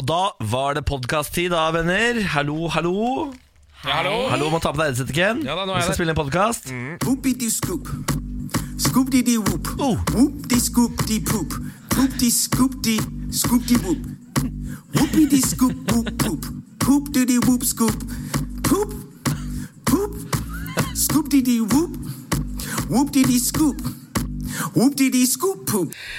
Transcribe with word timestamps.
Og 0.00 0.06
da 0.08 0.20
var 0.48 0.78
det 0.78 0.86
podkast-tid, 0.88 1.50
da, 1.52 1.66
venner. 1.74 2.22
Hallo, 2.32 2.64
hallo. 2.72 3.26
hallo. 3.84 4.14
Hallo, 4.32 4.46
må 4.48 4.56
ta 4.62 4.70
på 4.72 4.80
deg 4.80 4.88
headsetet, 4.88 5.12
Ken. 5.12 5.42
Ja 5.44 5.52
da, 5.58 5.66
nå 5.68 5.74
er 5.74 5.82
Vi 5.82 5.84
skal 5.84 5.92
det. 5.92 5.98
spille 6.00 6.14
en 6.14 6.16
podkast. 6.16 6.70
Mm. 6.72 6.94
Oh. 9.82 9.98
Whoop 10.16 10.32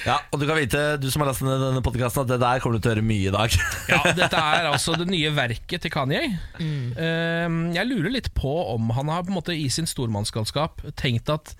Ja, 0.06 0.18
og 0.32 0.40
du 0.40 0.46
kan 0.48 0.58
vite, 0.58 0.82
du 1.02 1.06
som 1.12 1.22
har 1.24 1.30
lastet 1.30 1.46
ned 1.48 1.62
denne 1.62 1.82
podkasten, 1.84 2.24
at 2.24 2.32
det 2.34 2.40
der 2.42 2.62
kommer 2.62 2.78
du 2.78 2.84
til 2.84 2.92
å 2.92 2.94
høre 2.96 3.06
mye 3.06 3.30
i 3.30 3.34
dag. 3.34 3.56
Ja, 3.92 4.00
Dette 4.16 4.40
er 4.40 4.68
altså 4.70 4.94
det 4.98 5.06
nye 5.10 5.30
verket 5.36 5.84
til 5.84 5.92
Kanye. 5.92 6.24
Eh, 6.58 7.56
jeg 7.76 7.88
lurer 7.90 8.12
litt 8.14 8.32
på 8.36 8.52
om 8.74 8.92
han 8.96 9.10
har 9.12 9.24
på 9.26 9.32
en 9.34 9.38
måte 9.38 9.56
i 9.56 9.68
sin 9.72 9.88
stormannsgalskap 9.90 10.84
tenkt 10.98 11.30
at 11.32 11.54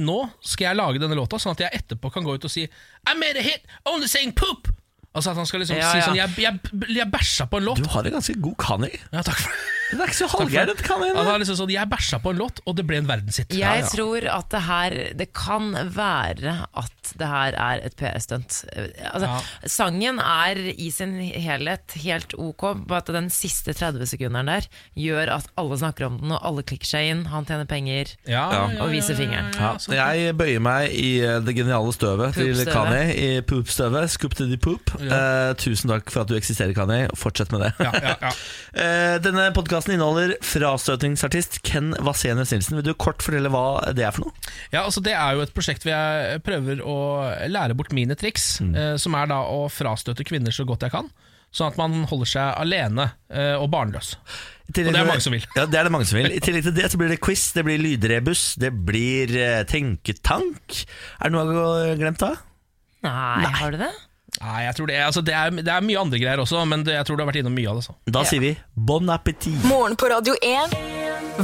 nå 0.00 0.16
skal 0.40 0.70
jeg 0.70 0.78
lage 0.80 1.00
denne 1.02 1.16
låta, 1.18 1.38
sånn 1.40 1.52
at 1.56 1.66
jeg 1.66 1.80
etterpå 1.82 2.08
kan 2.14 2.24
gå 2.24 2.36
ut 2.38 2.46
og 2.48 2.52
si 2.52 2.64
I 2.64 3.14
made 3.20 3.36
a 3.36 3.44
hit 3.44 3.66
only 3.84 4.08
saying 4.08 4.32
poop! 4.36 4.70
Altså 5.14 5.30
at 5.30 5.36
han 5.38 5.46
skal 5.46 5.60
liksom 5.62 5.76
Ja, 5.78 5.92
si 5.92 5.98
ja. 6.00 6.06
sånn 6.08 6.16
Jeg, 6.18 6.34
jeg, 6.42 6.82
jeg 6.96 7.06
bæsja 7.12 7.46
på 7.46 7.60
en 7.60 7.68
låt. 7.68 7.78
Du 7.78 7.86
har 7.92 8.02
en 8.08 8.16
ganske 8.18 8.34
god 8.42 8.56
Kanye. 8.58 8.98
Ja, 9.14 9.22
takk 9.22 9.38
for 9.44 9.52
Det 9.94 10.00
er 10.00 10.08
ikke 10.10 10.16
så 10.16 10.26
halvgærent, 10.34 10.80
Kanye. 10.82 11.12
Han 11.14 11.28
har 11.28 11.38
liksom 11.38 11.58
sånn 11.60 11.70
Jeg 11.70 11.86
bæsja 11.92 12.18
på 12.24 12.32
en 12.34 12.40
låt, 12.40 12.58
og 12.66 12.74
det 12.80 12.86
ble 12.88 12.98
en 12.98 13.06
verdenshit. 13.06 13.54
Jeg 13.54 13.84
tror 13.92 14.26
at 14.32 14.48
det 14.50 14.62
her 14.66 14.96
Det 15.20 15.28
kan 15.36 15.70
være 15.94 16.56
at 16.74 17.12
det 17.20 17.28
her 17.30 17.54
er 17.60 17.82
et 17.86 17.94
PR-stunt. 18.00 18.62
Altså, 19.12 19.28
Ja. 19.28 19.68
Sangen 19.70 20.18
er 20.18 20.58
i 20.72 20.88
sin 20.90 21.12
helhet 21.20 21.94
helt 22.02 22.32
ok, 22.40 22.64
bare 22.88 23.02
at 23.04 23.12
den 23.14 23.28
siste 23.30 23.74
30 23.76 24.08
sekunderen 24.10 24.48
der 24.50 24.66
gjør 24.98 25.30
at 25.36 25.46
alle 25.60 25.78
snakker 25.78 26.08
om 26.08 26.16
den, 26.22 26.32
og 26.34 26.40
alle 26.48 26.64
klikker 26.66 26.88
seg 26.90 27.10
inn. 27.12 27.22
Han 27.30 27.46
tjener 27.46 27.68
penger. 27.70 28.16
Ja, 28.26 28.48
Ja. 28.56 28.64
Og 28.82 28.90
viser 28.90 29.14
fingeren. 29.18 29.52
Ja, 29.54 29.74
sånn. 29.78 29.94
jeg 29.94 30.34
bøyer 30.40 30.64
meg 30.64 30.90
i 30.96 31.20
eh, 31.22 31.38
det 31.44 31.54
geniale 31.60 31.92
støvet 31.94 32.34
til 32.34 32.50
Poop-støvet. 32.50 32.72
Kanye. 32.74 33.14
I 33.14 33.40
poop-støvet. 33.46 34.10
Scoop 34.16 34.34
to 34.40 34.48
the 34.50 34.58
poop. 34.58 34.90
Eh, 35.12 35.50
tusen 35.60 35.90
takk 35.90 36.08
for 36.12 36.22
at 36.24 36.30
du 36.30 36.36
eksisterer, 36.38 36.72
Kanye. 36.76 37.08
og 37.12 37.18
Fortsett 37.20 37.50
med 37.52 37.60
det. 37.66 37.72
Ja, 37.84 37.92
ja, 38.00 38.14
ja. 38.22 38.32
Eh, 38.74 39.16
Denne 39.22 39.44
podkasten 39.54 39.94
inneholder 39.94 40.32
frastøtingsartist 40.42 41.60
Ken 41.62 41.92
Vasenius 42.02 42.50
Nilsen. 42.54 42.74
Vil 42.80 42.88
du 42.88 42.94
kort 42.98 43.22
fortelle 43.22 43.50
hva 43.52 43.92
det 43.94 44.02
er 44.06 44.10
for 44.16 44.26
noe? 44.26 44.48
Ja, 44.72 44.82
altså 44.82 45.02
Det 45.04 45.12
er 45.14 45.36
jo 45.36 45.44
et 45.44 45.52
prosjekt 45.54 45.84
hvor 45.86 45.94
jeg 45.94 46.40
prøver 46.46 46.80
å 46.82 46.96
lære 47.50 47.76
bort 47.78 47.92
mine 47.94 48.16
triks, 48.18 48.56
eh, 48.64 48.96
som 48.98 49.14
er 49.18 49.30
da 49.30 49.42
å 49.46 49.66
frastøte 49.70 50.26
kvinner 50.26 50.54
så 50.54 50.66
godt 50.66 50.86
jeg 50.88 50.94
kan. 50.96 51.12
Sånn 51.54 51.70
at 51.70 51.76
man 51.78 52.00
holder 52.10 52.26
seg 52.26 52.56
alene 52.64 53.04
eh, 53.30 53.54
og 53.54 53.68
barnløs. 53.70 54.16
Tillegg 54.74 54.90
Og 54.90 54.96
det 54.96 55.02
er 55.04 55.06
mange 55.12 55.22
som 55.22 55.34
vil. 55.36 55.44
Ja, 55.54 55.66
det 55.70 55.78
er 55.78 55.86
det 55.86 55.92
mange 55.94 56.08
som 56.08 56.18
vil. 56.18 56.32
I 56.34 56.40
tillegg 56.42 56.64
til 56.66 56.74
det 56.74 56.88
så 56.90 56.98
blir 56.98 57.12
det 57.12 57.20
quiz, 57.22 57.44
det 57.54 57.62
blir 57.68 57.78
lydrebus, 57.78 58.42
det 58.58 58.72
blir 58.88 59.30
eh, 59.38 59.60
tenketank. 59.70 60.80
Er 61.22 61.30
det 61.30 61.36
noe 61.36 61.44
jeg 61.84 61.92
har 61.92 62.00
glemt 62.02 62.24
da? 62.24 62.32
Nei, 63.06 63.52
har 63.60 63.70
du 63.70 63.78
det? 63.84 63.92
Nei, 64.42 64.64
jeg 64.66 64.74
tror 64.76 64.86
det, 64.90 64.96
er- 64.98 65.06
altså, 65.06 65.22
det, 65.24 65.34
er, 65.34 65.50
det 65.62 65.70
er 65.72 65.84
mye 65.86 66.00
andre 66.00 66.18
greier 66.18 66.40
også, 66.42 66.64
men 66.68 66.82
det, 66.84 66.94
jeg 66.98 67.06
tror 67.06 67.16
du 67.16 67.22
har 67.24 67.30
vært 67.30 67.40
innom 67.44 67.54
mye 67.54 67.70
av 67.70 67.78
det. 67.78 67.84
Så. 67.86 67.94
Da 68.16 68.24
sier 68.26 68.40
vi 68.42 68.52
bon 68.74 69.06
appétit. 69.14 69.56
Morgen 69.70 69.94
på 70.00 70.10
Radio 70.10 70.34
1. 70.42 70.74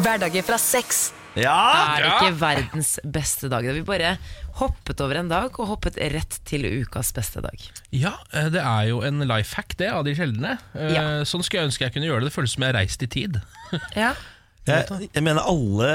Hverdager 0.02 0.42
fra 0.46 0.58
seks. 0.60 1.10
Ja! 1.38 1.54
Er 1.94 2.02
Ja. 2.04 2.14
ikke 2.18 2.34
verdens 2.40 2.96
beste 3.06 3.48
dag. 3.48 3.62
Da 3.64 3.72
vi 3.76 3.84
bare 3.86 4.16
hoppet 4.58 5.00
over 5.00 5.14
en 5.20 5.28
dag 5.30 5.54
og 5.62 5.68
hoppet 5.70 5.96
rett 6.12 6.40
til 6.44 6.66
ukas 6.82 7.12
beste 7.14 7.40
dag. 7.40 7.54
Ja, 7.94 8.16
eh, 8.34 8.48
det 8.50 8.60
er 8.60 8.88
jo 8.90 8.98
en 9.06 9.22
life 9.30 9.54
hack, 9.56 9.76
det, 9.78 9.92
av 9.94 10.04
de 10.04 10.14
sjeldne. 10.18 10.58
Eh, 10.74 10.90
Ja. 10.96 11.04
Sånn 11.24 11.44
skulle 11.46 11.62
jeg 11.62 11.70
ønske 11.70 11.86
jeg 11.86 11.94
kunne 11.94 12.10
gjøre 12.10 12.24
det. 12.26 12.32
Det 12.32 12.34
føles 12.34 12.52
som 12.58 12.62
jeg 12.66 12.74
har 12.74 12.80
reist 12.82 13.02
i 13.02 13.06
tid. 13.06 13.40
Ja. 13.96 14.12
Jeg, 14.68 15.08
jeg 15.14 15.22
mener 15.24 15.40
alle, 15.48 15.88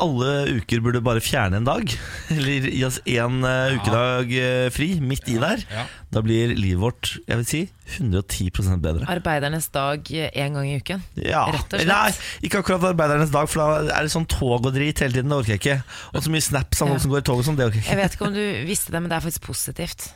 alle 0.00 0.28
uker 0.54 0.80
burde 0.84 1.00
bare 1.04 1.20
fjerne 1.20 1.58
en 1.58 1.66
dag. 1.66 1.90
Eller 2.34 2.68
gi 2.70 2.84
oss 2.86 3.00
én 3.02 3.40
uh, 3.42 3.74
ukedag 3.74 4.30
uh, 4.30 4.66
fri 4.72 4.86
midt 5.02 5.26
i 5.32 5.34
der. 5.42 5.64
Ja. 5.72 5.82
Da 6.14 6.22
blir 6.24 6.52
livet 6.54 6.80
vårt 6.80 7.10
jeg 7.26 7.40
vil 7.40 7.48
si, 7.48 7.62
110% 7.98 8.78
bedre. 8.84 9.08
Arbeidernes 9.10 9.66
dag 9.74 10.06
én 10.14 10.54
gang 10.56 10.68
i 10.70 10.76
uken. 10.78 11.02
Ja. 11.18 11.42
Rett 11.50 11.66
og 11.74 11.82
slett. 11.82 11.90
Nei, 11.90 12.46
ikke 12.46 12.62
akkurat 12.62 12.86
arbeidernes 12.92 13.34
dag, 13.34 13.50
for 13.50 13.64
da 13.64 13.96
er 13.98 14.06
det 14.06 14.14
sånn 14.14 14.28
tog 14.30 14.60
og 14.60 14.70
drit 14.76 15.02
hele 15.02 15.18
tiden. 15.18 15.32
Det 15.32 15.40
orker 15.42 15.56
jeg 15.56 15.62
ikke. 15.64 15.76
Og 16.14 16.22
så 16.22 16.32
mye 16.36 16.46
snaps 16.46 16.84
av 16.86 16.94
Ja. 16.94 17.00
som 17.02 17.12
går 17.12 17.24
i 17.24 17.28
tog 17.32 17.42
og 17.42 17.48
sånn. 17.48 17.58
Det 17.58 17.68
orker 17.68 17.80
jeg 17.80 17.86
ikke. 17.88 17.96
Jeg 17.96 18.02
vet 18.04 18.16
ikke 18.16 18.30
om 18.30 18.38
du 18.38 18.44
visste 18.70 18.94
det, 18.94 19.02
men 19.02 19.10
det 19.10 19.18
er 19.18 19.26
faktisk 19.26 19.50
positivt. 19.50 20.08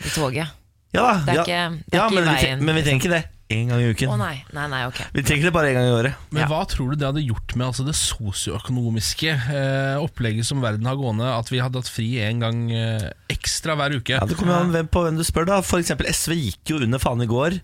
I 0.00 0.14
toget. 0.14 0.56
Ja 0.94 1.02
da. 1.02 1.12
Det 1.26 1.34
er 1.34 1.36
ja. 1.36 1.44
ikke- 1.44 1.84
det 1.90 2.00
er 2.00 2.08
i 2.08 2.24
veien, 2.30 2.64
men 2.64 2.74
vi 2.78 2.86
trenger 2.86 3.02
ikke 3.04 3.14
det 3.18 3.24
én 3.50 3.68
gang 3.72 3.80
i 3.82 3.88
uken. 3.90 4.12
Å 4.14 4.18
nei, 4.20 4.36
nei, 4.56 4.66
nei, 4.70 4.84
ok. 4.88 5.00
Vi 5.16 5.24
trenger 5.26 5.48
det 5.48 5.52
bare 5.56 5.72
én 5.72 5.76
gang 5.78 5.88
i 5.88 5.94
året. 5.96 6.14
Men 6.30 6.42
Ja. 6.44 6.48
hva 6.52 6.62
tror 6.70 6.90
du 6.92 6.96
det 7.00 7.08
hadde 7.08 7.24
gjort 7.26 7.56
med 7.58 7.66
altså, 7.66 7.84
det 7.86 7.96
sosioøkonomiske 7.98 9.32
eh, 9.34 9.96
opplegget 10.02 10.46
som 10.48 10.62
verden 10.62 10.86
har 10.88 10.98
gående, 11.00 11.26
at 11.34 11.50
vi 11.52 11.60
hadde 11.62 11.80
hatt 11.82 11.90
fri 11.90 12.08
en 12.24 12.40
gang 12.42 12.62
eh, 12.74 13.10
ekstra 13.32 13.76
hver 13.78 13.98
uke? 13.98 14.16
Ja, 14.16 14.24
Det 14.26 14.38
kommer 14.38 14.60
an 14.62 14.88
på 14.88 15.04
hvem 15.04 15.18
du 15.18 15.24
spør. 15.26 15.46
da 15.50 15.60
For 15.66 15.82
eksempel 15.82 16.08
SV 16.10 16.36
gikk 16.38 16.74
jo 16.74 16.80
under 16.86 17.02
faen 17.02 17.22
i 17.22 17.28
går. 17.30 17.60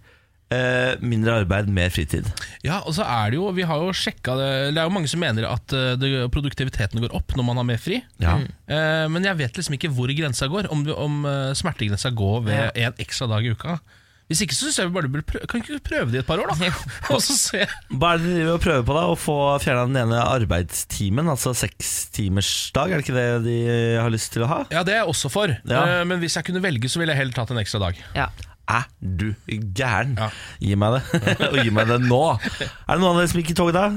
Eh, 0.47 0.93
mindre 1.03 1.41
arbeid, 1.41 1.67
mer 1.75 1.91
fritid. 1.91 2.29
Ja, 2.63 2.77
og 2.87 2.95
så 2.95 3.03
er 3.03 3.33
det 3.33 3.39
jo, 3.41 3.49
vi 3.51 3.65
har 3.67 3.81
jo 3.83 3.89
sjekka 3.91 4.37
det 4.39 4.51
Det 4.77 4.79
er 4.79 4.87
jo 4.87 4.93
mange 4.95 5.09
som 5.11 5.19
mener 5.19 5.43
at 5.51 5.73
eh, 5.75 5.97
det, 5.99 6.11
produktiviteten 6.31 7.03
går 7.03 7.15
opp 7.19 7.35
når 7.35 7.49
man 7.49 7.59
har 7.59 7.67
mer 7.67 7.81
fri. 7.83 7.99
Ja. 8.23 8.37
Eh, 8.71 9.07
men 9.11 9.27
jeg 9.27 9.41
vet 9.41 9.59
liksom 9.59 9.75
ikke 9.75 9.91
hvor 9.91 10.13
grensa 10.15 10.47
går. 10.47 10.69
Om, 10.71 10.85
om 10.95 11.25
eh, 11.27 11.51
smertegrensa 11.59 12.13
går 12.15 12.45
ved 12.47 12.79
en 12.79 12.95
ekstra 13.03 13.27
dag 13.33 13.43
i 13.47 13.55
uka. 13.59 13.81
Hvis 14.27 14.41
ikke 14.43 14.57
så 14.57 14.67
syns 14.67 14.81
jeg 14.81 14.89
vi 14.89 14.95
bare 14.97 15.11
burde 15.13 15.27
prøve, 15.29 15.47
Kan 15.47 15.63
ikke 15.63 15.79
prøve 15.87 16.11
det 16.11 16.19
i 16.19 16.23
et 16.25 16.27
par 16.27 16.41
år, 16.43 16.51
da? 16.51 16.71
og 17.15 17.21
så 17.23 17.37
se. 17.39 17.63
Hva 17.93 18.17
er 18.17 18.23
det 18.23 18.33
dere 18.33 18.41
driver 18.41 18.57
og 18.57 18.65
prøver 18.65 18.89
på 18.89 18.97
da? 18.97 19.05
Å 19.13 19.19
få 19.21 19.37
fjerna 19.63 19.85
den 19.87 20.01
ene 20.03 20.25
arbeidstimen, 20.25 21.31
altså 21.31 21.55
sekstimersdag? 21.55 22.91
Er 22.91 22.99
det 22.99 23.07
ikke 23.07 23.17
det 23.17 23.29
de 23.47 23.57
har 24.03 24.11
lyst 24.11 24.33
til 24.35 24.47
å 24.47 24.51
ha? 24.51 24.59
Ja, 24.75 24.83
det 24.87 24.97
er 24.97 25.05
jeg 25.05 25.15
også 25.15 25.31
for. 25.31 25.55
Ja. 25.63 25.85
Eh, 26.01 26.03
men 26.11 26.23
hvis 26.23 26.39
jeg 26.39 26.49
kunne 26.49 26.65
velge, 26.65 26.91
så 26.91 27.03
ville 27.03 27.15
jeg 27.15 27.23
heller 27.23 27.39
tatt 27.39 27.55
en 27.55 27.63
ekstra 27.63 27.83
dag. 27.87 28.03
Ja. 28.19 28.27
Er 28.67 28.89
du 28.99 29.29
gæren? 29.47 30.17
Ja. 30.19 30.33
Gi 30.59 30.75
meg 30.75 30.99
det. 30.99 31.23
og 31.53 31.61
gi 31.63 31.71
meg 31.71 31.87
det 31.93 32.01
nå. 32.03 32.23
Er 32.89 32.97
det 32.97 32.99
noen 32.99 33.13
av 33.13 33.23
dere 33.23 33.31
som 33.31 33.43
gikk 33.43 33.55
i 33.55 33.59
tog 33.63 33.71
da? 33.77 33.89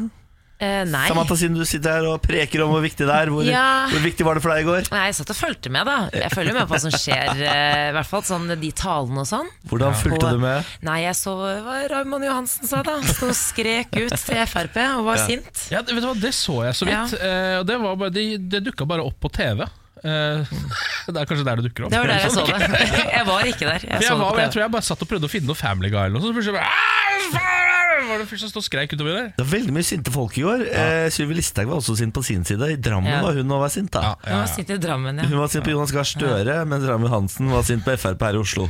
Eh, 0.60 0.82
nei. 0.92 1.06
Samantha, 1.08 1.38
siden 1.40 1.56
du 1.56 1.64
sitter 1.64 1.94
her 2.02 2.06
og 2.10 2.18
preker 2.20 2.66
om 2.66 2.74
hvor 2.74 2.82
viktig 2.84 3.06
det 3.08 3.14
er. 3.16 3.30
Hvor, 3.32 3.46
Ja. 3.48 3.88
hvor 3.88 4.02
viktig 4.04 4.26
var 4.28 4.36
det 4.36 4.44
for 4.44 4.52
deg 4.52 4.66
i 4.66 4.68
går? 4.68 4.90
Nei, 4.92 5.06
jeg 5.08 5.16
satt 5.16 5.30
og 5.32 5.38
fulgte 5.40 5.72
med, 5.72 5.88
da. 5.88 6.10
Jeg 6.12 6.32
følger 6.36 6.58
med 6.58 6.68
på 6.68 6.74
hva 6.76 6.80
som 6.84 6.92
skjer. 6.92 7.32
eh, 7.48 7.90
I 7.90 7.94
hvert 7.96 8.10
fall 8.10 8.26
sånn 8.28 8.48
de 8.60 8.72
talene 8.76 9.24
og 9.24 9.30
sånn. 9.30 9.48
Hvordan 9.72 9.96
fulgte 9.96 10.34
du 10.36 10.42
med? 10.44 10.66
Nei, 10.84 10.98
jeg 11.06 11.16
så 11.16 11.38
hva 11.64 11.78
Raymond 11.90 12.28
Johansen 12.28 12.68
sa, 12.68 12.84
da. 12.84 12.98
Sto 13.08 13.32
og 13.32 13.38
skrek 13.40 13.96
ut 13.96 14.12
til 14.20 14.46
Frp 14.52 14.78
og 15.00 15.06
var 15.08 15.24
sint. 15.24 15.68
Ja, 15.72 15.80
det- 15.82 15.96
vet 15.96 16.04
du 16.04 16.10
hva, 16.12 16.20
Det 16.20 16.34
så 16.36 16.64
jeg 16.68 16.76
så 16.76 16.86
vidt. 16.92 17.16
Eh, 17.24 17.60
og 17.60 17.66
det, 17.66 17.80
var 17.80 17.96
bare, 17.96 18.10
det, 18.12 18.50
det 18.50 18.64
dukka 18.68 18.86
bare 18.86 19.02
opp 19.08 19.16
på 19.22 19.32
TV. 19.32 19.64
Uh, 20.00 20.44
det 21.12 21.18
er 21.20 21.26
kanskje 21.28 21.44
der 21.44 21.56
det 21.60 21.66
dukker 21.72 21.86
opp. 21.88 21.92
Det 21.92 22.00
var 22.00 22.08
der 22.08 22.20
jeg 22.24 22.32
så 22.32 22.44
det. 22.48 22.60
Jeg 23.20 23.26
var 23.28 23.42
ikke 23.44 23.66
der. 23.68 23.80
Jeg 23.84 23.92
jeg, 23.92 24.00
det 24.00 24.12
var, 24.20 24.38
jeg 24.40 24.52
tror 24.54 24.62
jeg 24.64 24.72
bare 24.72 24.88
satt 24.88 25.02
og 25.04 25.08
prøvde 25.12 25.28
å 25.28 25.32
finne 25.32 25.48
noe 25.52 25.60
Family 25.60 25.90
Guy 25.92 26.06
eller 26.08 26.20
noe. 26.20 26.24
Så 26.24 26.32
plutselig 26.36 26.56
bare 26.56 26.68
«Ah, 26.72 27.20
faen, 27.36 27.79
Var 28.08 28.18
det 28.22 28.28
først 28.30 28.42
som 28.46 28.50
stod 28.54 28.62
og 28.64 28.68
skreik 28.68 28.94
utover 28.96 29.14
der? 29.18 29.28
Det 29.38 29.44
var 29.46 29.52
veldig 29.60 29.74
mye 29.76 29.88
sinte 29.88 30.12
folk 30.14 30.38
i 30.40 30.44
går. 30.46 30.64
Eh, 30.70 31.10
Sylvi 31.14 31.36
Listhaug 31.40 31.68
var 31.72 31.82
også 31.82 31.98
sint 32.00 32.14
på 32.16 32.24
sin 32.26 32.46
side. 32.48 32.62
I 32.72 32.78
Drammen 32.80 33.10
Ja. 33.12 33.22
var 33.26 33.34
hun 33.34 33.52
og 33.52 33.62
var 33.66 33.70
sint. 33.74 33.92
da 33.92 34.16
Han 34.26 34.40
var 34.44 34.48
sint 34.48 34.70
i 34.70 34.78
Drammen, 34.78 35.18
ja. 35.18 35.26
Hun 35.30 35.40
var 35.40 35.48
sint 35.52 35.64
på 35.66 35.72
Jonas 35.72 35.92
Gahr 35.92 36.04
Støre, 36.08 36.66
mens 36.66 36.86
Raymond 36.88 37.10
Hansen 37.14 37.50
var 37.52 37.64
sint 37.64 37.84
på 37.86 37.96
Frp 37.98 38.22
her 38.22 38.34
i 38.38 38.42
Oslo. 38.44 38.70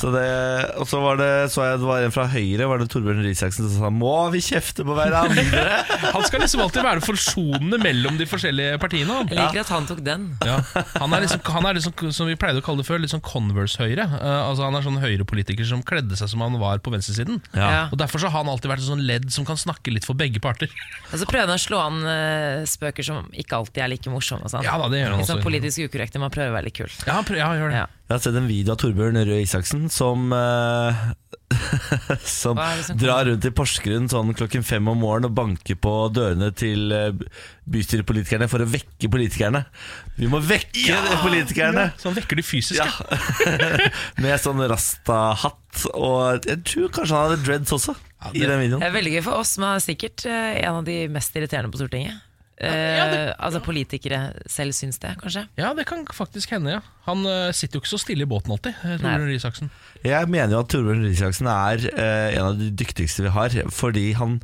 Så 0.00 0.10
det, 0.14 0.24
og 0.80 0.86
så 0.88 1.00
var 1.02 1.16
det 1.20 1.30
så 1.52 1.64
jeg 1.70 1.80
det 1.80 1.86
var 1.88 2.02
en 2.02 2.10
fra 2.14 2.26
Høyre, 2.28 2.66
var 2.68 2.78
det 2.78 2.88
Torbjørn 2.90 3.22
Røe 3.22 3.30
Isaksen, 3.34 3.68
som 3.70 3.78
sa 3.80 3.90
'må 3.90 4.30
vi 4.32 4.40
kjefte 4.40 4.84
på 4.84 4.94
hverandre'? 4.96 5.84
Han 6.14 6.22
skal 6.24 6.40
liksom 6.40 6.60
alltid 6.60 6.82
være 6.82 7.00
forsonende 7.04 7.78
mellom 7.82 8.16
de 8.18 8.26
forskjellige 8.26 8.78
partiene. 8.80 9.10
Han. 9.12 9.28
Jeg 9.28 9.38
liker 9.38 9.60
at 9.60 9.68
han 9.68 9.86
tok 9.86 10.02
den. 10.04 10.36
Ja. 10.44 10.60
Han 11.00 11.12
er 11.12 11.20
liksom, 11.24 11.40
han 11.44 11.66
er 11.66 11.74
liksom 11.78 12.12
som 12.12 12.26
vi 12.26 12.36
pleide 12.36 12.60
å 12.60 12.64
kalle 12.64 12.82
det 12.82 12.86
før, 12.88 12.98
litt 13.02 13.10
sånn 13.12 13.22
Converse-høyre. 13.24 14.04
Eh, 14.20 14.48
altså 14.48 14.64
Han 14.64 14.74
er 14.78 14.82
sånn 14.86 14.98
høyrepolitiker 15.02 15.64
som 15.68 15.82
kledde 15.82 16.16
seg 16.16 16.28
som 16.28 16.40
han 16.44 16.56
var 16.60 16.78
på 16.84 16.90
venstresiden. 16.94 17.40
Ja. 17.54 17.88
Og 17.92 17.98
Derfor 17.98 18.18
så 18.22 18.28
har 18.30 18.44
han 18.44 18.48
alltid 18.52 18.63
vært 18.72 18.84
et 18.84 18.88
sånn 18.88 19.04
ledd 19.08 19.28
som 19.34 19.46
kan 19.48 19.58
snakke 19.60 19.92
litt 19.94 20.06
for 20.08 20.18
begge 20.18 20.42
parter. 20.44 20.72
Og 21.10 21.18
så 21.20 21.28
prøver 21.28 21.50
han 21.50 21.58
å 21.58 21.64
slå 21.64 21.80
an 21.82 22.00
uh, 22.06 22.64
spøker 22.68 23.06
som 23.06 23.28
ikke 23.32 23.60
alltid 23.60 23.84
er 23.84 23.92
like 23.94 24.12
morsomme. 24.12 24.50
Sånn. 24.50 24.66
Ja 24.66 24.78
da, 24.80 24.88
det 24.92 25.02
gjør 25.02 25.14
han 25.14 25.24
også. 25.24 25.34
sånn 25.34 25.44
politisk 25.44 25.88
ukorrekte, 25.88 26.22
man 26.22 26.32
prøver 26.34 26.54
å 26.54 26.58
være 26.58 26.70
litt 26.70 26.78
kul. 26.78 26.90
Ja, 27.04 27.20
han 27.20 27.38
ja, 27.38 27.50
gjør 27.60 27.74
det. 27.74 27.82
Ja. 27.84 27.90
Jeg 28.04 28.18
har 28.18 28.24
sett 28.26 28.36
en 28.36 28.48
video 28.50 28.74
av 28.74 28.80
Torbjørn 28.82 29.16
Røe 29.24 29.44
Isaksen 29.46 29.86
som 29.92 30.28
uh, 30.36 31.04
Som 32.20 32.58
som 32.82 32.98
drar 32.98 33.24
rundt 33.28 33.46
i 33.46 33.52
Porsgrunn 33.54 34.08
sånn 34.10 34.32
klokken 34.36 34.64
fem 34.66 34.86
om 34.90 35.00
morgenen 35.00 35.30
og 35.30 35.36
banker 35.36 35.78
på 35.80 35.92
dørene 36.14 36.50
til 36.56 36.92
eh, 36.94 37.10
bystyrepolitikerne 37.70 38.48
for 38.50 38.64
å 38.64 38.68
vekke 38.68 39.10
politikerne. 39.12 39.64
Vi 40.18 40.28
må 40.30 40.40
vekke 40.44 40.98
politikerne! 41.22 41.90
Så 42.00 42.10
han 42.10 42.18
vekker 42.18 42.40
de 42.40 42.46
fysiske. 42.46 42.84
Ja. 42.84 43.90
Med 44.22 44.36
sånn 44.42 44.62
rasta-hatt, 44.70 45.86
og 45.92 46.48
jeg 46.48 46.60
tror 46.70 46.92
kanskje 46.98 47.16
han 47.16 47.30
hadde 47.30 47.44
dreads 47.46 47.76
også. 47.76 47.96
I 48.32 48.44
den 48.46 48.60
videoen 48.62 48.80
Det 48.80 48.88
er 48.88 48.94
veldig 48.96 49.12
gøy 49.18 49.22
for 49.26 49.40
oss, 49.42 49.56
men 49.58 49.68
han 49.72 49.80
er 49.82 49.84
sikkert 49.84 50.24
eh, 50.26 50.60
en 50.64 50.78
av 50.80 50.84
de 50.86 51.00
mest 51.12 51.34
irriterende 51.36 51.70
på 51.74 51.80
Stortinget. 51.82 52.22
eh, 52.56 52.70
Ja, 52.96 53.04
det- 53.10 53.34
altså 53.38 53.60
politikere 53.60 54.32
selv 54.46 54.72
syns 54.72 54.98
det, 55.02 55.16
kanskje. 55.20 55.48
Ja, 55.58 55.72
det 55.74 55.86
kan 55.86 56.04
faktisk 56.06 56.50
hende, 56.54 56.70
ja. 56.76 56.80
Han 57.06 57.26
eh, 57.26 57.50
sitter 57.52 57.76
jo 57.76 57.82
ikke 57.82 57.92
så 57.96 58.00
stille 58.00 58.22
i 58.22 58.30
båten 58.30 58.52
alltid, 58.54 58.74
eh, 58.84 58.96
Torbjørn 59.02 59.26
Røe 59.28 59.34
Isaksen. 59.40 59.70
Jeg 60.04 60.28
mener 60.28 60.50
jo 60.54 60.60
at 60.60 60.68
Torbjørn 60.72 61.02
Røe 61.04 61.10
Isaksen 61.16 61.46
er 61.50 61.84
eh, 61.98 62.38
en 62.38 62.46
av 62.52 62.58
de 62.58 62.70
dyktigste 62.70 63.22
vi 63.26 63.34
har, 63.34 63.50
fordi 63.74 64.06
han 64.14 64.40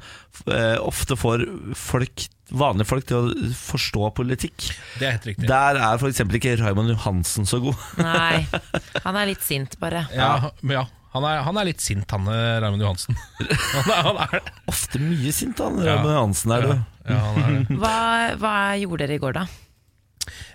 eh, 0.50 0.76
ofte 0.82 1.16
får 1.16 1.46
folk, 1.78 2.26
vanlige 2.50 2.86
folk 2.90 3.06
til 3.06 3.16
å 3.16 3.50
forstå 3.54 4.10
politikk. 4.18 4.58
Det 4.98 5.06
er 5.06 5.12
helt 5.14 5.26
riktig. 5.30 5.46
Der 5.46 5.78
er 5.78 5.98
f.eks. 6.02 6.20
ikke 6.26 6.56
Raymond 6.64 6.90
Johansen 6.90 7.46
så 7.46 7.60
god. 7.62 7.76
Nei, 8.02 8.42
han 9.06 9.16
er 9.22 9.30
litt 9.30 9.42
sint, 9.46 9.78
bare. 9.78 10.08
Ja, 10.12 10.50
men 10.62 10.80
ja. 10.82 10.86
Han 11.10 11.24
er, 11.26 11.40
han 11.42 11.56
er 11.58 11.66
litt 11.66 11.82
sint, 11.82 12.06
han 12.14 12.28
eh, 12.30 12.58
Raymond 12.62 12.84
Johansen. 12.84 13.16
han 13.74 13.88
er, 13.90 14.02
han 14.06 14.20
er 14.26 14.36
det. 14.36 14.52
Ofte 14.70 15.00
mye 15.02 15.32
sint, 15.34 15.58
han. 15.58 15.80
Raymond 15.82 16.14
Johansen 16.14 16.54
er 16.54 16.66
du. 16.68 16.72
Ja, 17.10 17.18
han 17.24 17.40
er 17.42 17.56
det. 17.56 17.78
Hva, 17.82 17.94
hva 18.38 18.54
gjorde 18.78 19.02
dere 19.08 19.18
i 19.18 19.22
går, 19.24 19.38
da? 19.40 19.46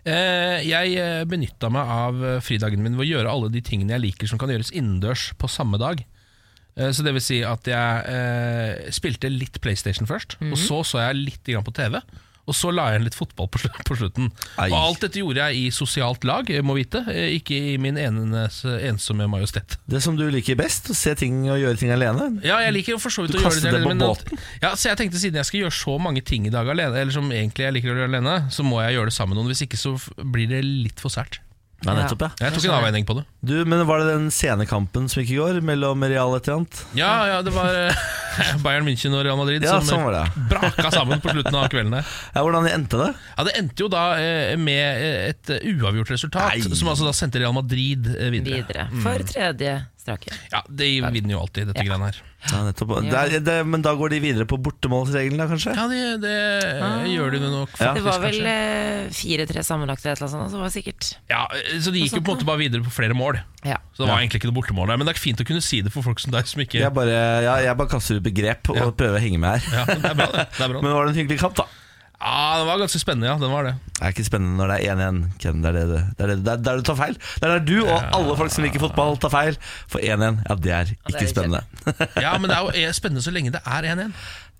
Eh, 0.07 0.61
jeg 0.63 1.25
benytta 1.27 1.71
meg 1.73 1.91
av 1.97 2.21
eh, 2.23 2.37
fridagen 2.45 2.83
min 2.85 2.95
ved 2.95 3.03
å 3.07 3.09
gjøre 3.09 3.31
alle 3.33 3.49
de 3.51 3.63
tingene 3.65 3.95
jeg 3.97 4.03
liker 4.05 4.29
som 4.31 4.39
kan 4.39 4.51
gjøres 4.53 4.71
innendørs 4.77 5.31
på 5.41 5.49
samme 5.51 5.79
dag. 5.81 6.03
Eh, 6.77 6.91
Så 6.95 7.03
det 7.03 7.15
vil 7.17 7.25
si 7.25 7.41
at 7.43 7.67
jeg 7.67 8.05
eh, 8.13 8.87
spilte 8.95 9.31
litt 9.33 9.59
PlayStation 9.63 10.07
først, 10.07 10.37
og 10.45 10.55
så 10.61 10.83
så 10.87 11.01
jeg 11.03 11.19
litt 11.23 11.51
på 11.65 11.75
TV. 11.75 11.99
Og 12.45 12.53
så 12.53 12.69
la 12.73 12.89
jeg 12.91 12.99
igjen 12.99 13.07
litt 13.07 13.17
fotball 13.17 13.47
på, 13.49 13.61
slutt, 13.63 13.79
på 13.87 13.97
slutten. 13.97 14.27
Ei. 14.61 14.69
Og 14.69 14.75
alt 14.77 15.05
dette 15.05 15.21
gjorde 15.21 15.47
jeg 15.47 15.63
i 15.63 15.71
sosialt 15.73 16.25
lag, 16.27 16.49
må 16.65 16.75
vite, 16.77 17.01
eh, 17.09 17.33
ikke 17.39 17.57
i 17.73 17.75
min 17.81 17.97
enenes, 17.97 18.59
ensomme 18.65 19.25
majestet. 19.31 19.77
Det 19.89 20.01
som 20.05 20.17
du 20.19 20.27
liker 20.29 20.57
best, 20.59 20.91
å 20.93 20.97
se 20.97 21.15
ting 21.17 21.43
og 21.49 21.57
gjøre 21.61 21.81
ting 21.81 21.93
alene. 21.95 22.29
Ja, 22.45 22.59
jeg 22.61 22.75
liker 22.77 22.99
å 22.99 23.01
for 23.01 23.13
så 23.13 23.25
vidt 23.25 23.39
å 23.39 23.41
gjøre 23.41 23.63
det 23.65 23.81
på 23.81 23.89
men- 23.93 24.03
båten. 24.03 24.37
Ja, 24.61 24.75
så 24.75 24.91
jeg 24.91 24.97
tenkte 25.01 25.21
Siden 25.25 25.39
jeg 25.39 25.45
skal 25.47 25.61
gjøre 25.61 25.73
så 25.73 25.97
mange 25.99 26.21
ting 26.25 26.45
i 26.45 26.51
dag 26.53 26.67
alene, 26.67 26.95
Eller 26.99 27.11
som 27.11 27.29
egentlig 27.31 27.65
jeg 27.65 27.73
liker 27.73 27.93
å 27.93 27.95
gjøre 27.95 28.11
alene, 28.13 28.51
så 28.51 28.63
må 28.67 28.83
jeg 28.83 28.97
gjøre 28.97 29.09
det 29.09 29.15
sammen 29.15 29.35
med 29.35 29.43
noen. 29.43 29.53
Hvis 29.53 29.65
ikke 29.65 29.79
så 29.79 29.95
blir 30.21 30.47
det 30.49 30.63
litt 30.63 30.99
for 30.99 31.09
sært. 31.09 31.39
Ja, 31.85 31.93
nettopp, 32.01 32.25
ja. 32.25 32.29
Jeg 32.41 32.55
tok 32.55 32.65
en 32.67 32.75
avveining 32.79 33.05
på 33.07 33.15
det. 33.19 33.23
Du, 33.45 33.55
men 33.69 33.83
Var 33.85 34.01
det 34.01 34.07
den 34.09 34.27
scenekampen 34.33 35.07
som 35.11 35.21
gikk 35.21 35.35
i 35.35 35.39
går, 35.39 35.59
mellom 35.65 36.03
Real 36.09 36.33
et 36.37 36.47
eller 36.47 36.61
annet? 36.61 36.81
Ja, 36.97 37.11
ja, 37.29 37.39
det 37.45 37.53
var 37.55 37.69
eh, 37.77 38.05
Bayern 38.65 38.87
München 38.87 39.15
og 39.15 39.23
Real 39.27 39.37
Madrid 39.39 39.63
Ja, 39.63 39.77
som 39.79 40.01
sånn 40.01 40.47
braka 40.49 40.91
sammen 40.93 41.21
på 41.23 41.33
slutten 41.35 41.55
av 41.59 41.69
kvelden. 41.71 41.97
Ja, 42.01 42.41
Hvordan 42.43 42.69
endte 42.71 42.99
det? 43.01 43.11
Ja, 43.37 43.47
Det 43.47 43.57
endte 43.61 43.85
jo 43.85 43.89
da 43.93 44.05
eh, 44.19 44.53
med 44.59 45.05
eh, 45.05 45.33
et 45.33 45.53
uavgjort 45.75 46.15
resultat, 46.15 46.55
Nei. 46.55 46.75
som 46.75 46.91
altså 46.91 47.07
da 47.07 47.13
sendte 47.15 47.41
Real 47.43 47.55
Madrid 47.55 48.09
videre. 48.09 48.63
Videre. 48.65 48.87
For 49.05 49.25
tredje 49.29 49.77
strake. 50.05 50.29
Ja, 50.53 50.61
De 50.69 50.87
vinner 51.01 51.33
jo 51.35 51.41
alltid 51.41 51.71
dette 51.73 51.81
greiene 51.83 52.11
her. 52.11 52.21
Ja, 52.45 52.59
nettopp. 52.67 52.91
Ja. 53.01 53.25
Det 53.25 53.33
er- 53.33 53.39
det, 53.41 53.55
men 53.65 53.81
da 53.81 53.95
går 53.97 54.11
de 54.13 54.19
videre 54.21 54.45
på 54.45 54.59
bortemålsregelen, 54.61 55.39
da, 55.41 55.47
kanskje? 55.49 55.73
Ja, 55.73 55.87
det, 55.89 56.21
det 56.21 56.35
Ah. 56.85 57.01
gjør 57.09 57.31
de 57.33 57.39
nok 57.41 57.69
faktisk, 57.73 57.81
Ja. 57.81 57.93
Det 57.97 58.03
var 58.05 58.19
vel 58.21 58.37
kanskje. 58.37 58.53
eh, 58.53 59.09
fire-tre 59.09 59.63
sammenlagt 59.65 60.05
eller 60.05 60.13
et 60.13 60.21
eller 60.21 60.29
annet 60.29 60.51
sånt, 60.51 60.53
så 60.53 60.61
det 60.61 60.73
sikkert 60.77 61.15
Ja, 61.29 61.47
eh, 61.51 61.79
Så 61.81 61.91
de 61.91 61.99
gikk 62.05 62.13
jo 62.13 62.21
på 62.21 62.31
en 62.31 62.37
måte 62.37 62.45
bare 62.45 62.57
videre 62.61 62.83
på 62.85 62.91
flere 62.93 63.15
mål. 63.17 63.41
Ja. 63.65 63.77
Så 63.97 64.05
det 64.05 64.09
var 64.13 64.19
egentlig 64.21 64.41
ikke 64.43 64.51
noe 64.53 64.61
bortemål 64.61 64.87
der. 64.93 64.97
Men 64.97 65.07
det 65.07 65.15
er 65.17 65.19
fint 65.19 65.41
å 65.41 65.45
kunne 65.45 65.61
si 65.63 65.81
det 65.81 65.91
for 65.91 66.03
folk 66.05 66.19
som 66.19 66.31
deg 66.31 66.45
som 66.45 66.61
ikke 66.61 66.79
Jeg 66.85 66.93
bare, 66.93 67.41
ja, 67.41 67.55
jeg 67.65 67.77
bare 67.77 67.87
kaster 67.89 68.15
ut 68.17 68.23
begrep 68.23 68.69
og 68.69 68.75
Ja. 68.77 68.91
prøver 68.91 69.17
å 69.17 69.21
henge 69.25 69.39
med 69.39 69.59
her. 69.59 69.73
Ja, 69.73 69.85
det 69.85 70.05
er 70.05 70.13
bra, 70.13 70.27
det. 70.31 70.47
det 70.53 70.61
er 70.61 70.69
bra. 70.69 70.81
Men 70.85 70.93
var 70.93 71.05
det 71.07 71.17
en 71.17 71.25
hyggelig 71.25 71.39
kamp, 71.39 71.55
da? 71.55 71.65
Ja, 72.19 72.57
Den 72.59 72.67
var 72.67 72.79
ganske 72.79 72.99
spennende, 73.01 73.27
ja. 73.27 73.35
Den 73.41 73.51
var 73.51 73.67
det. 73.67 73.73
Det 73.95 74.01
er 74.07 74.13
ikke 74.15 74.25
spennende 74.27 74.57
når 74.59 74.71
det 74.73 74.77
er 74.87 74.95
1-1. 74.95 75.19
Ken. 75.41 75.61
Det 75.63 75.69
er 75.71 75.77
det, 75.77 75.85
det, 75.91 76.01
det, 76.17 76.23
er 76.23 76.31
det, 76.31 76.37
det 76.45 76.53
er 76.53 76.63
der 76.69 76.79
du 76.81 76.87
tar 76.87 76.97
feil. 76.99 77.19
Det 77.19 77.43
er 77.49 77.53
der 77.57 77.67
du 77.67 77.75
og 77.85 78.15
alle 78.19 78.37
folk 78.39 78.55
som 78.55 78.65
liker 78.65 78.83
fotball, 78.83 79.19
tar 79.21 79.33
feil. 79.33 79.59
For 79.91 79.99
1-1, 80.03 80.41
ja, 80.49 80.55
det 80.55 80.73
er 80.79 80.95
ikke 80.95 81.13
ikke. 81.13 81.29
spennende. 81.33 81.63
Ja, 82.23 82.37
Men 82.39 82.49
det 82.51 82.57
er 82.57 82.65
jo 82.65 82.73
er 82.89 82.97
spennende 82.97 83.23
så 83.25 83.35
lenge 83.35 83.53
det 83.55 83.61
er 83.65 83.89
1-1. 83.95 84.15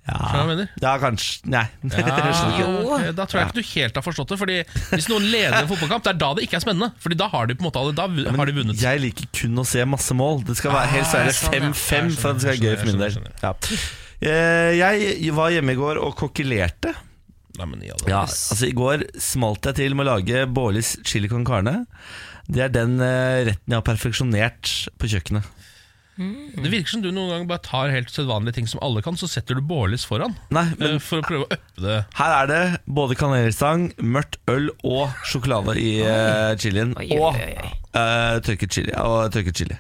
Ja, 0.05 0.65
ja 0.83 0.91
kanskje 1.01 1.49
Nei. 1.49 1.63
Ja, 1.89 3.11
Da 3.17 3.25
tror 3.25 3.39
jeg 3.39 3.47
ikke 3.47 3.57
du 3.57 3.63
helt 3.71 3.95
har 3.97 4.05
forstått 4.05 4.35
det. 4.35 4.37
Fordi 4.37 4.59
Hvis 4.91 5.07
noen 5.09 5.25
leder 5.31 5.57
en 5.63 5.69
fotballkamp, 5.71 6.05
det 6.05 6.13
er 6.13 6.19
da 6.21 6.29
det 6.37 6.45
ikke 6.45 6.59
er 6.59 6.65
spennende. 6.67 6.91
Fordi 7.01 7.17
da 7.17 7.29
har 7.33 7.49
de 7.49 7.55
på 7.57 7.65
en 7.65 7.69
måte 7.71 7.81
alle, 7.81 7.95
Da 7.97 8.05
har 8.05 8.51
de 8.51 8.57
vunnet. 8.59 8.77
Jeg 8.81 9.01
liker 9.01 9.31
kun 9.33 9.63
å 9.63 9.65
se 9.65 9.81
masse 9.89 10.13
mål. 10.17 10.43
Det 10.45 10.59
skal 10.59 10.75
være, 10.75 10.91
helst 10.93 11.17
være 11.17 11.33
sånn, 11.39 11.73
5-5 11.73 12.13
for 12.21 12.35
at 12.35 12.37
det 12.37 12.45
skal 12.45 12.53
være 12.53 12.61
gøy 12.61 12.77
for 12.83 12.91
min 12.91 13.01
del. 13.01 13.19
Ja. 13.41 13.55
Eh, 14.21 14.77
Jeg 14.77 15.33
var 15.35 15.55
hjemme 15.57 15.73
i 15.73 15.79
går 15.81 16.03
og 16.05 16.13
kokkelerte. 16.21 16.93
Nei, 17.59 17.67
men 17.71 17.83
i 17.85 17.91
Ja, 18.09 18.23
altså 18.27 18.67
I 18.67 18.73
går 18.75 19.05
smalt 19.21 19.65
jeg 19.69 19.77
til 19.81 19.95
med 19.95 20.07
å 20.07 20.15
lage 20.15 20.45
Bårlis 20.51 20.95
chili 21.07 21.29
con 21.31 21.45
carne. 21.47 21.85
Det 22.47 22.61
er 22.67 22.73
den 22.73 22.99
eh, 23.01 23.45
retten 23.47 23.71
jeg 23.73 23.79
har 23.79 23.85
perfeksjonert 23.87 24.73
på 25.01 25.09
kjøkkenet. 25.13 25.51
Det 26.15 26.69
virker 26.71 26.87
som 26.93 27.01
du 27.03 27.09
noen 27.11 27.27
ganger 27.33 27.47
bare 27.49 27.63
tar 27.65 27.89
helt 27.91 28.07
sedvanlige 28.13 28.55
ting 28.55 28.67
som 28.71 28.79
alle 28.85 29.01
kan, 29.03 29.17
så 29.19 29.27
setter 29.27 29.57
du 29.57 29.63
Bårlis 29.67 30.05
foran. 30.07 30.35
Nei, 30.55 30.63
eh, 30.71 30.77
men 30.79 31.01
For 31.03 31.19
å 31.19 31.25
prøve 31.27 31.47
å 31.47 31.49
øppe 31.57 31.83
det. 31.83 31.97
her 32.19 32.35
er 32.37 32.47
det 32.51 32.61
både 32.87 33.17
kanelstang, 33.19 33.89
mørkt 33.99 34.37
øl 34.51 34.69
og 34.87 35.11
sjokolade 35.27 35.75
i 35.81 35.97
eh, 36.07 36.53
chilien. 36.61 36.93
Oi, 37.01 37.09
oi, 37.11 37.17
Og 37.19 37.35
oi, 37.35 37.49
Og 37.59 37.99
eh, 37.99 38.37
tørket 38.47 38.77
chili. 38.77 38.93
Og 38.95 39.27
tørket 39.35 39.59
chili. 39.63 39.79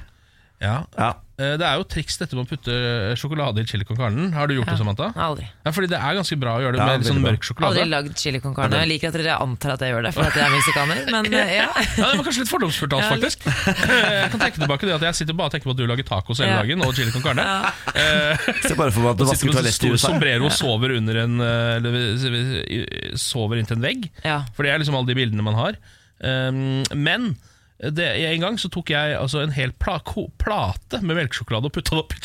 Ja, 0.63 0.81
Ja. 0.97 1.13
Eh, 1.37 1.55
Det 1.59 1.65
er 1.67 1.75
jo 1.79 1.83
triks 1.91 2.17
dette 2.21 2.35
med 2.37 2.45
å 2.45 2.49
putte 2.49 2.71
eh, 2.75 3.13
sjokolade 3.19 3.61
i 3.63 3.67
chili 3.69 3.85
con 3.87 3.97
carne. 3.99 4.27
Har 4.35 4.47
du 4.47 4.55
gjort 4.55 4.69
det, 4.71 4.77
Samantha? 4.79 5.09
Aldri. 5.15 5.45
Ja, 5.65 5.71
fordi 5.75 5.89
det 5.91 5.99
er 5.99 6.15
ganske 6.19 6.37
bra 6.39 6.53
å 6.57 6.61
gjøre 6.63 6.77
det 6.79 6.85
med 6.87 7.03
ja, 7.03 7.07
sånn 7.09 7.21
mørk 7.23 7.43
sjokolade. 7.47 7.75
Aldri 7.81 7.85
lagd 7.91 8.17
chili 8.21 8.39
con 8.43 8.55
carne. 8.57 8.79
Jeg 8.83 8.89
liker 8.93 9.11
at 9.11 9.17
dere 9.19 9.37
antar 9.43 9.73
at 9.75 9.83
jeg 9.85 9.93
gjør 9.95 10.07
det, 10.07 10.13
for 10.15 10.29
at 10.29 10.37
jeg 10.39 10.45
er 10.47 10.53
meksikaner. 10.55 11.01
Men 11.11 11.29
eh, 11.41 11.53
ja. 11.57 11.67
Ja, 11.75 12.09
Det 12.11 12.19
var 12.19 12.25
kanskje 12.29 12.45
litt 12.45 12.53
fordomsfullt 12.53 12.95
av 12.95 13.03
oss, 13.03 13.11
faktisk. 13.15 13.47
Jeg 13.47 14.29
kan 14.35 14.43
tenke 14.45 14.61
tilbake 14.63 14.89
det 14.89 14.95
at 14.99 15.07
jeg 15.09 15.19
sitter 15.21 15.39
bare 15.39 15.51
og 15.51 15.55
tenker 15.57 15.69
på 15.71 15.75
at 15.75 15.81
du 15.81 15.85
lager 15.91 16.07
tacos 16.11 16.43
hele 16.43 16.51
Ja. 16.53 16.61
dagen, 16.63 16.85
og 16.87 16.95
chili 16.97 17.11
con 17.15 17.25
carne. 17.25 17.47
Eh, 17.95 18.47
Se 18.69 18.75
bare 18.79 18.91
for 18.95 19.03
meg 19.05 19.15
at 19.15 19.19
du 19.23 19.25
vasker 19.31 19.51
toalettet 19.51 19.81
toalett 19.81 19.89
i 19.89 19.93
USA. 19.95 20.07
sombrero 20.13 20.47
og 20.49 20.55
sover 20.55 20.95
under 20.99 21.21
en 21.25 21.35
Eller 21.45 23.17
sover 23.19 23.59
inntil 23.61 23.77
en 23.79 23.85
vegg. 23.85 24.07
ja. 24.23 24.39
For 24.55 24.63
det 24.63 24.71
er 24.73 24.79
liksom 24.81 24.95
alle 24.97 25.09
de 25.11 25.17
bildene 25.17 25.43
man 25.45 25.57
har. 25.57 25.77
Um, 26.23 26.83
men 26.95 27.33
det, 27.75 28.05
en 28.31 28.39
gang 28.39 28.55
så 28.61 28.69
tok 28.71 28.89
jeg 28.93 29.17
altså 29.19 29.41
en 29.43 29.51
hel 29.51 29.73
pla 29.83 29.97
ko 30.07 30.29
plate 30.39 31.01
med 31.03 31.17
melkesjokolade 31.17 31.67
og 31.67 31.73
putta 31.75 31.97
det 31.97 32.03
oppi 32.05 32.15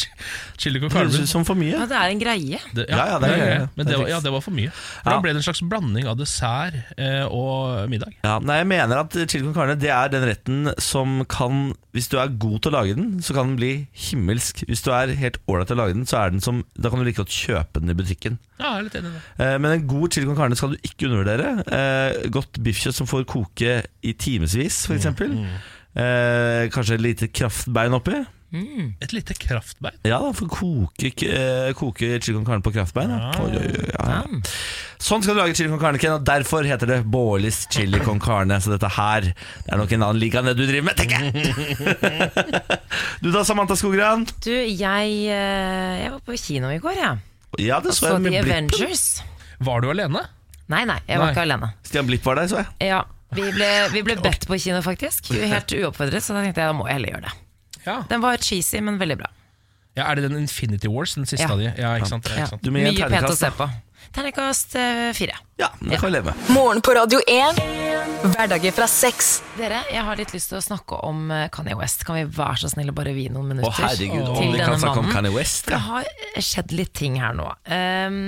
chili 0.60 0.78
con 0.78 0.88
Det 0.88 0.94
carne. 0.94 1.10
høres 1.10 1.30
som 1.32 1.44
for 1.44 1.58
mye. 1.58 1.72
ja, 1.74 1.86
det 1.90 1.96
er 1.98 2.12
en 2.14 2.20
greie. 2.22 2.60
Det, 2.76 2.84
Ja, 2.88 3.06
ja, 3.10 3.18
det 3.18 3.30
er. 3.34 3.68
Men 3.76 3.86
Det 3.86 3.98
var, 3.98 4.08
ja, 4.08 4.20
det 4.20 4.30
var 4.32 4.40
for 4.46 4.54
mye. 4.54 4.70
For 4.70 5.10
Ja. 5.10 5.16
Da 5.16 5.20
ble 5.24 5.32
det 5.34 5.40
en 5.42 5.46
slags 5.48 5.62
blanding 5.66 6.06
av 6.06 6.16
dessert 6.20 6.74
eh, 6.96 7.24
og 7.26 7.88
middag. 7.90 8.14
Ja, 8.22 8.38
nei, 8.38 8.60
jeg 8.62 8.68
mener 8.70 9.02
at 9.02 9.12
chili 9.26 9.42
con 9.44 9.54
carne 9.54 9.74
Det 9.80 9.90
er 9.90 10.08
den 10.08 10.22
retten 10.28 10.70
som 10.78 11.24
kan 11.26 11.74
Hvis 11.92 12.06
du 12.08 12.18
er 12.22 12.28
god 12.38 12.60
til 12.62 12.70
å 12.70 12.76
lage 12.78 12.94
den, 12.94 13.18
så 13.20 13.34
kan 13.34 13.48
den 13.50 13.56
bli 13.58 13.88
himmelsk. 13.92 14.62
Hvis 14.70 14.82
du 14.86 14.92
er 14.94 15.10
helt 15.18 15.40
ålreit 15.50 15.66
til 15.72 15.76
å 15.76 15.82
lage 15.82 15.94
den, 15.98 16.06
så 16.06 16.22
er 16.24 16.30
den 16.30 16.40
som 16.40 16.62
Da 16.78 16.90
kan 16.90 17.00
du 17.02 17.04
like 17.04 17.18
godt 17.18 17.34
kjøpe 17.34 17.80
den 17.82 17.90
i 17.90 17.94
butikken. 17.98 18.38
Ja, 18.60 18.74
jeg 18.76 18.82
er 18.84 18.86
litt 18.88 18.98
enig 19.00 19.10
i 19.10 19.16
det. 19.16 19.22
Eh, 19.46 19.56
Men 19.64 19.74
en 19.78 19.86
god 19.90 20.12
chili 20.14 20.28
con 20.28 20.36
carne 20.38 20.58
skal 20.60 20.74
du 20.76 20.80
ikke 20.84 21.08
undervurdere. 21.10 21.52
Eh, 21.66 22.28
Godt 22.36 22.60
biffkjøtt 22.62 22.94
som 23.00 23.08
får 23.10 23.24
koke 23.30 23.78
i 24.04 24.14
timevis, 24.20 24.84
f.eks. 24.90 25.10
Mm, 25.20 25.46
Eh, 25.90 26.68
kanskje 26.70 26.94
et 26.94 27.02
lite 27.02 27.26
kraftbein 27.34 27.96
oppi. 27.96 28.14
Et 29.02 29.12
lite 29.14 29.34
kraftbein. 29.38 29.94
Ja, 30.06 30.20
da 30.22 30.30
å 30.30 30.46
koke, 30.50 31.10
koke 31.78 32.08
chili 32.22 32.34
con 32.36 32.44
carne 32.46 32.62
på 32.62 32.70
kraftbein. 32.74 33.10
Ja. 33.10 33.30
Oi, 33.42 33.50
oi, 33.58 33.72
oi, 33.74 33.90
ja. 33.90 34.20
Sånn 35.02 35.22
skal 35.22 35.34
du 35.34 35.40
lage 35.40 35.54
chili 35.58 35.70
con 35.70 35.80
carne, 35.82 35.98
Ken, 36.02 36.14
og 36.18 36.24
derfor 36.26 36.62
heter 36.66 36.86
det 36.92 37.00
Bårlis 37.10 37.64
chili 37.74 37.98
con 38.06 38.18
carne. 38.22 38.58
Så 38.62 38.70
dette 38.74 38.90
her 39.00 39.20
det 39.30 39.70
er 39.70 39.78
nok 39.82 39.94
en 39.98 40.02
annen 40.06 40.20
liga 40.22 40.38
enn 40.42 40.50
det 40.52 40.56
du 40.58 40.64
driver 40.66 40.86
med, 40.90 40.98
tenker 40.98 41.26
jeg. 41.26 41.34
du 43.22 43.30
da, 43.34 43.42
Samantha 43.46 43.74
Skogran? 43.78 44.26
Du, 44.46 44.50
jeg, 44.54 45.10
jeg 45.30 46.10
var 46.14 46.22
på 46.26 46.38
kino 46.38 46.70
i 46.74 46.78
går, 46.82 46.98
jeg. 47.02 47.02
Ja, 47.02 47.16
det 47.58 47.92
så 47.92 47.92
Så 47.92 48.12
jeg 48.12 48.20
med 48.22 48.32
The 48.32 48.42
Blippen. 48.42 48.70
Avengers. 48.70 49.22
Var 49.60 49.80
du 49.80 49.90
alene? 49.90 50.22
Nei, 50.70 50.84
nei, 50.86 51.00
jeg 51.08 51.18
var 51.18 51.26
Nei. 51.26 51.32
ikke 51.34 51.42
alene. 51.42 51.72
Stian 51.82 52.06
Blipp 52.06 52.24
var 52.24 52.34
der, 52.36 52.46
så 52.48 52.56
jeg. 52.62 52.66
Ja, 52.92 53.02
vi 53.34 53.42
ble, 53.52 53.68
vi 53.92 54.02
ble 54.06 54.16
bedt 54.22 54.46
på 54.46 54.58
kino, 54.58 54.80
faktisk. 54.82 55.32
Helt 55.34 55.66
uoppfordret, 55.74 56.22
så 56.22 56.34
da 56.36 56.44
tenkte 56.46 56.62
jeg 56.62 56.70
da 56.70 56.72
må 56.78 56.86
jeg 56.86 56.94
heller 57.00 57.10
gjøre 57.16 57.22
det. 57.26 57.34
Ja. 57.86 57.96
Den 58.08 58.20
var 58.22 58.36
cheesy, 58.38 58.80
men 58.80 58.98
veldig 59.00 59.18
bra. 59.18 59.30
ja. 59.96 60.04
Er 60.10 60.14
det 60.14 60.30
den 60.30 60.38
Infinity 60.38 60.88
Wars, 60.88 61.14
den 61.14 61.26
siste 61.26 61.42
Ja. 61.46 61.52
av 61.52 61.58
de? 61.58 61.64
Ja, 61.76 61.96
ikke 61.98 62.06
sant? 62.08 62.24
Ja, 62.28 62.34
Ja. 62.36 62.40
ikke 62.44 62.50
sant? 62.50 62.62
Du 62.62 62.70
må 62.70 62.78
gi 62.78 62.86
en 62.86 62.94
Mye 62.94 63.02
pent 63.02 63.10
å 63.10 63.34
terningkast, 63.34 63.38
se 63.38 63.50
da. 63.50 63.50
på. 63.50 63.70
Terningkast 64.10 64.74
eh, 64.74 65.12
fire. 65.14 65.36
Ja, 65.56 65.68
det 65.80 65.96
kan 65.96 66.08
vi 66.08 66.12
leve 66.12 66.32
med. 66.32 66.56
Morgen 66.56 66.80
på 66.82 66.94
Radio 66.96 67.20
1. 67.26 67.60
Hverdager 68.34 68.72
fra 68.74 68.86
sex. 68.90 69.28
Dere, 69.54 69.84
jeg 69.92 70.02
har 70.02 70.18
litt 70.18 70.32
lyst 70.34 70.50
til 70.50 70.58
å 70.58 70.62
snakke 70.64 70.98
om 71.06 71.30
eh, 71.30 71.46
Kanye 71.54 71.76
West. 71.78 72.02
Kan 72.08 72.18
vi 72.18 72.24
være 72.26 72.62
så 72.64 72.72
snill 72.72 72.90
å 72.90 72.94
bare 72.96 73.12
vie 73.14 73.30
noen 73.30 73.52
minutter 73.52 73.70
Å 73.70 73.76
herregud, 73.86 74.32
til 74.34 74.50
vi 74.50 74.58
kan 74.58 74.74
denne 74.74 74.94
mannen? 74.96 75.12
Kanye 75.14 75.32
West. 75.36 75.62
For 75.68 75.76
det 75.76 75.82
har 75.86 76.42
skjedd 76.42 76.74
litt 76.74 76.92
ting 76.98 77.20
her 77.22 77.36
nå. 77.38 77.46
Um, 77.70 78.18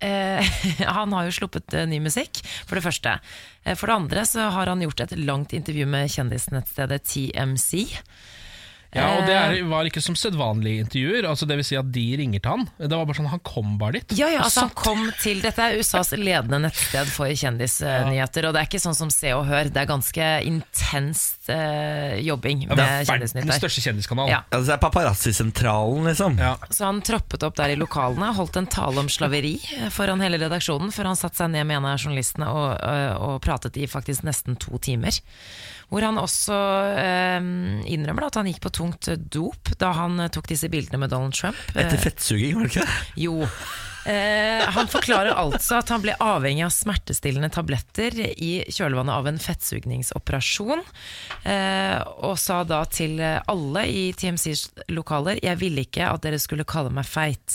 uh, 0.00 0.56
han 0.96 1.14
har 1.18 1.28
jo 1.28 1.36
sluppet 1.42 1.76
eh, 1.76 1.84
ny 1.90 2.00
musikk, 2.06 2.40
for 2.64 2.80
det 2.80 2.86
første. 2.86 3.18
Eh, 3.64 3.76
for 3.76 3.92
det 3.92 3.98
andre 4.00 4.24
så 4.28 4.48
har 4.56 4.72
han 4.72 4.82
gjort 4.86 5.04
et 5.04 5.16
langt 5.20 5.52
intervju 5.56 5.84
med 5.90 6.16
kjendisnettstedet 6.16 7.02
TMC. 7.12 7.84
Ja, 8.96 9.06
og 9.16 9.26
det 9.28 9.36
er, 9.36 9.56
var 9.70 9.88
ikke 9.88 10.02
som 10.04 10.16
sedvanlige 10.18 10.86
intervjuer. 10.86 11.28
Altså 11.28 11.48
det 11.48 11.58
vil 11.60 11.66
si 11.68 11.78
at 11.78 11.90
de 11.92 12.04
ringer 12.20 12.42
til 12.42 12.52
han. 12.54 12.66
Det 12.80 12.90
var 12.92 13.06
bare 13.08 13.18
sånn, 13.18 13.28
Han 13.32 13.42
kom 13.46 13.76
bare 13.80 13.98
dit. 14.00 14.16
Ja, 14.18 14.30
ja, 14.32 14.42
altså 14.46 14.66
han 14.66 14.74
kom 14.76 15.06
til 15.22 15.42
Dette 15.44 15.62
er 15.62 15.78
USAs 15.80 16.12
ledende 16.16 16.62
nettsted 16.66 17.10
for 17.12 17.30
kjendisnyheter. 17.30 18.48
Og 18.48 18.56
det 18.56 18.62
er 18.62 18.70
ikke 18.70 18.82
sånn 18.82 18.96
som 18.98 19.12
Se 19.12 19.32
og 19.36 19.44
Hør, 19.48 19.70
det 19.72 19.82
er 19.82 19.88
ganske 19.90 20.30
intenst 20.46 21.50
eh, 21.52 22.16
jobbing 22.24 22.66
Ja, 22.66 22.74
med 22.78 23.10
kjendisnyheter 23.10 23.52
Den 23.52 23.60
største 23.60 23.84
kjendiskanalen. 23.84 24.32
Ja. 24.32 24.42
Ja, 24.52 24.60
det 24.64 24.74
er 24.76 24.82
paparazzi-sentralen, 24.82 26.08
liksom. 26.10 26.38
Ja. 26.42 26.54
Så 26.70 26.88
han 26.88 27.02
troppet 27.06 27.44
opp 27.46 27.56
der 27.58 27.74
i 27.74 27.78
lokalene, 27.78 28.32
holdt 28.36 28.58
en 28.60 28.68
tale 28.70 29.02
om 29.02 29.10
slaveri 29.12 29.56
foran 29.94 30.22
hele 30.24 30.40
redaksjonen, 30.42 30.92
før 30.94 31.12
han 31.12 31.18
satte 31.18 31.42
seg 31.42 31.52
ned 31.54 31.66
med 31.68 31.80
en 31.80 31.88
av 31.92 32.00
journalistene 32.00 32.48
og, 32.50 32.68
og, 32.80 33.24
og 33.28 33.40
pratet 33.44 33.76
i 33.80 33.88
faktisk 33.90 34.26
nesten 34.26 34.58
to 34.60 34.78
timer. 34.82 35.14
Hvor 35.86 36.02
han 36.02 36.18
også 36.18 36.56
eh, 36.98 37.50
innrømmer 37.94 38.26
at 38.26 38.38
han 38.40 38.48
gikk 38.50 38.62
på 38.64 38.72
tungt 38.74 39.10
dop 39.30 39.70
da 39.78 39.92
han 39.94 40.18
øh, 40.26 40.30
tok 40.34 40.48
disse 40.50 40.70
bildene 40.72 40.98
med 41.02 41.12
Donald 41.14 41.36
Trump. 41.38 41.58
Etter 41.76 42.00
fettsuging, 42.00 42.56
var 42.58 42.66
det 42.66 42.72
ikke 42.74 42.86
det? 42.86 42.96
Jo. 43.26 43.36
Eh, 44.06 44.62
han 44.76 44.88
forklarer 44.90 45.34
altså 45.34 45.80
at 45.80 45.90
han 45.90 46.02
ble 46.04 46.14
avhengig 46.22 46.62
av 46.66 46.72
smertestillende 46.74 47.50
tabletter 47.50 48.14
i 48.22 48.52
kjølvannet 48.70 49.14
av 49.14 49.26
en 49.26 49.40
fettsugningsoperasjon. 49.42 50.82
Eh, 51.42 51.98
og 52.26 52.36
sa 52.38 52.60
da 52.66 52.82
til 52.90 53.18
alle 53.22 53.82
i 53.86 54.04
TMCs 54.16 54.62
lokaler 54.92 55.38
Jeg 55.42 55.58
ville 55.60 55.84
ikke 55.86 56.06
at 56.08 56.24
dere 56.24 56.38
skulle 56.42 56.66
kalle 56.68 56.92
meg 56.94 57.06
feit. 57.08 57.54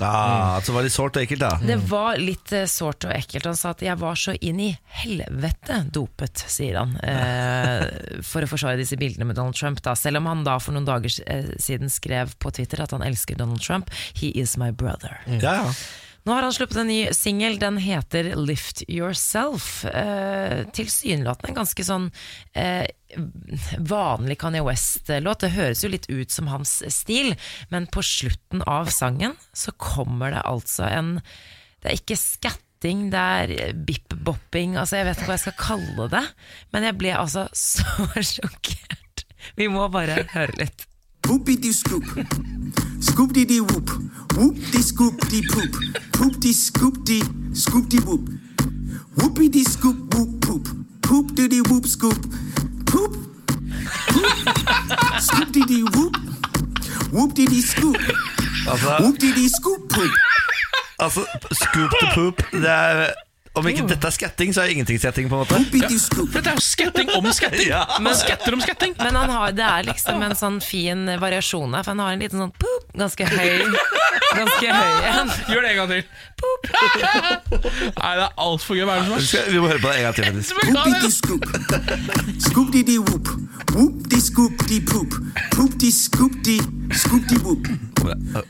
Ja, 0.00 0.58
så 0.64 0.74
var 0.74 0.86
det 0.86 0.92
sårt 0.94 1.18
og 1.18 1.24
ekkelt, 1.24 1.42
da. 1.42 1.58
Det 1.62 1.78
var 1.90 2.18
litt 2.22 2.52
eh, 2.54 2.68
sårt 2.70 3.08
og 3.08 3.14
ekkelt. 3.14 3.48
Han 3.50 3.58
sa 3.58 3.74
at 3.74 3.84
jeg 3.84 3.98
var 4.00 4.18
så 4.18 4.34
inn 4.38 4.62
i 4.62 4.70
helvete 5.02 5.80
dopet, 5.94 6.44
sier 6.50 6.80
han. 6.80 6.96
Eh, 7.02 8.22
for 8.26 8.44
å 8.44 8.50
forsvare 8.50 8.78
disse 8.80 8.98
bildene 9.00 9.28
med 9.28 9.38
Donald 9.38 9.58
Trump. 9.58 9.82
Da. 9.84 9.96
Selv 9.98 10.22
om 10.22 10.30
han 10.30 10.46
da 10.46 10.58
for 10.62 10.76
noen 10.76 10.88
dager 10.88 11.10
siden 11.10 11.90
skrev 11.92 12.34
på 12.38 12.52
Twitter 12.54 12.82
at 12.84 12.94
han 12.94 13.04
elsker 13.06 13.38
Donald 13.38 13.62
Trump. 13.64 13.90
He 14.14 14.32
is 14.38 14.56
my 14.60 14.70
brother. 14.70 15.18
Ja, 15.26 15.58
ja. 15.64 15.72
Nå 16.28 16.34
har 16.34 16.42
han 16.42 16.52
sluppet 16.52 16.76
en 16.76 16.86
ny 16.86 17.08
singel, 17.16 17.54
den 17.58 17.78
heter 17.80 18.34
Lift 18.36 18.82
Yourself. 18.84 19.84
Eh, 19.84 20.66
Tilsynelatende 20.76 21.54
en 21.54 21.56
ganske 21.56 21.84
sånn 21.88 22.10
eh, 22.52 22.84
vanlig 23.80 24.36
Kanye 24.42 24.60
West-låt. 24.66 25.40
Det 25.40 25.54
høres 25.54 25.86
jo 25.86 25.88
litt 25.88 26.04
ut 26.12 26.28
som 26.28 26.50
hans 26.52 26.74
stil, 26.92 27.32
men 27.72 27.88
på 27.88 28.04
slutten 28.04 28.60
av 28.68 28.92
sangen 28.92 29.38
så 29.56 29.72
kommer 29.80 30.36
det 30.36 30.44
altså 30.44 30.84
en 30.90 31.14
Det 31.80 31.94
er 31.94 31.96
ikke 31.96 32.20
skatting, 32.20 33.08
det 33.08 33.24
er 33.40 33.72
bip-bopping, 33.88 34.76
altså 34.76 35.00
jeg 35.00 35.08
vet 35.08 35.22
ikke 35.22 35.30
hva 35.30 35.38
jeg 35.38 35.46
skal 35.46 35.58
kalle 35.64 36.10
det, 36.12 36.24
men 36.76 36.90
jeg 36.90 36.98
ble 37.00 37.16
altså 37.16 37.48
så 37.56 37.88
sjokkert. 38.20 39.24
Vi 39.56 39.72
må 39.72 39.88
bare 39.96 40.26
høre 40.36 40.60
litt. 40.60 40.87
Poopy 41.28 41.58
dee 41.58 41.72
scoop. 41.72 42.04
Scoop 43.00 43.32
dee 43.34 43.44
dee 43.44 43.60
whoop. 43.62 43.90
Whoop 44.36 44.56
dee 44.72 44.82
scoop 44.82 45.28
dee 45.28 45.42
poop. 45.46 45.76
Poop 46.10 46.40
dee 46.40 46.52
scoop 46.54 46.96
dee 47.04 47.22
scoop 47.52 47.90
dee 47.90 48.00
whoop. 48.00 48.28
Whoopy 49.14 49.48
dee 49.50 49.64
scoop 49.68 50.14
whoop 50.14 50.40
poop. 50.40 50.66
Poop 51.00 51.34
dee 51.36 51.48
dee 51.48 51.60
whoop 51.68 51.86
scoop. 51.86 52.24
Poop. 52.84 53.16
Poop. 54.06 54.36
Scoop 55.20 55.52
dee 55.52 55.66
dee 55.66 55.82
whoop. 55.92 56.16
Whoop 57.12 57.34
dee 57.34 57.48
dee 57.48 57.62
scoop. 57.62 58.00
Altså, 58.66 58.96
Whoop 59.02 59.18
dee 59.18 59.32
dee 59.34 59.48
scoop 59.48 59.88
poop. 59.88 60.12
altså 60.96 61.26
scoop 61.50 61.90
to 62.00 62.06
poop 62.14 62.42
det 62.50 62.68
er, 62.68 63.12
Om 63.58 63.66
ikke 63.72 63.86
dette 63.90 64.06
er 64.08 64.14
skatting, 64.14 64.52
så 64.54 64.62
er 64.64 64.72
ingenting 64.74 64.98
skatting, 65.02 65.28
på 65.30 65.34
en 65.38 65.42
måte. 65.44 65.58
Ja. 65.78 65.88
For 65.88 66.38
dette 66.38 66.52
er 66.52 66.58
jo 66.58 66.64
skatting 66.64 67.10
om 67.18 67.26
skatting! 67.34 67.68
Ja. 67.68 67.84
Men 68.00 68.14
skatter 68.18 68.54
om 68.56 68.62
skatting! 68.64 68.94
Men 69.00 69.18
han 69.18 69.30
har, 69.34 69.52
det 69.56 69.64
er 69.66 69.88
liksom 69.90 70.22
en 70.22 70.36
sånn 70.38 70.60
fin 70.64 71.04
variasjon 71.20 71.74
her, 71.74 71.82
for 71.86 71.94
han 71.96 72.02
har 72.04 72.14
en 72.16 72.22
liten 72.22 72.38
sånn 72.44 72.54
poop, 72.58 72.88
ganske 72.98 73.26
høy 73.34 73.66
Ganske 74.28 74.68
høy 74.70 75.06
en. 75.08 75.30
Gjør 75.48 75.62
det 75.64 75.70
en 75.72 75.78
gang 75.78 75.88
til. 75.88 76.02
Nei, 76.68 78.12
det 78.18 78.24
er 78.26 78.34
altfor 78.44 78.76
gøy. 78.76 78.84
Hva 78.86 78.94
er 78.94 79.00
det 79.00 79.06
som 79.06 79.14
har 79.16 79.24
Skal- 79.24 79.48
Vi 79.52 79.58
må 79.62 79.70
høre 79.70 79.80
på 79.82 79.88
det 79.88 79.96
en 79.96 80.04
gang 80.04 80.14
til. 80.14 80.24
faktisk. 80.24 81.16
Scoop. 81.18 81.44
Scoop 82.48 82.72
dee 82.74 82.84
dee 82.84 82.98
whoop. 83.00 83.28
Whoop 83.74 84.08
dee 84.12 84.20
scoop 84.20 84.66
dee 84.68 84.80
poop. 84.84 85.16
Poop 85.56 85.78
dee 85.80 85.90
scoop 85.92 86.36
dee 86.44 86.60
scoop 86.94 87.26
dee 87.28 87.40
whoop. 87.42 87.66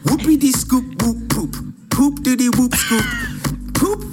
Whoopy 0.05 0.37
dee 0.43 0.53
scoop 0.53 1.03
whoop 1.03 1.29
poop. 1.33 1.57
Poop 1.95 2.21
dee 2.25 2.37
dee 2.37 2.51
whoop 2.59 2.75
scoop. 2.75 3.07
Poop. 3.79 4.05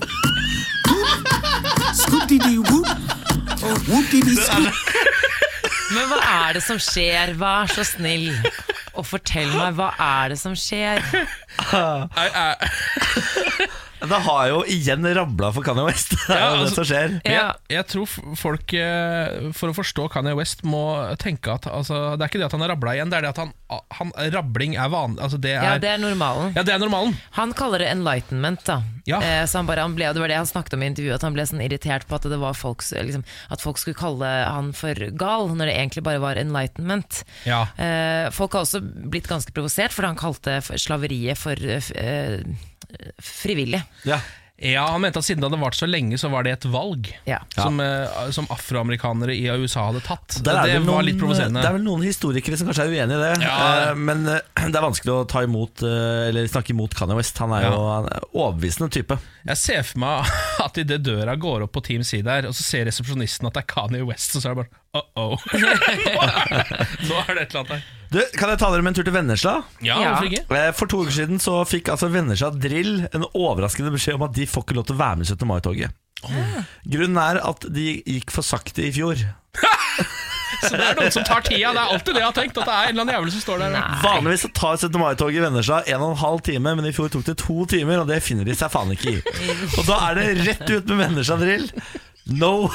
Men 5.96 6.08
hva 6.10 6.20
er 6.48 6.58
det 6.58 6.64
som 6.66 6.80
skjer? 6.82 7.34
Vær 7.40 7.70
så 7.72 7.86
snill 7.88 8.32
og 8.96 9.06
fortell 9.08 9.52
meg, 9.54 9.75
hva 9.78 9.90
er 10.02 10.34
det 10.34 10.40
som 10.42 10.56
skjer? 10.58 11.04
Det 14.10 14.20
har 14.28 14.48
jo 14.52 14.62
igjen 14.72 15.06
rabla 15.16 15.52
for 15.56 15.66
Kanye 15.66 15.86
West. 15.88 16.16
Det 16.28 16.36
er 16.36 16.42
jo 16.42 16.56
det 16.56 16.66
altså- 16.66 16.76
som 16.76 16.88
skjer. 16.90 17.16
Ja. 17.26 17.32
Jeg, 17.32 17.76
jeg 17.76 17.88
tror 17.92 18.36
folk, 18.40 18.74
eh, 18.74 19.52
for 19.58 19.72
å 19.72 19.76
forstå 19.78 20.08
Kanye 20.14 20.36
West, 20.38 20.64
må 20.68 20.84
tenke 21.22 21.54
at 21.56 21.68
altså, 21.70 22.18
Det 22.18 22.26
er 22.26 22.32
ikke 22.32 22.42
det 22.44 22.50
at 22.50 22.56
han 22.58 22.66
har 22.66 22.74
rabla 22.76 22.96
igjen, 22.98 23.10
det 23.14 23.18
er 23.20 23.26
det 23.28 23.32
at 23.36 23.42
han, 23.44 23.54
han 24.00 24.12
rabling 24.34 24.76
er 24.80 24.92
vanlig. 24.94 25.22
Altså, 25.26 25.40
det, 25.42 25.56
er, 25.58 25.64
Ja, 25.64 25.78
det 25.82 25.90
er 25.96 26.02
normalen. 26.04 26.54
ja, 26.56 26.64
det 26.68 26.76
er 26.76 26.82
normalen. 26.84 27.16
Han 27.40 27.54
kaller 27.58 27.84
det 27.84 27.90
enlightenment, 27.94 28.64
da. 28.68 28.82
Ja. 29.06 29.20
Eh, 29.22 29.44
så 29.46 29.60
han 29.62 29.68
bare, 29.70 29.86
han 29.86 29.96
ble, 29.98 30.12
det 30.14 30.22
var 30.22 30.32
det 30.32 30.38
han 30.40 30.50
snakket 30.50 30.74
om 30.78 30.84
i 30.86 30.90
intervjuet, 30.90 31.16
at 31.20 31.26
han 31.28 31.36
ble 31.38 31.46
sånn 31.46 31.62
irritert 31.66 32.08
på 32.10 32.18
at, 32.18 32.26
det 32.30 32.40
var 32.42 32.56
folk, 32.58 32.82
liksom, 32.82 33.26
at 33.54 33.62
folk 33.62 33.78
skulle 33.82 33.98
kalle 34.00 34.26
han 34.26 34.72
for 34.74 34.98
gal, 35.18 35.50
når 35.54 35.70
det 35.70 35.76
egentlig 35.78 36.06
bare 36.08 36.22
var 36.24 36.40
enlightenment. 36.42 37.24
Ja. 37.46 37.66
Eh, 37.78 38.30
folk 38.34 38.54
har 38.58 38.66
også 38.66 38.82
blitt 38.82 39.30
ganske 39.30 39.54
provosert, 39.56 39.94
fordi 39.94 40.14
han 40.14 40.20
kalte 40.20 40.58
slaveriet 40.82 41.38
for 41.38 41.60
eh, 41.70 42.42
frivillig. 43.22 43.84
Ja. 44.06 44.20
Ja, 44.58 44.86
Han 44.88 45.02
mente 45.04 45.20
at 45.20 45.25
siden 45.28 45.42
det 45.44 45.50
hadde 45.50 45.58
vart 45.60 45.75
så 45.75 45.84
lenge, 45.84 46.16
så 46.16 46.30
var 46.32 46.46
det 46.48 46.54
et 46.54 46.66
valg 46.72 47.10
Ja. 47.28 47.42
som, 47.58 47.75
eh, 47.84 48.30
som 48.32 48.46
afroamerikanere 48.48 49.34
i 49.36 49.50
USA 49.52 49.90
hadde 49.92 50.00
tatt. 50.06 50.38
Der 50.46 50.56
er 50.62 50.70
det 50.70 50.78
vel 50.78 50.86
var 50.88 51.02
noen, 51.02 51.06
litt 51.10 51.18
provoserende. 51.20 51.60
Det 51.60 51.68
er 51.68 51.74
vel 51.75 51.84
noen 51.84 52.06
historikere 52.08 52.56
som 52.58 52.70
kanskje 52.70 52.86
er 52.86 52.94
uenig 52.96 53.18
i 53.18 53.20
det. 53.20 53.42
Ja. 53.44 53.90
Eh, 53.90 53.96
Men 54.00 54.24
eh, 54.32 54.40
det 54.72 54.80
er 54.80 54.86
vanskelig 54.88 55.12
å 55.12 55.28
ta 55.28 55.44
imot 55.44 55.84
Eller 55.84 56.48
snakke 56.48 56.72
imot 56.72 56.96
Kanye 56.96 57.18
West. 57.20 57.38
Han 57.44 57.52
er 57.52 57.64
jo 57.68 57.72
Ja. 57.72 57.75
jo 57.75 58.08
en 58.08 58.10
overbevisende 58.32 58.90
type. 58.96 59.20
Jeg 59.46 59.58
ser 59.58 59.84
for 59.84 60.00
meg 60.00 60.25
at 60.64 60.78
idet 60.78 61.04
døra 61.04 61.36
går 61.38 61.64
opp 61.68 61.74
på 61.74 61.84
Team 61.84 62.04
C 62.08 62.22
der, 62.24 62.48
og 62.48 62.54
så 62.56 62.64
ser 62.64 62.86
resepsjonisten 62.88 63.48
at 63.48 63.54
det 63.60 63.66
er 63.66 63.74
Kanye 63.75 64.06
West, 64.08 64.38
og 64.38 64.42
så 64.42 64.52
er 64.52 64.56
det 64.56 64.64
bare 64.64 64.72
uh-oh. 64.96 65.36
nå, 65.36 65.72
er, 66.25 66.88
nå 67.10 67.20
er 67.22 67.36
det 67.36 67.44
et 67.46 67.54
eller 67.54 67.62
annet 67.62 67.74
her. 67.75 67.84
Du, 68.16 68.20
Kan 68.38 68.52
jeg 68.54 68.60
ta 68.62 68.70
dere 68.72 68.86
med 68.86 68.94
en 68.94 68.98
tur 69.00 69.08
til 69.10 69.16
Vennesla? 69.16 69.56
Ja, 69.84 69.98
Ja. 70.00 70.14
hvorfor 70.14 70.30
ikke? 70.30 70.44
Eh, 70.56 70.72
For 70.78 70.88
to 70.92 71.02
uker 71.04 71.16
siden 71.18 71.42
så 71.44 71.58
fikk 71.68 71.90
altså 71.92 72.08
Vennesla 72.14 72.52
Drill 72.54 73.02
en 73.12 73.25
overraskende 73.34 73.92
beskjed 73.96 74.16
om 74.20 74.28
at 74.30 74.36
de 74.38 74.46
får 74.48 74.64
ikke 74.68 74.78
lov 74.80 74.86
til 74.88 74.96
å 74.96 75.02
være 75.02 75.20
med 75.20 75.28
i 75.28 75.34
17. 75.34 75.48
mai-toget. 75.50 76.02
Grunnen 76.90 77.20
er 77.22 77.42
at 77.44 77.66
de 77.75 77.90
gikk 78.02 78.32
for 78.34 78.46
sakte 78.46 78.86
i 78.88 78.94
fjor. 78.96 79.20
Så 80.66 80.72
det 80.80 80.86
er 80.88 80.96
noen 80.98 81.12
som 81.14 81.25
tar 81.28 81.44
tida. 81.46 81.74
Det 81.75 81.82
er 81.82 81.92
alltid 81.94 82.16
det 82.16 82.22
jeg 82.22 82.25
har 82.30 82.36
tenkt. 82.38 82.58
At 82.62 82.66
det 82.70 82.74
er 82.74 82.88
en 82.88 82.94
eller 82.96 83.04
annen 83.04 83.14
jævel 83.18 83.32
som 83.36 83.42
står 83.44 83.62
der. 83.62 83.75
Vanligvis 84.06 84.46
så 84.46 84.50
tar 84.56 84.78
17. 84.80 84.96
mai-toget 85.02 85.38
i 85.42 85.44
Vennesla 85.44 85.82
en 85.92 86.02
og 86.06 86.14
en 86.16 86.22
halv 86.24 86.42
time, 86.48 86.74
men 86.80 86.88
i 86.90 86.94
fjor 86.96 87.12
tok 87.14 87.25
det 87.28 87.36
to 87.42 87.66
timer, 87.70 88.00
og 88.02 88.08
det 88.10 88.22
finner 88.25 88.48
de 88.48 88.56
seg 88.58 88.72
faen 88.74 88.94
ikke 88.96 89.18
i. 89.18 89.20
Og 89.82 89.84
da 89.90 90.00
er 90.08 90.18
det 90.22 90.28
rett 90.48 90.64
ut 90.72 90.88
med 90.90 91.02
Vennesla 91.04 91.38
Drill. 91.42 91.68
No! 92.34 92.70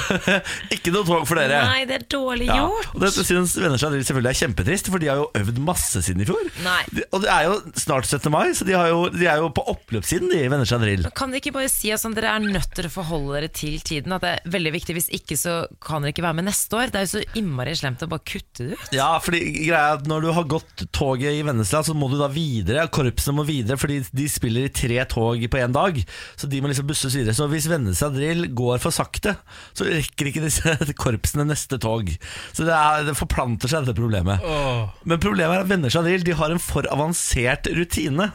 ikke 0.74 0.92
noe 0.94 1.04
tog 1.04 1.26
for 1.28 1.36
dere. 1.36 1.58
Nei, 1.68 1.82
det 1.88 1.98
er 1.98 2.04
dårlig 2.10 2.46
Ja, 2.48 2.62
gjort. 2.62 2.94
og 2.94 3.02
Dette 3.02 3.24
synes 3.26 3.52
venner 3.58 3.80
seg 3.80 3.92
selvfølgelig 3.98 4.30
er 4.30 4.38
kjempetrist, 4.40 4.88
for 4.92 5.02
de 5.02 5.10
har 5.10 5.20
jo 5.20 5.26
øvd 5.36 5.60
masse 5.66 6.00
siden 6.06 6.22
i 6.24 6.28
fjor. 6.28 6.48
Nei. 6.64 6.78
De, 6.96 7.04
og 7.12 7.24
det 7.24 7.30
er 7.32 7.48
jo 7.50 7.58
snart 7.76 8.08
17. 8.08 8.30
mai, 8.32 8.54
så 8.56 8.64
de, 8.68 8.76
har 8.76 8.88
jo, 8.88 9.02
de 9.12 9.28
er 9.28 9.42
jo 9.42 9.50
på 9.56 9.66
oppløpssiden, 9.74 10.32
de 10.32 10.40
i 10.46 10.68
seg 10.70 10.84
Drill. 10.86 11.08
Kan 11.16 11.34
de 11.34 11.40
ikke 11.42 11.52
bare 11.56 11.70
si 11.72 11.92
at 11.92 12.00
sånn, 12.02 12.16
dere 12.16 12.32
er 12.32 12.44
nødt 12.46 12.72
til 12.76 12.88
å 12.88 12.92
forholde 12.92 13.36
dere 13.36 13.52
til 13.52 13.76
tiden? 13.84 14.14
At 14.16 14.24
det 14.24 14.32
er 14.38 14.56
veldig 14.56 14.72
viktig, 14.78 14.96
Hvis 14.96 15.10
ikke 15.18 15.36
så 15.40 15.58
kan 15.84 16.04
dere 16.04 16.14
ikke 16.14 16.24
være 16.24 16.38
med 16.40 16.48
neste 16.48 16.78
år. 16.78 16.92
Det 16.92 17.00
er 17.00 17.06
jo 17.06 17.12
så 17.18 17.24
innmari 17.38 17.76
slemt 17.76 18.04
å 18.06 18.10
bare 18.10 18.24
kutte 18.26 18.70
det 18.70 18.78
ut. 18.80 18.96
Ja, 18.96 19.10
fordi 19.22 19.42
greia 19.58 19.82
er 19.92 19.98
at 20.00 20.08
Når 20.08 20.24
du 20.24 20.30
har 20.36 20.48
gått 20.48 20.86
toget 20.96 21.36
i 21.36 21.44
Vennesla, 21.46 21.82
så 21.84 21.94
må 21.96 22.08
du 22.12 22.16
da 22.20 22.30
videre. 22.32 22.86
Korpsene 22.92 23.36
må 23.36 23.46
videre, 23.48 23.78
fordi 23.80 24.00
de 24.16 24.28
spiller 24.30 24.68
i 24.70 24.72
tre 24.72 25.02
tog 25.10 25.42
på 25.52 25.60
én 25.60 25.74
dag. 25.74 26.00
Så 26.38 26.48
de 26.50 26.62
må 26.62 26.70
liksom 26.72 26.88
busses 26.88 27.14
videre. 27.16 27.36
Så 27.36 27.48
hvis 27.52 27.68
Vennesla 27.70 28.08
Drill 28.14 28.48
går 28.56 28.80
for 28.82 28.85
sakte, 28.94 29.36
så 29.76 29.86
rekker 29.88 30.30
ikke 30.30 30.44
disse 30.44 30.76
korpsene 31.02 31.46
neste 31.48 31.78
tog. 31.82 32.10
Så 32.52 32.66
det, 32.66 32.74
er, 32.74 33.06
det 33.08 33.16
forplanter 33.18 33.70
seg, 33.70 33.86
dette 33.86 33.98
problemet. 33.98 34.44
Oh. 34.44 34.86
Men 35.08 35.22
problemet 35.22 35.58
er 35.58 35.64
at 35.64 35.70
venner 35.70 35.92
seg 35.92 36.08
til, 36.08 36.26
de 36.26 36.36
har 36.38 36.54
en 36.54 36.62
for 36.62 36.88
avansert 36.92 37.70
rutine. 37.76 38.30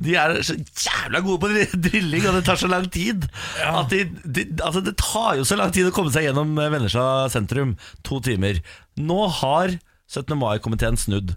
De 0.00 0.16
er 0.18 0.36
så 0.46 0.56
jævla 0.58 1.22
gode 1.24 1.40
på 1.44 1.50
drilling, 1.86 2.26
og 2.28 2.38
det 2.38 2.44
tar 2.48 2.58
så 2.60 2.70
lang 2.70 2.88
tid. 2.92 3.28
At 3.62 3.92
de, 3.92 4.04
de, 4.24 4.46
altså 4.58 4.82
det 4.84 4.96
tar 5.00 5.38
jo 5.38 5.46
så 5.46 5.58
lang 5.60 5.74
tid 5.74 5.88
å 5.88 5.94
komme 5.94 6.12
seg 6.14 6.28
gjennom 6.28 6.56
eh, 6.58 6.70
Vennesla 6.72 7.30
sentrum. 7.32 7.76
To 8.06 8.20
timer. 8.24 8.60
Nå 8.98 9.20
har 9.40 9.76
17. 10.10 10.36
mai-komiteen 10.38 10.98
snudd 11.00 11.36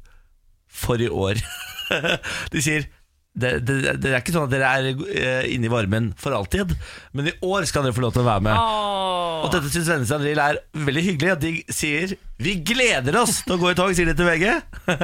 for 0.67 1.01
i 1.01 1.09
år. 1.09 1.41
De 2.53 2.61
sier 2.63 2.89
det, 3.37 3.51
det, 3.67 3.77
det 4.01 4.11
er 4.11 4.21
ikke 4.21 4.33
sånn 4.35 4.47
at 4.47 4.53
dere 4.53 4.69
er 4.79 4.87
eh, 4.91 5.49
inne 5.53 5.69
i 5.69 5.71
varmen 5.71 6.11
for 6.17 6.33
alltid, 6.33 6.73
men 7.13 7.29
i 7.29 7.35
år 7.45 7.67
skal 7.69 7.85
dere 7.85 7.95
få 7.95 8.03
lov 8.07 8.15
til 8.15 8.25
å 8.25 8.29
være 8.29 8.45
med. 8.47 8.63
Og 9.37 9.51
dette 9.53 9.69
syns 9.71 9.91
Vennesland 9.91 10.25
Drill 10.25 10.41
er 10.41 10.59
veldig 10.87 11.03
hyggelig. 11.05 11.33
At 11.35 11.43
de 11.43 11.51
sier 11.73 12.15
'vi 12.37 12.53
gleder 12.61 13.15
oss 13.17 13.39
til 13.45 13.55
å 13.55 13.59
gå 13.61 13.71
i 13.71 13.77
tog', 13.77 13.93
sier 13.97 14.09
de 14.09 14.13
til 14.17 14.27
VG. 14.27 14.45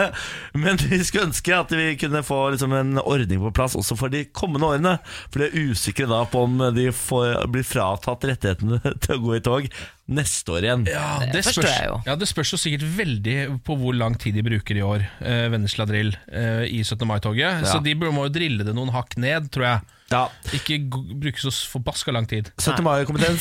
men 0.63 0.77
vi 0.77 0.99
skulle 1.01 1.29
ønske 1.29 1.55
at 1.55 1.71
vi 1.73 1.95
kunne 2.01 2.21
få 2.25 2.39
liksom, 2.53 2.73
en 2.77 3.01
ordning 3.01 3.41
på 3.41 3.53
plass 3.57 3.77
også 3.79 3.97
for 3.97 4.13
de 4.13 4.25
kommende 4.25 4.69
årene. 4.69 4.97
For 5.29 5.41
de 5.41 5.49
er 5.49 5.71
usikre 5.71 6.09
da 6.09 6.23
på 6.29 6.45
om 6.45 6.61
de 6.75 6.91
får, 6.93 7.45
blir 7.53 7.65
fratatt 7.65 8.29
rettighetene 8.29 8.81
til 9.03 9.17
å 9.17 9.23
gå 9.23 9.37
i 9.37 9.43
tog 9.45 9.69
neste 10.11 10.51
år 10.51 10.65
igjen. 10.67 10.85
Ja, 10.91 11.23
Det 11.31 11.43
forstår 11.45 11.69
jeg 11.69 11.87
jo. 11.87 11.97
Ja, 12.07 12.15
Det 12.19 12.27
spørs 12.27 12.51
jo 12.53 12.59
sikkert 12.59 12.83
veldig 12.97 13.37
på 13.63 13.77
hvor 13.79 13.95
lang 13.95 14.17
tid 14.19 14.35
de 14.35 14.43
bruker 14.43 14.75
i 14.75 14.83
år, 14.83 15.05
eh, 15.21 15.47
Vennesla 15.53 15.85
Drill, 15.87 16.15
eh, 16.31 16.65
i 16.67 16.83
17. 16.83 17.07
mai-toget. 17.07 17.65
Så 17.65 17.81
de 17.83 17.95
må 17.95 18.27
jo 18.27 18.33
drille 18.33 18.63
det 18.67 18.75
noen 18.75 18.91
hakk 18.91 19.15
ned, 19.17 19.49
tror 19.51 19.63
jeg. 19.69 19.81
Ja. 20.13 20.27
Ikke 20.53 20.77
bruke 20.93 21.41
så 21.41 21.49
forbaska 21.73 22.13
lang 22.13 22.27
tid. 22.29 22.51
17. 22.61 22.83
mai-komiteen 22.85 23.39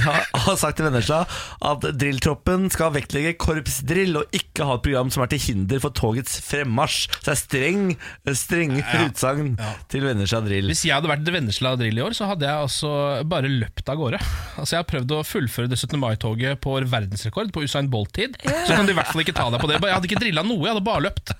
har- 0.06 0.56
sagt 0.56 0.78
til 0.78 0.86
Vennesla 0.86 1.24
at 1.66 1.82
drilltroppen 1.98 2.68
skal 2.72 2.92
vektlegge 2.94 3.32
korpsdrill 3.42 4.20
og 4.20 4.36
ikke 4.36 4.64
ha 4.68 4.76
et 4.78 4.84
program 4.86 5.10
som 5.12 5.24
er 5.24 5.32
til 5.34 5.42
hinder 5.42 5.82
for 5.82 5.90
togets 5.96 6.38
fremmarsj. 6.46 7.08
Så 7.18 7.26
det 7.26 7.34
er 7.34 7.40
streng, 7.42 7.82
strenge 8.38 8.84
utsagn 9.02 9.52
til 9.92 10.06
Vennesla 10.06 10.40
Drill. 10.46 10.70
Hvis 10.70 10.84
jeg 10.86 10.94
hadde 10.96 11.10
vært 11.10 11.26
Vennesla 11.34 11.74
Drill 11.80 11.98
i 11.98 12.04
år, 12.06 12.14
så 12.16 12.30
hadde 12.30 12.46
jeg 12.48 12.64
altså 12.68 12.92
bare 13.28 13.50
løpt 13.50 13.88
av 13.92 13.98
gårde. 14.00 14.22
Altså 14.56 14.76
Jeg 14.76 14.82
har 14.84 14.90
prøvd 14.92 15.16
å 15.18 15.22
fullføre 15.26 15.72
det 15.72 15.80
17. 15.82 15.98
mai-toget 16.02 16.60
på 16.62 16.76
verdensrekord, 16.86 17.50
på 17.52 17.66
Usain 17.66 17.90
Bolt-tid. 17.92 18.38
Så 18.46 18.76
kan 18.76 18.86
de 18.86 18.94
i 18.94 18.98
hvert 19.00 19.10
fall 19.10 19.24
ikke 19.26 19.34
ta 19.36 19.50
deg 19.50 19.62
på 19.62 19.70
det. 19.72 19.80
Jeg 19.82 19.96
hadde 19.98 20.10
ikke 20.12 20.22
drilla 20.22 20.46
noe, 20.46 20.62
jeg 20.62 20.74
hadde 20.76 20.86
bare 20.86 21.06
løpt. 21.10 21.34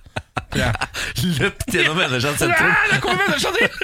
Løpt 1.41 1.67
gjennom 1.73 1.97
Vennesla 1.99 2.33
sentrum 2.39 2.71
Nei, 2.73 2.89
der 2.93 3.01
kommer 3.05 3.27
Vennesla 3.27 3.51
inn! 3.61 3.75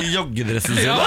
i 0.00 0.10
joggedressen 0.14 0.76
sin. 0.76 0.90
da. 0.90 1.06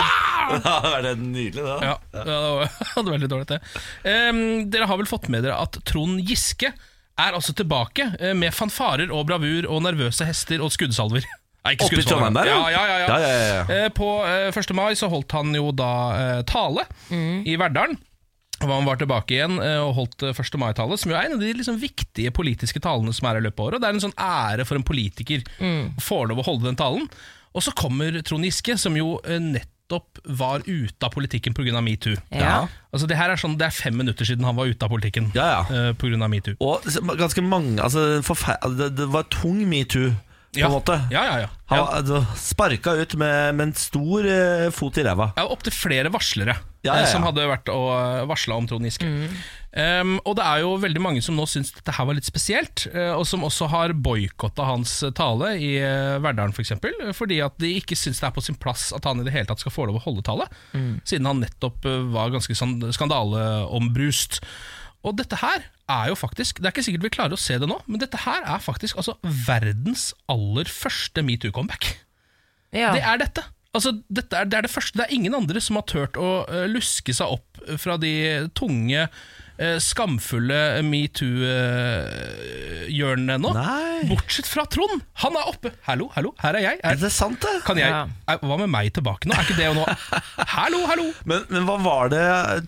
Det 0.54 0.62
hadde 0.64 0.92
vært 0.94 1.20
nydelig, 1.24 1.64
da. 1.66 1.76
Ja, 1.84 1.94
ja, 2.14 2.24
det 2.24 2.38
var- 2.40 2.72
hadde 2.96 3.12
vært 3.14 3.24
litt 3.24 3.32
dårlig 3.34 3.48
det. 3.52 3.60
Um, 4.08 4.42
dere 4.72 4.88
har 4.90 4.98
vel 5.00 5.10
fått 5.10 5.30
med 5.32 5.44
dere 5.46 5.58
at 5.62 5.78
Trond 5.88 6.20
Giske 6.28 6.72
er 6.74 7.36
altså 7.38 7.54
tilbake 7.56 8.08
eh, 8.20 8.34
med 8.34 8.54
fanfarer 8.56 9.12
og 9.14 9.28
bravur 9.30 9.68
og 9.70 9.84
nervøse 9.86 10.26
hester 10.26 10.64
og 10.66 10.72
skuddsalver. 10.74 11.24
Nei, 11.64 11.76
ikke 11.76 11.92
skuddsalver. 11.92 12.26
Trondheim 12.26 12.40
der, 12.40 12.50
ja? 12.50 12.56
Ja, 12.58 12.70
ja, 12.72 12.82
ja. 12.88 13.08
Ja, 13.08 13.20
ja, 13.20 13.28
ja, 13.28 13.44
ja. 13.60 13.84
Eh, 13.86 13.90
På 13.96 14.10
eh, 14.26 14.50
1. 14.52 14.74
mai 14.76 14.94
så 15.00 15.08
holdt 15.12 15.32
han 15.38 15.54
jo 15.56 15.70
da 15.72 15.92
tale 16.44 16.44
tale 16.50 16.88
i 17.46 17.56
Verdalen. 17.60 18.00
Han 18.72 18.86
var 18.88 19.00
tilbake 19.02 19.36
igjen 19.36 19.60
eh, 19.60 19.80
og 19.84 19.94
holdt 20.00 20.24
eh, 20.30 20.34
1. 20.40 20.58
mai-tallet, 20.62 21.02
som 21.02 21.12
jo 21.12 21.18
er 21.20 21.28
en 21.28 21.36
av 21.38 21.44
de 21.44 21.52
liksom 21.60 21.78
viktige 21.82 22.32
politiske 22.36 22.80
talene 22.84 23.14
som 23.16 23.28
er 23.30 23.40
i 23.42 23.46
løpet 23.46 23.60
av 23.60 23.68
året. 23.70 23.78
Og 23.80 23.84
det 23.84 23.90
er 23.92 23.98
en 24.00 24.06
sånn 24.08 24.18
ære 24.20 24.66
for 24.70 24.80
en 24.80 24.88
politiker 24.88 25.44
å 25.60 26.02
få 26.04 26.24
lov 26.30 26.40
å 26.44 26.48
holde 26.48 26.70
den 26.70 26.80
talen. 26.80 27.08
Og 27.54 27.62
så 27.66 27.74
kommer 27.78 28.16
Trond 28.26 28.46
Giske, 28.48 28.78
som 28.82 28.96
jo 28.98 29.20
eh, 29.28 29.38
nettopp 29.42 30.22
var 30.40 30.64
ute 30.66 31.06
av 31.06 31.12
politikken 31.14 31.54
pga. 31.54 31.82
metoo. 31.86 32.16
Ja. 32.34 32.64
Altså 32.94 33.06
det 33.10 33.18
her 33.20 33.30
er 33.34 33.38
sånn, 33.38 33.58
det 33.60 33.68
er 33.68 33.76
fem 33.76 33.98
minutter 34.00 34.26
siden 34.26 34.46
han 34.48 34.56
var 34.58 34.70
ute 34.72 34.86
av 34.86 34.90
politikken 34.94 35.32
Ja, 35.36 35.64
ja. 35.70 35.90
eh, 35.92 36.22
av 36.24 36.30
metoo. 36.32 36.56
Og 36.60 36.88
ganske 37.20 37.44
mange 37.46 37.82
altså, 37.84 38.22
det, 38.80 38.94
det 38.98 39.10
var 39.14 39.28
tung 39.30 39.62
metoo, 39.70 40.14
på 40.62 40.68
en 40.68 40.76
måte. 40.76 41.00
Ja, 41.12 41.24
ja, 41.26 41.40
ja. 41.44 41.50
Han 41.72 41.80
ja. 41.80 41.88
altså, 41.98 42.20
sparka 42.38 42.94
ut 43.00 43.16
med, 43.18 43.56
med 43.58 43.70
en 43.70 43.74
stor 43.78 44.28
eh, 44.30 44.68
fot 44.76 44.98
i 45.00 45.06
ræva. 45.06 45.32
Ja, 45.38 45.48
Opptil 45.50 45.74
flere 45.74 46.12
varslere 46.14 46.58
Ja, 46.84 46.92
ja, 46.92 46.96
eh, 47.00 47.06
ja. 47.06 47.12
som 47.12 47.26
hadde 47.26 47.46
vært 47.50 47.72
og 47.74 47.90
varsla 48.30 48.58
om 48.60 48.68
Trond 48.70 48.86
Giske. 48.86 49.10
Um, 49.74 50.20
og 50.22 50.36
det 50.38 50.44
er 50.46 50.60
jo 50.62 50.76
veldig 50.78 51.02
mange 51.02 51.22
som 51.26 51.34
nå 51.34 51.48
syns 51.50 51.72
dette 51.74 51.96
her 51.96 52.06
var 52.06 52.14
litt 52.14 52.28
spesielt, 52.28 52.84
uh, 52.94 53.16
og 53.16 53.24
som 53.26 53.46
også 53.48 53.72
har 53.72 53.96
boikotta 53.98 54.68
hans 54.68 55.00
tale 55.18 55.56
i 55.58 55.72
uh, 55.82 56.20
Verdalen 56.22 56.54
f.eks., 56.54 56.60
for 56.60 56.66
eksempel, 56.68 57.16
fordi 57.18 57.40
at 57.42 57.58
de 57.64 57.72
ikke 57.80 57.98
syns 57.98 58.22
det 58.22 58.30
er 58.30 58.36
på 58.36 58.44
sin 58.46 58.60
plass 58.62 58.92
at 58.94 59.08
han 59.10 59.24
i 59.24 59.26
det 59.26 59.34
hele 59.34 59.50
tatt 59.50 59.64
skal 59.64 59.74
få 59.74 59.88
lov 59.90 59.98
å 59.98 60.06
holde 60.06 60.26
tale, 60.28 60.46
siden 61.10 61.32
han 61.32 61.42
nettopp 61.42 61.90
uh, 61.90 62.04
var 62.14 62.36
ganske 62.36 62.60
sånn 62.60 62.78
skandaleombrust. 62.94 64.44
Og 65.04 65.18
dette 65.20 65.36
her 65.42 65.66
er 65.92 66.10
jo 66.10 66.16
faktisk 66.16 66.62
Det 66.62 66.70
er 66.70 66.72
ikke 66.72 66.86
sikkert 66.86 67.04
vi 67.04 67.12
klarer 67.18 67.36
å 67.36 67.40
se 67.40 67.58
det 67.60 67.68
nå, 67.70 67.76
men 67.92 68.02
dette 68.02 68.22
her 68.24 68.46
er 68.48 68.64
faktisk 68.64 69.00
altså 69.02 69.18
verdens 69.48 70.12
aller 70.32 70.70
første 70.72 71.24
metoo-comeback. 71.26 71.90
Ja. 72.74 72.94
Det 72.96 73.04
er 73.04 73.20
dette. 73.22 73.44
Altså, 73.74 73.96
dette 74.10 74.38
er, 74.38 74.48
det 74.50 74.58
er 74.58 74.66
det 74.68 74.72
første. 74.72 74.98
Det 75.00 75.08
er 75.08 75.16
ingen 75.16 75.36
andre 75.38 75.62
som 75.62 75.78
har 75.80 75.86
turt 75.90 76.18
å 76.18 76.44
eh, 76.46 76.66
luske 76.70 77.14
seg 77.16 77.36
opp 77.36 77.62
fra 77.82 77.98
de 78.02 78.14
tunge, 78.58 79.08
skamfulle 79.84 80.62
metoo-hjørnene 80.88 83.34
ennå. 83.38 83.52
Nei. 83.56 84.02
Bortsett 84.10 84.48
fra 84.50 84.64
Trond. 84.72 85.02
Han 85.24 85.34
er 85.40 85.44
oppe. 85.52 85.70
Hallo, 85.88 86.06
hallo, 86.16 86.30
her 86.44 86.54
er 86.60 86.64
jeg. 86.66 86.78
Er 86.84 86.92
Er, 86.94 86.98
det 87.02 87.12
sant, 87.16 87.40
det? 87.44 87.54
kan 87.66 87.78
jeg 87.80 87.90
Ja. 87.90 88.02
er, 88.28 88.38
Hva 88.44 88.58
med 88.60 88.70
meg 88.70 88.94
tilbake 88.94 89.26
nå? 89.30 89.34
Er 89.38 89.44
ikke 89.46 89.58
det 89.58 89.66
jo 89.70 89.74
nå 89.78 89.86
Hallo, 90.58 90.80
hallo! 90.90 91.06
Men, 91.26 91.40
men 91.50 91.66
hva 91.68 91.78
var 91.84 92.10
det 92.14 92.24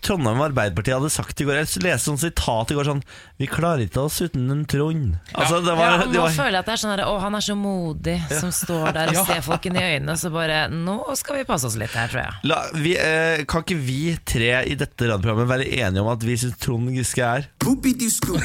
Trondheim 0.06 0.42
Arbeiderparti 0.42 0.92
hadde 0.96 1.10
sagt 1.14 1.42
i 1.42 1.46
går? 1.48 1.56
Jeg 1.64 1.84
leste 1.84 2.06
sånn 2.12 2.22
sitat 2.22 2.72
i 2.72 2.76
går 2.78 2.86
sånn 2.92 3.04
Vi 3.36 3.48
klarer 3.52 3.82
ikke 3.84 4.00
oss 4.00 4.22
uten 4.24 4.46
en 4.54 4.62
Trond. 4.72 5.18
Altså, 5.36 5.58
det 5.60 5.74
Ja, 5.74 5.76
var, 5.76 6.06
det 6.08 6.14
nå 6.16 6.22
var 6.24 6.32
føler 6.38 6.54
jeg 6.56 6.60
at 6.62 6.68
det 6.70 6.74
er 6.78 6.80
sånn 6.80 6.92
her, 6.94 7.02
Å, 7.04 7.16
han 7.20 7.36
er 7.36 7.44
så 7.44 7.56
modig 7.60 8.14
som 8.32 8.54
står 8.56 8.94
der 8.96 9.12
og 9.12 9.28
ser 9.28 9.42
folkene 9.44 9.82
i 9.82 9.90
øynene. 9.98 10.16
Så 10.22 10.32
bare 10.32 10.62
Nå 10.72 10.96
skal 11.20 11.42
vi 11.42 11.44
passe 11.50 11.68
oss 11.68 11.76
litt 11.76 11.92
her, 11.92 12.08
tror 12.14 12.22
jeg. 12.24 12.38
La, 12.48 12.62
vi, 12.80 12.94
eh, 12.96 13.44
kan 13.52 13.66
ikke 13.66 13.76
vi 13.76 13.98
tre 14.24 14.54
i 14.72 14.78
dette 14.80 15.10
radioprogrammet 15.12 15.52
være 15.52 15.68
enige 15.82 16.06
om 16.06 16.12
at 16.14 16.24
vi 16.24 16.38
syns 16.40 16.56
Trond 16.64 16.88
Giske 16.96 17.28
er 17.28 17.50
Whoopity 17.66 18.08
scoop. 18.14 18.40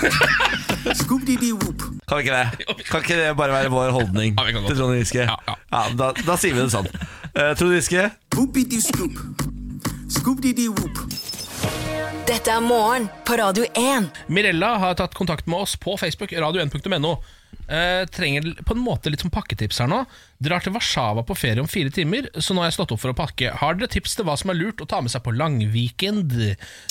Scoop 0.97 1.23
dee 1.29 1.53
whoop. 1.55 1.87
Kan 2.11 2.19
vi 2.19 2.27
ikke 2.27 2.43
det? 2.43 2.85
Kan 2.91 3.05
ikke 3.05 3.21
det 3.23 3.31
bare 3.39 3.53
være 3.61 3.71
vår 3.71 3.95
holdning 3.95 4.35
Ja, 4.41 4.49
til 4.67 4.75
Trond 4.81 4.99
Giske? 4.99 5.29
Ja, 5.31 5.39
ja. 5.71 5.85
da, 6.03 6.11
da 6.27 6.35
sier 6.41 6.57
vi 6.59 6.65
det 6.67 6.73
sånn. 6.75 6.91
Eh, 7.31 7.53
Trond 7.55 7.77
Giske, 7.79 8.09
Whoopity 8.35 8.83
scoop. 8.83 9.23
Scoop 10.11 10.43
dee 10.43 10.57
dee 10.59 10.73
whoop. 10.75 10.99
Dette 12.31 12.53
er 12.55 12.63
morgen 12.63 13.09
på 13.27 13.35
Radio 13.41 13.65
1. 13.75 14.07
Mirella 14.31 14.77
har 14.79 14.97
tatt 14.99 15.17
kontakt 15.19 15.49
med 15.51 15.65
oss 15.65 15.77
på 15.81 15.97
Facebook, 15.99 16.31
radio1.no. 16.33 17.17
Eh, 17.71 18.05
trenger 18.11 18.53
på 18.67 18.75
en 18.75 18.83
måte 18.83 19.11
litt 19.11 19.23
som 19.25 19.33
pakketips 19.35 19.81
her 19.83 19.89
nå. 19.91 20.01
Drar 20.43 20.63
til 20.63 20.75
Warszawa 20.75 21.25
på 21.27 21.37
ferie 21.39 21.63
om 21.63 21.69
fire 21.71 21.91
timer, 21.95 22.29
så 22.39 22.55
nå 22.55 22.63
har 22.63 22.71
jeg 22.71 22.79
stått 22.81 22.95
opp 22.95 23.03
for 23.03 23.13
å 23.13 23.19
pakke. 23.19 23.53
Har 23.61 23.79
dere 23.79 23.91
tips 23.91 24.15
til 24.19 24.27
hva 24.29 24.37
som 24.39 24.53
er 24.53 24.59
lurt 24.61 24.83
å 24.83 24.89
ta 24.91 25.01
med 25.03 25.13
seg 25.13 25.25
på 25.27 25.35
langweekend? 25.35 26.35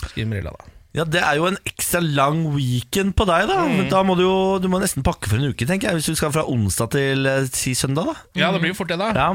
Skriver 0.05 0.29
Mirella 0.31 0.55
da. 0.55 0.71
ja, 0.99 1.05
det 1.07 1.21
er 1.23 1.39
jo 1.39 1.49
en 1.49 1.59
ekstra 1.67 2.01
lang 2.03 2.45
weekend 2.55 3.15
på 3.19 3.27
deg, 3.29 3.47
da. 3.51 3.61
Mm. 3.67 3.85
Da 3.91 4.01
må 4.07 4.15
du 4.19 4.25
jo 4.25 4.39
du 4.63 4.67
må 4.71 4.81
nesten 4.83 5.07
pakke 5.07 5.31
for 5.31 5.39
en 5.39 5.51
uke, 5.53 5.67
tenker 5.69 5.91
jeg. 5.91 6.01
Hvis 6.01 6.11
du 6.11 6.19
skal 6.19 6.35
fra 6.35 6.47
onsdag 6.51 6.95
til 6.95 7.29
eh, 7.29 7.45
si 7.51 7.75
søndag, 7.79 8.11
da. 8.11 8.17
Ja, 8.43 8.51
det 8.55 8.63
blir 8.63 8.75
jo 8.75 8.79
fort 8.81 8.91
det, 8.91 8.99
da. 9.01 9.13
Ja. 9.15 9.31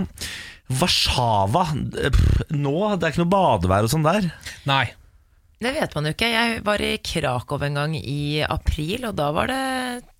Warszawa 0.81 1.67
Nå, 1.77 2.77
det 2.97 3.05
er 3.05 3.11
ikke 3.11 3.25
noe 3.25 3.35
badevær 3.35 3.89
og 3.89 3.93
sånn 3.93 4.07
der. 4.07 4.31
Nei. 4.69 4.87
Det 5.65 5.73
vet 5.73 5.95
man 5.97 6.05
jo 6.09 6.13
ikke. 6.13 6.29
Jeg 6.29 6.63
var 6.67 6.83
i 6.85 6.95
Krakow 7.01 7.63
en 7.65 7.79
gang 7.81 7.95
i 7.97 8.43
april, 8.45 9.07
og 9.09 9.17
da 9.17 9.31
var 9.33 9.49
det 9.49 9.61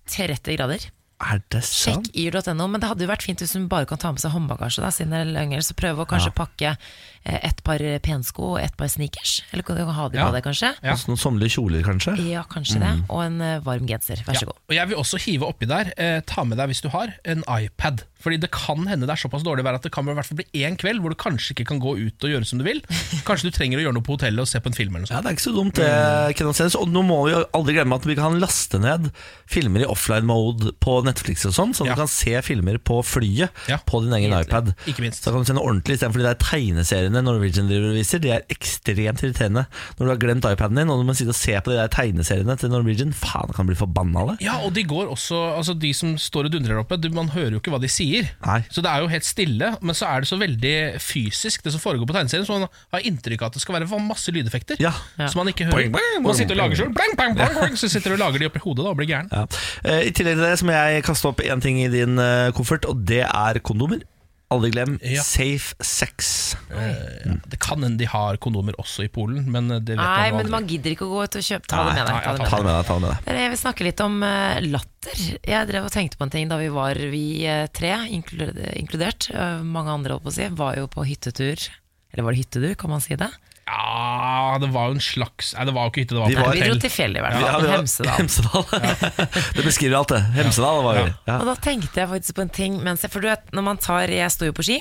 30 0.09 0.57
grader. 0.57 0.87
Er 1.23 1.39
det 1.53 1.61
sant? 1.63 2.09
Sjekk 2.11 2.41
yr.no, 2.43 2.65
men 2.67 2.81
det 2.81 2.89
hadde 2.89 3.05
jo 3.05 3.11
vært 3.11 3.23
fint 3.23 3.39
hvis 3.39 3.53
hun 3.55 3.69
bare 3.71 3.87
kan 3.87 4.01
ta 4.01 4.11
med 4.11 4.19
seg 4.19 4.33
håndbagasje, 4.33 4.81
da, 4.83 4.89
siden 4.91 5.13
det 5.15 5.21
er 5.23 5.31
lenger. 5.37 5.63
Så 5.63 5.77
prøve 5.77 6.03
å 6.03 6.09
kanskje 6.09 6.33
pakke 6.35 6.73
eh, 6.73 6.89
et 7.25 7.63
par 7.65 7.79
pensko 8.05 8.51
og 8.53 8.59
et 8.61 8.75
par 8.77 8.87
sneakers. 8.87 9.41
Eller 9.51 9.63
kan 9.65 9.75
du 9.79 9.85
ha 9.85 10.07
de 10.09 10.17
Ja. 10.17 10.27
på 10.29 10.33
deg, 10.35 10.43
kanskje? 10.45 10.73
Ja. 10.83 10.93
Noen 11.07 11.17
sommerlige 11.17 11.55
kjoler, 11.57 11.81
kanskje? 11.83 12.13
Ja, 12.29 12.43
kanskje 12.43 12.79
det. 12.79 13.05
Og 13.09 13.23
en 13.25 13.41
eh, 13.41 13.59
varm 13.65 13.87
genser. 13.87 14.21
Vær 14.25 14.35
så 14.35 14.41
Ja. 14.45 14.51
god. 14.51 14.59
Og 14.69 14.75
jeg 14.75 14.87
vil 14.89 14.97
også 14.97 15.17
hive 15.25 15.41
oppi 15.49 15.65
der, 15.65 15.91
eh, 15.97 16.21
ta 16.21 16.43
med 16.43 16.57
deg 16.57 16.67
hvis 16.69 16.81
du 16.81 16.89
har, 16.89 17.13
en 17.25 17.43
iPad. 17.49 18.03
Fordi 18.25 18.39
det 18.41 18.49
kan 18.49 18.87
hende 18.87 19.05
det 19.05 19.09
er 19.13 19.21
såpass 19.29 19.43
dårlig 19.43 19.63
vær 19.63 19.75
at 19.75 19.83
det 19.83 19.91
kan 19.91 20.07
i 20.09 20.13
hvert 20.13 20.25
fall 20.25 20.37
bli 20.37 20.45
én 20.65 20.75
kveld 20.77 20.99
hvor 20.99 21.09
du 21.09 21.15
kanskje 21.15 21.53
ikke 21.53 21.65
kan 21.67 21.79
gå 21.79 21.93
ut 22.07 22.23
og 22.23 22.29
gjøre 22.29 22.45
som 22.45 22.57
du 22.57 22.65
vil. 22.65 22.81
Kanskje 23.27 23.49
du 23.49 23.51
trenger 23.51 23.77
å 23.77 23.83
gjøre 23.85 23.93
noe 23.93 24.01
på 24.05 24.17
hotellet 24.17 24.39
og 24.41 24.47
se 24.47 24.59
på 24.59 24.65
en 24.67 24.73
film 24.73 24.95
eller 24.95 25.05
noe 25.05 25.13
Ja. 25.13 25.21
Det 25.21 25.29
er 25.29 25.35
ikke 25.35 25.45
så 25.45 25.53
dumt, 25.53 25.75
det. 25.75 26.35
Kenneth 26.35 26.57
Sennes. 26.57 26.75
Og 26.75 26.87
nå 26.89 27.03
må 27.05 27.19
vi 27.29 27.35
aldri 27.53 27.73
glemme 27.77 27.93
at 27.93 28.05
vi 28.05 28.15
kan 28.15 28.39
laste 28.41 28.79
ned 28.81 29.11
filmer 29.45 29.81
i 29.81 29.85
offline 29.85 30.25
mode 30.25 30.71
på 30.81 31.03
Netflix 31.05 31.45
og 31.45 31.53
sånn, 31.53 31.73
så 31.77 31.85
Ja. 31.85 31.93
du 31.93 32.01
kan 32.01 32.07
se 32.07 32.33
filmer 32.41 32.77
på 32.79 33.03
flyet 33.05 33.49
Ja. 33.69 33.77
på 33.85 34.01
din 34.01 34.13
egen 34.13 34.33
iPad. 34.33 34.73
Ikke 34.87 35.01
minst. 35.05 35.21
Så 35.23 35.29
kan 35.31 35.43
du 35.43 35.45
se 35.45 35.53
noe 35.53 35.65
ordentlig 35.69 35.99
istedenfor 35.99 36.17
de 36.17 36.29
der 36.33 36.35
tegneseriene 36.41 37.14
Norwegian 37.23 37.69
driver 37.69 37.91
og 37.93 37.97
viser. 37.99 38.21
De 38.23 38.31
er 38.35 38.45
ekstremt 38.51 39.23
irriterende 39.23 39.65
når 39.97 40.01
du 40.03 40.11
har 40.11 40.21
glemt 40.21 40.47
iPaden 40.49 40.79
din, 40.81 40.91
og 40.91 40.99
du 41.01 41.07
må 41.07 41.15
sitte 41.17 41.31
og 41.31 41.39
se 41.39 41.55
på 41.61 41.71
de 41.71 41.77
der 41.79 41.91
tegneseriene 41.93 42.57
til 42.59 42.73
Norwegian. 42.73 43.13
Faen, 43.15 43.53
kan 43.55 43.69
bli 43.69 43.77
forbanna 43.79 44.23
av 44.23 44.33
det. 44.33 44.37
Ja, 44.45 44.57
og 44.65 44.73
de 44.75 44.83
går 44.87 45.11
også, 45.13 45.37
altså 45.55 45.75
de 45.77 45.93
som 45.95 46.15
står 46.19 46.49
og 46.49 46.55
dundrer 46.57 46.81
oppe, 46.81 46.97
du, 46.99 47.09
man 47.15 47.31
hører 47.35 47.55
jo 47.55 47.61
ikke 47.61 47.73
hva 47.73 47.79
de 47.83 47.91
sier. 47.91 48.31
Nei. 48.45 48.61
Så 48.73 48.83
det 48.83 48.91
er 48.91 49.03
jo 49.05 49.11
helt 49.11 49.27
stille, 49.27 49.71
men 49.81 49.97
så 49.97 50.09
er 50.11 50.25
det 50.25 50.31
så 50.31 50.39
veldig 50.41 50.75
fysisk, 51.03 51.63
det 51.65 51.75
som 51.75 51.83
foregår 51.83 52.09
på 52.09 52.17
tegneserien, 52.17 52.47
så 52.47 52.59
man 52.59 52.67
har 52.95 53.05
inntrykk 53.07 53.45
av 53.45 53.53
at 53.53 53.59
det 53.59 53.63
skal 53.63 53.77
være 53.79 54.01
masse 54.05 54.33
lydeffekter. 54.33 54.81
Ja. 54.83 54.93
Så 55.21 55.37
man 55.39 55.49
ikke 55.51 55.69
hører. 55.69 55.77
Boing, 55.85 55.93
boing, 55.95 56.23
Man 56.25 56.37
sitter 56.37 56.57
og 56.57 56.63
lager 56.65 56.81
selv, 56.83 56.95
bang, 56.97 57.15
bang, 57.17 57.37
bang, 57.37 57.55
bang, 57.59 57.77
så 57.79 57.89
sitter 57.91 58.13
du 58.13 58.17
og 58.19 58.23
lager 58.25 58.43
de 58.43 58.49
oppi 58.49 58.61
hodet 58.63 58.83
da, 58.85 58.91
og 58.91 58.99
blir 58.99 59.09
gæren. 59.11 59.29
Ja. 59.31 59.45
Eh, 59.85 60.09
I 60.09 60.15
tillegg 60.15 60.37
til 60.39 60.45
det 60.45 60.57
så 60.61 60.67
må 60.67 60.75
jeg 60.75 61.05
kaste 61.07 61.31
opp 61.31 61.43
én 61.45 61.63
ting 61.63 61.79
i 61.83 61.87
din 61.91 62.19
eh, 62.21 62.51
koffert, 62.55 62.87
og 62.89 63.05
det 63.07 63.23
er 63.27 63.61
kondomer. 63.65 64.03
Aldri 64.53 64.69
glem 64.71 64.99
Ja. 65.01 65.23
safe 65.25 65.73
sex. 65.81 66.55
Ja, 66.69 67.35
Det 67.49 67.57
kan 67.59 67.81
hende 67.83 67.97
de 67.97 68.05
har 68.05 68.37
kondomer 68.37 68.73
også 68.77 69.03
i 69.05 69.07
Polen, 69.09 69.45
men 69.51 69.71
eh, 69.71 69.79
det 69.79 69.95
vet 69.97 70.03
Nei, 70.05 70.31
man 70.31 70.37
men 70.43 70.51
man 70.51 70.67
gidder 70.69 70.91
ikke 70.93 71.07
å 71.07 71.13
gå 71.15 71.23
ut 71.25 71.35
og 71.39 71.41
kjøpe. 71.47 71.67
Ta 71.71 71.83
det 71.87 71.95
med 71.95 72.07
deg. 72.07 72.23
Ta 72.23 72.31
det 72.33 72.39
med 72.39 72.49
Ta 72.49 72.57
deg. 72.57 72.59
det 72.59 72.65
med 72.65 72.75
deg. 72.75 72.85
ta 72.85 72.93
det 72.93 73.01
med 73.01 73.25
deg 73.25 73.41
Jeg 73.41 73.49
vil 73.55 73.61
snakke 73.63 73.83
litt 73.87 74.01
om 74.05 74.23
eh, 74.23 74.59
latter. 74.69 75.23
Jeg 75.49 75.67
drev 75.71 75.85
og 75.89 75.91
tenkte 75.91 76.17
på 76.21 76.23
en 76.27 76.35
ting 76.37 76.47
da 76.51 76.57
vi 76.61 76.69
var, 76.69 76.95
vi 76.95 77.25
eh, 77.45 77.65
tre, 77.73 77.95
inkludert, 78.09 79.29
eh, 79.33 79.61
mange 79.65 79.91
andre, 79.91 80.13
holdt 80.15 80.23
på 80.27 80.33
å 80.33 80.37
si, 80.37 80.47
var 80.55 80.77
jo 80.79 80.87
på 80.91 81.05
hyttetur. 81.07 81.67
Eller 82.13 82.23
var 82.23 82.31
det 82.35 82.45
hyttetur, 82.45 82.75
kan 82.79 82.89
man 82.93 83.01
si 83.03 83.15
det? 83.19 83.31
Ja, 83.65 84.57
det 84.61 84.67
var 84.69 84.91
jo 84.91 84.95
en 84.99 85.01
slags 85.01 85.55
Nei, 85.57 85.63
det 85.65 85.73
var 85.73 85.87
jo 85.87 85.91
ikke 85.91 86.03
hytte, 86.03 86.13
det 86.13 86.21
var 86.21 86.29
Vi 86.29 86.35
var- 86.37 86.53
Vi 86.53 86.65
dro 86.69 86.75
til 86.83 86.91
fjellet 86.93 87.17
i 87.17 87.23
hvert 87.25 87.39
Ja, 87.41 87.51
fall. 87.51 87.61
vi 87.61 87.67
var- 87.67 87.79
Hemsedal. 87.79 88.17
Hemsedal. 88.19 88.65
det 89.57 89.63
beskriver 89.65 89.95
alt, 89.97 90.11
det. 90.13 90.21
Hemsedal 90.37 90.83
var 90.85 90.99
jo 90.99 91.05
Ja. 91.25 91.39
Og 91.39 91.45
da 91.49 91.55
tenkte 91.55 91.95
jeg 92.03 92.09
faktisk 92.11 92.35
på 92.37 92.41
en 92.45 92.49
ting 92.49 92.77
mens 92.83 93.01
jeg, 93.01 93.11
For 93.11 93.21
du 93.25 93.27
vet, 93.31 93.49
når 93.51 93.63
man 93.63 93.77
tar 93.81 94.05
Jeg 94.13 94.29
står 94.29 94.51
jo 94.51 94.53
på 94.59 94.63
ski. 94.69 94.77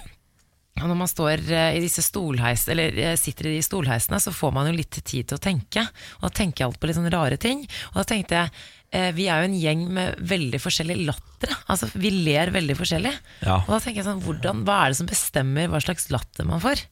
Og 0.83 0.89
når 0.91 0.97
man 0.99 1.07
står 1.09 1.39
eh, 1.55 1.77
i 1.79 1.81
disse 1.81 2.03
stolheis, 2.03 2.65
eller 2.69 2.91
eh, 2.99 3.15
sitter 3.17 3.47
i 3.47 3.57
de 3.57 3.63
stolheisene, 3.63 4.19
så 4.19 4.33
får 4.35 4.53
man 4.53 4.67
jo 4.67 4.73
litt 4.75 4.91
tid 5.07 5.29
til 5.31 5.39
å 5.39 5.41
tenke. 5.41 5.85
Og 6.19 6.25
da 6.27 6.31
tenker 6.35 6.65
jeg 6.65 6.67
alt 6.67 6.81
på 6.83 6.89
litt 6.91 6.97
sånne 6.99 7.13
rare 7.15 7.37
ting. 7.39 7.61
Og 7.93 8.01
da 8.01 8.05
tenkte 8.11 8.35
jeg 8.41 8.51
eh, 8.91 9.13
vi 9.15 9.29
er 9.31 9.39
jo 9.45 9.49
en 9.53 9.55
gjeng 9.61 9.85
med 9.95 10.19
veldig 10.19 10.59
forskjellig 10.61 10.97
latter. 11.07 11.55
Altså, 11.71 11.87
vi 11.95 12.11
ler 12.27 12.51
veldig 12.51 12.75
forskjellig. 12.77 13.15
Ja. 13.47 13.61
Og 13.63 13.71
da 13.71 13.79
tenker 13.87 14.03
jeg 14.03 14.09
sånn, 14.11 14.25
hvordan, 14.27 14.65
hva 14.67 14.81
er 14.85 14.91
det 14.91 14.99
som 14.99 15.07
bestemmer 15.07 15.71
hva 15.71 15.81
slags 15.81 16.11
latter 16.11 16.45
man 16.45 16.61
får? 16.61 16.83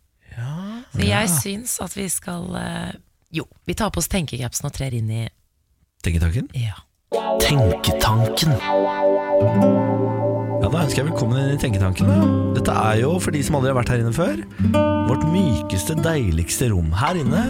Så 0.93 1.05
jeg 1.07 1.29
syns 1.33 1.79
at 1.81 1.95
vi 1.97 2.07
skal 2.13 2.49
eh, 2.59 2.93
Jo, 3.33 3.47
vi 3.69 3.75
tar 3.79 3.93
på 3.95 4.03
oss 4.03 4.11
tenkecapsen 4.13 4.69
og 4.69 4.75
trer 4.77 4.93
inn 4.97 5.09
i 5.11 5.23
Tenketanken? 6.05 6.49
Ja. 6.59 6.75
Tenketanken. 7.41 8.57
Ja, 10.63 10.69
Da 10.69 10.81
ønsker 10.83 11.03
jeg 11.03 11.09
velkommen 11.13 11.39
inn 11.39 11.55
i 11.55 11.61
Tenketanken. 11.63 12.11
Dette 12.57 12.75
er 12.75 12.99
jo, 13.05 13.13
for 13.23 13.31
de 13.35 13.43
som 13.47 13.57
aldri 13.59 13.71
har 13.71 13.79
vært 13.79 13.93
her 13.95 14.03
inne 14.03 14.15
før, 14.17 14.41
vårt 15.09 15.25
mykeste, 15.31 15.95
deiligste 16.03 16.73
rom. 16.73 16.91
Her 16.99 17.21
inne 17.23 17.45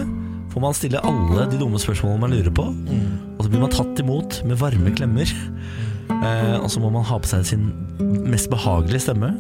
får 0.52 0.64
man 0.66 0.76
stille 0.76 1.00
alle 1.08 1.46
de 1.48 1.60
dumme 1.60 1.80
spørsmålene 1.80 2.20
man 2.26 2.34
lurer 2.36 2.52
på, 2.52 2.66
og 2.68 3.40
så 3.40 3.48
blir 3.48 3.64
man 3.64 3.72
tatt 3.72 4.02
imot 4.04 4.42
med 4.48 4.60
varme 4.60 4.92
klemmer. 4.98 5.32
Eh, 6.12 6.56
og 6.60 6.68
så 6.72 6.82
må 6.82 6.92
man 6.92 7.06
ha 7.08 7.16
på 7.22 7.30
seg 7.32 7.46
sin 7.48 7.70
mest 8.28 8.52
behagelige 8.52 9.06
stemme, 9.08 9.32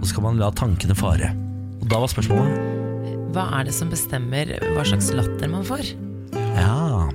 og 0.00 0.04
så 0.08 0.18
kan 0.18 0.26
man 0.26 0.42
la 0.42 0.50
tankene 0.58 0.96
fare. 0.98 1.30
Og 1.78 1.86
da 1.92 2.02
var 2.02 2.10
spørsmålet 2.10 2.73
Hva 3.34 3.48
er 3.58 3.66
det 3.66 3.74
som 3.74 3.90
bestemmer 3.90 4.52
hva 4.76 4.84
slags 4.86 5.10
latter 5.14 5.50
man 5.50 5.64
får? 5.66 5.88
Ja 6.54 7.08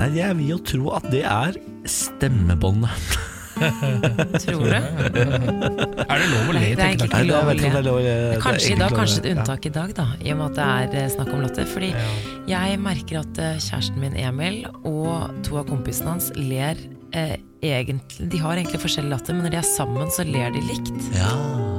Nei, 0.00 0.06
jeg 0.14 0.36
vil 0.38 0.52
jo 0.54 0.58
tro 0.64 0.92
at 0.96 1.08
det 1.12 1.24
er 1.28 1.56
stemmebåndet. 1.88 3.18
Tror 4.40 4.62
du? 4.64 4.72
Er 4.72 6.22
det 6.22 6.28
lov 6.30 6.48
å 6.48 6.54
le 6.54 6.62
i 6.70 6.76
Det. 6.78 6.86
Det 7.02 7.08
er 7.10 8.40
Kanskje 8.40 8.72
i 8.72 8.78
dag, 8.80 8.94
kanskje 8.96 9.20
et. 9.20 9.28
Ja. 9.28 9.34
unntak 9.34 9.66
i 9.68 9.72
dag, 9.74 9.92
da, 9.96 10.06
i 10.22 10.32
og 10.32 10.40
med 10.40 10.60
at 10.62 10.92
det 10.94 11.02
er 11.02 11.12
snakk 11.12 11.32
om 11.34 11.44
latter. 11.44 11.68
Fordi 11.68 11.90
jeg 12.48 12.80
merker 12.80 13.20
at 13.20 13.42
eh, 13.42 13.60
kjæresten 13.60 14.00
min 14.00 14.16
Emil 14.16 14.62
og 14.88 15.42
to 15.44 15.60
av 15.60 15.68
kompisene 15.68 16.14
hans 16.14 16.30
ler 16.38 16.80
eh, 17.16 17.36
egentlig 17.60 18.30
De 18.32 18.40
har 18.40 18.56
egentlig 18.56 18.80
forskjellig 18.86 19.12
latter, 19.12 19.36
men 19.36 19.48
når 19.48 19.56
de 19.58 19.60
er 19.60 19.68
sammen, 19.68 20.12
så 20.14 20.24
ler 20.24 20.54
de 20.56 20.64
likt. 20.70 20.94
Ja. 21.18 21.34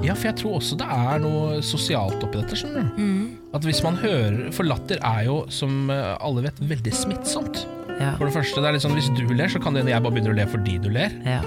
Ja, 0.06 0.18
for 0.18 0.30
jeg 0.30 0.38
tror 0.42 0.60
også 0.60 0.78
det 0.82 0.90
er 0.94 1.22
noe 1.22 1.62
sosialt 1.66 2.22
oppi 2.26 2.42
dette. 2.42 2.58
skjønner 2.58 2.90
du 2.90 3.31
At 3.52 3.66
hvis 3.68 3.82
man 3.84 3.98
hører 4.00 4.52
For 4.56 4.68
latter 4.68 5.02
er 5.04 5.26
jo, 5.28 5.42
som 5.52 5.90
eh, 5.92 6.14
alle 6.24 6.46
vet, 6.48 6.62
veldig 6.72 6.94
smittsomt. 6.96 7.66
Ja. 8.00 8.14
For 8.18 8.26
det 8.26 8.36
første, 8.36 8.62
det 8.64 8.70
er 8.70 8.78
litt 8.78 8.86
sånn 8.86 8.96
Hvis 8.98 9.12
du 9.18 9.26
ler, 9.30 9.52
så 9.52 9.60
kan 9.62 9.76
det 9.76 9.84
hende 9.84 9.94
jeg 9.94 10.06
bare 10.06 10.16
begynner 10.16 10.34
å 10.34 10.40
le 10.40 10.48
fordi 10.50 10.78
du 10.82 10.90
ler. 10.94 11.14
Ja. 11.28 11.42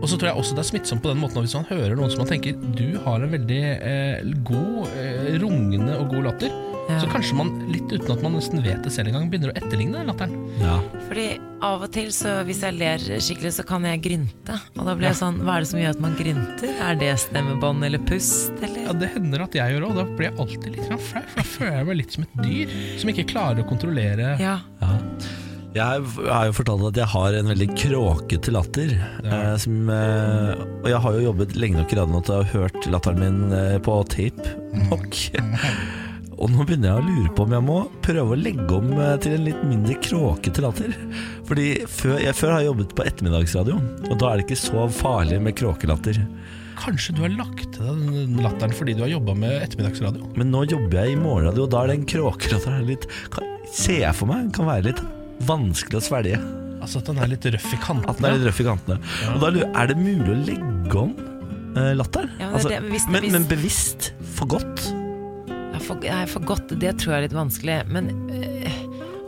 Og 0.00 0.08
så 0.08 0.16
tror 0.16 0.30
jeg 0.30 0.40
også 0.40 0.56
det 0.56 0.62
er 0.62 0.70
smittsomt 0.70 1.02
på 1.04 1.10
den 1.10 1.20
måten 1.20 1.40
at 1.40 1.44
hvis 1.44 1.56
man 1.58 1.66
hører 1.68 1.98
noen 1.98 2.12
som 2.12 2.22
man 2.22 2.30
tenker 2.30 2.56
Du 2.78 2.86
har 3.04 3.20
en 3.20 3.34
veldig 3.34 3.60
eh, 3.76 4.30
god, 4.48 4.94
eh, 4.96 5.32
rungende 5.42 5.98
og 6.00 6.14
god 6.14 6.30
latter. 6.30 6.54
Ja. 6.90 6.98
Så 7.02 7.08
kanskje 7.12 7.36
man, 7.38 7.50
litt 7.70 7.86
uten 7.92 8.10
at 8.16 8.22
man 8.24 8.34
nesten 8.36 8.62
vet 8.64 8.82
det 8.84 8.92
selv 8.94 9.08
engang, 9.12 9.28
begynner 9.32 9.52
å 9.52 9.56
etterligne 9.60 10.00
den 10.00 10.10
latteren. 10.10 10.34
ja. 10.60 10.78
Fordi 11.10 11.28
av 11.60 11.82
og 11.84 11.90
til, 11.92 12.08
så 12.14 12.38
hvis 12.48 12.62
jeg 12.64 12.72
ler 12.78 13.02
skikkelig, 13.20 13.50
så 13.58 13.64
kan 13.68 13.84
jeg 13.84 14.00
grynte. 14.04 14.54
Og 14.78 14.86
da 14.86 14.94
blir 14.96 15.10
jeg 15.10 15.18
sånn 15.18 15.42
Hva 15.44 15.58
er 15.58 15.64
det 15.66 15.68
som 15.68 15.80
gjør 15.82 15.90
at 15.96 16.00
man 16.00 16.14
grynter? 16.16 16.70
Er 16.86 16.96
det 16.96 17.10
stemmebånd 17.20 17.84
eller 17.84 18.00
pust, 18.08 18.54
eller? 18.64 18.86
Ja, 18.86 18.94
Det 18.96 19.10
hender 19.16 19.44
at 19.44 19.58
jeg 19.58 19.74
gjør 19.74 19.84
det, 19.84 19.90
og 19.90 19.98
da 20.00 20.04
blir 20.16 20.30
jeg 20.30 20.38
alltid 20.40 20.70
litt 20.76 20.86
flau. 20.88 20.98
For 21.10 21.28
da 21.36 21.44
føler 21.44 21.76
jeg 21.80 21.88
meg 21.90 21.98
litt 22.00 22.16
som 22.16 22.24
et 22.24 22.40
dyr 22.46 22.74
som 23.02 23.12
ikke 23.12 23.26
klarer 23.34 23.60
å 23.64 23.68
kontrollere 23.68 24.34
Ja. 24.40 24.56
Ja. 24.80 24.96
Jeg 25.70 26.02
har 26.26 26.48
jo 26.48 26.54
fortalt 26.56 26.82
at 26.88 26.96
jeg 26.98 27.06
har 27.12 27.34
en 27.38 27.46
veldig 27.52 27.68
kråkete 27.78 28.50
latter. 28.50 28.90
Eh, 29.22 29.52
som, 29.62 29.76
eh, 29.94 30.64
og 30.82 30.88
jeg 30.90 30.98
har 31.04 31.12
jo 31.14 31.26
jobbet 31.28 31.54
lenge 31.54 31.78
nok 31.78 31.92
i 31.94 31.98
radioen 32.00 32.18
at 32.18 32.26
jeg 32.32 32.40
har 32.40 32.54
hørt 32.56 32.88
latteren 32.90 33.20
min 33.22 33.52
eh, 33.54 33.76
på 33.78 34.00
tape 34.10 34.56
nok. 34.90 35.14
Og 36.40 36.48
nå 36.54 36.64
begynner 36.64 36.88
jeg 36.94 37.02
å 37.02 37.06
lure 37.06 37.32
på 37.36 37.44
om 37.44 37.52
jeg 37.56 37.64
må 37.66 37.78
prøve 38.04 38.32
å 38.34 38.38
legge 38.40 38.76
om 38.78 38.92
eh, 38.96 39.16
til 39.20 39.34
en 39.36 39.44
litt 39.48 39.60
mindre 39.68 39.96
kråkete 40.00 40.62
latter. 40.64 40.94
Fordi 41.48 41.66
før, 41.90 42.16
jeg 42.24 42.36
før 42.38 42.54
har 42.54 42.62
jeg 42.64 42.70
jobbet 42.70 42.94
på 42.96 43.04
ettermiddagsradio, 43.10 43.76
og 44.08 44.14
da 44.22 44.30
er 44.32 44.40
det 44.40 44.46
ikke 44.48 44.60
så 44.62 44.86
farlig 45.00 45.40
med 45.44 45.56
kråkelatter. 45.60 46.22
Kanskje 46.80 47.12
du 47.12 47.20
har 47.26 47.34
lagt 47.36 47.66
til 47.74 47.84
deg 47.84 48.06
den 48.14 48.38
latteren 48.40 48.72
fordi 48.72 48.94
du 48.96 49.02
har 49.04 49.10
jobba 49.12 49.34
med 49.36 49.58
ettermiddagsradio? 49.66 50.30
Men 50.40 50.48
nå 50.54 50.62
jobber 50.70 51.02
jeg 51.02 51.12
i 51.12 51.18
morgenradio, 51.20 51.66
og 51.66 51.74
da 51.74 51.82
er 51.84 51.92
den 51.92 52.06
kråkelatteren 52.08 52.86
litt 52.88 53.04
kan, 53.34 53.44
Ser 53.70 54.00
jeg 54.06 54.16
for 54.18 54.26
meg 54.26 54.48
kan 54.56 54.66
være 54.66 54.88
litt 54.88 55.02
vanskelig 55.46 56.00
å 56.00 56.02
svelge. 56.02 56.38
Altså 56.80 57.02
at 57.02 57.10
den 57.12 57.20
er 57.22 57.28
litt 57.30 57.44
røff 57.52 57.68
i 57.76 57.78
kantene? 57.84 58.08
At 58.10 58.18
den 58.22 58.26
er 58.30 58.38
litt 58.38 58.48
røff 58.48 58.62
i 58.64 58.66
kantene. 58.66 58.96
Og 59.34 59.44
da 59.44 59.50
er 59.68 59.92
det 59.92 59.98
mulig 60.00 60.32
å 60.32 60.38
legge 60.48 61.02
om 61.04 61.12
eh, 61.76 61.92
latteren? 62.00 62.32
Ja, 62.40 62.48
hvis- 62.56 63.06
men, 63.12 63.28
men 63.36 63.44
bevisst? 63.50 64.10
For 64.40 64.48
godt? 64.56 64.88
Ja, 65.80 65.86
for, 65.88 66.04
nei, 66.04 66.24
for 66.28 66.44
godt, 66.46 66.74
det 66.80 66.94
tror 67.00 67.14
jeg 67.14 67.18
er 67.22 67.26
litt 67.28 67.36
vanskelig. 67.38 67.78
Men 67.90 68.10
øh, 68.30 68.78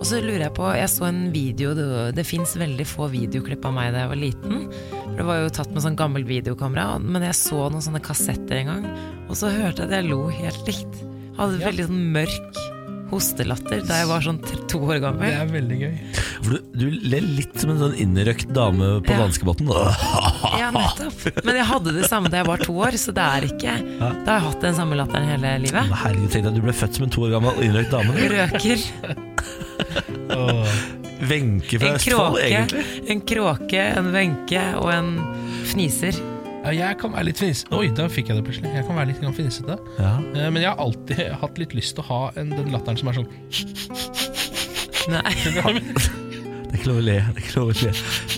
Og 0.02 0.06
så 0.08 0.18
lurer 0.20 0.44
jeg 0.48 0.54
på 0.56 0.66
Jeg 0.74 0.88
så 0.90 1.04
en 1.06 1.20
video 1.30 1.72
Det, 1.78 1.84
det 2.16 2.24
fins 2.26 2.56
veldig 2.58 2.86
få 2.90 3.06
videoklipp 3.12 3.64
av 3.68 3.74
meg 3.76 3.92
da 3.94 4.02
jeg 4.04 4.10
var 4.12 4.20
liten. 4.20 4.64
For 4.90 5.14
Det 5.20 5.26
var 5.28 5.40
jo 5.44 5.52
tatt 5.58 5.70
med 5.74 5.84
sånn 5.84 5.96
gammelt 5.98 6.26
videokamera. 6.28 6.98
Men 7.02 7.22
jeg 7.28 7.38
så 7.38 7.64
noen 7.70 7.84
sånne 7.84 8.02
kassetter 8.04 8.60
en 8.62 8.70
gang, 8.72 8.86
og 9.28 9.34
så 9.38 9.50
hørte 9.52 9.84
jeg 9.84 9.90
at 9.90 9.96
jeg 10.00 10.10
lo 10.10 10.26
helt 10.32 10.68
likt. 10.68 11.02
Hadde 11.38 11.62
veldig 11.64 11.86
sånn 11.88 12.04
mørk 12.12 12.62
hostelatter 13.12 13.82
da 13.84 13.98
jeg 14.00 14.08
var 14.08 14.22
sånn 14.24 14.38
to 14.72 14.78
år 14.88 14.98
gammel. 15.04 15.28
Det 15.28 15.36
er 15.42 15.50
veldig 15.52 15.78
gøy. 15.82 15.96
For 16.42 16.54
du, 16.56 16.70
du 16.80 16.86
ler 17.12 17.24
litt 17.36 17.58
som 17.60 17.74
en 17.74 17.80
sånn 17.82 17.96
innrøkt 18.00 18.48
dame 18.56 18.94
på 19.04 19.12
Ja. 19.12 19.18
danskebåten. 19.26 19.68
Ja, 20.62 20.68
nettopp. 20.74 21.44
Men 21.46 21.56
jeg 21.60 21.66
hadde 21.68 21.92
det 21.96 22.06
samme 22.10 22.30
da 22.32 22.40
jeg 22.42 22.48
var 22.48 22.62
to 22.66 22.74
år, 22.82 22.96
så 23.00 23.12
det 23.14 23.22
er 23.36 23.46
ikke 23.46 23.74
Da 24.00 24.08
har 24.10 24.38
jeg 24.40 24.44
hatt 24.48 24.60
den 24.66 24.74
samme 24.78 24.98
latteren 24.98 25.28
hele 25.30 25.52
livet. 25.62 25.92
Herregud, 26.02 26.28
tenk 26.32 26.44
deg 26.46 26.50
at 26.52 26.58
du 26.58 26.64
ble 26.66 26.74
født 26.76 26.98
som 26.98 27.06
en 27.06 27.12
to 27.14 27.24
år 27.28 27.34
gammel 27.36 27.62
innrøkt 27.66 27.94
dame. 27.94 28.10
Røker. 28.32 28.78
Wenche 31.22 31.78
fra 31.78 31.86
En 31.86 31.94
Østfold, 31.94 32.34
kråke, 32.34 32.46
egentlig. 32.48 32.84
en 33.12 33.20
kråke, 33.30 33.82
en 34.00 34.08
wenche 34.14 34.62
og 34.80 34.88
en 34.90 35.10
fniser. 35.70 36.18
Ja, 36.64 36.72
jeg 36.74 36.98
kan 36.98 37.10
være 37.14 37.28
litt 37.30 37.38
fnisete. 37.42 37.74
Oi, 37.78 37.88
da 37.94 38.08
fikk 38.10 38.30
jeg 38.30 38.38
det 38.38 38.44
plutselig. 38.46 38.70
Jeg 38.74 38.86
kan 38.86 38.98
være 38.98 39.10
litt 39.12 39.20
grann 39.22 39.34
fnisete. 39.34 39.76
Ja. 39.98 40.12
Eh, 40.34 40.48
Men 40.50 40.60
jeg 40.62 40.70
har 40.70 40.82
alltid 40.82 41.22
hatt 41.42 41.58
litt 41.62 41.74
lyst 41.78 41.94
til 41.98 42.04
å 42.04 42.08
ha 42.10 42.20
en, 42.38 42.50
den 42.54 42.70
latteren 42.74 42.98
som 42.98 43.10
er 43.10 43.18
sånn 43.18 43.30
Nei. 45.10 46.18
Det 46.82 46.90
er 46.90 46.90
ikke 46.90 46.90
lov 46.90 46.98
å 46.98 47.06
le. 47.06 47.14
Det 47.22 47.38
er 47.38 47.42
ikke 47.46 47.58
lov 47.60 47.68
å 47.68 47.70
le 47.78 47.90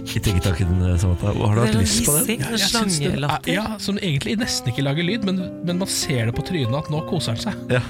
i 0.04 0.20
tenketanken. 0.20 0.68
eh, 0.84 0.98
Samantha. 1.00 1.32
Har 1.32 1.54
du 1.54 1.60
hatt 1.62 1.72
er 1.74 1.80
lyst 1.80 2.04
på 2.04 2.12
den? 2.18 2.26
Ja, 2.28 2.34
sånn 2.44 2.52
jeg 2.52 2.60
synes 2.60 2.72
den 2.72 2.84
er- 2.84 2.88
slangelatter. 3.00 3.52
Ja, 3.54 3.64
Som 3.78 3.96
egentlig 3.98 4.36
nesten 4.38 4.68
ikke 4.72 4.82
lager 4.84 5.02
lyd, 5.06 5.24
men, 5.24 5.36
men 5.64 5.78
man 5.78 5.88
ser 5.88 6.26
det 6.26 6.34
på 6.36 6.42
trynet 6.44 6.74
at 6.76 6.90
nå 6.92 7.00
koser 7.08 7.32
han 7.32 7.40
seg. 7.40 7.54
Ja. 7.72 7.80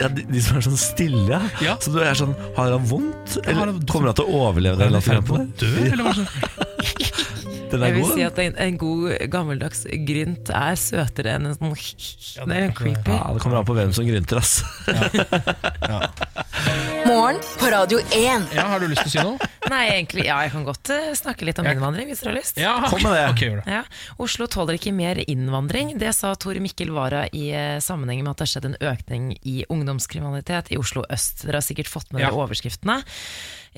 Ja, 0.00 0.08
de, 0.14 0.22
de 0.30 0.40
som 0.40 0.56
er 0.56 0.60
sånn 0.62 0.76
stille. 0.78 1.40
Ja. 1.60 1.74
Så 1.82 1.90
du 1.92 1.98
er 2.00 2.14
sånn 2.14 2.34
Har 2.56 2.70
han 2.70 2.84
vondt? 2.86 3.34
har 3.34 3.42
Eller 3.50 3.66
han- 3.72 3.82
kommer 3.90 4.06
han 4.12 4.14
til 4.14 4.24
å 4.30 4.32
overleve 4.46 4.78
Er 4.78 4.90
den 4.94 5.02
han 5.02 5.50
dø, 5.58 5.66
eller 5.90 6.04
hva 6.06 6.14
Den 7.68 7.82
er 7.82 7.86
Jeg 7.88 7.90
er 7.90 7.94
vil 7.98 8.02
god. 8.06 8.14
si 8.14 8.22
at 8.24 8.38
en, 8.38 8.54
en 8.56 8.76
god 8.78 9.18
gammeldags 9.28 9.82
grynt 10.06 10.48
er 10.54 10.76
søtere 10.80 11.34
enn 11.34 11.46
en 11.50 11.54
sånn 11.58 11.74
Det 12.48 12.56
er 12.56 12.62
en 12.70 12.74
creepy. 12.78 13.10
Ja, 13.12 13.32
Det 13.34 13.40
kommer 13.42 13.58
an 13.58 13.66
på 13.68 13.74
hvem 13.76 13.90
som 13.92 14.06
grynter, 14.06 14.38
ass. 14.38 14.62
Morgen 17.18 17.40
på 17.58 17.66
Radio 17.66 17.98
1. 17.98 18.42
Ja, 18.54 18.62
Har 18.70 18.78
du 18.80 18.86
lyst 18.92 19.02
til 19.02 19.08
å 19.08 19.12
si 19.16 19.22
noe? 19.26 19.46
Nei, 19.72 19.80
egentlig, 19.90 20.22
ja, 20.28 20.36
jeg 20.46 20.52
kan 20.54 20.62
godt 20.64 20.90
eh, 20.94 21.08
snakke 21.18 21.44
litt 21.48 21.58
om 21.58 21.66
Jeg- 21.66 21.74
innvandring, 21.76 22.06
hvis 22.12 22.20
dere 22.22 22.30
har 22.30 22.36
lyst. 22.38 22.58
Ja, 22.62 22.74
Kom 22.86 23.02
med 23.02 23.16
det. 23.16 23.24
Ok, 23.32 23.40
gjør 23.42 23.56
det. 23.64 23.72
Ja, 23.74 23.80
Oslo 24.22 24.46
tåler 24.48 24.78
ikke 24.78 24.92
mer 24.94 25.18
innvandring. 25.24 25.90
Det 25.98 26.12
sa 26.14 26.30
Tor 26.38 26.60
Mikkel 26.62 26.92
Wara 26.94 27.24
i 27.34 27.48
eh, 27.50 27.80
sammenheng 27.82 28.22
med 28.22 28.30
at 28.32 28.38
det 28.40 28.46
har 28.46 28.52
skjedd 28.54 28.68
en 28.70 28.78
økning 28.92 29.26
i 29.42 29.56
ungdomskriminalitet 29.66 30.70
i 30.72 30.78
Oslo 30.78 31.02
øst. 31.10 31.42
Dere 31.42 31.58
har 31.58 31.66
sikkert 31.66 31.90
fått 31.90 32.12
med 32.14 32.22
dere 32.22 32.30
Ja. 32.30 32.38
overskriftene. 32.44 33.00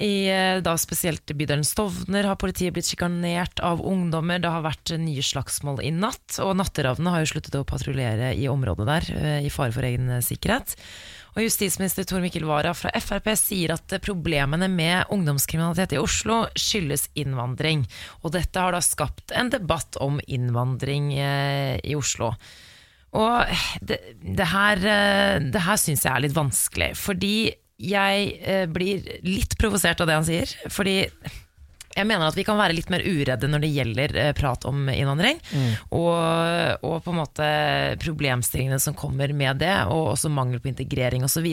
I 0.00 0.12
eh, 0.30 0.60
da 0.64 0.76
spesielt 0.78 1.32
bydelen 1.32 1.64
Stovner 1.66 2.28
har 2.28 2.36
politiet 2.40 2.76
blitt 2.76 2.90
sjikanert 2.92 3.62
av 3.66 3.80
ungdommer. 3.80 4.38
Det 4.44 4.52
har 4.52 4.66
vært 4.68 4.92
eh, 4.94 5.00
nye 5.00 5.24
slagsmål 5.24 5.80
i 5.88 5.94
natt, 5.96 6.36
og 6.44 6.52
natteravnene 6.60 7.16
har 7.16 7.24
jo 7.24 7.32
sluttet 7.32 7.56
å 7.58 7.64
patruljere 7.66 8.34
i 8.36 8.46
området 8.52 8.86
der, 8.92 9.10
eh, 9.16 9.40
i 9.48 9.50
fare 9.54 9.72
for 9.74 9.88
egen 9.88 10.12
eh, 10.18 10.22
sikkerhet. 10.28 10.76
Og 11.36 11.44
justisminister 11.44 12.06
Tor 12.08 12.22
Mikkel 12.24 12.46
Wara 12.48 12.72
fra 12.74 12.90
Frp 12.98 13.30
sier 13.38 13.74
at 13.76 13.94
problemene 14.02 14.66
med 14.70 15.12
ungdomskriminalitet 15.14 15.94
i 15.94 16.00
Oslo 16.00 16.42
skyldes 16.58 17.08
innvandring. 17.18 17.84
Og 18.24 18.34
dette 18.34 18.58
har 18.58 18.74
da 18.74 18.82
skapt 18.84 19.34
en 19.36 19.52
debatt 19.52 19.98
om 20.02 20.18
innvandring 20.26 21.12
eh, 21.14 21.76
i 21.86 21.96
Oslo. 21.98 22.32
Og 23.16 23.54
det, 23.82 24.00
det 24.22 24.48
her, 24.52 24.82
eh, 24.86 25.36
det 25.50 25.64
her 25.66 25.80
syns 25.80 26.06
jeg 26.06 26.12
er 26.14 26.26
litt 26.26 26.36
vanskelig, 26.36 26.92
fordi 26.98 27.34
jeg 27.80 28.34
eh, 28.44 28.66
blir 28.70 29.06
litt 29.24 29.56
provosert 29.58 30.02
av 30.02 30.10
det 30.10 30.18
han 30.18 30.26
sier. 30.26 30.50
Fordi 30.70 30.98
jeg 31.96 32.06
mener 32.06 32.28
at 32.28 32.36
vi 32.38 32.44
kan 32.46 32.58
være 32.58 32.76
litt 32.76 32.90
mer 32.92 33.02
uredde 33.02 33.48
når 33.50 33.64
det 33.64 33.70
gjelder 33.74 34.12
eh, 34.22 34.32
prat 34.38 34.64
om 34.70 34.84
innvandring. 34.92 35.40
Og, 35.90 36.84
og 36.86 37.00
på 37.02 37.10
en 37.12 37.18
måte 37.18 37.48
problemstillingene 38.04 38.78
som 38.82 38.94
kommer 38.98 39.32
med 39.36 39.58
det, 39.62 39.72
og 39.90 40.12
også 40.14 40.30
mangel 40.32 40.62
på 40.62 40.70
integrering 40.70 41.24
osv. 41.26 41.48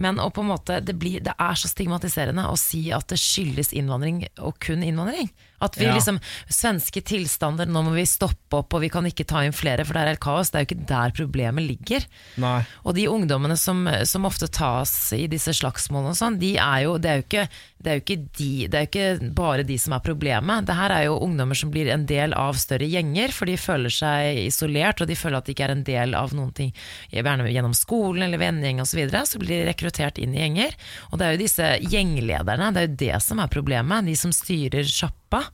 Men 0.00 0.20
og 0.22 0.32
på 0.36 0.44
en 0.44 0.50
måte, 0.54 0.80
det, 0.84 0.96
blir, 1.00 1.20
det 1.24 1.36
er 1.36 1.60
så 1.60 1.68
stigmatiserende 1.70 2.48
å 2.48 2.56
si 2.60 2.86
at 2.94 3.08
det 3.12 3.20
skyldes 3.20 3.74
innvandring, 3.76 4.24
og 4.40 4.56
kun 4.64 4.82
innvandring. 4.86 5.30
At 5.60 5.76
vi 5.76 5.84
Ja. 5.84 5.92
liksom 5.92 6.16
Svenske 6.48 7.02
tilstander, 7.04 7.68
nå 7.68 7.82
må 7.84 7.92
vi 7.92 8.06
stoppe 8.08 8.62
opp, 8.62 8.72
og 8.74 8.80
vi 8.80 8.88
kan 8.88 9.04
ikke 9.04 9.26
ta 9.28 9.42
inn 9.44 9.52
flere, 9.52 9.84
for 9.84 9.92
det 9.92 10.00
er 10.02 10.10
helt 10.14 10.22
kaos. 10.24 10.50
Det 10.50 10.56
er 10.56 10.64
jo 10.64 10.68
ikke 10.70 10.86
der 10.88 11.12
problemet 11.16 11.66
ligger. 11.66 12.06
Nei. 12.40 12.62
Og 12.84 12.94
de 12.96 13.04
ungdommene 13.12 13.58
som, 13.60 13.84
som 14.08 14.24
ofte 14.24 14.48
tas 14.48 14.94
i 15.16 15.26
disse 15.30 15.52
slagsmålene 15.60 16.14
og 16.14 16.18
sånn, 16.18 16.38
de 16.40 16.54
er 16.56 16.86
jo, 16.86 16.96
det 16.96 17.10
er 17.12 17.20
jo 17.20 17.26
ikke, 17.28 17.44
det 17.80 17.92
er 17.92 18.00
jo 18.00 18.04
ikke 18.06 18.18
de, 18.40 18.50
det 18.72 18.80
er 18.80 18.86
jo 18.86 18.90
ikke 18.90 19.34
bare 19.50 19.66
de 19.66 19.76
som 19.80 19.94
er 19.96 20.04
problemet. 20.04 20.66
Det 20.68 20.76
her 20.78 20.94
er 20.94 21.06
jo 21.08 21.18
ungdommer 21.26 21.58
som 21.58 21.72
blir 21.74 21.90
en 21.92 22.06
del 22.08 22.34
av 22.38 22.58
større 22.60 22.88
gjenger, 22.88 23.34
for 23.34 23.50
de 23.50 23.58
føler 23.60 23.94
seg 23.94 24.44
isolert, 24.46 25.02
og 25.02 25.10
de 25.10 25.18
føler 25.18 25.40
at 25.40 25.48
de 25.48 25.56
ikke 25.56 25.66
er 25.68 25.74
en 25.74 25.86
del 25.86 26.16
av 26.18 26.34
noen 26.36 26.52
ting, 26.56 26.74
gjerne 27.12 27.50
gjennom 27.50 27.76
skolen 27.76 28.28
eller 28.28 28.42
vennegjeng 28.42 28.82
osv., 28.82 28.90
så, 28.90 28.98
videre, 28.98 29.22
så 29.28 29.38
blir 29.38 29.52
de 29.54 29.68
rekruttert 29.68 30.18
inn 30.18 30.34
i 30.34 30.42
gjenger. 30.42 30.74
Og 31.10 31.20
det 31.20 31.26
er 31.26 31.36
jo 31.36 31.42
disse 31.44 31.72
gjenglederne, 31.84 32.72
det 32.74 32.82
er 32.82 32.88
jo 32.88 33.00
det 33.04 33.18
som 33.24 33.42
er 33.42 33.52
problemet, 33.52 34.08
de 34.08 34.16
som 34.18 34.34
styrer 34.34 34.88
sjappa. 34.88 35.44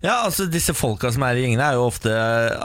Ja, 0.00 0.22
altså 0.24 0.46
Disse 0.48 0.72
folka 0.76 1.10
som 1.12 1.24
er 1.26 1.36
i 1.36 1.44
gjengene, 1.44 1.66
er 1.66 1.76
jo 1.76 1.88
ofte 1.90 2.12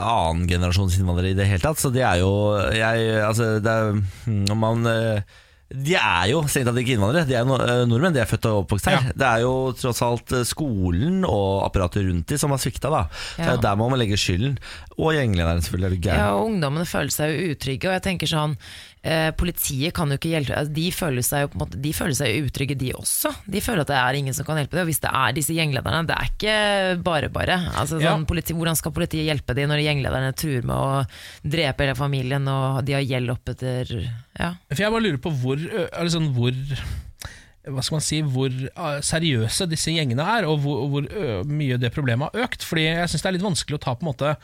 annengenerasjonsinnvandrere 0.00 1.34
i 1.34 1.38
det 1.38 1.48
hele 1.50 1.64
tatt. 1.64 1.80
Så 1.82 1.92
de 1.92 2.00
er 2.00 2.22
jo 2.22 2.30
jeg, 2.72 3.10
altså, 3.26 3.56
det 3.60 3.74
er, 3.74 3.98
mm, 4.24 4.54
man, 4.56 4.86
eh, 4.88 5.36
De 5.66 5.96
er 5.98 6.28
jo 6.30 6.44
strengt 6.46 6.68
tatt 6.70 6.78
ikke 6.78 6.94
innvandrere, 6.94 7.26
de 7.26 7.34
er 7.34 7.46
no, 7.48 7.56
eh, 7.58 7.82
nordmenn. 7.90 8.14
De 8.14 8.20
er 8.22 8.28
født 8.30 8.46
og 8.46 8.60
oppvokst 8.62 8.86
her. 8.86 9.00
Ja. 9.00 9.14
Det 9.18 9.26
er 9.26 9.40
jo 9.42 9.54
tross 9.74 10.02
alt 10.06 10.30
eh, 10.38 10.44
skolen 10.46 11.24
og 11.26 11.64
apparatet 11.66 12.06
rundt 12.06 12.30
de 12.30 12.38
som 12.38 12.54
har 12.54 12.62
svikta. 12.62 12.92
da 12.92 13.00
Så 13.34 13.42
Ja. 13.42 13.56
Der 13.56 13.74
må 13.80 13.88
man 13.90 13.98
legge 13.98 14.14
skylden. 14.20 14.58
Og 14.96 15.12
gjenglederen, 15.18 15.62
selvfølgelig. 15.66 15.98
Er 15.98 16.02
du 16.02 16.08
Ja, 16.22 16.28
og 16.36 16.46
ungdommene 16.52 16.86
føler 16.86 17.10
seg 17.10 17.34
jo 17.34 17.50
utrygge, 17.56 17.88
og 17.90 17.96
jeg 17.98 18.02
tenker 18.06 18.30
sånn 18.30 18.54
eh, 19.06 19.28
Politiet 19.38 19.94
kan 19.96 20.10
jo 20.10 20.16
ikke 20.18 20.32
hjelpe 20.32 20.56
altså, 20.58 20.72
De 20.76 20.86
føler 20.94 21.24
seg 21.26 21.44
jo 21.44 21.60
måte 21.60 21.78
De 21.82 21.92
føler 21.96 22.16
seg 22.18 22.32
jo 22.34 22.48
utrygge, 22.48 22.76
de 22.80 22.90
også. 22.98 23.32
De 23.46 23.62
føler 23.64 23.84
at 23.84 23.92
det 23.92 23.98
er 24.00 24.18
ingen 24.18 24.36
som 24.36 24.46
kan 24.48 24.58
hjelpe 24.60 24.76
dem. 24.76 24.82
Og 24.84 24.90
hvis 24.90 25.00
det 25.04 25.12
er 25.22 25.36
disse 25.36 25.54
gjenglederne, 25.56 26.02
det 26.10 26.16
er 26.16 26.30
ikke 26.32 26.56
bare 27.06 27.30
bare. 27.32 27.56
Altså, 27.78 28.00
Ja. 28.02 28.12
sånn, 28.16 28.26
politi, 28.28 28.56
hvordan 28.56 28.76
skal 28.78 28.92
politiet 28.96 29.26
hjelpe 29.28 29.54
dem 29.56 29.70
når 29.70 29.84
gjenglederne 29.86 30.34
truer 30.36 30.66
med 30.66 30.76
å 30.76 31.06
drepe 31.56 31.86
hele 31.86 31.96
familien, 31.98 32.46
og 32.50 32.84
de 32.84 32.98
har 32.98 33.06
gjeld 33.06 33.30
opp 33.36 33.54
etter 33.54 33.94
Ja. 34.38 34.52
For 34.68 34.82
jeg 34.84 34.92
bare 34.92 35.06
lurer 35.06 35.22
på 35.22 35.32
hvor, 35.40 35.56
sånn, 36.10 36.32
hvor 36.36 36.52
hva 37.66 37.82
skal 37.82 37.96
man 37.96 38.04
si, 38.04 38.20
hvor 38.22 38.52
seriøse 39.02 39.66
disse 39.70 39.90
gjengene 39.90 40.22
er, 40.22 40.46
og 40.46 40.60
hvor, 40.62 40.84
hvor 40.92 41.08
mye 41.50 41.78
det 41.82 41.90
problemet 41.94 42.30
har 42.30 42.46
økt. 42.46 42.62
Fordi 42.62 42.84
jeg 42.86 43.10
syns 43.10 43.24
det 43.24 43.30
er 43.32 43.36
litt 43.38 43.46
vanskelig 43.46 43.78
å 43.80 43.82
ta 43.82 43.94
på 43.96 44.06
en 44.06 44.10
måte 44.12 44.36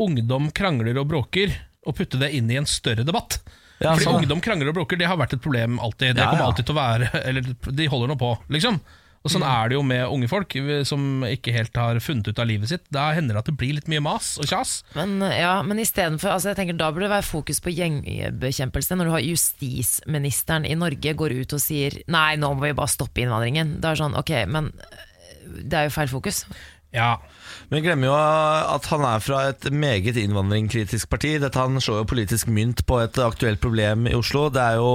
ungdom 0.00 0.50
krangler 0.56 0.98
og 1.00 1.08
bråker 1.08 1.54
og 1.88 1.96
putte 1.96 2.20
det 2.20 2.32
inn 2.36 2.50
i 2.52 2.58
en 2.60 2.68
større 2.68 3.04
debatt. 3.08 3.38
Ja, 3.80 3.94
Fordi 3.96 4.04
sånn, 4.04 4.22
ungdom 4.22 4.40
krangler 4.44 4.68
og 4.68 4.76
bråker, 4.76 4.98
det 5.00 5.06
har 5.08 5.16
vært 5.16 5.32
et 5.38 5.40
problem 5.44 5.78
alltid. 5.80 6.16
Det 6.18 6.24
kommer 6.28 6.46
alltid 6.50 6.66
til 6.68 6.74
å 6.76 6.80
være 6.80 7.10
Eller 7.28 7.46
de 7.80 7.86
holder 7.88 8.12
nå 8.12 8.18
på, 8.20 8.34
liksom. 8.52 8.80
Og 9.20 9.28
Sånn 9.28 9.42
Mm. 9.44 9.50
er 9.52 9.68
det 9.68 9.74
jo 9.76 9.82
med 9.84 10.06
unge 10.08 10.28
folk 10.32 10.54
som 10.88 11.02
ikke 11.28 11.52
helt 11.52 11.76
har 11.76 11.98
funnet 12.00 12.28
ut 12.28 12.38
av 12.40 12.46
livet 12.48 12.70
sitt. 12.70 12.86
Da 12.88 13.10
hender 13.12 13.36
det 13.36 13.42
at 13.42 13.50
det 13.50 13.56
blir 13.60 13.74
litt 13.76 13.88
mye 13.92 14.00
mas 14.00 14.38
og 14.40 14.48
kjas. 14.48 14.78
Men, 14.96 15.18
ja, 15.20 15.58
men 15.60 15.76
for, 16.16 16.30
altså 16.32 16.48
jeg 16.54 16.56
tenker, 16.56 16.78
Da 16.80 16.88
burde 16.90 17.04
det 17.04 17.12
være 17.18 17.28
fokus 17.28 17.60
på 17.60 17.68
gjengbekjempelse. 17.68 18.96
Når 18.96 19.04
du 19.04 19.10
har 19.12 19.20
justisministeren 19.28 20.64
i 20.64 20.74
Norge 20.74 21.12
går 21.12 21.36
ut 21.42 21.52
og 21.52 21.60
sier 21.60 22.00
Nei, 22.08 22.36
nå 22.40 22.54
må 22.54 22.64
vi 22.64 22.72
bare 22.72 22.88
stoppe 22.88 23.20
innvandringen. 23.20 23.76
Da 23.80 23.90
er 23.92 23.98
det 23.98 24.02
sånn, 24.04 24.16
ok, 24.16 24.32
men 24.48 24.72
øh, 24.72 25.62
det 25.68 25.78
er 25.82 25.88
jo 25.90 25.94
feil 26.00 26.08
fokus. 26.08 26.44
Ja, 26.96 27.18
Men 27.70 27.78
vi 27.78 27.84
glemmer 27.86 28.08
jo 28.10 28.14
at 28.18 28.86
han 28.90 29.04
er 29.06 29.20
fra 29.22 29.40
et 29.52 29.68
meget 29.70 30.16
innvandringskritisk 30.18 31.06
parti. 31.12 31.36
Dette 31.38 31.60
Han 31.62 31.78
slår 31.78 32.00
jo 32.00 32.08
politisk 32.10 32.48
mynt 32.50 32.82
på 32.88 32.96
et 32.98 33.14
aktuelt 33.22 33.60
problem 33.62 34.08
i 34.10 34.14
Oslo. 34.18 34.48
Det 34.50 34.58
er 34.64 34.80
jo 34.80 34.88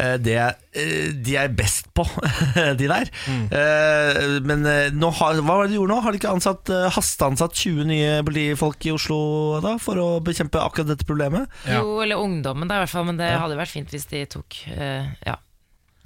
eh, 0.00 0.14
det 0.16 0.36
eh, 0.40 1.10
de 1.12 1.34
er 1.36 1.52
best 1.52 1.90
på, 1.92 2.06
de 2.80 2.88
der. 2.88 3.10
Eh, 3.52 4.40
Men 4.48 4.64
eh, 4.64 4.88
nå 4.96 5.10
har, 5.20 5.42
hva 5.44 5.58
var 5.58 5.66
det 5.68 5.74
de 5.74 5.78
gjorde 5.80 5.92
nå? 5.92 6.00
Har 6.06 6.16
de 6.16 6.22
ikke 6.22 6.32
ansatt, 6.32 6.72
eh, 6.72 6.88
hasteansatt 6.96 7.52
20 7.60 7.84
nye 7.92 8.16
politifolk 8.24 8.88
i 8.88 8.94
Oslo 8.96 9.20
da, 9.60 9.76
for 9.82 10.00
å 10.00 10.08
bekjempe 10.24 10.62
akkurat 10.64 10.94
dette 10.94 11.04
problemet? 11.08 11.52
Ja. 11.68 11.82
Jo, 11.84 12.00
eller 12.04 12.16
ungdommen, 12.24 12.70
da, 12.70 12.80
i 12.80 12.84
hvert 12.86 12.94
fall. 12.96 13.08
Men 13.12 13.20
det 13.20 13.28
hadde 13.36 13.60
vært 13.60 13.76
fint 13.76 13.92
hvis 13.92 14.08
de 14.10 14.24
tok 14.38 14.62
eh, 14.72 15.04
Ja. 15.28 15.36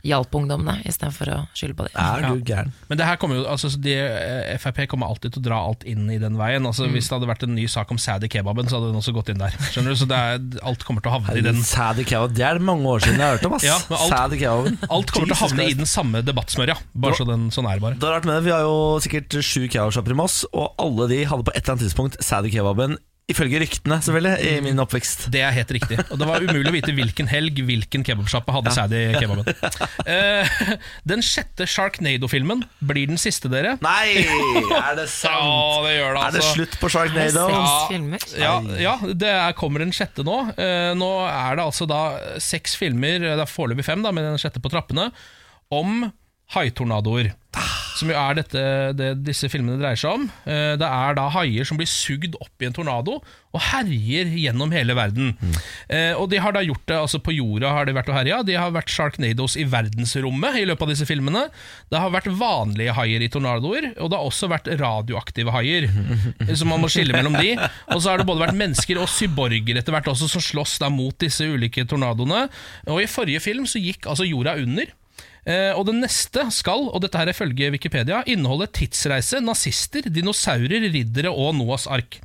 Hjalp 0.04 0.34
ungdommene 0.36 0.82
istedenfor 0.84 1.30
å 1.32 1.36
skylde 1.56 1.76
på 1.78 1.86
dem. 1.86 1.94
Er 1.96 2.26
du 2.28 2.42
gæren? 2.44 2.72
Men 2.90 2.98
det 3.00 3.06
her 3.08 3.16
kommer 3.20 3.38
jo, 3.38 3.44
altså, 3.48 3.70
de, 3.80 3.94
eh, 3.96 4.58
Frp 4.60 4.82
kommer 4.90 5.08
alltid 5.08 5.32
til 5.32 5.40
å 5.40 5.44
dra 5.46 5.60
alt 5.64 5.84
inn 5.88 6.10
i 6.12 6.18
den 6.20 6.36
veien. 6.36 6.66
Altså, 6.68 6.90
Hvis 6.92 7.08
det 7.08 7.16
hadde 7.16 7.30
vært 7.30 7.46
en 7.46 7.54
ny 7.56 7.64
sak 7.72 7.90
om 7.94 8.00
Sadie 8.00 8.28
kebaben, 8.28 8.68
så 8.68 8.76
hadde 8.78 8.90
den 8.92 9.00
også 9.00 9.14
gått 9.16 9.32
inn 9.32 9.40
der. 9.40 9.56
Skjønner 9.72 9.96
du? 9.96 10.00
Så 10.02 10.08
det 10.10 10.18
er, 10.18 10.44
Alt 10.68 10.84
kommer 10.84 11.00
til 11.04 11.12
å 11.12 11.16
havne 11.16 11.38
i 11.40 11.44
den 11.46 11.62
Sadie 11.64 12.04
kebab, 12.04 12.34
det 12.36 12.44
er 12.44 12.60
det 12.60 12.66
mange 12.68 12.84
år 12.84 13.00
siden 13.06 13.16
jeg 13.22 13.24
har 13.26 13.38
hørt 13.38 13.48
om. 13.48 13.56
ass 13.56 13.64
Ja, 13.70 13.78
alt-. 13.80 14.84
Alt 14.90 15.14
kommer 15.14 15.32
til 15.32 15.36
å 15.38 15.40
havne 15.40 15.68
i 15.70 15.78
den 15.80 15.88
samme 15.88 16.20
debattsmørja. 16.26 16.76
Bare 16.94 17.16
så 17.16 17.24
den, 17.28 17.48
sånn 17.54 17.66
er 17.70 17.80
det 17.80 17.86
bare. 17.88 17.96
Det 17.98 18.08
er 18.10 18.16
rart 18.18 18.28
med 18.28 18.36
det. 18.36 18.44
Vi 18.50 18.54
har 18.54 18.64
jo 18.66 18.76
sikkert 19.04 19.40
sju 19.40 19.64
kebabshopper 19.72 20.12
i 20.12 20.20
Moss, 20.20 20.42
og 20.52 20.76
alle 20.84 21.08
de 21.10 21.22
hadde 21.24 21.48
på 21.48 21.54
et 21.56 21.62
eller 21.64 21.78
annet 21.78 21.86
tidspunkt 21.88 22.20
Sadie 22.24 22.52
kebaben, 22.52 22.98
ifølge 23.30 23.60
ryktene 23.62 23.96
selvfølgelig, 24.04 24.34
i 24.44 24.60
min 24.64 24.80
oppvekst. 24.82 25.26
Det 25.32 25.40
er 25.40 25.54
helt 25.56 25.70
riktig. 25.72 25.96
Og 26.12 26.18
det 26.20 26.26
var 26.28 26.44
umulig 26.44 26.68
å 26.68 26.74
vite 26.74 26.92
hvilken 26.92 27.28
helg 27.30 27.62
hvilken 27.64 28.04
kebabsjappe 28.04 28.52
hadde 28.52 28.72
Sadie 28.76 29.14
kebaben. 29.16 29.48
Uh, 30.04 30.74
den 31.08 31.24
sjette 31.24 31.64
Sharknado-filmen 31.70 32.66
blir 32.84 33.08
den 33.08 33.20
siste, 33.20 33.48
dere. 33.52 33.78
Nei, 33.84 34.26
er 34.76 34.98
det 34.98 35.06
sant? 35.12 35.40
Ja, 35.40 35.80
det 35.86 35.94
gjør 35.96 36.18
det, 36.18 36.26
Er 36.26 36.36
det 36.36 36.42
altså. 36.42 36.52
slutt 36.58 36.76
på 36.82 36.90
Sharknado? 36.92 37.46
Ja. 37.54 37.62
filmer? 37.88 38.26
Ja, 38.36 38.54
ja, 38.82 38.96
det 39.08 39.32
er, 39.32 39.56
kommer 39.56 39.86
en 39.86 39.94
sjette 39.96 40.26
nå. 40.26 40.36
Uh, 40.58 40.92
nå 40.98 41.12
er 41.30 41.56
det 41.56 41.64
altså 41.64 41.88
da 41.88 42.02
seks 42.42 42.76
filmer, 42.80 43.24
det 43.24 43.38
er 43.38 43.48
foreløpig 43.48 43.88
fem, 43.88 44.04
da, 44.04 44.12
med 44.12 44.28
den 44.28 44.40
sjette 44.42 44.60
på 44.60 44.72
trappene, 44.72 45.08
om 45.72 46.04
haitornadoer. 46.52 47.32
Som 47.94 48.10
jo 48.10 48.16
er 48.18 48.34
dette 48.40 48.62
det 48.98 49.12
disse 49.22 49.46
filmene 49.46 49.78
dreier 49.78 49.98
seg 49.98 50.16
om. 50.18 50.24
Eh, 50.50 50.74
det 50.80 50.86
er 50.86 51.14
da 51.14 51.28
haier 51.30 51.66
som 51.68 51.78
blir 51.78 51.86
sugd 51.86 52.34
opp 52.42 52.62
i 52.62 52.66
en 52.66 52.74
tornado 52.74 53.20
og 53.54 53.62
herjer 53.62 54.32
gjennom 54.34 54.72
hele 54.74 54.96
verden. 54.98 55.36
Mm. 55.38 55.52
og 56.18 56.24
de 56.32 56.40
har 56.42 56.56
da 56.56 56.62
gjort 56.64 56.82
det 56.90 56.96
altså 56.98 57.20
på 57.22 57.36
jorda, 57.36 57.68
har 57.70 57.86
de 57.86 57.92
vært 57.94 58.08
og 58.10 58.16
herja. 58.16 58.40
De 58.42 58.56
har 58.58 58.72
vært 58.74 58.90
sharknados 58.90 59.54
i 59.54 59.66
verdensrommet 59.70 60.58
i 60.58 60.64
løpet 60.66 60.82
av 60.82 60.90
disse 60.90 61.06
filmene. 61.06 61.44
Det 61.86 62.00
har 62.02 62.10
vært 62.10 62.26
vanlige 62.34 62.96
haier 62.96 63.22
i 63.22 63.28
tornadoer, 63.30 63.92
og 63.94 64.10
det 64.10 64.18
har 64.18 64.26
også 64.26 64.50
vært 64.50 64.72
radioaktive 64.80 65.54
haier. 65.54 65.86
Så 66.58 66.66
man 66.66 66.82
må 66.82 66.90
skille 66.90 67.14
mellom 67.14 67.38
de. 67.38 67.54
Og 67.94 68.02
så 68.02 68.10
har 68.10 68.18
det 68.18 68.26
både 68.26 68.42
vært 68.42 68.58
mennesker 68.58 68.98
og 68.98 69.06
syborger 69.12 69.78
etter 69.78 69.94
hvert 69.94 70.10
også 70.10 70.32
som 70.34 70.42
slåss 70.42 70.80
da 70.82 70.90
mot 70.90 71.14
disse 71.22 71.46
ulike 71.46 71.86
tornadoene. 71.86 72.48
Og 72.90 73.04
i 73.04 73.10
forrige 73.10 73.44
film 73.44 73.70
så 73.70 73.78
gikk 73.78 74.10
altså 74.10 74.26
jorda 74.26 74.58
under. 74.58 74.90
Eh, 75.44 75.72
og 75.76 75.86
det 75.88 75.96
neste 75.98 76.46
skal, 76.54 76.88
og 76.88 77.02
dette 77.04 77.20
her 77.20 77.28
er 77.28 77.36
følge 77.36 77.70
Wikipedia, 77.74 78.22
inneholde 78.30 78.70
tidsreise, 78.72 79.42
nazister, 79.44 80.08
dinosaurer, 80.08 80.88
riddere 80.94 81.32
og 81.32 81.54
Noahs 81.58 81.88
ark. 81.90 82.20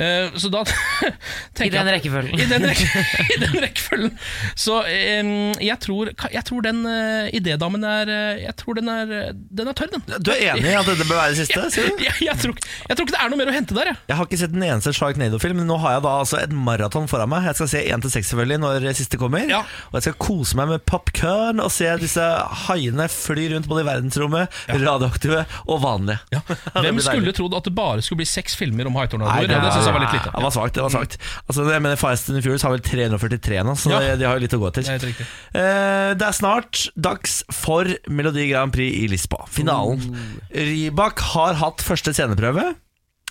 Eh, 0.00 0.30
så 0.40 0.48
da 0.48 0.62
tenker 1.56 1.66
I 1.66 1.76
den 1.76 1.90
rekkefølgen. 1.92 2.40
I 2.40 2.46
den, 2.48 2.66
rekke, 2.70 3.04
I 3.34 3.38
den 3.42 3.56
rekkefølgen. 3.60 4.14
Så 4.58 4.80
eh, 4.88 5.32
jeg, 5.60 5.76
tror, 5.82 6.12
jeg 6.32 6.44
tror 6.48 6.64
den 6.64 6.84
uh, 6.86 7.28
idédamen 7.36 7.84
er 7.84 8.08
eh, 8.10 8.42
Jeg 8.46 8.54
tror 8.60 8.78
den 8.78 8.88
er, 8.88 9.34
den 9.34 9.68
er 9.68 9.76
tørr, 9.76 9.90
den. 9.92 10.04
Du 10.22 10.32
er 10.32 10.54
enig 10.54 10.70
i 10.70 10.76
at 10.78 10.88
dette 10.88 11.04
bør 11.04 11.20
være 11.20 11.34
det 11.34 11.42
siste? 11.42 11.66
Jeg. 11.76 11.96
Jeg, 12.10 12.14
jeg, 12.24 12.36
tror, 12.40 12.54
jeg 12.88 12.96
tror 12.96 13.06
ikke 13.06 13.12
det 13.12 13.20
er 13.20 13.30
noe 13.30 13.38
mer 13.38 13.50
å 13.50 13.54
hente 13.54 13.74
der, 13.76 13.90
jeg. 13.90 13.98
Jeg 14.08 14.16
har 14.18 14.26
ikke 14.26 14.38
sett 14.40 14.52
den 14.54 14.64
eneste 14.64 14.92
Sharknado-film, 14.96 15.60
men 15.60 15.68
nå 15.68 15.76
har 15.82 15.96
jeg 15.96 16.02
da 16.04 16.12
altså 16.22 16.38
et 16.40 16.52
maraton 16.54 17.08
foran 17.10 17.30
meg. 17.30 17.44
Jeg 17.50 17.58
skal 17.58 17.70
se 17.72 17.82
1 17.82 18.04
til 18.04 18.12
6 18.14 18.30
selvfølgelig 18.32 18.60
når 18.62 18.86
siste 18.98 19.20
kommer. 19.20 19.44
Ja. 19.50 19.60
Og 19.90 19.98
jeg 19.98 20.08
skal 20.08 20.16
kose 20.22 20.58
meg 20.58 20.70
med 20.72 20.84
popcorn 20.88 21.62
og 21.62 21.70
se 21.74 21.90
disse 22.00 22.24
haiene 22.66 23.06
flyr 23.12 23.54
rundt 23.54 23.68
både 23.70 23.84
i 23.84 23.88
verdensrommet, 23.88 24.58
radioaktive 24.70 25.44
og 25.66 25.80
vanlige. 25.84 26.18
Ja. 26.34 26.42
Hvem 26.84 27.00
skulle 27.04 27.34
trodd 27.36 27.56
at 27.58 27.68
det 27.68 27.74
bare 27.76 28.04
skulle 28.04 28.22
bli 28.22 28.28
seks 28.28 28.56
filmer 28.58 28.90
om 28.90 28.98
haitornadoer? 29.00 29.48
Det 29.50 29.60
synes 29.74 29.88
jeg 29.88 29.96
var 29.96 30.04
litt 30.04 30.16
lite. 30.18 30.34
Det 30.34 30.44
var 30.46 30.54
svagt. 30.56 30.74
det 30.78 30.84
var 30.86 30.94
svagt 30.94 31.16
Altså, 31.46 31.66
jeg 31.70 31.84
mener 31.84 32.00
Fast 32.00 32.30
and 32.32 32.42
Furious 32.44 32.64
har 32.66 32.74
vel 32.74 32.84
343 32.84 33.64
nå, 33.66 33.76
så 33.78 33.94
de, 33.94 34.12
de 34.20 34.28
har 34.28 34.38
jo 34.38 34.44
litt 34.44 34.56
å 34.56 34.62
gå 34.62 34.72
til. 34.78 34.90
Det 34.90 35.10
er. 35.10 35.32
Eh, 35.60 36.10
det 36.20 36.28
er 36.28 36.36
snart 36.36 36.86
dags 36.96 37.40
for 37.54 37.88
Melodi 38.10 38.48
Grand 38.50 38.74
Prix 38.74 39.02
i 39.04 39.08
Lisboa. 39.10 39.48
Finalen. 39.50 40.14
Rybak 40.54 41.24
har 41.32 41.58
hatt 41.62 41.84
første 41.84 42.14
sceneprøve. 42.16 42.70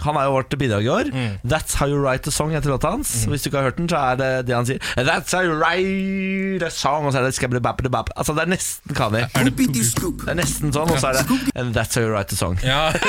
Han 0.05 0.15
er 0.15 0.23
jo 0.29 0.31
vårt 0.37 0.53
bidrag 0.59 0.83
i 0.85 0.87
år. 0.93 1.03
That's 1.43 1.75
How 1.79 1.87
You 1.91 1.99
Write 2.03 2.27
a 2.29 2.31
Song 2.31 2.51
heter 2.55 2.69
låta 2.71 2.89
hans. 2.93 3.09
Hvis 3.29 3.41
du 3.43 3.49
ikke 3.49 3.57
har 3.61 3.65
hørt 3.69 3.77
den, 3.77 3.89
så 3.91 3.97
er 3.97 4.15
det 4.19 4.29
det 4.47 4.55
han 4.55 4.65
sier. 4.69 4.79
That's 4.95 5.31
How 5.35 5.43
You 5.43 5.55
Write 5.59 6.65
a 6.65 6.69
Song, 6.73 7.05
og 7.05 7.11
så 7.13 7.17
er 7.19 7.23
det 7.29 7.61
-bap 7.61 7.81
-bap 7.81 7.91
-bap. 7.95 8.07
Altså, 8.15 8.33
det 8.33 8.41
er 8.41 8.45
nesten 8.55 8.95
Kani. 8.95 9.21
Det 10.25 10.29
er 10.29 10.33
nesten 10.39 10.73
sånn, 10.73 10.91
og 10.91 10.99
så 10.99 11.07
er 11.07 11.13
det 11.13 11.25
And 11.55 11.75
That's 11.75 11.95
How 11.95 12.03
You 12.03 12.11
Write 12.15 12.33
a 12.33 12.35
Song. 12.35 12.59
Ja, 12.63 12.91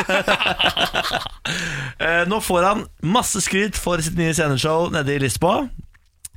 Eh, 2.00 2.24
nå 2.28 2.40
får 2.40 2.64
han 2.64 2.82
masse 3.02 3.40
skryt 3.44 3.76
for 3.76 4.00
sitt 4.04 4.16
nye 4.18 4.34
sceneshow 4.36 4.88
nede 4.92 5.16
i 5.16 5.22
Lisboa. 5.22 5.68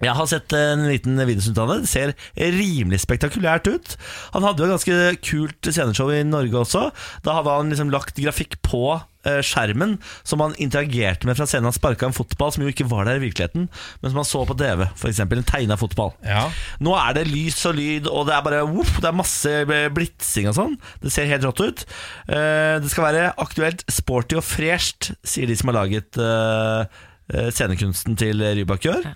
Jeg 0.03 0.17
har 0.17 0.27
sett 0.27 0.51
en 0.57 0.87
liten 0.89 1.15
videosnutt 1.15 1.59
av 1.63 1.69
det. 1.71 1.77
Det 1.85 1.91
ser 1.91 2.11
rimelig 2.57 2.99
spektakulært 3.05 3.69
ut. 3.71 3.93
Han 4.33 4.43
hadde 4.43 4.63
jo 4.63 4.67
et 4.67 4.73
ganske 4.73 4.97
kult 5.23 5.69
sceneshow 5.69 6.11
i 6.11 6.23
Norge 6.27 6.57
også. 6.65 6.89
Da 7.23 7.37
hadde 7.37 7.53
han 7.55 7.71
liksom 7.71 7.93
lagt 7.93 8.19
grafikk 8.19 8.57
på 8.65 8.97
skjermen 9.23 9.97
som 10.27 10.41
han 10.43 10.55
interagerte 10.61 11.25
med 11.29 11.37
fra 11.39 11.45
scenen. 11.47 11.69
Han 11.69 11.75
sparka 11.77 12.05
en 12.09 12.15
fotball 12.17 12.51
som 12.55 12.63
jo 12.65 12.71
ikke 12.73 12.87
var 12.91 13.05
der 13.07 13.19
i 13.21 13.23
virkeligheten, 13.25 13.69
men 14.01 14.11
som 14.11 14.19
han 14.19 14.27
så 14.27 14.43
på 14.49 14.57
TV. 14.59 14.85
For 14.99 15.07
eksempel, 15.11 15.39
en 15.39 15.47
tegna 15.47 15.77
fotball. 15.79 16.13
ja. 16.27 16.49
Nå 16.83 16.93
er 16.99 17.13
det 17.19 17.27
lys 17.31 17.61
og 17.69 17.75
lyd, 17.79 18.07
og 18.11 18.27
det 18.27 18.35
er 18.35 18.43
bare 18.45 18.63
whoop, 18.67 18.89
Det 18.99 19.09
er 19.09 19.15
masse 19.15 19.55
blitsing 19.95 20.47
og 20.51 20.55
sånn. 20.57 20.77
Det 21.01 21.11
ser 21.13 21.29
helt 21.31 21.43
rått 21.47 21.61
ut. 21.63 21.85
Eh, 22.27 22.79
Det 22.83 22.89
skal 22.91 23.05
være 23.09 23.33
aktuelt, 23.37 23.83
sporty 23.91 24.35
og 24.39 24.43
fresht, 24.43 25.13
sier 25.23 25.47
de 25.47 25.55
som 25.55 25.69
har 25.71 25.79
laget 25.83 26.17
eh, 26.19 26.85
eh, 27.33 27.49
scenekunsten 27.51 28.17
til 28.19 28.41
Rybak 28.43 28.85
i 28.85 28.89
år. 28.93 29.13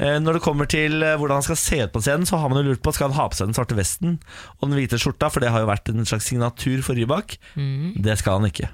Eh, 0.00 0.18
Når 0.20 0.38
det 0.38 0.42
kommer 0.42 0.66
til 0.68 1.02
eh, 1.04 1.16
hvordan 1.20 1.36
han 1.40 1.46
skal 1.46 1.56
se 1.60 1.80
ut 1.84 1.92
på 1.92 2.00
scenen, 2.02 2.26
så 2.28 2.38
har 2.40 2.48
man 2.48 2.62
jo 2.64 2.70
lurt 2.72 2.82
på 2.82 2.92
Skal 2.96 3.10
han 3.10 3.16
ha 3.18 3.28
på 3.28 3.36
seg 3.36 3.48
den 3.50 3.54
svarte 3.56 3.76
vesten 3.78 4.18
og 4.60 4.68
den 4.70 4.78
hvite 4.78 4.98
skjorta, 5.00 5.28
for 5.30 5.40
det 5.44 5.50
har 5.52 5.60
jo 5.64 5.68
vært 5.70 5.88
en 5.92 6.04
slags 6.08 6.28
signatur 6.30 6.80
for 6.82 6.94
Rybak. 6.98 7.36
Det 8.00 8.18
skal 8.18 8.40
han 8.40 8.48
ikke. 8.50 8.68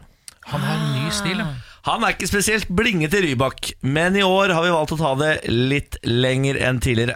Han 0.52 0.62
har 0.62 0.76
en 0.78 0.92
ny 0.94 1.10
stil, 1.14 1.40
ja. 1.42 1.48
Han 1.86 2.02
er 2.02 2.16
ikke 2.16 2.26
spesielt 2.26 2.70
blingete 2.74 3.20
Rybak, 3.22 3.68
men 3.86 4.16
i 4.18 4.24
år 4.26 4.50
har 4.56 4.64
vi 4.64 4.72
valgt 4.74 4.96
å 4.96 4.98
ta 4.98 5.12
det 5.20 5.30
litt 5.50 5.98
lenger 6.02 6.58
enn 6.66 6.80
tidligere. 6.82 7.14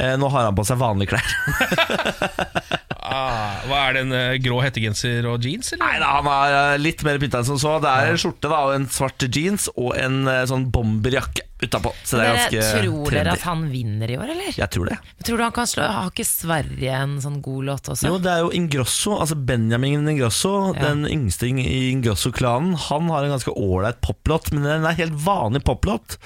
Eh, 0.00 0.14
Nå 0.18 0.30
har 0.32 0.48
han 0.48 0.56
på 0.56 0.64
seg 0.66 0.80
vanlige 0.80 1.14
klær. 1.14 1.28
Ah, 3.04 3.60
hva 3.68 3.78
er 3.84 3.92
det, 3.94 4.00
en 4.06 4.14
eh, 4.16 4.36
grå 4.42 4.56
hettegenser 4.64 5.26
og 5.28 5.44
jeans, 5.44 5.74
Nei 5.76 5.98
da, 6.00 6.08
han 6.16 6.28
er 6.32 6.54
eh, 6.56 6.78
litt 6.80 7.02
mer 7.04 7.18
pynta 7.20 7.42
enn 7.42 7.46
som 7.46 7.58
så. 7.60 7.74
Det 7.84 7.90
er 7.92 8.08
en 8.14 8.18
skjorte 8.18 8.48
da, 8.48 8.62
og 8.64 8.72
en 8.78 8.86
svart 8.90 9.26
jeans 9.28 9.68
og 9.74 9.90
en 10.00 10.24
sånn 10.48 10.64
bomberjakke 10.72 11.44
utapå. 11.66 11.92
Så 12.04 12.16
det 12.20 12.26
er 12.26 12.34
ganske 12.34 12.60
trendy. 12.60 12.88
tror 12.88 13.10
dere 13.18 13.32
at 13.32 13.44
han 13.48 13.62
vinner 13.72 14.10
i 14.10 14.16
år, 14.20 14.30
eller? 14.34 14.52
Jeg 14.56 14.70
tror 14.70 14.90
det. 14.90 14.98
Tror 15.24 15.36
du 15.36 15.42
han 15.46 15.52
kan 15.56 15.66
slå 15.70 15.82
Har 15.88 16.10
ikke 16.10 16.26
Sverige 16.28 16.96
en 17.02 17.16
sånn 17.20 17.40
god 17.44 17.64
låt 17.64 17.88
også? 17.94 18.06
Jo, 18.08 18.18
det 18.18 18.30
er 18.32 18.40
jo 18.44 18.50
Ingrosso, 18.56 19.18
altså 19.20 19.36
Benjamin 19.36 20.08
Ingrosso, 20.08 20.74
Ja. 20.74 20.82
den 20.88 21.06
yngste 21.06 21.48
i 21.48 21.90
Ingrosso-klanen. 21.92 22.74
Han 22.88 23.08
har 23.08 23.24
en 23.24 23.30
ganske 23.38 23.52
ålreit 23.54 24.00
poplåt, 24.00 24.52
men 24.52 24.62
den 24.62 24.84
er 24.84 24.94
helt 24.98 25.12
vanlig 25.24 25.64
poplåt. 25.64 26.18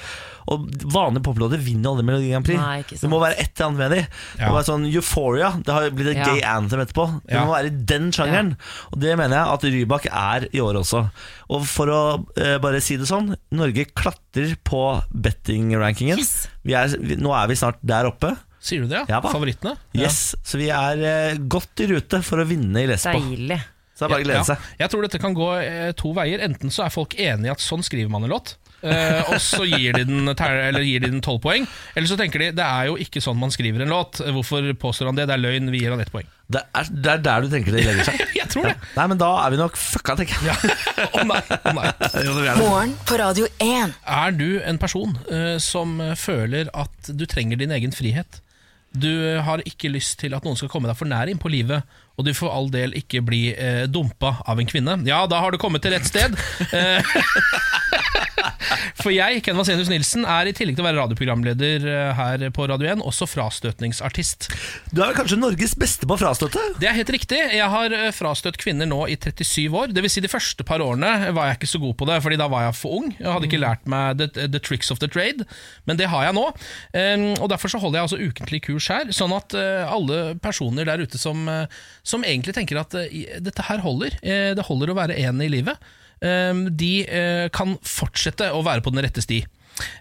Og 0.48 0.64
vanlige 0.88 1.22
poplåter 1.26 1.60
vinner 1.60 1.90
aldri 1.90 2.04
Melodi 2.08 2.30
Grand 2.30 2.46
Prix. 2.46 2.56
Nei, 2.58 2.82
det 2.88 3.08
må 3.12 3.18
være 3.20 3.36
et 3.36 3.50
eller 3.60 3.66
annet 3.66 3.78
med 3.82 3.90
de. 3.92 3.98
Det 4.38 4.46
må 4.48 4.54
være 4.56 4.68
sånn 4.70 4.86
Euphoria. 4.88 5.50
Det 5.62 5.74
har 5.74 5.90
blitt 5.90 6.08
et 6.14 6.16
Ja. 6.16 6.24
gay 6.24 6.40
anthem 6.40 6.80
etterpå. 6.80 7.20
Det 7.26 7.34
Ja. 7.34 7.44
må 7.44 7.52
være 7.52 7.66
i 7.66 7.84
den 7.84 8.10
sjangeren. 8.10 8.56
Og 8.90 8.98
det 8.98 9.16
mener 9.18 9.36
jeg 9.36 9.52
at 9.52 9.62
Rybak 9.62 10.06
er 10.06 10.48
i 10.50 10.58
år 10.64 10.74
også. 10.80 11.10
Og 11.50 11.66
for 11.66 11.86
å 11.86 12.26
eh, 12.38 12.56
bare 12.58 12.80
si 12.80 12.96
det 12.96 13.06
sånn, 13.06 13.36
Norge 13.52 13.84
klatrer 14.38 14.56
på 14.64 15.02
betting-rankingen. 15.10 16.18
Yes. 16.18 16.48
Vi 16.62 16.74
er, 16.74 16.94
vi, 16.98 17.16
nå 17.16 17.32
er 17.34 17.48
vi 17.48 17.56
snart 17.56 17.80
der 17.82 18.08
oppe. 18.08 18.34
Sier 18.60 18.82
du 18.82 18.90
det? 18.90 19.04
Ja. 19.08 19.20
Favorittene? 19.22 19.76
Yes, 19.94 20.36
Så 20.44 20.58
vi 20.58 20.68
er 20.70 20.98
uh, 20.98 21.40
godt 21.48 21.80
i 21.80 21.88
rute 21.92 22.22
for 22.22 22.42
å 22.42 22.46
vinne 22.46 22.82
i 22.82 22.88
Lesbo. 22.88 23.18
Deilig. 23.18 23.60
Så 23.94 24.04
det 24.04 24.06
er 24.06 24.12
bare 24.12 24.22
å 24.22 24.26
glede 24.28 24.46
seg. 24.46 24.66
Jeg 24.78 24.90
tror 24.92 25.04
dette 25.06 25.20
kan 25.22 25.34
gå 25.34 25.50
uh, 25.58 25.90
to 25.98 26.12
veier. 26.14 26.42
Enten 26.44 26.70
så 26.70 26.84
er 26.86 26.94
folk 26.94 27.16
enige 27.18 27.50
i 27.50 27.54
at 27.54 27.62
sånn 27.62 27.84
skriver 27.86 28.10
man 28.10 28.26
en 28.26 28.34
låt. 28.34 28.56
Uh, 28.78 29.32
og 29.32 29.40
så 29.42 29.64
gir 29.66 29.96
de 29.96 30.04
den 30.06 30.28
gir 30.30 31.02
de 31.02 31.08
den 31.08 31.22
tolv 31.24 31.40
poeng. 31.42 31.66
Eller 31.98 32.10
så 32.10 32.18
tenker 32.18 32.44
de 32.44 32.52
det 32.58 32.66
er 32.66 32.90
jo 32.90 32.98
ikke 33.02 33.22
sånn 33.22 33.38
man 33.38 33.54
skriver 33.54 33.82
en 33.82 33.94
låt. 33.94 34.20
Hvorfor 34.22 34.68
påstår 34.78 35.10
han 35.10 35.18
det? 35.18 35.26
Det 35.30 35.38
er 35.38 35.42
løgn. 35.42 35.72
Vi 35.74 35.82
gir 35.82 35.94
han 35.94 36.02
ett 36.02 36.14
poeng. 36.14 36.28
Det 36.48 36.62
er, 36.62 36.92
det 36.94 37.14
er 37.14 37.24
der 37.26 37.46
du 37.46 37.50
tenker 37.52 37.74
det 37.74 37.86
legger 37.86 38.10
seg. 38.10 38.22
Tror 38.58 38.70
det. 38.72 38.90
Nei, 38.96 39.06
men 39.12 39.20
da 39.20 39.30
er 39.44 39.54
vi 39.54 39.60
nok 39.60 39.78
fucka, 39.80 40.16
tenker 40.18 40.48
jeg. 40.48 40.74
Å 41.18 41.24
nei, 41.28 41.40
å 41.58 41.76
nei. 41.78 41.86
Jo, 42.26 42.34
det 42.34 42.42
er 42.42 42.50
det. 42.50 42.56
Morgen 42.64 42.96
på 43.08 43.20
Radio 43.20 43.48
1. 43.62 43.94
Er 44.18 44.36
du 44.36 44.48
en 44.60 44.82
person 44.82 45.14
eh, 45.30 45.56
som 45.62 45.96
eh, 46.04 46.14
føler 46.18 46.70
at 46.76 47.12
du 47.14 47.24
trenger 47.30 47.60
din 47.60 47.74
egen 47.74 47.94
frihet? 47.94 48.40
Du 48.96 49.10
eh, 49.10 49.40
har 49.44 49.62
ikke 49.68 49.90
lyst 49.92 50.18
til 50.22 50.34
at 50.36 50.46
noen 50.46 50.56
skal 50.58 50.70
komme 50.72 50.88
deg 50.88 50.96
for 50.98 51.08
nær 51.10 51.28
inn 51.30 51.40
på 51.40 51.50
livet, 51.52 51.84
og 52.18 52.26
du 52.26 52.32
for 52.34 52.50
all 52.50 52.70
del 52.72 52.96
ikke 52.98 53.20
bli 53.22 53.42
eh, 53.52 53.84
dumpa 53.90 54.38
av 54.48 54.58
en 54.58 54.68
kvinne. 54.68 54.96
Ja, 55.06 55.22
da 55.30 55.42
har 55.44 55.52
du 55.54 55.60
kommet 55.60 55.84
til 55.84 55.94
rett 55.96 56.08
sted. 56.08 56.36
Eh, 56.78 57.00
For 58.98 59.12
jeg, 59.14 59.42
Ken 59.46 59.58
Vasenius 59.58 59.90
Nilsen, 59.90 60.24
er 60.28 60.48
i 60.48 60.54
tillegg 60.56 60.76
til 60.78 60.84
å 60.84 60.88
være 60.88 61.00
radioprogramleder 61.00 61.86
eh, 61.88 62.18
her 62.18 62.44
på 62.54 62.66
Radio 62.70 62.90
1, 62.94 63.02
også 63.06 63.28
frastøtningsartist. 63.30 64.48
Du 64.94 65.02
er 65.04 65.16
kanskje 65.16 65.38
Norges 65.40 65.74
beste 65.78 66.08
på 66.08 66.18
frastøtte? 66.20 66.62
Det 66.80 66.90
er 66.90 66.96
helt 66.98 67.12
riktig. 67.14 67.38
Jeg 67.54 67.68
har 67.72 67.94
eh, 67.94 68.08
frastøtt 68.14 68.58
kvinner 68.60 68.88
nå 68.90 69.04
i 69.10 69.16
37 69.18 69.68
år. 69.70 69.92
Det 69.94 70.04
vil 70.04 70.12
si 70.12 70.24
De 70.24 70.30
første 70.30 70.66
par 70.66 70.82
årene 70.84 71.32
var 71.36 71.50
jeg 71.50 71.60
ikke 71.60 71.70
så 71.70 71.82
god 71.82 71.94
på 72.00 72.08
det, 72.10 72.18
Fordi 72.24 72.40
da 72.40 72.48
var 72.50 72.66
jeg 72.66 72.78
for 72.78 72.98
ung. 73.00 73.12
Jeg 73.16 73.30
hadde 73.30 73.48
ikke 73.48 73.62
lært 73.62 73.86
meg 73.88 74.18
the, 74.20 74.48
the 74.48 74.62
tricks 74.62 74.92
of 74.94 75.00
the 75.02 75.08
trade, 75.10 75.46
men 75.88 76.00
det 76.00 76.10
har 76.10 76.26
jeg 76.26 76.36
nå. 76.36 76.46
Um, 76.92 77.28
og 77.38 77.48
Derfor 77.52 77.72
så 77.72 77.80
holder 77.80 78.00
jeg 78.00 78.08
altså 78.08 78.18
ukentlig 78.20 78.60
kurs 78.66 78.88
her, 78.92 79.12
sånn 79.14 79.32
at 79.36 79.54
eh, 79.56 79.86
alle 79.88 80.34
personer 80.42 80.88
der 80.88 81.00
ute 81.02 81.20
som, 81.20 81.46
som 82.06 82.26
egentlig 82.26 82.54
tenker 82.56 82.80
at 82.80 82.94
dette 82.94 83.64
her 83.68 83.80
holder, 83.82 84.18
det 84.22 84.66
holder 84.66 84.92
å 84.92 84.96
være 84.98 85.16
en 85.24 85.40
i 85.44 85.48
livet, 85.50 85.78
de 86.20 86.92
eh, 87.06 87.46
kan 87.54 87.76
fortsette 87.86 88.50
å 88.54 88.64
være 88.66 88.82
på 88.82 88.90
den 88.94 89.04
rette 89.06 89.22
sti. 89.22 89.42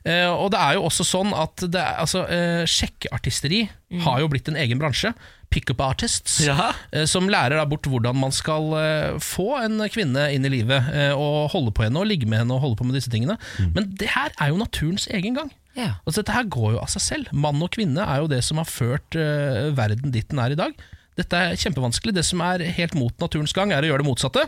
Eh, 0.10 0.26
og 0.34 0.50
det 0.56 0.58
er 0.58 0.74
jo 0.80 0.88
også 0.88 1.06
sånn 1.06 1.34
at 1.38 1.62
det 1.70 1.84
altså, 2.02 2.24
sjekkeartisteri 2.26 2.66
sjekkeartisteri 2.66 3.60
har 4.04 4.24
jo 4.24 4.30
blitt 4.32 4.50
en 4.50 4.58
egen 4.58 4.80
bransje. 4.82 5.12
Pickup 5.54 5.80
artists. 5.86 6.40
Ja. 6.44 6.72
eh, 6.92 7.06
Som 7.08 7.30
lærer 7.32 7.62
bort 7.70 7.86
hvordan 7.88 8.18
man 8.20 8.34
skal 8.36 8.72
eh, 8.80 9.20
få 9.24 9.52
en 9.62 9.78
kvinne 9.94 10.26
inn 10.34 10.46
i 10.50 10.52
livet. 10.52 10.90
eh, 10.94 11.14
Og 11.14 11.52
holde 11.54 11.72
på 11.78 11.86
henne 11.86 12.02
og 12.02 12.10
ligge 12.10 12.28
med 12.28 12.42
henne 12.42 12.58
og 12.58 12.66
holde 12.66 12.80
på 12.82 12.88
med 12.90 12.98
disse 12.98 13.14
tingene. 13.14 13.38
Men 13.76 13.94
det 14.02 14.10
her 14.16 14.34
er 14.42 14.50
jo 14.52 14.58
naturens 14.60 15.08
egen 15.14 15.38
gang. 15.38 15.54
Ja. 15.78 15.94
Altså 16.10 16.24
Dette 16.24 16.34
her 16.36 16.50
går 16.50 16.74
jo 16.74 16.82
av 16.82 16.90
seg 16.90 17.06
selv. 17.06 17.32
Mann 17.32 17.62
og 17.62 17.70
kvinne 17.78 18.02
er 18.04 18.24
jo 18.26 18.32
det 18.34 18.42
som 18.44 18.58
har 18.60 18.66
ført 18.68 19.16
eh, 19.16 19.70
verden 19.78 20.12
dit 20.12 20.28
den 20.34 20.42
er 20.42 20.58
i 20.58 20.60
dag. 20.60 20.74
Dette 21.18 21.38
er 21.38 21.56
kjempevanskelig. 21.58 22.14
Det 22.18 22.26
som 22.26 22.42
er 22.46 22.66
helt 22.78 22.94
mot 22.98 23.14
naturens 23.22 23.54
gang, 23.56 23.72
er 23.74 23.86
å 23.86 23.88
gjøre 23.90 24.04
det 24.04 24.10
motsatte. 24.10 24.44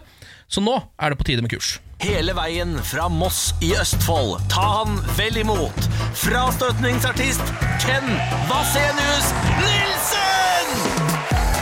Så 0.50 0.64
nå 0.66 0.74
er 0.98 1.14
det 1.14 1.20
på 1.20 1.28
tide 1.30 1.44
med 1.46 1.52
kurs. 1.54 1.76
Hele 2.02 2.34
veien 2.34 2.72
fra 2.82 3.06
Moss 3.12 3.52
i 3.62 3.74
Østfold. 3.78 4.40
Ta 4.50 4.64
han 4.80 4.96
vel 5.18 5.38
imot. 5.44 5.88
Frastøtningsartist 6.18 7.44
Ken 7.84 8.08
Vasenius 8.50 9.28
Nilsen! 9.60 10.72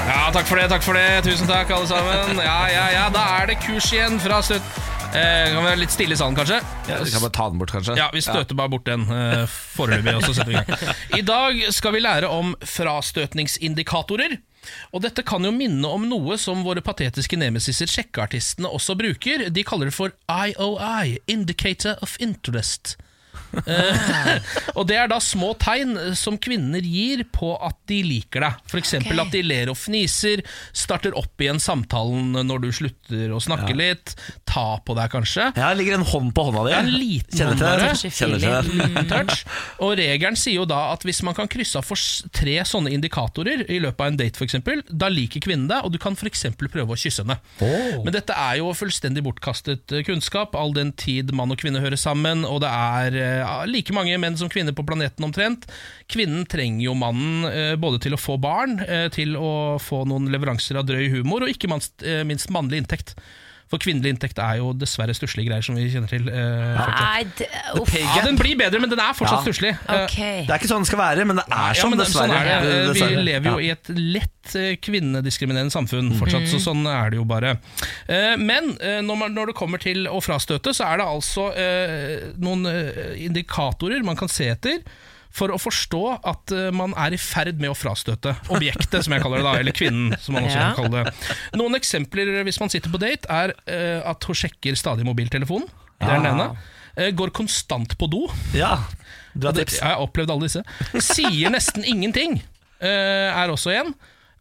Ja, 0.07 0.29
takk 0.31 0.47
for 0.47 0.55
det, 0.61 0.69
takk 0.71 0.85
for 0.85 0.95
det. 0.95 1.07
Tusen 1.27 1.49
takk, 1.49 1.71
alle 1.75 1.89
sammen. 1.89 2.39
Ja, 2.39 2.59
ja, 2.71 2.85
ja, 2.95 3.07
Da 3.11 3.25
er 3.41 3.51
det 3.51 3.59
kurs 3.65 3.89
igjen 3.91 4.21
fra 4.23 4.39
støt... 4.45 4.63
Eh, 5.07 5.49
kan 5.51 5.61
vi 5.63 5.67
være 5.69 5.79
litt 5.81 5.91
stille 5.91 6.15
i 6.15 6.19
salen, 6.19 6.35
kanskje? 6.35 6.57
Ja, 6.87 6.97
vi 7.03 7.11
kan 7.11 7.23
bare 7.23 7.35
ta 7.35 7.45
den 7.51 7.59
bort, 7.59 7.71
kanskje. 7.75 7.95
Ja, 7.99 8.07
vi 8.13 8.21
støter 8.23 8.57
bare 8.59 8.71
bort 8.71 8.87
den 8.87 9.05
eh, 9.11 9.43
foreløpig, 9.75 10.15
og 10.19 10.25
så 10.27 10.33
setter 10.35 10.51
vi 10.51 10.57
i 10.59 10.63
gang. 10.63 10.95
I 11.19 11.23
dag 11.27 11.61
skal 11.75 11.95
vi 11.95 12.01
lære 12.03 12.31
om 12.31 12.53
frastøtningsindikatorer. 12.75 14.35
Og 14.93 15.03
dette 15.05 15.25
kan 15.27 15.43
jo 15.45 15.53
minne 15.55 15.89
om 15.89 16.07
noe 16.09 16.37
som 16.41 16.65
våre 16.65 16.83
patetiske 16.85 17.39
nemesiser 17.39 17.89
sjekkeartistene 17.91 18.69
også 18.71 18.97
bruker. 18.99 19.47
De 19.53 19.65
kaller 19.67 19.91
det 19.91 19.97
for 19.97 20.15
IOI, 20.27 21.17
Indicator 21.31 21.99
of 22.05 22.17
Interest. 22.23 22.97
Eh, 23.65 24.33
og 24.77 24.85
det 24.89 24.97
er 24.99 25.09
da 25.09 25.19
små 25.23 25.53
tegn 25.59 25.95
som 26.17 26.37
kvinner 26.41 26.83
gir 26.83 27.23
på 27.33 27.53
at 27.63 27.77
de 27.89 28.01
liker 28.05 28.43
deg. 28.43 28.59
F.eks. 28.69 28.95
Okay. 28.99 29.17
at 29.21 29.33
de 29.33 29.43
ler 29.45 29.71
og 29.71 29.77
fniser, 29.79 30.43
starter 30.75 31.15
opp 31.17 31.41
igjen 31.41 31.61
samtalen 31.61 32.35
når 32.47 32.63
du 32.65 32.69
slutter 32.75 33.33
å 33.33 33.41
snakke 33.43 33.75
litt, 33.77 34.15
ta 34.47 34.77
på 34.83 34.95
deg 34.97 35.11
kanskje. 35.13 35.49
Ja, 35.57 35.71
det 35.71 35.81
ligger 35.81 35.99
en 35.99 36.07
hånd 36.07 36.33
på 36.35 36.47
hånda 36.49 36.65
di. 36.67 36.73
Ja, 36.75 36.81
en 36.83 36.93
liten 36.93 37.37
Kjenner 37.37 37.59
til 37.59 37.83
det. 37.83 38.13
Kjenner 38.17 38.43
til 38.43 38.47
det. 38.47 38.81
Liten 38.83 39.09
touch. 39.13 39.43
Og 39.83 39.95
regelen 39.99 40.39
sier 40.39 40.61
jo 40.61 40.67
da 40.69 40.87
at 40.93 41.05
hvis 41.07 41.23
man 41.25 41.37
kan 41.37 41.49
krysse 41.51 41.79
av 41.79 41.87
for 41.87 42.29
tre 42.35 42.57
sånne 42.67 42.93
indikatorer 42.95 43.65
i 43.67 43.79
løpet 43.83 44.03
av 44.03 44.11
en 44.11 44.19
date, 44.19 44.43
eksempel, 44.47 44.83
da 44.89 45.09
liker 45.11 45.43
kvinnen 45.43 45.67
deg, 45.69 45.85
og 45.85 45.93
du 45.93 45.99
kan 46.01 46.17
f.eks. 46.17 46.47
prøve 46.57 46.93
å 46.93 46.99
kysse 46.99 47.25
henne. 47.25 47.39
Men 48.03 48.13
dette 48.15 48.35
er 48.35 48.59
jo 48.61 48.71
fullstendig 48.77 49.23
bortkastet 49.25 49.93
eh, 49.95 50.05
kunnskap, 50.07 50.55
all 50.57 50.73
den 50.75 50.93
tid 50.97 51.33
mann 51.35 51.51
og 51.53 51.59
kvinne 51.61 51.81
hører 51.83 51.99
sammen, 51.99 52.45
og 52.47 52.61
det 52.63 52.71
er 52.71 53.17
eh, 53.27 53.65
like 53.69 53.95
mange 53.95 54.17
menn 54.21 54.37
som 54.39 54.51
kvinner 54.51 54.75
på 54.75 54.85
planeten 54.87 55.27
omtrent. 55.27 55.67
Kvinnen 56.11 56.45
trenger 56.49 56.87
jo 56.87 56.95
mannen 56.97 57.47
eh, 57.49 57.73
både 57.79 58.01
til 58.03 58.15
å 58.15 58.21
få 58.21 58.37
barn, 58.41 58.79
eh, 58.87 59.07
til 59.13 59.35
å 59.39 59.77
få 59.81 60.03
noen 60.09 60.31
leveranser 60.33 60.79
av 60.79 60.87
drøy 60.87 61.09
humor, 61.17 61.45
og 61.45 61.53
ikke 61.53 61.71
minst 61.71 62.53
mannlig 62.53 62.83
inntekt. 62.83 63.17
For 63.67 63.81
kvinnelig 63.83 64.13
inntekt 64.15 64.37
er 64.39 64.59
jo 64.61 64.69
dessverre 64.79 65.11
stusslige 65.17 65.49
greier, 65.49 65.61
som 65.65 65.75
vi 65.75 65.89
kjenner 65.91 66.07
til. 66.07 66.29
Uh. 66.31 66.77
Nei, 66.79 67.23
det, 67.35 67.47
ja, 67.99 68.21
den 68.23 68.37
blir 68.39 68.55
bedre, 68.55 68.79
men 68.79 68.89
den 68.89 68.99
er 69.03 69.11
fortsatt 69.17 69.41
Ja. 69.41 69.43
stusslig. 69.43 69.73
Okay. 69.83 70.45
Det 70.47 70.53
er 70.53 70.61
ikke 70.61 70.69
sånn 70.71 70.85
det 70.85 70.87
skal 70.87 70.99
være, 71.01 71.25
men 71.27 71.35
det 71.41 71.45
er 71.51 71.73
ja, 71.73 71.81
sånn, 71.81 71.89
men 71.91 71.99
det- 71.99 72.07
dessverre. 72.07 72.31
Sånn 72.31 72.37
er 72.37 72.45
det. 72.45 72.55
Eh, 72.55 72.79
Vi 72.87 72.93
Dessverre. 72.93 73.23
lever 73.27 73.49
jo 73.51 73.57
Ja. 73.59 73.65
i 73.67 73.69
et 73.75 73.89
lett 73.89 74.55
eh, 74.55 74.75
kvinnediskriminerende 74.79 75.71
samfunn 75.75 76.13
fortsatt, 76.15 76.47
så 76.47 76.59
sånn 76.63 76.85
er 76.87 77.09
det 77.11 77.17
jo 77.19 77.25
bare. 77.25 77.57
Eh, 78.07 78.37
Men 78.37 78.77
eh, 78.79 79.01
når, 79.01 79.17
man, 79.17 79.33
når 79.35 79.47
det 79.51 79.55
kommer 79.59 79.77
til 79.83 80.07
å 80.07 80.21
frastøte, 80.23 80.71
så 80.73 80.87
er 80.87 80.97
det 80.97 81.05
altså 81.05 81.49
eh, 81.57 82.31
noen 82.39 82.65
eh, 82.71 83.19
indikatorer 83.27 84.01
man 84.03 84.15
kan 84.15 84.29
se 84.31 84.47
etter. 84.47 84.79
For 85.31 85.51
å 85.53 85.57
forstå 85.61 86.01
at 86.25 86.51
eh, 86.55 86.69
man 86.73 86.93
er 86.97 87.13
i 87.13 87.19
ferd 87.21 87.59
med 87.61 87.69
å 87.69 87.75
frastøte 87.77 88.35
objektet, 88.53 89.03
som 89.05 89.13
jeg 89.13 89.21
kaller 89.21 89.41
det 89.43 89.45
da, 89.47 89.53
eller 89.59 89.75
kvinnen, 89.75 90.15
som 90.23 90.33
man 90.37 90.47
også 90.47 90.57
Ja. 90.57 90.71
kan 90.73 90.87
kalle 90.87 91.03
det. 91.03 91.13
Noen 91.59 91.75
eksempler 91.77 92.31
hvis 92.47 92.59
man 92.63 92.69
sitter 92.73 92.89
på 92.93 92.99
date, 93.01 93.27
er 93.29 93.53
eh, 93.67 94.01
at 94.07 94.23
hun 94.29 94.35
sjekker 94.35 94.75
stadig 94.79 95.05
mobiltelefonen. 95.05 95.67
Det 95.99 96.07
er 96.09 96.19
den 96.21 96.29
ene. 96.33 96.49
Eh, 96.97 97.11
Går 97.13 97.29
konstant 97.37 97.93
på 97.99 98.09
do. 98.09 98.23
Ja, 98.57 98.83
du 99.37 99.45
har 99.49 99.53
tips. 99.53 99.79
Jeg 99.81 99.85
har 99.93 100.01
opplevd 100.01 100.31
alle 100.33 100.47
disse. 100.49 100.63
Sier 101.03 101.51
nesten 101.53 101.85
ingenting, 101.85 102.39
eh, 102.81 103.29
er 103.33 103.53
også 103.53 103.73
en. 103.75 103.93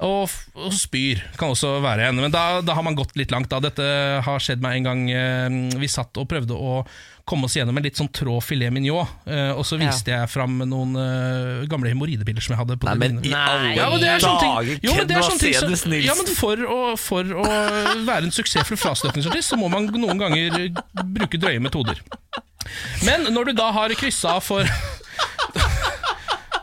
Og, 0.05 0.29
og 0.61 0.73
spyr 0.77 1.23
kan 1.41 1.55
også 1.55 1.79
være 1.85 2.11
en. 2.11 2.21
Men 2.21 2.33
da, 2.35 2.61
da 2.61 2.75
har 2.77 2.85
man 2.85 2.97
gått 2.99 3.15
litt 3.17 3.33
langt. 3.33 3.49
Da. 3.49 3.63
Dette 3.65 3.85
har 4.27 4.43
skjedd 4.45 4.61
meg 4.65 4.81
en 4.81 4.89
gang 4.91 5.05
eh, 5.09 5.79
vi 5.81 5.89
satt 5.89 6.17
og 6.21 6.29
prøvde 6.29 6.57
å 6.57 6.83
komme 7.27 7.49
oss 7.49 7.57
gjennom 7.59 7.75
en 7.81 7.83
litt 7.83 7.99
sånn 7.99 8.11
trå 8.15 8.37
filet 8.45 8.71
mignon. 8.71 9.09
eh, 9.27 9.51
og 9.57 9.65
så 9.67 9.79
viste 9.81 10.13
jeg 10.13 10.31
fram 10.31 10.61
noen 10.69 10.93
eh, 11.01 11.65
gamle 11.71 11.91
hemoroidebilder 11.91 12.45
som 12.45 12.55
jeg 12.55 12.61
hadde. 12.61 12.77
på 12.79 12.87
Nei, 12.87 12.97
men 13.03 13.17
i 13.25 13.33
alle 13.35 13.73
ja, 13.75 13.89
men 13.91 14.05
det 14.05 14.11
er 14.13 14.23
sånne 14.23 14.43
ting, 14.45 14.53
dager, 14.55 14.85
jo, 14.85 14.93
men 14.95 15.09
det 15.09 15.17
er 15.17 15.27
sånne 15.27 15.43
ting 15.43 15.57
som, 15.81 15.97
ja, 16.07 16.15
men 16.21 16.31
for 16.39 16.63
å, 16.77 16.79
for 17.01 17.33
å 17.43 17.47
være 18.13 18.29
en 18.29 18.37
suksessfull 18.37 18.79
frastøtningsartist, 18.79 19.55
så 19.55 19.59
må 19.59 19.73
man 19.73 19.89
noen 19.97 20.23
ganger 20.23 20.61
bruke 21.17 21.41
drøye 21.41 21.65
metoder. 21.65 22.05
Men 23.07 23.27
når 23.35 23.51
du 23.51 23.59
da 23.59 23.73
har 23.75 23.95
kryssa 23.99 24.37
for 24.45 24.67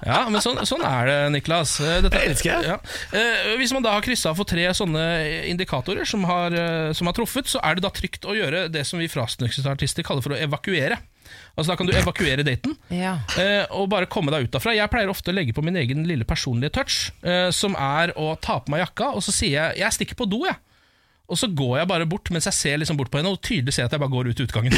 Ja, 0.06 0.26
men 0.30 0.42
sånn, 0.44 0.60
sånn 0.68 0.84
er 0.88 1.04
det, 1.08 1.18
Niklas. 1.38 1.78
Eh, 1.84 2.02
Dette, 2.04 2.20
Jeg 2.20 2.28
elsker 2.34 2.60
det. 2.60 2.68
Ja. 2.74 2.78
Eh, 3.16 3.54
Hvis 3.60 3.72
man 3.76 3.84
da 3.86 3.90
har 3.96 4.04
kryssa 4.06 4.30
for 4.36 4.46
tre 4.50 4.66
sånne 4.76 5.04
indikatorer 5.52 6.06
som 6.10 6.22
har, 6.28 6.50
eh, 6.54 6.92
som 6.98 7.08
har 7.08 7.16
truffet, 7.18 7.46
så 7.50 7.58
er 7.64 7.72
det 7.78 7.84
da 7.86 7.90
trygt 7.94 8.24
å 8.28 8.36
gjøre 8.36 8.60
det 8.74 8.84
som 8.90 8.98
vi 9.00 9.08
frastøtningsartister 9.12 10.04
kaller 10.06 10.22
for 10.26 10.32
å 10.36 10.40
evakuere. 10.44 10.98
Altså 11.58 11.70
Da 11.72 11.76
kan 11.80 11.88
du 11.88 11.94
evakuere 11.96 12.44
daten. 12.46 12.76
Ja. 12.92 13.14
Eh, 13.40 13.64
og 13.72 13.88
bare 13.94 14.06
komme 14.12 14.32
deg 14.34 14.44
ut 14.50 14.52
derfra. 14.52 14.76
Jeg 14.76 14.90
pleier 14.92 15.10
ofte 15.14 15.32
å 15.32 15.36
legge 15.38 15.54
på 15.56 15.64
min 15.64 15.78
egen 15.80 16.04
lille 16.10 16.26
personlige 16.28 16.74
touch, 16.74 16.98
som 17.56 17.76
er 17.80 18.12
å 18.20 18.34
ta 18.42 18.60
på 18.60 18.70
meg 18.74 18.82
jakka, 18.84 19.14
og 19.16 19.22
så 19.24 19.32
sier 19.32 19.52
jeg 19.56 19.78
'jeg 19.80 19.92
stikker 19.94 20.16
på 20.20 20.28
do', 20.30 20.46
jeg. 20.46 20.56
Og 21.30 21.38
så 21.38 21.48
går 21.48 21.78
jeg 21.80 21.88
bare 21.88 22.06
bort 22.06 22.30
mens 22.32 22.44
jeg 22.46 22.54
ser 22.54 22.78
liksom 22.78 22.98
bort 22.98 23.10
på 23.12 23.18
henne, 23.22 23.32
og 23.32 23.42
tydelig 23.42 23.74
ser 23.74 23.84
jeg 23.84 23.94
at 23.94 23.96
jeg 23.96 24.00
bare 24.04 24.12
går 24.12 24.28
ut 24.30 24.40
utgangen. 24.44 24.74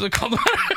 så 0.00 0.08
kan 0.12 0.30
det 0.32 0.38
være 0.40 0.75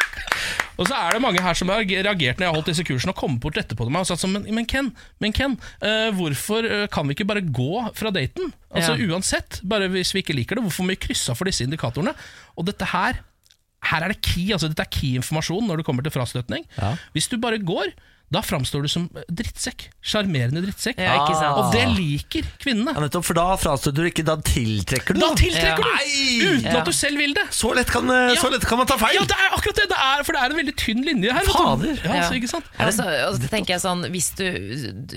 og 0.79 0.87
så 0.87 0.95
er 0.95 1.17
det 1.17 1.21
mange 1.23 1.41
her 1.43 1.57
som 1.59 1.69
har 1.73 1.81
reagert 1.83 2.39
når 2.39 2.45
jeg 2.45 2.49
har 2.49 2.55
holdt 2.55 2.69
disse 2.71 2.85
kursene 2.87 3.11
og 3.11 3.19
kommet 3.19 3.41
bort 3.43 3.57
etterpå 3.59 3.83
til 3.83 3.91
meg 3.91 4.05
og 4.05 4.07
sagt 4.07 4.23
sånn, 4.23 4.31
men, 4.37 4.45
men 4.55 4.67
Ken, 4.69 4.89
men 5.19 5.33
Ken 5.35 5.57
uh, 5.83 6.09
hvorfor 6.15 6.63
eh, 6.63 6.85
kan 6.93 7.09
vi 7.09 7.17
ikke 7.17 7.27
bare 7.27 7.43
gå 7.43 7.83
fra 7.99 8.13
daten? 8.15 8.53
Altså 8.71 8.95
Ja. 8.95 9.09
uansett, 9.11 9.59
bare 9.67 9.89
hvis 9.91 10.13
vi 10.15 10.23
ikke 10.23 10.37
liker 10.37 10.55
det, 10.59 10.63
hvorfor 10.63 10.87
må 10.87 10.93
vi 10.95 11.01
krysse 11.09 11.33
av 11.33 11.39
for 11.41 11.49
disse 11.49 11.65
indikatorene? 11.67 12.13
Og 12.55 12.67
dette 12.69 12.87
her, 12.93 13.19
her 13.91 14.05
er 14.07 14.13
det 14.13 14.21
key, 14.23 14.49
altså 14.55 14.69
dette 14.71 14.85
er 14.87 14.93
key-informasjon 14.93 15.67
når 15.67 15.81
det 15.81 15.87
kommer 15.89 16.05
til 16.07 16.15
frastøtning. 16.15 16.63
Ja. 16.79 16.93
Hvis 17.15 17.27
du 17.31 17.35
bare 17.43 17.59
går, 17.59 17.91
da 18.31 18.41
framstår 18.45 18.83
du 18.85 18.87
som 18.91 19.07
drittsekk. 19.31 19.87
Sjarmerende 20.05 20.61
drittsekk. 20.61 20.99
Ja, 21.01 21.15
ikke 21.23 21.37
sant. 21.39 21.57
Og 21.57 21.71
det 21.73 21.85
liker 21.97 22.45
kvinnene. 22.61 22.93
Ja, 22.93 23.01
nettopp, 23.01 23.25
for 23.25 23.33
da 23.39 23.45
framstår 23.57 23.95
du 23.97 24.03
ikke, 24.05 24.25
da 24.27 24.35
tiltrekker 24.37 25.17
du. 25.17 25.19
Da 25.23 25.31
tiltrekker 25.39 25.81
Ja. 25.81 25.97
du! 25.97 26.45
Uten 26.59 26.67
Ja. 26.69 26.79
at 26.79 26.85
du 26.85 26.91
selv 26.93 27.17
vil 27.17 27.33
det. 27.33 27.47
Så 27.49 27.73
lett 27.73 27.89
kan, 27.89 28.05
eh, 28.09 28.35
så 28.37 28.51
lett 28.53 28.65
kan 28.69 28.77
man 28.77 28.85
ta 28.87 28.97
feil! 29.01 29.15
Ja, 29.17 29.25
det 29.25 29.33
er 29.39 29.49
akkurat 29.57 29.75
det! 29.81 29.87
det 29.89 29.97
er, 29.97 30.23
for 30.23 30.33
det 30.37 30.41
er 30.43 30.45
en 30.53 30.57
veldig 30.61 30.75
tynn 30.77 31.03
linje 31.05 31.33
her. 31.33 31.43
Fader. 31.49 31.99
Ja, 32.05 32.13
Ja. 32.21 32.29
ikke 32.29 32.49
sant? 32.53 32.65
Det 32.77 32.93
så, 32.93 33.07
og 33.29 33.35
så 33.41 33.49
tenker 33.49 33.73
jeg 33.73 33.81
sånn 33.81 34.05
hvis 34.13 34.29
du, 34.37 34.45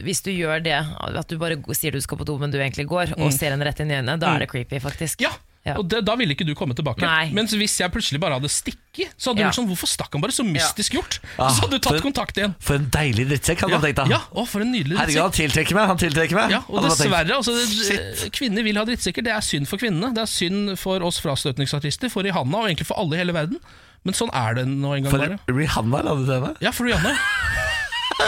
hvis 0.02 0.22
du 0.24 0.30
gjør 0.32 0.62
det, 0.64 0.80
at 0.80 1.28
du 1.28 1.36
bare 1.38 1.56
sier 1.76 1.92
du 1.92 2.00
skal 2.00 2.16
på 2.18 2.24
do, 2.24 2.38
men 2.38 2.50
du 2.50 2.58
egentlig 2.58 2.86
går, 2.88 3.12
og 3.20 3.32
ser 3.32 3.50
henne 3.52 3.64
rett 3.68 3.80
inn 3.80 3.90
i 3.92 4.00
øynene, 4.00 4.18
da 4.18 4.34
er 4.34 4.38
det 4.46 4.48
creepy, 4.48 4.80
faktisk. 4.80 5.20
Ja, 5.20 5.30
Ja. 5.64 5.76
og 5.78 5.86
det, 5.86 6.00
da 6.04 6.16
ville 6.18 6.34
ikke 6.34 6.42
du 6.44 6.56
komme 6.58 6.74
tilbake. 6.74 7.04
Nei. 7.06 7.28
Mens 7.30 7.52
hvis 7.54 7.76
jeg 7.78 7.92
plutselig 7.94 8.18
bare 8.18 8.34
hadde 8.34 8.48
stikket, 8.50 9.12
så 9.16 9.30
hadde 9.30 9.38
du 9.38 9.42
Ja. 9.44 9.50
vært 9.52 9.58
sånn 9.60 9.68
Hvorfor 9.70 9.86
stakk 9.86 10.12
han 10.16 10.20
bare? 10.24 10.34
Så 10.34 10.42
mystisk 10.42 10.96
gjort. 10.96 11.20
Ah, 11.38 11.50
så 11.54 11.62
hadde 11.62 11.78
du 11.78 11.78
tatt 11.78 11.94
en, 12.00 12.02
kontakt 12.02 12.34
igjen. 12.36 12.56
For 12.58 12.74
en 12.80 12.88
deilig 12.90 13.28
drittsekk, 13.30 13.60
hadde 13.62 13.70
Ja, 13.70 13.78
man 13.78 13.86
tenkt 13.86 14.00
da. 14.02 14.06
ja, 14.10 14.18
å, 14.34 14.44
for 14.48 14.60
en 14.60 14.72
nydelig 14.74 14.98
Herregud, 14.98 15.22
han 15.22 15.30
tiltrekker 15.38 15.74
meg! 15.78 15.86
Han 15.86 15.98
tiltrekker 16.02 16.34
meg 16.34 16.50
Ja, 16.50 16.60
og 16.68 16.82
dessverre, 16.82 17.30
altså, 17.38 17.54
det- 17.54 18.32
kvinner 18.34 18.64
vil 18.66 18.76
ha 18.76 18.84
drittsekker. 18.84 19.22
Det 19.22 19.30
er 19.32 19.40
synd 19.40 19.68
for 19.70 19.78
kvinnene. 19.78 20.12
Det 20.12 20.22
er 20.26 20.26
synd 20.26 20.76
for 20.82 20.98
oss 21.06 21.20
frastøtningsartister, 21.22 22.10
for 22.10 22.22
Rihanna, 22.26 22.58
og 22.58 22.66
egentlig 22.68 22.86
for 22.90 22.98
alle 22.98 23.14
i 23.14 23.18
hele 23.22 23.32
verden. 23.32 23.60
Men 24.04 24.14
sånn 24.14 24.34
er 24.34 24.54
det 24.54 24.66
nå 24.66 24.96
en 24.96 25.04
gang 25.04 25.10
For 25.12 25.18
bare. 25.18 25.38
Rihanna 25.46 26.02
la 26.02 26.14
du 26.18 26.26
til 26.26 26.34
henne? 26.40 26.56
Ja, 26.60 26.72
for 26.72 26.84
Rihanna. 26.90 27.14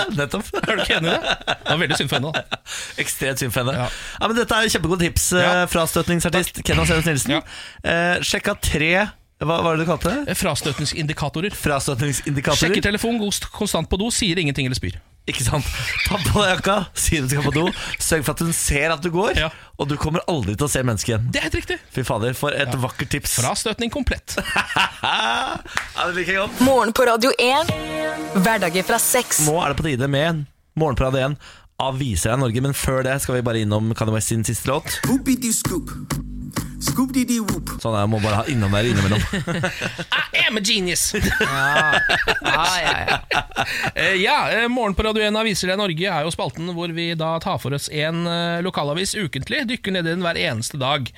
Nettopp. 0.18 0.48
Er 0.68 0.76
du 0.78 0.82
ikke 0.84 0.96
enig 1.00 1.10
i 1.10 1.16
det? 1.16 1.34
Det 1.48 1.70
var 1.72 1.80
veldig 1.82 1.98
synd 2.00 2.12
for 2.12 2.18
henne. 2.20 2.32
da 2.32 2.60
Ekstremt 3.04 3.42
synd 3.42 3.54
for 3.54 3.64
henne. 3.64 3.74
Ja. 3.84 3.88
Ja. 4.20 4.28
men 4.30 4.38
dette 4.38 4.60
er 4.60 4.72
kjempegode 4.76 5.04
tips 5.06 5.28
eh, 5.36 5.44
Ja. 5.44 5.66
fra 5.70 5.84
støtningsartist 5.90 6.62
Kenna 6.64 6.86
Senus 6.88 7.08
Nilsen. 7.10 7.36
Ja. 7.38 7.42
Eh, 7.84 8.16
sjekka 8.24 8.56
tre 8.60 8.94
hva 9.44 9.56
var 9.60 9.74
det 9.76 9.84
du 9.84 9.88
kalte 9.90 10.12
det? 10.24 10.36
Frastøtningsindikatorer. 10.38 11.52
Frastøtningsindikatorer. 11.58 12.56
Sjekker 12.70 12.84
telefon, 12.86 13.18
Gost 13.20 13.48
konstant 13.52 13.90
på 13.90 13.98
do, 14.00 14.06
sier 14.14 14.38
ingenting 14.40 14.68
eller 14.70 14.78
spyr. 14.78 14.94
Ikke 15.24 15.40
sant? 15.46 15.64
Ta 16.04 16.18
på 16.20 16.42
deg 16.42 16.50
jakka, 16.58 16.74
si 17.00 17.16
du 17.22 17.28
skal 17.30 17.46
på 17.46 17.52
do. 17.54 17.62
Sørg 18.02 18.26
for 18.26 18.34
at 18.36 18.42
hun 18.44 18.52
ser 18.52 18.92
at 18.92 19.00
du 19.00 19.08
går, 19.14 19.38
Ja. 19.40 19.48
og 19.80 19.88
du 19.88 19.96
kommer 19.96 20.20
aldri 20.28 20.52
til 20.54 20.66
å 20.66 20.70
se 20.70 20.82
mennesket 20.84 21.14
igjen. 21.14 21.30
Det 21.32 21.40
er 21.40 21.46
helt 21.48 21.56
riktig. 21.62 21.78
Fy 21.96 22.04
fader, 22.04 22.34
for 22.36 22.52
et 22.52 22.68
vakkert 22.76 23.08
tips. 23.14 23.38
Frastøtning 23.40 23.90
komplett. 23.94 24.36
ja, 25.02 25.56
det 26.04 26.12
liker 26.18 26.32
jeg 26.36 26.42
godt. 26.42 26.60
Morgen 26.66 26.92
på 26.92 27.06
Radio 27.08 27.32
1. 27.40 27.72
Hverdager 28.44 28.84
fra 28.84 29.00
sex. 29.00 29.40
Nå 29.48 29.56
er 29.64 29.72
det 29.72 29.80
på 29.80 29.88
tide 29.88 30.10
med 30.12 30.44
Morgenprat 30.76 31.16
1 31.16 31.38
av 31.80 31.96
Viser 31.98 32.34
deg 32.34 32.44
Norge, 32.44 32.60
men 32.68 32.76
før 32.76 33.02
det 33.08 33.16
skal 33.24 33.38
vi 33.40 33.46
bare 33.48 33.64
innom 33.64 33.94
Kanye 33.96 34.18
West 34.18 34.28
sin 34.34 34.44
siste 34.46 34.68
låt. 34.70 35.00
Whoopie 35.08 36.33
Sånn 37.82 37.96
jeg 37.96 38.10
må 38.12 38.18
bare 38.22 38.42
ha 38.42 38.44
innom 38.52 38.72
der 38.74 38.88
innimellom. 38.90 39.22
I 40.34 40.44
am 40.48 40.58
a 40.60 40.62
genius! 40.64 41.06
Ja, 42.44 42.64
ja, 42.78 42.92
ja. 43.08 43.16
Eh, 43.96 44.14
ja, 44.20 44.36
eh, 44.52 44.66
Morgen 44.70 44.94
på 44.96 45.04
Radio 45.06 45.24
1 45.26 45.36
Aviser 45.40 45.70
deg 45.72 45.78
Norge 45.80 46.10
er 46.10 46.26
jo 46.26 46.32
spalten 46.34 46.68
hvor 46.76 46.92
vi 46.94 47.06
da 47.18 47.32
tar 47.42 47.56
for 47.62 47.74
oss 47.76 47.88
en 47.92 48.22
eh, 48.30 48.60
lokalavis 48.64 49.14
ukentlig. 49.18 49.62
Dykker 49.70 49.94
ned 49.96 50.06
i 50.06 50.12
den 50.14 50.22
hver 50.24 50.38
eneste 50.38 50.78
dag. 50.80 51.08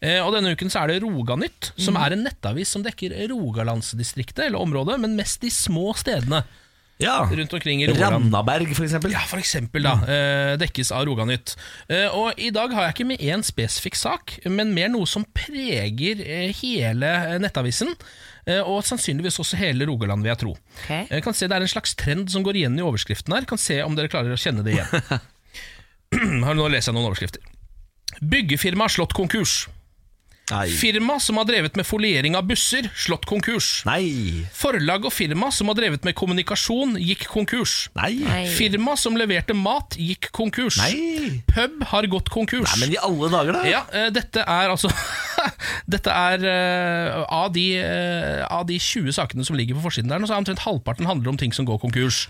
Eh, 0.00 0.20
Og 0.24 0.32
Denne 0.36 0.54
uken 0.54 0.70
så 0.72 0.84
er 0.84 0.92
det 0.94 1.00
Roganytt, 1.04 1.72
som 1.80 1.98
er 2.00 2.14
en 2.16 2.24
nettavis 2.28 2.70
som 2.74 2.84
dekker 2.86 3.14
Rogalandsdistriktet, 3.32 4.46
eller 4.48 4.62
området, 4.62 4.98
men 5.02 5.16
mest 5.18 5.42
de 5.44 5.50
små 5.52 5.90
stedene 5.98 6.44
Ja. 6.98 7.20
rundt 7.30 7.52
omkring 7.54 7.82
i 7.82 7.86
Rogaland. 7.86 8.24
Randaberg, 8.32 8.72
eksempel. 8.74 9.12
Ja, 9.14 9.20
for 9.30 9.38
eksempel 9.38 9.82
da, 9.86 9.92
Mm. 10.02 10.58
dekkes 10.58 10.90
av 10.92 11.04
Roganytt. 11.06 11.54
Eh, 11.88 12.08
og 12.10 12.34
i 12.38 12.50
dag 12.50 12.72
har 12.74 12.88
jeg 12.88 12.94
ikke 12.96 13.06
med 13.06 13.20
én 13.22 13.44
spesifikk 13.46 13.94
sak, 13.94 14.38
men 14.46 14.74
mer 14.74 14.88
noe 14.88 15.06
som 15.06 15.24
preger 15.24 16.20
eh, 16.26 16.52
hele 16.58 17.38
nettavisen. 17.38 17.94
eh, 18.46 18.58
Og 18.66 18.82
sannsynligvis 18.82 19.38
også 19.38 19.56
hele 19.56 19.86
Rogaland, 19.86 20.22
vil 20.22 20.30
jeg 20.32 20.38
tro. 20.38 20.56
Okay. 20.84 21.06
Jeg 21.10 21.22
kan 21.22 21.34
se 21.34 21.46
Det 21.46 21.56
er 21.56 21.60
en 21.60 21.68
slags 21.68 21.94
trend 21.94 22.30
som 22.30 22.42
går 22.42 22.54
igjen 22.56 22.78
i 22.78 22.82
overskriften 22.82 23.32
her. 23.32 23.44
Kan 23.44 23.58
se 23.58 23.80
om 23.82 23.94
dere 23.94 24.08
klarer 24.08 24.32
å 24.34 24.40
kjenne 24.40 24.64
det 24.64 24.74
igjen. 24.74 25.20
Nå 26.56 26.68
leser 26.68 26.90
jeg 26.90 26.94
noen 26.98 27.10
overskrifter. 27.12 27.40
Byggefirma 28.22 28.88
slått 28.88 29.12
konkurs. 29.14 29.68
Nei. 30.52 30.68
Firma 30.72 31.18
som 31.20 31.38
har 31.40 31.46
drevet 31.48 31.76
med 31.76 31.86
foliering 31.86 32.36
av 32.38 32.46
busser, 32.48 32.88
slått 32.96 33.26
konkurs. 33.28 33.82
Nei. 33.88 34.44
Forlag 34.56 35.08
og 35.08 35.12
firma 35.14 35.50
som 35.54 35.70
har 35.70 35.78
drevet 35.78 36.06
med 36.08 36.16
kommunikasjon, 36.18 36.96
gikk 37.00 37.26
konkurs. 37.32 37.76
Nei. 37.98 38.14
Nei. 38.24 38.42
Firma 38.54 38.96
som 39.00 39.18
leverte 39.18 39.56
mat, 39.56 39.98
gikk 40.00 40.30
konkurs. 40.36 40.80
Nei. 40.80 41.42
Pub 41.50 41.84
har 41.92 42.08
gått 42.10 42.32
konkurs. 42.32 42.70
Nei, 42.74 42.86
men 42.86 42.96
i 42.96 43.00
alle 43.02 43.32
dager, 43.34 43.58
da. 43.58 43.64
ja, 43.68 43.82
uh, 43.92 44.08
dette 44.14 44.44
er 44.44 44.72
altså 44.72 44.92
Dette 45.92 46.12
er 46.12 46.42
uh, 46.44 47.24
av, 47.24 47.52
de, 47.54 47.66
uh, 47.78 48.44
av 48.50 48.66
de 48.68 48.78
20 48.82 49.14
sakene 49.16 49.46
som 49.46 49.56
ligger 49.58 49.78
på 49.78 49.86
forsiden 49.86 50.10
der, 50.10 50.20
nå, 50.20 50.28
så 50.28 50.36
er 50.36 50.42
omtrent 50.42 50.64
halvparten 50.64 51.08
handler 51.08 51.32
om 51.32 51.40
ting 51.40 51.54
som 51.54 51.68
går 51.68 51.80
konkurs 51.82 52.26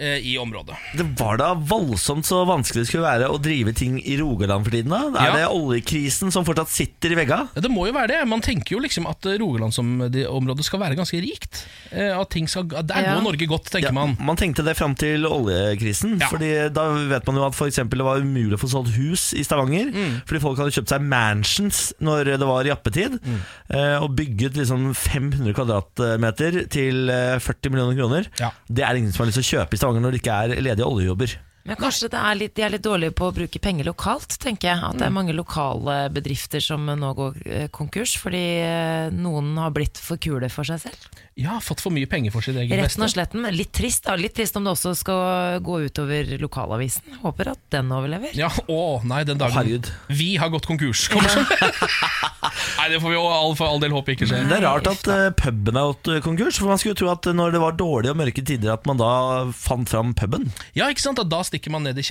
i 0.00 0.36
området. 0.38 0.76
Det 0.94 1.02
var 1.18 1.36
da 1.40 1.48
voldsomt 1.58 2.22
så 2.28 2.44
vanskelig 2.46 2.84
det 2.84 2.86
skulle 2.92 3.02
være 3.02 3.26
å 3.34 3.38
drive 3.42 3.72
ting 3.74 3.96
i 4.06 4.14
Rogaland 4.20 4.62
for 4.62 4.70
tiden. 4.70 4.90
da 4.94 5.08
Er 5.18 5.26
Ja. 5.26 5.32
det 5.34 5.48
oljekrisen 5.50 6.30
som 6.30 6.44
fortsatt 6.46 6.68
sitter 6.70 7.10
i 7.10 7.16
vegga? 7.16 7.48
Ja, 7.56 7.60
Det 7.60 7.68
må 7.68 7.84
jo 7.88 7.92
være 7.92 8.06
det. 8.14 8.28
Man 8.28 8.40
tenker 8.40 8.76
jo 8.76 8.78
liksom 8.78 9.08
at 9.10 9.26
eh, 9.26 9.38
Rogalandsområdet 9.42 10.62
skal 10.64 10.78
være 10.78 10.94
ganske 10.94 11.18
rikt. 11.20 11.64
Eh, 11.90 12.14
At 12.16 12.30
ting 12.30 12.46
skal, 12.46 12.62
Der 12.68 12.84
Ja. 12.94 13.16
går 13.18 13.24
Norge 13.24 13.48
godt, 13.48 13.64
tenker 13.72 13.88
Ja, 13.88 13.90
man. 13.90 14.16
man 14.20 14.36
tenkte 14.36 14.62
det 14.64 14.76
fram 14.76 14.94
til 14.94 15.24
oljekrisen. 15.26 16.20
Ja. 16.20 16.28
Fordi 16.28 16.72
Da 16.72 16.92
vet 16.94 17.26
man 17.26 17.34
jo 17.34 17.44
at 17.46 17.54
for 17.56 17.68
det 17.68 17.98
var 17.98 18.20
umulig 18.20 18.54
å 18.54 18.60
få 18.60 18.68
solgt 18.70 18.94
hus 18.94 19.32
i 19.34 19.42
Stavanger. 19.42 19.90
Mm. 19.92 20.22
Fordi 20.26 20.40
folk 20.40 20.58
hadde 20.58 20.70
kjøpt 20.78 20.88
seg 20.94 21.00
mansions 21.02 21.92
når 22.00 22.24
det 22.38 22.46
var 22.46 22.62
jappetid. 22.62 23.18
Mm. 23.18 23.40
eh, 23.74 23.98
Og 24.00 24.14
bygget 24.14 24.54
liksom 24.54 24.94
500 24.94 25.52
kvadratmeter 25.54 26.68
til 26.70 27.10
eh, 27.10 27.38
40 27.40 27.70
millioner 27.72 27.96
kroner. 27.98 28.26
Ja. 28.38 28.50
Det 28.72 28.84
er 28.84 28.94
ingen 28.94 29.10
som 29.12 29.24
har 29.26 29.32
lyst 29.32 29.42
til 29.42 29.58
å 29.58 29.64
kjøpe 29.66 29.74
i 29.74 29.76
Stavanger 29.76 29.87
når 29.96 30.12
det 30.12 30.20
ikke 30.20 30.40
er 30.44 30.58
ledige 30.60 30.84
oljejobber. 30.88 31.38
Men 31.68 31.76
kanskje 31.76 32.08
det 32.08 32.16
er 32.16 32.36
litt, 32.38 32.52
de 32.56 32.62
er 32.64 32.70
litt 32.72 32.84
dårlige 32.86 33.12
på 33.12 33.26
å 33.28 33.32
bruke 33.36 33.60
penger 33.60 33.84
lokalt, 33.90 34.38
tenker 34.40 34.70
jeg. 34.70 34.78
At 34.88 34.96
det 34.96 35.04
er 35.04 35.12
mange 35.12 35.34
lokale 35.36 35.96
bedrifter 36.14 36.62
som 36.64 36.86
nå 36.88 37.10
går 37.18 37.34
eh, 37.44 37.66
konkurs 37.74 38.14
fordi 38.16 38.40
eh, 38.64 39.10
noen 39.12 39.50
har 39.60 39.74
blitt 39.76 40.00
for 40.00 40.16
kule 40.16 40.48
for 40.48 40.64
seg 40.64 40.80
selv. 40.86 41.18
Ja, 41.36 41.58
fått 41.60 41.82
for 41.84 41.92
mye 41.92 42.08
penger 42.08 42.32
for 42.32 42.40
sitt 42.46 42.56
eget 42.56 42.72
Retten 42.72 43.02
og 43.04 43.10
beste. 43.10 43.18
sletten. 43.18 43.44
Litt 43.52 43.74
trist, 43.76 44.06
da. 44.08 44.16
Litt 44.16 44.32
trist 44.38 44.56
om 44.56 44.64
det 44.64 44.72
også 44.72 44.94
skal 44.96 45.60
gå 45.66 45.76
utover 45.90 46.32
lokalavisen. 46.40 47.18
Håper 47.26 47.52
at 47.52 47.60
den 47.76 47.92
overlever. 47.92 48.32
Ja, 48.38 48.48
å 48.72 49.02
nei, 49.04 49.20
den 49.28 49.36
dagen 49.42 49.58
Herregud. 49.58 49.92
vi 50.08 50.30
har 50.40 50.48
gått 50.54 50.70
konkurs. 50.70 51.04
Kommer 51.12 51.28
sånn. 51.36 51.46
nei, 52.78 52.88
det 52.92 53.00
får 53.02 53.12
vi 53.12 53.16
jo 53.18 53.24
all, 53.28 53.54
for 53.58 53.68
all 53.70 53.80
del 53.82 53.94
håpe 53.96 54.14
ikke 54.14 54.28
skjer. 54.28 54.46
Det 54.50 54.58
er 54.58 54.64
rart 54.66 54.88
at 54.90 55.08
uh, 55.10 55.28
puben 55.38 55.78
har 55.78 55.92
gått 55.92 56.10
eh, 56.14 56.20
konkurs. 56.24 56.58
For 56.60 56.70
Man 56.70 56.80
skulle 56.80 56.94
jo 56.96 57.00
tro 57.02 57.10
at 57.12 57.28
når 57.38 57.54
det 57.54 57.62
var 57.62 57.76
dårlige 57.78 58.14
og 58.14 58.20
mørke 58.20 58.44
tider, 58.44 58.72
at 58.74 58.86
man 58.88 59.00
da 59.00 59.10
fant 59.56 59.90
fram 59.90 60.14
puben. 60.18 60.48
Ja, 60.78 60.88
ikke 60.92 61.04
sant? 61.04 61.20
At 61.22 61.30
Da 61.32 61.42
stikker 61.46 61.72
man 61.74 61.84
ned 61.86 61.98
i 61.98 62.04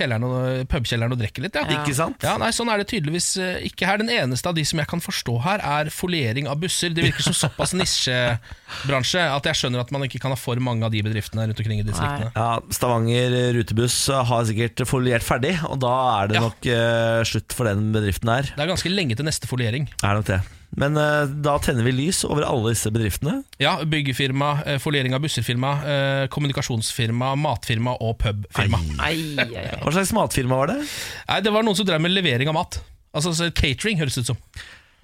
pubkjelleren 0.68 1.14
og 1.14 1.20
drikker 1.20 1.44
litt. 1.44 1.58
Ja. 1.58 1.66
Ikke 1.80 1.96
sant? 1.96 2.22
Ja, 2.24 2.36
nei, 2.40 2.50
Sånn 2.54 2.70
er 2.72 2.80
det 2.82 2.88
tydeligvis 2.90 3.30
eh, 3.40 3.60
ikke 3.68 3.86
her. 3.88 4.00
Den 4.02 4.10
eneste 4.12 4.50
av 4.50 4.56
de 4.58 4.64
som 4.66 4.80
jeg 4.80 4.88
kan 4.90 5.02
forstå 5.02 5.36
her, 5.44 5.62
er 5.62 5.90
foliering 5.94 6.48
av 6.50 6.60
busser. 6.62 6.92
Det 6.94 7.04
virker 7.06 7.28
som 7.28 7.36
såpass 7.36 7.74
nisjebransje 7.76 9.22
at 9.34 9.48
jeg 9.50 9.60
skjønner 9.62 9.82
at 9.84 9.92
man 9.94 10.04
ikke 10.06 10.20
kan 10.22 10.34
ha 10.34 10.38
for 10.38 10.60
mange 10.62 10.86
av 10.86 10.94
de 10.94 11.02
bedriftene 11.06 11.46
rundt 11.48 11.60
omkring 11.62 11.82
i 11.82 11.86
distriktene. 11.86 12.30
Ja, 12.36 12.58
Stavanger 12.74 13.36
rutebuss 13.56 13.96
har 14.10 14.46
sikkert 14.48 14.82
foliert 14.88 15.26
ferdig, 15.26 15.54
og 15.68 15.78
da 15.82 15.94
er 16.22 16.30
det 16.32 16.38
Ja. 16.38 16.44
nok 16.46 16.68
uh, 16.70 17.22
slutt 17.28 17.54
for 17.56 17.68
den 17.68 17.88
bedriften 17.94 18.30
her. 18.30 18.50
Det 18.54 18.64
er 18.64 18.70
ganske 18.70 18.92
lenge 18.92 19.16
til 19.18 19.26
neste 19.28 19.48
foliering. 19.50 19.88
Er 20.02 20.18
nok 20.28 20.36
det. 20.36 20.54
Men 20.78 20.98
eh, 21.00 21.30
da 21.42 21.54
tenner 21.64 21.86
vi 21.86 21.94
lys 21.96 22.20
over 22.28 22.44
alle 22.44 22.74
disse 22.74 22.90
bedriftene. 22.92 23.38
Ja, 23.62 23.78
Byggefirma, 23.88 24.50
eh, 24.68 24.76
foliering 24.82 25.16
av 25.16 25.22
busserfirma, 25.24 25.70
eh, 25.88 26.24
kommunikasjonsfirma, 26.32 27.32
matfirma 27.40 27.96
og 28.04 28.18
pubfirma. 28.20 28.80
Ai, 29.00 29.16
ai, 29.40 29.48
ai. 29.48 29.66
Hva 29.80 29.94
slags 29.96 30.12
matfirma 30.16 30.60
var 30.60 30.74
det? 30.74 30.82
Nei, 31.30 31.40
Det 31.40 31.54
var 31.54 31.64
noen 31.64 31.78
som 31.78 31.88
drev 31.88 32.04
med 32.04 32.12
levering 32.12 32.52
av 32.52 32.58
mat. 32.60 32.80
Altså 33.16 33.32
så 33.32 33.48
Catering, 33.50 33.98
høres 33.98 34.18
det 34.18 34.26
ut 34.26 34.34
som. 34.34 34.42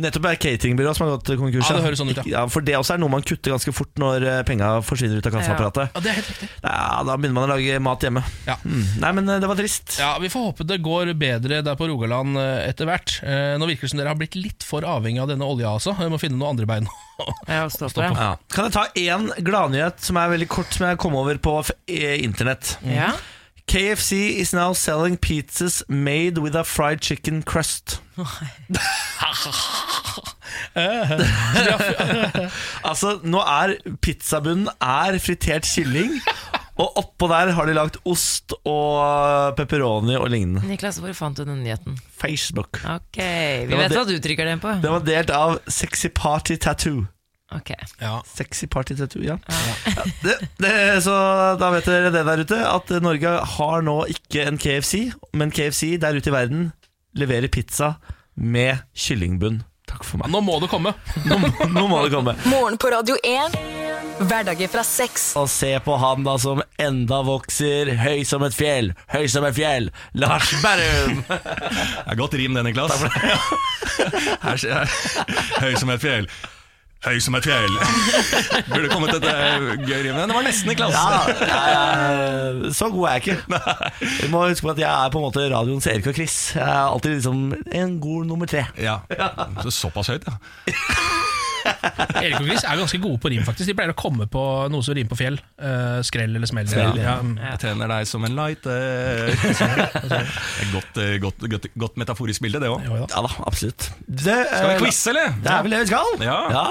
Nettopp 0.02 0.24
er 0.26 0.38
cateringbyrå 0.42 0.90
som 0.96 1.04
har 1.06 1.12
gått 1.14 1.28
konkurs. 1.38 1.68
Ja, 1.70 1.76
det 1.78 1.84
høres 1.84 2.00
sånn 2.00 2.08
ut, 2.10 2.18
ja. 2.18 2.24
ja. 2.32 2.40
For 2.50 2.64
det 2.66 2.74
også 2.74 2.96
er 2.96 3.02
noe 3.02 3.12
man 3.12 3.22
kutter 3.22 3.52
ganske 3.54 3.70
fort 3.76 4.00
når 4.02 4.24
eh, 4.26 4.38
penga 4.46 4.70
forsvinner 4.82 5.20
ut 5.20 5.28
av 5.30 5.36
kassaapparatet. 5.36 5.92
Ja, 5.94 6.02
det 6.02 6.10
er 6.10 6.16
helt 6.18 6.30
riktig. 6.32 6.48
Ja, 6.64 7.02
da 7.06 7.14
begynner 7.14 7.36
man 7.36 7.46
å 7.46 7.52
lage 7.52 7.78
mat 7.84 8.06
hjemme. 8.06 8.24
Ja. 8.48 8.56
Mm. 8.66 8.80
Nei, 9.04 9.12
men 9.20 9.30
eh, 9.30 9.38
det 9.44 9.50
var 9.50 9.60
trist. 9.60 9.94
Ja, 10.02 10.16
Vi 10.22 10.30
får 10.32 10.48
håpe 10.48 10.66
det 10.66 10.80
går 10.82 11.12
bedre 11.20 11.60
der 11.62 11.78
på 11.78 11.86
Rogaland 11.90 12.40
eh, 12.42 12.64
etter 12.72 12.90
hvert. 12.90 13.20
Eh, 13.22 13.54
Nå 13.60 13.68
virker 13.70 13.86
det 13.86 13.92
som 13.94 14.02
dere 14.02 14.10
har 14.10 14.18
blitt 14.18 14.34
litt 14.38 14.66
for 14.66 14.86
avhengig 14.88 15.22
av 15.22 15.30
denne 15.30 15.46
olja 15.46 15.70
også. 15.78 15.94
Vi 16.00 16.10
må 16.10 16.18
finne 16.22 16.40
noen 16.40 16.56
andre 16.56 16.66
bein. 16.72 16.90
å 17.54 17.68
stå 17.70 17.92
på, 17.94 18.08
ja. 18.10 18.32
Kan 18.50 18.66
jeg 18.66 18.74
ta 18.74 18.84
én 18.98 19.30
gladnyhet 19.46 20.02
som 20.02 20.18
er 20.18 20.34
veldig 20.34 20.50
kort, 20.50 20.74
som 20.74 20.88
jeg 20.88 20.98
kom 20.98 21.14
over 21.20 21.38
på 21.38 21.60
internett? 21.86 22.80
Mm. 22.82 22.96
Ja. 22.98 23.12
KFC 23.66 24.12
is 24.40 24.52
now 24.52 24.72
selling 24.72 25.16
pizzas 25.16 25.82
made 25.88 26.38
with 26.38 26.54
a 26.54 26.64
fried 26.64 27.00
chicken 27.00 27.42
crust. 27.42 28.00
altså, 32.84 33.18
nå 33.24 33.40
er 33.40 33.74
pizzabunnen 34.04 34.68
er 34.80 35.18
fritert 35.22 35.66
kylling, 35.68 36.12
og 36.74 36.98
oppå 37.00 37.28
der 37.30 37.52
har 37.56 37.66
de 37.70 37.74
lagt 37.76 37.98
ost 38.10 38.54
og 38.66 39.56
pepperoni 39.58 40.16
og 40.18 40.28
lignende. 40.34 40.62
Niklas, 40.68 40.98
hvor 41.02 41.14
fant 41.16 41.38
du 41.38 41.44
den 41.46 41.62
nyheten? 41.64 41.98
Facebook. 42.20 42.80
Ok, 42.84 43.18
Vi 43.18 43.78
vet 43.80 43.94
hva 43.96 44.04
du 44.08 44.16
trykker 44.22 44.50
den 44.52 44.62
på. 44.62 44.76
Den 44.82 44.94
var 44.98 45.04
delt 45.06 45.30
av 45.34 45.58
Sexy 45.70 46.10
Party 46.14 46.56
Tattoo. 46.60 47.06
Ok, 47.54 47.70
Ja. 48.00 48.16
Sexy 48.26 48.66
Party 48.66 48.96
Tattoo, 48.98 49.22
ja. 49.22 49.36
Ja, 49.48 50.04
det, 50.22 50.38
det, 50.58 51.02
så 51.04 51.14
da 51.60 51.70
vet 51.74 51.86
dere 51.88 52.10
det 52.14 52.24
der 52.26 52.42
ute, 52.44 52.58
at 52.66 52.90
Norge 53.04 53.36
har 53.56 53.84
nå 53.86 53.98
ikke 54.10 54.48
en 54.48 54.58
KFC, 54.58 55.12
men 55.32 55.54
KFC 55.54 55.94
der 56.02 56.18
ute 56.18 56.32
i 56.32 56.34
verden 56.34 56.72
leverer 57.14 57.48
pizza 57.52 57.94
med 58.34 58.82
kyllingbunn. 58.98 59.62
Takk 59.86 60.02
for 60.08 60.18
meg. 60.18 60.30
Nå 60.32 60.40
må 60.42 60.56
det 60.62 60.70
komme. 60.72 60.94
Nå, 61.28 61.36
nå 61.70 61.86
må 61.90 62.00
det 62.06 62.10
komme. 62.14 62.34
Morgen 62.50 62.78
på 62.80 62.90
Radio 62.90 63.14
1. 63.22 63.54
Hverdager 64.24 64.70
fra 64.70 64.82
sex. 64.86 65.32
Og 65.38 65.48
se 65.50 65.72
på 65.84 65.96
han 66.00 66.24
da 66.26 66.36
som 66.40 66.62
enda 66.80 67.20
vokser, 67.26 67.90
høy 68.00 68.24
som 68.26 68.42
et 68.46 68.54
fjell, 68.56 68.92
høy 69.12 69.26
som 69.30 69.44
et 69.46 69.56
fjell, 69.56 69.90
Lars 70.18 70.50
Berrum! 70.62 71.20
Det 71.28 72.12
er 72.14 72.18
godt 72.20 72.36
rim 72.38 72.54
det, 72.56 72.62
Niklas. 72.68 73.04
Her 74.44 74.58
her. 74.62 74.98
Høy 75.62 75.74
som 75.80 75.90
et 75.94 76.02
fjell. 76.02 76.28
Høy 77.04 77.18
som 77.20 77.34
et 77.36 77.44
fjell. 77.44 77.74
Burde 78.70 78.88
kommet 78.88 79.12
et 79.18 79.26
eh, 79.28 79.66
gøy 79.84 79.98
rim. 80.06 80.14
Men 80.16 80.30
det 80.30 80.36
var 80.38 80.46
nesten, 80.46 80.70
Niklas. 80.72 80.94
Ja, 80.96 81.20
jeg 81.44 81.74
er- 81.74 82.72
så 82.74 82.88
god 82.94 83.08
er 83.10 83.18
jeg 83.18 83.22
ikke. 83.26 83.36
Du 84.22 84.28
må 84.32 84.46
huske 84.48 84.64
på 84.64 84.72
at 84.72 84.80
jeg 84.80 84.88
er 84.88 85.12
på 85.12 85.20
en 85.20 85.26
måte 85.26 85.44
radioens 85.52 85.86
Erik 85.90 86.08
og 86.10 86.16
Chris. 86.16 86.38
Jeg 86.56 86.64
er 86.64 86.88
alltid 86.88 87.18
liksom 87.18 87.44
en 87.76 87.98
god 88.00 88.24
nummer 88.30 88.48
tre. 88.48 88.64
Ja, 88.80 88.96
så 89.66 89.70
Såpass 89.84 90.08
høyt, 90.14 90.24
ja. 90.30 90.38
Erik 92.24 92.38
og 92.38 92.46
Chris 92.48 92.64
er 92.64 92.80
ganske 92.80 93.00
gode 93.02 93.20
på 93.22 93.30
rim, 93.32 93.44
faktisk. 93.46 93.68
De 93.70 93.76
pleier 93.76 93.92
å 93.94 93.98
komme 93.98 94.26
på 94.30 94.44
noe 94.72 94.84
som 94.84 94.96
rimer 94.96 95.10
på 95.12 95.18
fjell. 95.18 95.38
Uh, 95.58 96.00
skrell 96.06 96.34
eller 96.36 96.50
smell. 96.50 96.68
Ja. 96.72 96.90
Ja. 96.98 97.16
mm. 97.24 97.36
Jeg 97.42 97.62
trener 97.64 97.92
deg 97.94 98.08
som 98.10 98.24
en 98.26 98.36
lighter. 98.38 99.32
Det 100.04 100.20
er 100.64 100.70
godt, 100.70 100.98
godt, 101.22 101.44
godt, 101.50 101.66
godt 101.78 101.98
metaforisk 102.00 102.42
bilde, 102.44 102.60
det 102.62 102.70
òg. 102.70 102.84
Ja. 102.86 103.04
Ja 103.10 103.22
da, 103.26 103.30
absolutt. 103.48 103.88
Det, 104.06 104.36
Skal 104.50 104.70
vi 104.70 104.78
quize, 104.84 105.10
eller? 105.12 105.34
Det 105.42 105.50
er 105.50 105.66
vel 105.66 105.76
det 105.76 105.82
vi 105.84 105.90
skal? 105.90 106.24
Ja. 106.24 106.64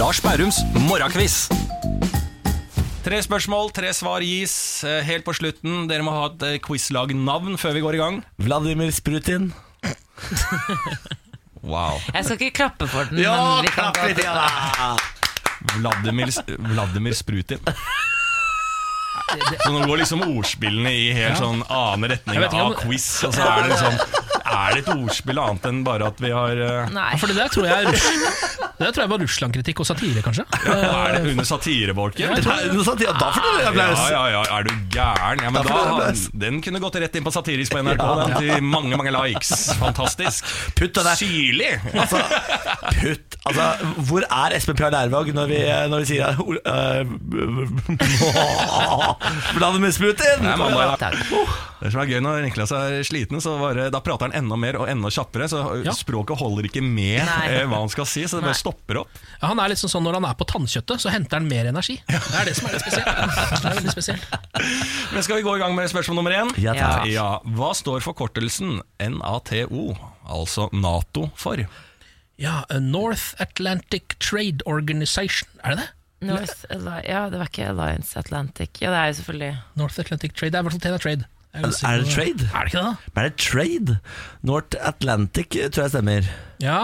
Lars 0.00 0.22
Bærums 0.24 0.62
morgenquiz. 0.88 1.46
Tre 3.08 3.20
spørsmål, 3.24 3.70
tre 3.72 3.92
svar 3.96 4.20
gis 4.26 4.84
eh, 4.84 4.98
helt 5.06 5.24
på 5.24 5.32
slutten. 5.36 5.86
Dere 5.88 6.04
må 6.04 6.12
ha 6.12 6.26
et 6.28 6.42
eh, 6.44 6.58
quizlagnavn 6.60 7.56
før 7.60 7.76
vi 7.78 7.84
går 7.84 7.96
i 7.96 8.02
gang. 8.02 8.18
Vladimir 8.42 8.92
Sprutin. 8.92 9.52
Wow. 11.68 11.98
Jeg 12.14 12.24
skal 12.24 12.38
ikke 12.40 12.54
klappe 12.62 12.88
for 12.88 13.10
den, 13.10 13.20
men 13.20 13.68
klapp 13.74 13.98
litt, 14.08 14.22
ja 14.24 14.32
da. 14.32 14.96
Vladimir, 15.76 16.30
Vladimir 16.72 17.16
Sprutin. 17.18 17.60
Så 19.62 19.72
nå 19.74 19.82
går 19.84 20.00
liksom 20.02 20.22
ordspillene 20.24 20.92
i 20.94 21.08
helt 21.16 21.38
sånn 21.40 21.60
annen 21.68 22.10
retning 22.14 22.40
ikke 22.40 22.62
av 22.64 22.76
quiz. 22.80 23.08
Og 23.28 23.34
så 23.36 23.44
er 23.44 23.66
det 23.66 23.74
liksom 23.74 23.98
Er 24.48 24.72
det 24.74 24.80
et 24.84 24.88
ordspill 24.94 25.38
annet 25.42 25.66
enn 25.68 25.82
bare 25.86 26.08
at 26.08 26.22
vi 26.24 26.30
har 26.32 26.62
eh, 26.64 26.88
Nei. 26.94 27.10
For 27.20 27.28
det 27.30 27.36
der 27.36 27.52
tror 27.52 27.68
jeg 27.68 27.76
er 27.76 27.92
Russ- 27.92 28.56
det 28.78 28.86
der 28.86 28.92
tror 28.94 29.02
jeg 29.02 29.10
var 29.10 29.18
Russland-kritikk 29.24 29.80
og 29.82 29.86
satire, 29.88 30.20
kanskje. 30.22 30.44
Er 30.70 31.16
det 31.16 31.32
under 31.32 31.46
satirebolken? 31.48 32.30
Ja, 32.30 32.36
satire, 32.86 33.10
Da 33.18 33.30
får 33.34 33.42
du 33.42 33.64
applaus. 33.72 34.02
Ja, 34.06 34.20
ja, 34.30 34.36
ja, 34.36 34.42
er 34.54 34.68
du 34.68 34.74
gæren? 34.94 35.42
Ja, 35.42 35.50
men 35.50 35.66
Da 35.66 35.80
da, 35.98 36.12
den 36.44 36.60
kunne 36.62 36.78
gått 36.84 36.94
rett 37.02 37.18
inn 37.18 37.26
på 37.26 37.32
satirisk 37.34 37.74
på 37.74 37.82
NRK. 37.82 38.04
Den, 38.20 38.36
til 38.38 38.62
mange, 38.62 38.94
mange 39.00 39.10
likes. 39.16 39.50
Fantastisk. 39.82 40.46
Putt 40.78 40.94
den 40.94 41.08
der. 41.10 41.18
Syrlig! 41.18 41.72
Altså, 41.98 42.22
putt 43.00 43.28
Altså, 43.48 43.66
hvor 44.10 44.22
er 44.28 44.52
Espen 44.58 44.76
Pjar 44.76 44.92
Lærvåg 44.92 45.30
når 45.32 45.46
vi, 45.50 45.58
når 45.88 46.02
vi 46.02 46.08
sier 46.10 46.36
uh, 46.36 47.02
Vladimir 49.56 49.90
Sputin! 49.92 50.42
Nei, 50.44 50.54
mamma, 50.56 50.84
ja. 50.84 51.10
Det 51.78 51.90
som 51.94 52.00
er 52.02 52.10
gøy 52.10 52.20
når 52.24 52.40
Niklas 52.44 52.72
er 52.74 52.96
sliten, 53.06 53.40
så 53.42 53.52
bare, 53.60 53.88
da 53.94 54.00
prater 54.02 54.28
han 54.28 54.34
enda 54.44 54.56
mer 54.58 54.78
og 54.80 54.88
enda 54.90 55.10
kjappere. 55.14 55.46
Så 55.50 55.60
Ja. 55.86 55.92
språket 55.94 56.38
holder 56.40 56.66
ikke 56.68 56.82
med 56.82 57.22
eh, 57.22 57.64
hva 57.70 57.80
han 57.82 57.90
skal 57.92 58.06
si, 58.10 58.22
så 58.26 58.38
det 58.38 58.46
Nei. 58.46 58.50
bare 58.52 58.58
stopper 58.60 59.00
opp. 59.02 59.20
Ja, 59.40 59.48
han 59.52 59.60
er 59.62 59.68
litt 59.72 59.78
sånn 59.82 59.90
sånn 59.92 60.04
Når 60.06 60.18
han 60.18 60.26
er 60.30 60.34
på 60.38 60.46
tannkjøttet, 60.50 61.02
så 61.02 61.10
henter 61.14 61.38
han 61.38 61.48
mer 61.50 61.66
energi. 61.70 61.98
Det 62.08 62.18
er 62.40 62.44
det 62.50 62.56
som 62.58 62.68
er 62.70 62.76
litt 62.78 62.86
spesielt. 62.86 63.06
Det 63.62 63.70
er 63.70 63.76
veldig 63.80 63.94
spesielt. 63.94 64.38
Men 65.14 65.22
skal 65.26 65.36
vi 65.40 65.46
gå 65.46 65.56
i 65.56 65.60
gang 65.62 65.74
med 65.78 65.90
spørsmål 65.90 66.18
nummer 66.22 66.34
én? 66.38 66.54
Ja, 66.62 66.74
takk. 66.78 67.06
Ja, 67.12 67.28
Hva 67.58 67.72
står 67.78 68.02
forkortelsen 68.04 68.80
NATO, 69.18 69.96
altså 70.28 70.68
Nato, 70.72 71.30
for? 71.38 71.62
Ja, 72.38 72.62
North 72.78 73.34
Atlantic 73.42 74.14
Trade 74.22 74.62
Organization. 74.66 75.48
Er 75.64 75.74
det 75.74 75.78
det? 75.84 75.88
North 76.20 76.64
Alli 76.74 77.00
ja, 77.06 77.28
det 77.30 77.38
var 77.38 77.46
ikke 77.46 77.66
Alliance 77.70 78.18
Atlantic. 78.18 78.80
Ja, 78.82 78.90
det 78.90 78.98
er 78.98 79.06
jo 79.12 79.18
selvfølgelig 79.20 79.58
North 79.78 80.00
Atlantic 80.00 80.32
Trade. 80.34 80.50
Det 80.50 80.58
er 80.58 80.64
i 80.64 80.66
hvert 80.66 80.72
fall 80.72 80.86
Tena 80.86 80.98
Trade. 80.98 81.24
Er 81.58 81.62
det 82.02 82.10
trade? 82.12 82.44
Er 82.54 82.64
det 82.64 82.72
ikke 82.72 82.78
det, 82.78 82.84
da? 82.84 82.94
Men 83.14 83.24
er 83.24 83.28
det 83.28 83.36
trade? 83.40 83.98
North 84.42 84.76
Atlantic 84.80 85.48
tror 85.72 85.82
jeg 85.86 85.90
stemmer. 85.94 86.26
Ja. 86.62 86.80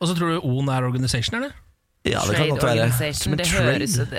Og 0.00 0.08
så 0.10 0.14
tror 0.18 0.34
du 0.34 0.40
ON 0.44 0.68
er 0.68 0.84
organisation, 0.84 1.38
eller? 1.38 1.54
Ja, 2.04 2.20
det 2.28 2.36
kan 2.36 2.50
godt 2.52 2.62
være. 2.68 3.14
Som 3.14 3.30
Men 3.32 3.38
Det 3.38 3.46
trade? 3.48 3.72
høres 3.72 3.94
det 3.96 4.10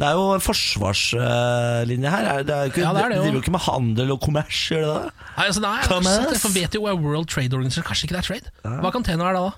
Det 0.00 0.06
er 0.06 0.12
jo 0.16 0.28
en 0.34 0.40
forsvarslinje 0.40 2.10
her. 2.10 2.24
Er- 2.24 2.42
Det 2.42 2.54
er 2.54 2.60
jo 2.60 2.70
ikke, 2.70 2.80
Ja, 2.80 2.92
det 2.94 3.02
er 3.04 3.08
det 3.08 3.16
jo. 3.16 3.22
De 3.22 3.26
driver 3.26 3.32
jo 3.32 3.40
ikke 3.40 3.50
med 3.50 3.60
handel 3.60 4.10
og 4.12 4.20
kommers, 4.20 4.68
gjør 4.70 4.80
det 4.80 4.94
det? 5.02 5.12
Nei, 5.36 5.46
altså, 5.46 5.60
nei, 5.60 5.82
Thomas? 5.82 6.44
jeg 6.44 6.54
vet 6.62 6.74
jo 6.74 6.80
hva 6.80 6.94
World 6.94 7.28
Trade 7.28 7.52
Organization 7.54 7.84
Kanskje 7.84 8.04
ikke 8.04 8.16
det 8.16 8.22
er 8.24 8.28
trade? 8.30 8.80
Hva 8.80 8.90
kan 8.92 9.02
Tena 9.04 9.24
være 9.24 9.34
da? 9.34 9.40
da? 9.40 9.50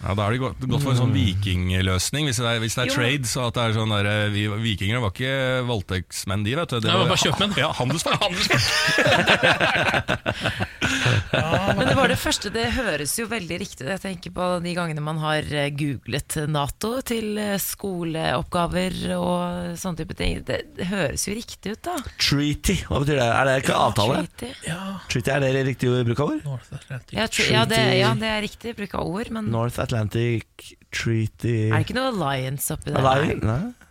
Ja, 0.00 0.14
Da 0.16 0.26
er 0.26 0.30
det 0.32 0.40
godt, 0.40 0.56
for 0.80 0.90
en 0.94 1.00
sånn 1.02 1.12
vikingløsning. 1.12 2.24
Hvis 2.30 2.38
det 2.40 2.46
er, 2.48 2.58
hvis 2.62 2.76
det 2.78 2.82
er 2.86 2.92
trade, 2.94 3.26
så 3.28 3.40
at 3.50 3.54
det 3.58 3.62
er 3.66 3.72
sånn 3.76 3.92
der, 3.92 4.06
eh, 4.08 4.32
vi, 4.32 4.42
Vikinger 4.48 4.96
var 5.04 5.12
ikke 5.12 5.60
voldtektsmenn, 5.68 6.40
de, 6.46 6.52
vet 6.56 6.72
du. 6.72 6.76
Nei, 6.80 6.88
det 6.88 6.96
var 7.02 7.12
bare 7.12 7.24
kjøpmenn. 7.26 7.52
Ja, 7.60 7.68
handelsfolk. 7.76 8.20
Men 11.76 11.88
det 11.88 11.94
var 11.96 12.10
det 12.10 12.18
første. 12.20 12.50
Det 12.52 12.66
høres 12.74 13.14
jo 13.18 13.26
veldig 13.30 13.58
riktig 13.62 13.86
ut. 13.86 13.90
Jeg 13.92 14.02
tenker 14.02 14.34
på 14.34 14.46
de 14.64 14.72
gangene 14.76 15.02
man 15.04 15.20
har 15.22 15.46
eh, 15.52 15.70
googlet 15.76 16.36
Nato 16.50 16.92
til 17.06 17.38
eh, 17.40 17.56
skoleoppgaver 17.60 18.96
og 19.16 19.78
sånne 19.80 20.02
type 20.02 20.16
ting. 20.18 20.40
Det, 20.46 20.60
det 20.78 20.88
høres 20.90 21.26
jo 21.28 21.36
riktig 21.36 21.76
ut, 21.76 21.82
da. 21.86 21.96
Treaty, 22.20 22.80
hva 22.88 23.02
betyr 23.04 23.20
det? 23.20 23.28
Er 23.28 23.48
det 23.48 23.56
ikke 23.64 23.78
avtale? 23.78 24.22
Treaty. 24.40 24.74
Treaty, 25.12 25.34
Er 25.36 25.44
det 25.44 25.64
riktig 25.70 25.92
bruk 26.08 26.24
av 26.24 26.34
ord? 26.34 26.44
North 26.46 26.74
Atlantic. 26.76 27.16
Ja, 27.16 27.28
tre, 27.30 27.48
ja, 27.52 27.64
det, 27.68 27.80
ja, 28.00 28.12
det 28.18 28.30
er 28.30 28.44
riktig 28.46 28.74
bruk 28.78 28.96
av 28.98 29.14
ord, 29.14 29.32
men 29.34 29.50
North 29.52 29.80
Atlantic 29.90 30.74
Treaty 30.94 31.54
er 31.68 31.76
det 31.76 31.84
ikke 31.88 31.98
noe 31.98 32.10
alliance 32.14 32.70
oppi 32.74 32.94
der? 32.94 33.02
Alliance? 33.02 33.46
Nei? 33.46 33.90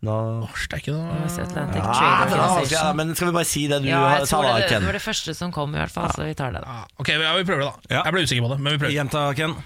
No. 0.00 0.12
Åh, 0.46 0.52
det 0.64 0.78
er 0.78 0.80
ikke 0.80 0.94
noe 0.96 1.16
North 1.18 1.40
Atlantic 1.42 1.82
ja, 1.82 1.90
Trade 1.92 2.36
Organization. 2.38 2.72
ja, 2.72 2.92
men 2.96 3.10
skal 3.12 3.28
vi 3.28 3.34
bare 3.36 3.48
si 3.50 3.66
det 3.68 3.82
du 3.84 3.88
Ja, 3.90 3.98
jeg 4.16 4.30
sa 4.30 4.38
tror 4.40 4.56
det, 4.56 4.70
det 4.72 4.86
var 4.86 4.96
det 4.96 5.02
første 5.04 5.34
som 5.36 5.52
kom, 5.52 5.74
i 5.76 5.82
hvert 5.82 5.92
fall, 5.92 6.08
så 6.16 6.24
vi 6.24 6.32
tar 6.38 6.56
det. 6.56 6.62
da 6.64 6.78
Ok, 6.96 7.12
ja, 7.12 7.34
vi 7.36 7.44
prøver 7.44 7.66
det, 7.66 7.68
da. 7.68 7.98
Ja. 7.98 8.06
Jeg 8.08 8.16
ble 8.16 8.24
usikker 8.24 8.46
på 8.46 8.54
det, 8.54 8.58
men 8.64 8.72
vi 8.72 8.80
prøver. 8.80 8.96
Gjenta, 8.96 9.26
Ken. 9.36 9.58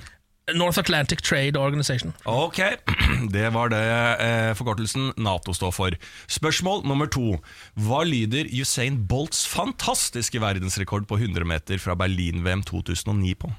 North 0.58 0.78
Atlantic 0.78 1.22
Trade 1.22 1.56
Organization. 1.56 2.12
Ok, 2.28 2.58
det 3.36 3.46
var 3.54 3.70
det 3.72 3.80
eh, 4.20 4.50
forkortelsen 4.58 5.14
Nato 5.16 5.54
står 5.56 5.72
for. 5.72 5.96
Spørsmål 6.28 6.82
nummer 6.84 7.06
to. 7.08 7.38
Hva 7.80 8.02
lyder 8.04 8.50
Usain 8.52 8.98
Bolts 9.08 9.46
fantastiske 9.48 10.42
verdensrekord 10.42 11.06
på 11.08 11.16
100 11.22 11.46
meter 11.48 11.78
fra 11.80 11.94
Berlin-VM 11.96 12.66
2009 12.66 13.38
på? 13.40 13.54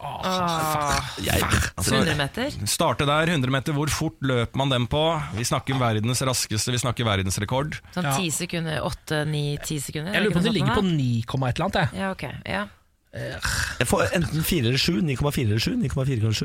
Jeg, 0.00 1.42
altså, 1.76 1.94
100 2.00 2.16
meter? 2.16 2.54
Starte 2.68 3.06
der, 3.08 3.32
100 3.34 3.52
meter. 3.52 3.76
Hvor 3.76 3.90
fort 3.92 4.16
løper 4.24 4.56
man 4.56 4.72
den 4.72 4.86
på? 4.90 5.02
Vi 5.36 5.44
snakker 5.44 5.76
verdens 5.80 6.22
raskeste, 6.24 6.72
vi 6.72 6.80
snakker 6.80 7.04
verdensrekord. 7.08 7.76
Sånn 7.94 8.08
Ja. 8.08 8.16
10 8.16 8.30
sekunder? 8.32 8.80
8-9-10 8.80 9.80
sekunder? 9.84 10.12
Jeg 10.16 10.24
lurer 10.24 10.32
på 10.32 10.38
om 10.38 10.48
det 10.48 10.56
ligger 10.56 10.74
på 10.74 10.86
9, 10.88 11.24
et 11.48 11.60
eller 11.60 11.66
annet. 11.68 11.80
Jeg. 11.80 12.00
Ja, 12.00 12.10
ok. 12.10 12.24
Ja. 12.48 12.66
Jeg 13.10 13.86
får 13.90 14.12
enten 14.14 14.44
4 14.46 14.68
eller 14.70 14.78
7. 14.78 15.00
9,4 15.02 15.42
eller 15.48 15.58
7. 15.58 15.72
9,4 15.82 16.12
eller 16.14 16.36
7. 16.38 16.44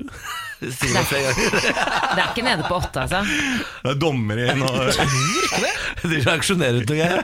Sier 0.66 0.95
det 0.95 1.03
flere 1.05 1.34
ganger. 1.36 1.68
Det 2.16 2.24
er 2.24 2.30
ikke 2.32 2.45
nede 2.47 2.66
på 2.66 2.80
8, 2.80 3.03
altså. 3.03 3.20
Det 3.84 3.91
er 3.91 3.99
dommer 4.01 4.41
igjen 4.41 4.63
og 4.66 4.80
De 6.09 6.18
reaksjonerer 6.26 6.82
ut 6.82 6.89
noe 6.89 6.97
greier. 6.97 7.22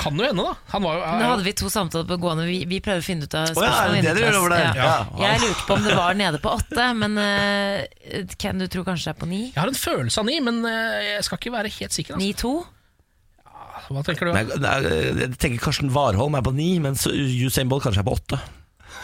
Kan 0.00 0.18
jo 0.18 0.26
hende, 0.26 0.42
da. 0.42 0.56
Han 0.74 0.84
var 0.84 0.98
jo 0.98 1.06
Nå 1.20 1.30
hadde 1.30 1.46
vi 1.46 1.54
to 1.62 1.70
samtaler 1.70 2.08
på 2.10 2.18
gående. 2.26 2.48
Vi, 2.50 2.58
vi 2.70 2.82
prøvde 2.82 3.04
å 3.04 3.06
finne 3.06 3.30
ut 3.30 3.38
av 3.38 3.46
Å 3.46 3.48
ja, 3.50 3.56
spørsmålet. 3.56 3.96
er 3.96 4.02
det 4.02 4.02
det 4.10 4.14
dere 4.18 4.26
gjør 4.32 4.40
over 4.42 4.54
der? 4.56 4.66
Ja. 4.66 4.90
Ja. 4.90 5.30
Jeg 5.30 5.42
lurte 5.46 5.66
på 5.70 5.78
om 5.78 5.86
det 5.86 5.96
var 6.02 6.18
nede 6.18 6.42
på 6.42 6.54
8, 6.58 6.86
men 7.04 7.18
eh, 7.22 8.34
Ken, 8.42 8.58
du 8.62 8.66
tror 8.72 8.86
kanskje 8.90 9.12
det 9.12 9.14
er 9.14 9.20
på 9.22 9.30
9? 9.30 9.42
Jeg 9.54 9.60
har 9.62 9.70
en 9.70 9.78
følelse 9.86 10.22
av 10.24 10.30
9, 10.34 10.40
men 10.50 10.62
eh, 10.70 11.12
jeg 11.14 11.28
skal 11.30 11.40
ikke 11.44 11.54
være 11.60 11.72
helt 11.78 11.94
sikker. 12.00 12.18
Altså. 12.18 12.32
9-2? 12.42 12.56
Hva 13.88 14.04
tenker 14.06 14.28
du? 14.28 14.34
Nei, 14.36 14.44
nei, 14.62 14.76
jeg 15.22 15.32
tenker 15.40 15.62
Karsten 15.68 15.92
Warholm 15.94 16.38
er 16.38 16.44
på 16.46 16.54
9, 16.56 16.68
mens 16.84 17.06
Usain 17.08 17.70
Bolt 17.70 17.86
kanskje 17.86 18.02
er 18.02 18.08
på 18.08 18.16
8. 18.16 18.40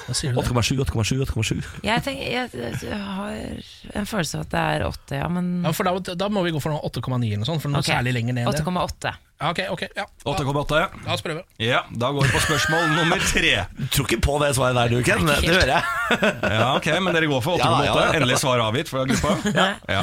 Hva 0.02 0.14
sier 0.16 0.34
du 0.34 0.40
det? 0.40 0.46
8,7, 0.50 0.80
8,7, 0.82 1.20
8,7. 1.28 1.66
Jeg, 1.86 2.02
tenker, 2.02 2.24
jeg, 2.32 2.72
jeg 2.82 2.98
har 2.98 3.36
en 4.00 4.08
følelse 4.08 4.40
av 4.40 4.46
at 4.46 4.54
det 4.54 4.62
er 4.62 4.86
8, 4.88 5.18
ja, 5.20 5.28
men 5.30 5.52
Ja, 5.66 5.74
for 5.76 5.88
da, 5.88 6.16
da 6.18 6.30
må 6.32 6.42
vi 6.46 6.54
gå 6.54 6.62
for 6.62 6.74
noe 6.74 6.82
8,9 6.88 7.20
eller 7.20 7.42
noe 7.42 7.50
sånt, 7.50 7.62
for 7.62 7.72
noe 7.72 7.82
okay. 7.84 7.94
særlig 7.94 8.16
lenger 8.18 8.40
ned. 8.40 8.50
8,8. 8.50 9.14
Ja, 9.42 9.50
ok, 9.50 9.58
ok, 9.74 9.80
ja. 9.98 10.04
8,8. 10.24 10.80
La 11.02 11.14
oss 11.16 11.22
prøve. 11.24 11.40
Ja, 11.58 11.80
da 11.90 12.12
går 12.14 12.28
vi 12.28 12.30
på 12.36 12.40
spørsmål 12.44 12.84
nummer 13.00 13.18
tre. 13.26 13.64
Du 13.74 13.86
tror 13.90 14.06
ikke 14.06 14.20
på 14.22 14.36
det 14.38 14.52
svaret 14.54 14.76
der, 14.78 14.92
du, 14.92 15.00
Ken? 15.02 15.26
Det 15.26 15.50
hører 15.50 15.72
jeg. 15.74 15.82
Ja, 16.52 16.66
ok, 16.76 16.86
Men 17.02 17.16
dere 17.16 17.26
går 17.30 17.40
for 17.42 17.58
8,8. 17.58 17.64
Ja, 17.66 17.70
ja, 17.88 17.94
ja. 17.96 18.12
Endelig 18.20 18.36
svar 18.38 18.62
avgitt 18.62 18.90
fra 18.92 19.02
gruppa. 19.08 19.34
Ja. 19.96 20.02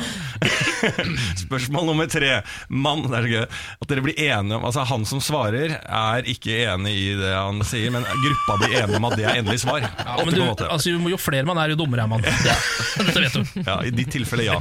Spørsmål 1.39 1.87
nummer 1.87 2.07
tre. 2.11 2.41
Mann, 2.67 3.05
det 3.07 3.15
er 3.19 3.25
så 3.27 3.31
gøy 3.31 3.41
at 3.45 3.87
dere 3.91 4.03
blir 4.05 4.19
enige 4.23 4.55
om 4.57 4.63
Altså 4.67 4.83
Han 4.87 5.03
som 5.07 5.19
svarer, 5.23 5.73
er 5.83 6.27
ikke 6.31 6.55
enig 6.73 6.93
i 6.95 7.07
det 7.19 7.31
han 7.35 7.59
sier, 7.67 7.91
men 7.95 8.03
gruppa 8.07 8.57
blir 8.63 8.75
enige 8.83 8.99
om 8.99 9.07
at 9.09 9.15
det 9.19 9.27
er 9.27 9.39
endelig 9.41 9.63
svar. 9.63 9.83
Ja, 9.87 10.17
men 10.23 10.35
du, 10.35 10.41
8,8. 10.43 10.67
altså, 10.75 10.95
jo 11.13 11.19
flere 11.21 11.47
man 11.47 11.59
er, 11.63 11.73
jo 11.75 11.79
dummere 11.79 12.03
er 12.05 12.11
man. 12.11 12.23
Dette 12.27 13.23
vet 13.23 13.39
du. 13.39 13.63
Ja, 13.63 13.79
I 13.87 13.93
ditt 13.95 14.11
tilfelle, 14.15 14.49
ja. 14.49 14.59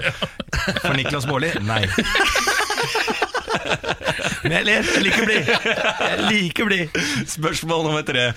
For 0.82 0.94
Niklas 0.98 1.26
Baarli, 1.28 1.50
nei. 1.66 1.82
Men 4.44 4.54
jeg 4.58 4.66
ler. 4.68 4.88
Jeg 4.88 5.04
liker 5.04 5.26
blid. 5.28 5.50
Like 6.28 6.66
blid. 6.68 6.98
Spørsmål 7.30 7.84
nummer 7.86 8.04
tre. 8.06 8.28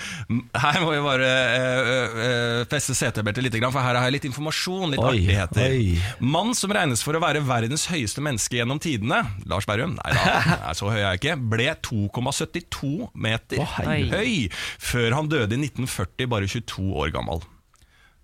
Her 0.64 0.80
må 0.84 0.94
vi 0.94 1.02
bare 1.06 1.30
øh, 1.30 2.16
øh, 2.26 2.62
feste 2.72 2.96
setebeltet 2.98 3.46
litt, 3.46 3.58
for 3.62 3.84
her 3.84 4.00
har 4.00 4.08
jeg 4.10 4.18
litt 4.18 4.28
informasjon. 4.32 4.96
Litt 4.96 5.04
Oi, 5.04 5.14
artigheter. 5.14 5.76
oi. 5.76 6.26
Mann 6.34 6.56
som 6.58 6.74
regnes 6.76 7.04
for 7.06 7.18
å 7.18 7.24
være 7.24 7.44
verdens 7.48 7.88
høyeste 7.92 8.24
menneske 8.24 8.60
gjennom 8.60 8.82
tidene, 8.82 9.22
Lars 9.50 9.68
Berrum, 9.70 9.98
nei 10.00 10.16
da, 10.16 10.74
så 10.78 10.90
høy 10.90 11.00
er 11.00 11.06
jeg 11.12 11.22
ikke, 11.22 11.38
ble 11.52 11.70
2,72 11.88 12.92
meter 13.14 13.62
oh, 13.64 13.76
hei. 13.82 14.02
høy 14.12 14.34
før 14.82 15.18
han 15.20 15.32
døde 15.32 15.58
i 15.58 15.62
1940, 15.68 16.30
bare 16.32 16.50
22 16.50 16.88
år 17.04 17.14
gammel. 17.16 17.44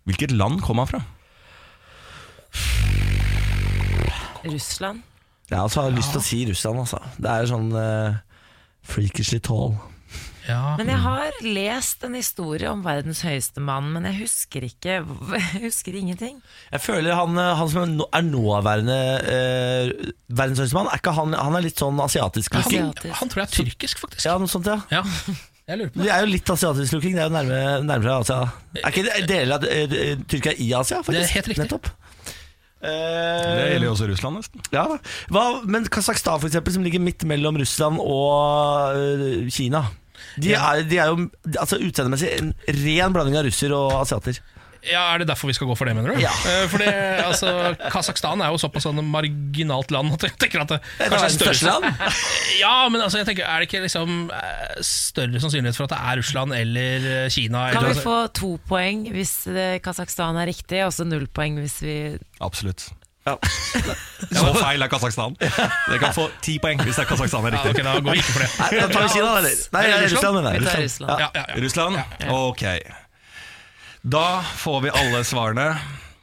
Hvilket 0.08 0.34
land 0.36 0.62
kom 0.64 0.80
han 0.82 0.90
fra? 0.90 1.04
Russland? 4.48 5.04
Ja, 5.52 5.62
altså, 5.64 5.84
jeg 5.86 5.92
har 5.94 5.98
lyst 5.98 6.12
til 6.16 6.20
å 6.20 6.26
si 6.28 6.40
Russland, 6.50 6.80
altså. 6.84 7.00
Det 7.24 7.30
er 7.32 7.46
sånn 7.48 7.70
uh, 7.72 8.18
freakishly 8.88 9.40
tall. 9.44 9.78
Ja. 10.48 10.78
Men 10.80 10.88
jeg 10.88 11.02
har 11.04 11.40
lest 11.44 12.04
en 12.08 12.14
historie 12.16 12.70
om 12.72 12.80
verdens 12.86 13.20
høyeste 13.28 13.60
mann, 13.60 13.90
men 13.92 14.06
jeg 14.08 14.16
husker 14.22 14.64
ikke 14.64 14.94
Jeg 15.02 15.62
husker 15.66 15.98
ingenting. 16.00 16.38
Jeg 16.72 16.80
føler 16.86 17.18
han, 17.20 17.36
eh, 17.36 17.50
han 17.60 17.68
som 17.74 17.82
er 17.84 17.92
nå- 17.98 18.08
nåværende 18.30 18.96
uh, 19.28 20.08
verdens 20.40 20.62
høyeste 20.64 20.78
mann, 20.80 20.88
er 20.94 21.02
ikke 21.02 21.16
han, 21.18 21.36
han 21.36 21.60
er 21.60 21.66
litt 21.68 21.84
sånn 21.84 22.00
asiatisk 22.00 22.56
looking. 22.56 22.88
Han, 22.96 23.14
Han 23.20 23.34
tror 23.34 23.44
jeg 23.44 23.50
er 23.50 23.56
tyrkisk, 23.58 24.00
faktisk. 24.06 24.24
Ja, 24.30 24.38
noe 24.40 24.48
sånt, 24.52 24.72
ja. 24.72 24.80
Ja, 24.92 25.04
jeg 25.68 25.82
lurer 25.82 25.92
på 25.92 26.00
De 26.00 26.08
det. 26.08 26.14
er 26.16 26.24
jo 26.24 26.32
litt 26.32 26.54
asiatisk 26.56 26.96
looking, 26.96 27.20
det 27.20 27.26
er 27.26 27.28
jo 27.28 27.36
nærme, 27.36 27.62
nærmere 27.92 28.20
Asia. 28.24 28.40
Er 28.80 28.92
ikke 28.96 29.28
deler 29.28 29.58
av 29.60 29.68
Tyrkia 30.32 30.56
i 30.64 30.72
Asia, 30.80 31.04
faktisk? 31.04 31.20
Det 31.20 31.28
er 31.28 31.36
helt 31.42 31.52
riktig. 31.52 31.66
Nettopp. 31.68 31.92
Det 32.82 32.92
Eh, 32.92 33.70
gjelder 33.72 33.88
jo 33.88 33.94
også 33.96 34.08
Russland, 34.12 34.38
nesten. 34.38 34.62
ja, 34.72 34.84
hva, 35.34 35.46
men 35.66 35.86
Kasakhstan, 35.90 36.40
for 36.40 36.48
eksempel, 36.48 36.74
som 36.76 36.84
ligger 36.86 37.02
midt 37.02 37.24
mellom 37.26 37.58
Russland 37.58 37.98
og 38.04 38.94
eh, 38.98 39.48
Kina. 39.50 39.82
De 40.38 40.54
er, 40.54 40.84
de 40.86 40.98
er 41.02 41.10
jo 41.10 41.30
altså, 41.58 41.80
utseendemessig 41.82 42.30
en 42.38 42.54
ren 42.84 43.14
blanding 43.16 43.38
av 43.40 43.46
russer 43.48 43.74
og 43.74 43.96
asiater. 44.04 44.38
Ja, 44.92 45.04
Er 45.14 45.22
det 45.24 45.28
derfor 45.30 45.50
vi 45.52 45.56
skal 45.58 45.68
gå 45.70 45.76
for 45.78 45.90
det, 45.90 45.96
mener 45.98 46.16
du? 46.16 46.22
Ja. 46.22 46.32
Fordi, 46.32 46.68
For 46.72 46.84
det, 46.84 46.92
altså, 47.26 47.54
Kasakhstan 47.94 48.42
er 48.44 48.54
jo 48.54 48.60
såpass 48.62 48.88
sånn 48.88 49.02
marginalt 49.12 49.92
land 49.94 50.14
at 50.18 50.28
jeg 50.28 50.36
tenker 50.42 50.64
at 50.64 50.74
det 50.76 50.80
Det 51.00 51.10
kanskje 51.12 51.28
er 51.28 51.36
større. 51.38 51.72
land. 51.72 52.14
Ja, 52.62 52.76
men 52.90 53.02
altså, 53.04 53.20
jeg 53.22 53.28
tenker, 53.30 53.46
er 53.46 53.62
det 53.62 53.68
ikke 53.70 53.84
liksom 53.84 54.32
eh, 54.34 54.78
større 54.86 55.42
sannsynlighet 55.44 55.78
for 55.78 55.86
at 55.90 55.94
det 55.96 56.00
er 56.12 56.22
Russland 56.22 56.56
eller 56.58 57.10
eh, 57.14 57.30
Kina? 57.34 57.68
Kan 57.74 57.84
eller, 57.84 57.98
vi 58.00 58.06
få 58.06 58.20
to 58.34 58.54
poeng 58.70 59.06
hvis 59.14 59.36
eh, 59.52 59.78
Kasakhstan 59.84 60.40
er 60.42 60.50
riktig, 60.50 60.82
og 60.88 60.94
så 60.96 61.06
null 61.08 61.28
poeng 61.30 61.60
hvis 61.62 61.82
vi 61.86 61.98
Absolutt. 62.44 62.90
Ja. 63.28 63.36
Så 64.32 64.54
feil 64.56 64.82
er 64.86 64.88
Kasakhstan. 64.88 65.34
Dere 65.42 65.98
kan 66.00 66.14
få 66.16 66.30
ti 66.46 66.54
poeng 66.64 66.80
hvis 66.80 66.96
det 66.96 67.04
er 67.04 67.10
Kasakhstan 67.10 67.44
er 67.50 67.58
riktig. 67.58 67.74
ja, 67.74 67.74
okay, 67.76 67.84
ok, 67.84 68.00
da 68.00 68.06
går 68.06 68.16
vi 68.16 68.22
ikke 68.24 68.36
for 68.38 68.46
det. 68.46 68.52
Nei, 68.62 68.70
da 68.80 68.88
tar 68.94 69.04
vi 69.04 69.10
Kina, 69.18 69.34
eller? 69.42 69.58
Nei, 69.76 69.84
Russland, 70.06 70.38
mener 70.40 70.56
jeg. 70.56 70.62
Russland. 70.64 70.86
Russland. 70.88 71.12
Ja, 71.20 71.28
ja, 71.36 71.44
ja. 71.52 71.60
Russland? 71.66 72.00
Ok. 72.38 72.64
Da 74.08 74.42
får 74.56 74.82
vi 74.86 74.90
alle 74.96 75.20
svarene. 75.28 75.68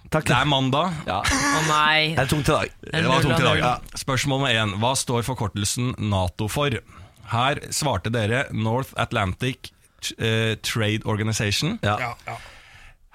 Takk. 0.08 0.24
Det 0.30 0.36
er 0.36 0.48
mandag. 0.48 0.94
Ja. 1.04 1.18
Å 1.20 1.60
nei. 1.68 2.14
Det 2.14 2.22
er 2.22 2.30
tungt 2.30 2.48
i 2.48 2.54
dag. 2.54 2.70
Det 2.80 3.02
var 3.04 3.24
tungt 3.24 3.42
i 3.42 3.44
dag. 3.44 3.58
Ja. 3.60 3.72
Spørsmål 3.98 4.40
nummer 4.40 4.54
én. 4.56 4.72
Hva 4.80 4.94
står 4.96 5.24
forkortelsen 5.26 5.90
Nato 6.00 6.46
for? 6.48 6.78
Her 7.32 7.60
svarte 7.74 8.12
dere 8.14 8.46
North 8.56 8.94
Atlantic 9.00 9.68
eh, 10.16 10.54
Trade 10.64 11.04
Organization. 11.04 11.76
Ja. 11.84 11.98
Ja, 12.00 12.10
ja. 12.28 12.38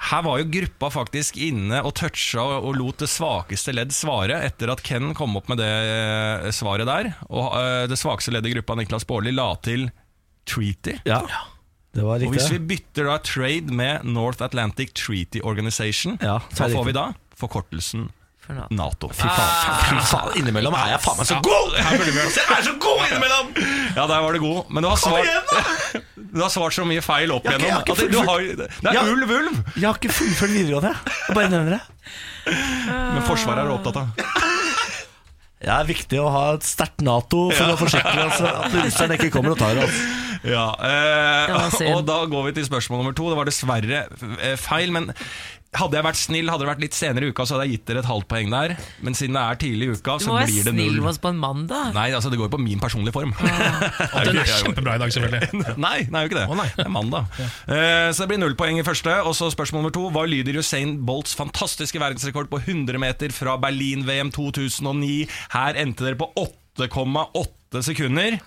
Her 0.09 0.21
var 0.27 0.37
jo 0.39 0.47
gruppa 0.53 0.91
faktisk 0.93 1.39
inne 1.43 1.81
og 1.83 1.95
toucha 1.99 2.45
og 2.61 2.69
lot 2.77 3.01
det 3.01 3.09
svakeste 3.11 3.73
ledd 3.75 3.91
svare, 3.91 4.37
etter 4.47 4.71
at 4.71 4.83
Ken 4.85 5.15
kom 5.17 5.33
opp 5.39 5.49
med 5.51 5.59
det 5.59 5.71
eh, 5.71 6.49
svaret 6.55 6.87
der. 6.87 7.15
Og 7.27 7.57
eh, 7.57 7.85
det 7.89 7.97
svakeste 7.99 8.35
leddet 8.35 8.53
i 8.53 8.59
gruppa, 8.59 8.77
Niklas 8.79 9.07
Baarli, 9.09 9.33
la 9.33 9.49
til 9.65 9.89
Treaty. 10.45 10.99
ja. 11.09 11.23
Det 11.95 12.05
var 12.05 12.21
Og 12.21 12.35
hvis 12.35 12.51
vi 12.53 12.59
bytter 12.69 13.09
da 13.09 13.17
trade 13.25 13.73
med 13.73 14.05
North 14.05 14.43
Atlantic 14.45 14.93
Treaty 14.93 15.41
Organization, 15.41 16.19
Ja, 16.21 16.37
så 16.53 16.67
hva 16.67 16.71
får 16.77 16.89
vi 16.91 16.97
da? 16.99 17.07
Forkortelsen 17.39 18.09
Nato. 18.73 19.11
Fy 19.13 19.27
faen, 19.29 19.75
fy 19.85 19.97
faen, 20.09 20.31
innimellom 20.39 20.73
er 20.73 20.95
jeg 20.95 21.01
faen 21.03 21.19
meg 21.19 21.27
så 21.29 21.35
god! 21.45 21.75
Jeg 21.77 21.99
er 22.57 22.63
så 22.65 22.71
god 22.81 23.03
innimellom! 23.05 23.51
Ja, 23.93 24.07
der 24.09 24.23
var 24.25 24.33
det 24.33 24.41
god. 24.41 24.71
Men 24.73 24.85
du 24.85 24.89
har 24.89 24.97
svart, 24.97 25.29
du 26.33 26.41
har 26.41 26.49
svart 26.49 26.73
så 26.73 26.85
mye 26.89 27.03
feil 27.05 27.29
opp 27.35 27.45
Jeg 27.45 27.59
jeg 27.59 27.69
har 27.75 27.85
igjennom. 27.85 28.09
ikke 28.09 28.25
har, 28.25 28.41
det 28.89 28.95
er 29.03 29.11
ulv, 29.13 29.35
ulv! 29.37 29.61
Jeg 29.77 29.85
har 29.85 30.01
ikke 30.01 30.13
fullført 30.17 30.55
videregående. 30.55 30.95
Jeg 31.27 31.37
bare 31.37 31.53
nevner 31.53 31.77
det. 31.77 31.81
Men 32.49 33.21
Forsvaret 33.29 33.61
er 33.61 33.69
du 33.69 33.75
opptatt 33.77 34.01
av. 34.01 34.48
Det 35.59 35.71
er 35.75 35.87
viktig 35.89 36.19
å 36.23 36.29
ha 36.31 36.43
et 36.55 36.63
sterkt 36.63 37.03
Nato 37.03 37.49
for 37.51 37.73
å 37.73 37.77
forsikre 37.79 38.29
oss 38.29 38.39
at 38.47 38.75
russerne 38.77 39.17
ikke 39.19 39.31
kommer 39.33 39.57
og 39.57 39.59
tar 39.59 39.81
oss. 39.83 39.97
Ja, 40.47 40.69
eh, 40.87 41.81
og 41.91 42.05
da 42.07 42.21
går 42.31 42.45
vi 42.47 42.53
til 42.55 42.67
spørsmål 42.69 43.01
nummer 43.01 43.15
to. 43.17 43.27
Det 43.27 43.39
var 43.41 43.49
dessverre 43.49 44.05
eh, 44.39 44.55
feil, 44.55 44.93
men 44.95 45.09
Hadde 45.69 45.99
jeg 45.99 46.01
vært 46.01 46.17
snill, 46.17 46.47
hadde 46.49 46.63
det 46.65 46.67
vært 46.71 46.79
litt 46.81 46.95
senere 46.97 47.27
i 47.27 47.29
uka, 47.29 47.43
så 47.45 47.53
hadde 47.53 47.67
jeg 47.67 47.75
gitt 47.77 47.83
dere 47.91 48.01
et 48.01 48.07
halvt 48.09 48.25
poeng 48.31 48.47
der. 48.49 48.71
Men 49.05 49.13
siden 49.13 49.35
det 49.37 49.41
er 49.45 49.59
tidlig 49.61 49.85
i 49.85 49.91
uka, 49.93 50.15
Du 50.17 50.23
så 50.25 50.31
må 50.31 50.37
være 50.39 50.47
blir 50.49 50.63
det 50.65 50.73
snill 50.73 50.95
null. 50.95 51.01
med 51.03 51.09
oss 51.11 51.19
på 51.21 51.29
en 51.29 51.37
mandag. 51.43 51.91
Nei, 51.93 52.05
altså 52.17 52.31
det 52.33 52.39
går 52.41 52.47
jo 52.49 52.53
på 52.55 52.61
min 52.63 52.81
personlige 52.81 53.13
form. 53.13 53.35
Og 54.17 54.25
den 54.25 54.39
er 54.41 54.49
kjempebra 54.49 54.95
i 54.97 55.03
dag, 55.03 55.13
selvfølgelig. 55.13 55.61
Nei, 55.85 55.93
nei, 56.09 56.23
jo 56.25 56.31
ikke 56.31 56.39
det. 56.39 56.47
Oh, 56.49 56.57
nei. 56.57 56.65
Det 56.73 56.87
er 56.87 56.93
mandag. 56.95 57.29
Uh, 57.69 58.09
så 58.09 58.23
det 58.23 58.29
blir 58.33 58.41
null 58.41 58.57
poeng 58.57 58.81
i 58.81 58.87
første. 58.87 59.13
Og 59.29 59.37
så 59.37 59.51
spørsmål 59.53 59.83
nummer 59.85 59.93
to. 59.93 60.07
Hva 60.15 60.25
lyder 60.25 60.57
Usain 60.57 60.95
Bolts 61.05 61.37
fantastiske 61.37 62.01
verdensrekord 62.01 62.49
på 62.49 62.63
100 62.65 62.97
meter 63.05 63.29
fra 63.37 63.53
Berlin-VM 63.61 64.33
2009? 64.33 65.27
Her 65.53 65.77
endte 65.85 66.09
dere 66.09 66.17
på 66.17 66.31
8,8 66.33 67.85
sekunder. 67.93 68.39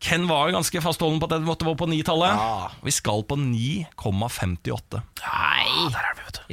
Ken 0.00 0.22
var 0.30 0.48
jo 0.48 0.54
ganske 0.56 0.80
fastholden 0.80 1.18
på 1.20 1.26
at 1.28 1.34
det 1.34 1.42
måtte 1.44 1.66
være 1.68 1.76
på 1.76 1.86
9-tallet. 1.90 2.32
Ja. 2.40 2.70
Vi 2.86 2.92
skal 2.96 3.20
på 3.28 3.36
9,58. 3.36 5.02
Nei, 5.20 5.90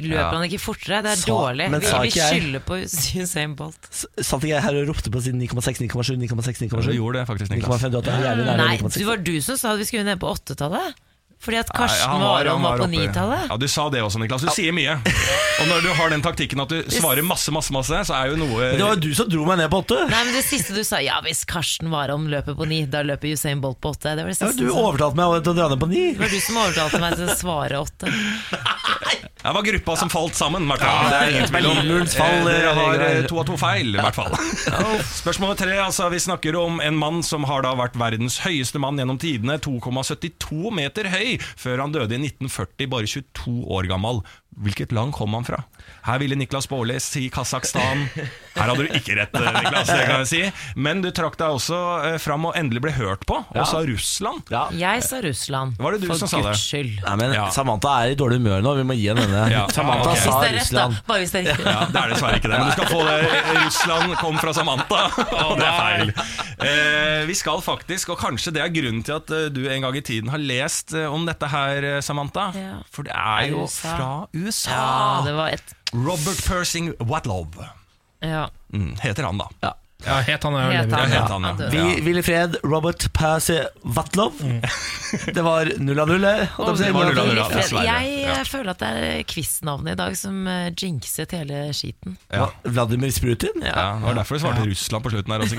løper 0.04 0.36
han 0.36 0.44
ikke 0.46 0.60
fortere? 0.60 1.00
Det 1.06 1.14
er 1.14 1.20
Sa- 1.22 1.30
dårlig. 1.32 1.70
men 1.72 1.80
Vi, 1.80 1.86
vi 2.04 2.10
skylder 2.12 2.60
på 2.68 2.76
Usain 2.84 3.54
Bolt. 3.56 3.88
Satt 4.20 4.44
ikke 4.44 4.52
jeg 4.52 4.62
her 4.66 4.76
og 4.82 4.88
ropte 4.92 5.10
på 5.14 5.22
siden 5.24 5.40
9,6, 5.40 5.80
9,7, 5.88 6.20
9,6, 6.28 6.60
Du 6.68 6.76
9,7? 6.76 6.92
gjorde 6.98 7.18
det 7.22 7.26
faktisk, 7.30 7.50
Niklas. 7.56 7.82
9,58 7.88 8.12
er 8.12 8.26
jævlig 8.28 8.44
nære 8.50 8.56
Nei, 8.66 8.76
9,6. 8.84 8.98
det 9.00 9.06
var 9.08 9.16
du 9.30 9.34
som 9.40 9.56
sa 9.56 9.72
at 9.72 9.78
vi 9.80 9.88
skulle 9.88 10.04
ned 10.04 10.20
på 10.20 10.28
åttetallet. 10.34 11.00
Fordi 11.38 11.60
at 11.60 11.68
Nei, 11.70 11.78
Karsten 11.78 12.10
han 12.10 12.22
Warholm 12.24 12.64
var, 12.66 12.80
på 12.82 12.86
90-tallet? 12.90 13.44
Ja, 13.52 13.56
Du 13.62 13.68
sa 13.70 13.84
det 13.94 14.00
også, 14.02 14.18
Niklas. 14.18 14.42
Du 14.42 14.50
sier 14.50 14.74
mye. 14.74 14.96
Og 14.98 15.68
når 15.70 15.84
du 15.86 15.88
har 15.94 16.10
den 16.10 16.22
taktikken 16.24 16.62
at 16.64 16.72
du 16.72 16.80
svarer 16.90 17.22
masse, 17.26 17.52
masse, 17.54 17.72
masse, 17.74 18.00
så 18.08 18.16
er 18.18 18.32
jo 18.32 18.40
noe 18.40 18.58
Men 18.58 18.80
det 18.80 18.86
var 18.86 18.96
jo 18.98 19.02
du 19.06 19.14
som 19.14 19.30
dro 19.30 19.46
meg 19.46 19.60
ned 19.62 19.70
på 19.70 19.80
8. 19.84 20.00
Nei, 20.10 20.22
men 20.26 20.34
Det 20.34 20.42
siste 20.46 20.74
du 20.74 20.82
sa, 20.86 20.98
ja 21.04 21.20
hvis 21.22 21.44
Karsten 21.48 21.92
Warholm 21.94 22.26
løper 22.32 22.58
på 22.58 22.66
ni, 22.68 22.82
da 22.90 23.04
løper 23.06 23.30
Usain 23.38 23.62
Bolt 23.62 23.78
på 23.82 23.94
åtte. 23.94 24.16
Det 24.18 24.26
var 24.26 24.34
det 24.34 24.38
siste 24.40 24.50
Ja, 24.50 24.58
du 24.58 24.74
overtalte 24.74 25.18
meg 25.20 25.38
til 25.46 25.54
å 25.54 25.58
dra 25.60 25.70
ned 25.70 25.82
på 25.82 25.90
9. 25.94 26.02
Det 26.18 26.24
var 26.24 26.34
du 26.34 26.40
som 26.42 26.60
overtalte 26.64 27.02
meg 27.06 27.18
til 27.20 27.30
å 27.30 27.38
svare 27.38 27.82
åtte. 27.86 28.12
Det 29.48 29.54
var 29.54 29.62
gruppa 29.62 29.94
som 29.96 30.10
falt 30.12 30.34
sammen, 30.36 30.66
i 30.66 30.68
hvert 30.68 30.82
fall. 30.84 31.06
er. 31.08 31.46
Berlinmurens 31.48 32.14
fall, 32.18 32.48
Eh, 32.48 32.64
eh, 32.66 32.74
har 32.76 33.00
eh, 33.00 33.20
to 33.24 33.38
av 33.40 33.46
to 33.48 33.54
feil, 33.56 33.94
i 33.96 34.02
hvert 34.02 34.14
fall. 34.18 34.34
Spørsmål 35.22 35.56
tre. 35.56 35.78
altså 35.80 36.10
Vi 36.12 36.20
snakker 36.20 36.56
om 36.60 36.82
en 36.84 36.98
mann 37.00 37.22
som 37.24 37.46
har 37.48 37.64
da 37.64 37.72
vært 37.78 37.96
verdens 37.96 38.36
høyeste 38.44 38.76
mann 38.78 39.00
gjennom 39.00 39.16
tidene. 39.16 39.56
2,72 39.64 40.68
meter 40.76 41.08
høy 41.08 41.38
før 41.56 41.80
han 41.86 41.96
døde 41.96 42.12
i 42.18 42.20
1940, 42.28 42.90
bare 42.92 43.08
22 43.08 43.56
år 43.72 43.88
gammel. 43.88 44.20
Hvilket 44.58 44.92
land 44.92 45.16
kom 45.16 45.32
han 45.32 45.48
fra? 45.48 45.62
Her 46.04 46.20
ville 46.20 46.36
Niklas 46.36 46.68
Baarli 46.68 47.00
si 47.00 47.30
Kasakhstan. 47.32 48.04
Her 48.58 48.68
hadde 48.72 48.86
du 48.86 48.94
ikke 48.98 49.16
rett, 49.18 49.34
eh, 49.38 49.48
Niklas, 49.58 49.86
det 49.92 50.04
kan 50.08 50.22
jeg 50.24 50.28
si. 50.30 50.42
Men 50.76 51.00
du 51.04 51.10
trakk 51.14 51.36
deg 51.40 51.54
også 51.58 51.78
eh, 52.12 52.18
fram 52.22 52.44
og 52.50 52.56
endelig 52.58 52.82
ble 52.84 52.92
hørt 52.98 53.24
på, 53.28 53.38
og 53.44 53.56
Ja. 53.56 53.64
sa 53.64 53.78
Russland. 53.86 54.42
Ja. 54.50 54.64
Jeg 54.74 55.02
sa 55.06 55.20
Russland. 55.24 55.76
Var 55.78 55.92
det 55.92 56.00
du 56.02 56.06
for 56.10 56.18
som 56.18 56.28
sa 56.28 56.40
det? 56.42 56.56
Skyld. 56.58 57.00
Nei, 57.06 57.16
men 57.22 57.32
Ja. 57.38 57.48
Samantha 57.54 57.94
er 58.04 58.12
i 58.12 58.18
dårlig 58.18 58.38
humør 58.42 58.62
nå. 58.62 58.74
Vi 58.76 58.86
må 58.88 58.96
gi 58.98 59.08
henne 59.08 59.24
denne. 59.26 59.44
Ja. 59.52 59.66
Samantha 59.72 60.10
Ok. 60.10 60.16
Hvis 60.16 60.24
sa 60.24 60.40
det 60.42 60.50
rett. 60.52 60.60
Russland. 60.62 60.98
Bare 61.06 61.18
hvis 61.22 61.30
det 61.32 61.40
er 61.46 61.50
riktig. 61.52 61.66
Ja, 61.66 61.84
Det 61.86 62.02
er 62.02 62.08
dessverre 62.14 62.36
ikke 62.40 62.50
det, 62.52 62.58
men 62.58 62.66
du 62.66 62.72
skal 62.72 62.86
få 62.92 63.00
det. 63.06 63.18
Russland 63.64 64.16
kom 64.18 64.38
fra 64.38 64.52
Samantha, 64.52 65.00
og 65.46 65.56
det 65.58 65.66
er 65.68 65.78
feil. 65.78 66.12
Eh, 66.58 67.26
vi 67.28 67.34
skal 67.38 67.60
faktisk, 67.64 68.10
og 68.14 68.18
kanskje 68.18 68.52
det 68.56 68.62
er 68.64 68.72
grunnen 68.74 69.04
til 69.06 69.14
at 69.20 69.32
du 69.54 69.62
en 69.68 69.82
gang 69.86 69.96
i 69.96 70.00
tiden 70.04 70.28
har 70.32 70.38
lest 70.42 70.94
om 70.94 71.26
dette 71.28 71.46
her, 71.52 72.00
Samantha. 72.04 72.50
Ja. 72.56 72.76
For 72.90 73.02
det 73.06 73.14
er 73.14 73.48
jo 73.52 73.66
fra 73.70 74.26
USA. 74.34 74.70
Ja, 74.70 75.22
det 75.26 75.34
var 75.38 75.48
et 75.54 75.74
Robert 75.94 76.40
Persing 76.46 76.94
Watlow 77.00 77.46
ja. 78.20 78.50
mm, 78.72 78.96
heter 79.00 79.22
han, 79.22 79.38
da. 79.38 79.50
Ja. 79.60 79.76
Ja, 80.06 80.20
het 80.22 80.42
han 80.42 80.54
Het 80.54 80.90
lever. 80.90 80.98
han, 80.98 81.08
Ja, 81.10 81.14
ja. 81.16 81.22
het 81.22 81.30
han, 81.30 81.42
ja. 81.42 81.48
Han 81.48 81.56
døde. 81.56 81.70
Vi, 81.70 82.02
Robert 82.62 83.12
Percy 83.12 83.58
Vatlov. 83.82 84.32
Det 85.34 85.42
var 85.42 85.70
null 85.80 85.98
av 85.98 86.08
null. 86.10 86.24
eh, 86.24 86.44
jeg. 86.44 86.48
Det 86.54 86.92
var 86.94 87.08
null 87.08 87.18
av 87.18 87.26
null, 87.26 87.38
føler 88.46 88.70
at 88.74 88.82
det 88.82 88.88
er 89.08 89.22
quiznavnet 89.26 89.94
i 89.94 89.98
dag 89.98 90.16
som 90.20 90.46
eh, 90.46 90.68
jinxet 90.76 91.32
hele 91.34 91.62
skiten. 91.74 92.18
Ja. 92.30 92.50
Vladimir 92.62 93.10
Sprutin. 93.10 93.64
Ja, 93.64 93.96
det 93.98 94.04
var 94.04 94.18
derfor 94.20 94.36
du 94.38 94.42
svarte 94.44 94.66
Russland 94.68 95.04
på 95.06 95.10
slutten 95.14 95.34
her 95.34 95.46
også. 95.46 95.56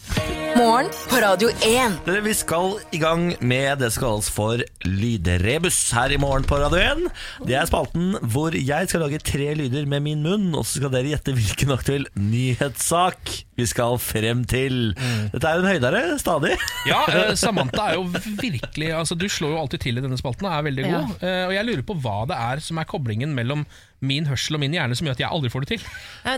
Morgen 0.60 0.88
på 1.10 1.20
Radio 1.20 1.50
1. 1.66 1.98
Dere, 2.06 2.22
Vi 2.24 2.32
skal 2.38 2.78
i 2.96 3.00
gang 3.02 3.26
med 3.44 3.82
det 3.82 3.90
som 3.92 4.06
kalles 4.06 4.30
for 4.32 4.62
lydrebus 4.86 5.82
her 5.92 6.14
i 6.14 6.20
morgen 6.22 6.46
på 6.48 6.56
Radio 6.62 6.80
1. 6.80 7.04
Det 7.50 7.58
er 7.58 7.68
spalten 7.68 8.14
hvor 8.22 8.54
jeg 8.56 8.88
skal 8.88 9.04
lage 9.04 9.20
tre 9.20 9.50
lyder 9.58 9.84
med 9.90 10.00
min 10.06 10.22
munn, 10.24 10.48
og 10.56 10.64
så 10.64 10.78
skal 10.80 10.94
dere 10.94 11.10
gjette 11.12 11.34
hvilken 11.36 11.74
aktuell 11.76 12.06
nyhetssak 12.16 13.34
vi 13.56 13.66
skal 13.68 13.96
frem 14.02 14.44
til. 14.48 14.92
Dette 15.32 15.48
er 15.48 15.58
jo 15.58 15.64
en 15.64 15.70
høydere 15.70 16.02
stadig. 16.20 16.54
Ja, 16.88 17.02
eh, 17.08 17.34
Samantha 17.46 17.90
er 17.90 17.98
jo 17.98 18.06
virkelig 18.40 18.92
altså, 18.94 19.16
Du 19.18 19.26
slår 19.32 19.54
jo 19.54 19.60
alltid 19.62 19.86
til 19.86 20.00
i 20.00 20.04
denne 20.04 20.18
spalten 20.20 20.48
og 20.48 20.52
er 20.52 20.66
veldig 20.68 20.86
god. 20.86 21.14
Eh, 21.20 21.42
og 21.48 21.54
jeg 21.56 21.68
lurer 21.70 21.84
på 21.88 21.98
hva 22.04 22.18
det 22.30 22.40
er 22.50 22.64
som 22.64 22.80
er 22.82 22.88
koblingen 22.90 23.32
mellom 23.36 23.64
min 24.06 24.26
hørsel 24.30 24.56
og 24.58 24.62
min 24.62 24.74
hjerne 24.76 24.96
som 24.98 25.06
gjør 25.08 25.16
at 25.18 25.22
jeg 25.24 25.30
aldri 25.32 25.50
får 25.52 25.64
det 25.66 25.70
til. 25.74 25.86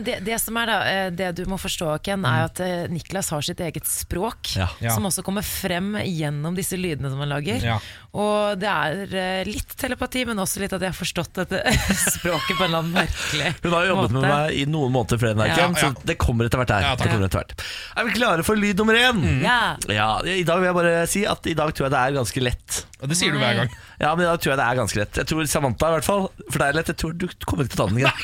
Det, 0.09 0.17
det 0.27 0.39
som 0.43 0.57
er 0.61 0.69
da, 0.71 0.79
eh, 0.89 1.11
det 1.17 1.31
du 1.39 1.45
må 1.51 1.57
forstå, 1.61 1.91
Ken, 2.05 2.25
er 2.29 2.47
at 2.49 2.61
eh, 2.65 2.87
Niklas 2.93 3.31
har 3.35 3.45
sitt 3.47 3.61
eget 3.65 3.87
språk, 3.89 4.55
Ja. 4.57 4.69
Ja. 4.85 4.93
som 4.97 5.07
også 5.09 5.25
kommer 5.27 5.45
frem 5.47 5.95
gjennom 6.05 6.57
disse 6.59 6.77
lydene 6.81 7.11
som 7.13 7.21
han 7.23 7.31
lager. 7.33 7.63
Ja. 7.65 7.79
Og 8.19 8.59
det 8.61 8.69
er 8.69 9.15
eh, 9.15 9.49
litt 9.49 9.75
telepati, 9.79 10.25
men 10.29 10.41
også 10.43 10.63
litt 10.63 10.73
at 10.77 10.83
jeg 10.85 10.93
har 10.93 10.99
forstått 10.99 11.41
dette 11.43 11.63
språket 12.19 12.57
på 12.59 12.65
en 12.65 12.69
eller 12.71 12.83
annen 12.83 12.95
merkelig 12.97 13.53
måte. 13.53 13.63
Hun 13.69 13.77
har 13.77 13.87
jo 13.87 13.93
jobbet 13.95 14.17
med 14.17 14.27
meg 14.29 14.57
i 14.59 14.65
noen 14.69 14.95
måneder 14.95 15.21
flere 15.23 15.37
enn 15.37 15.43
deg, 15.45 15.53
Ja. 15.55 15.59
Ken, 15.69 15.77
så 15.79 16.07
det 16.09 16.19
kommer 16.21 16.49
etter 16.49 16.61
hvert 16.63 16.73
her. 16.75 16.87
Ja, 16.89 16.95
det 16.99 17.09
kommer 17.13 17.29
etter 17.29 17.43
hvert. 17.43 17.67
Er 17.99 18.09
vi 18.09 18.15
klare 18.19 18.45
for 18.47 18.59
lyd 18.61 18.81
nummer 18.81 18.99
én? 18.99 19.23
Ja. 19.45 19.59
Ja, 19.93 20.09
I 20.25 20.45
dag 20.49 20.61
vil 20.63 20.71
jeg 20.71 20.79
bare 20.79 20.95
si 21.11 21.25
at 21.29 21.47
i 21.51 21.57
dag 21.59 21.73
tror 21.75 21.89
jeg 21.89 21.95
det 21.97 22.03
er 22.05 22.17
ganske 22.19 22.45
lett. 22.45 22.81
Og 22.99 23.11
det 23.11 23.15
sier 23.19 23.31
du 23.31 23.39
hver 23.39 23.55
gang. 23.55 23.71
Ja, 24.01 24.11
men 24.19 24.27
da 24.27 24.35
tror 24.35 24.53
jeg 24.53 24.59
det 24.59 24.65
er 24.67 24.79
ganske 24.81 24.99
lett. 24.99 25.19
Jeg 25.21 25.31
tror 25.31 25.47
Samantha 25.47 25.91
i 25.91 25.95
hvert 25.95 26.07
fall, 26.07 26.25
for 26.49 26.59
det 26.59 26.67
er 26.67 26.79
lett. 26.81 26.91
Jeg 26.91 26.99
tror 26.99 27.13
du 27.15 27.27
kommer 27.47 27.63
ikke 27.65 27.77
til 27.77 27.79
å 27.79 27.85
ta 27.85 27.91
den 27.93 28.01
igjen. 28.03 28.17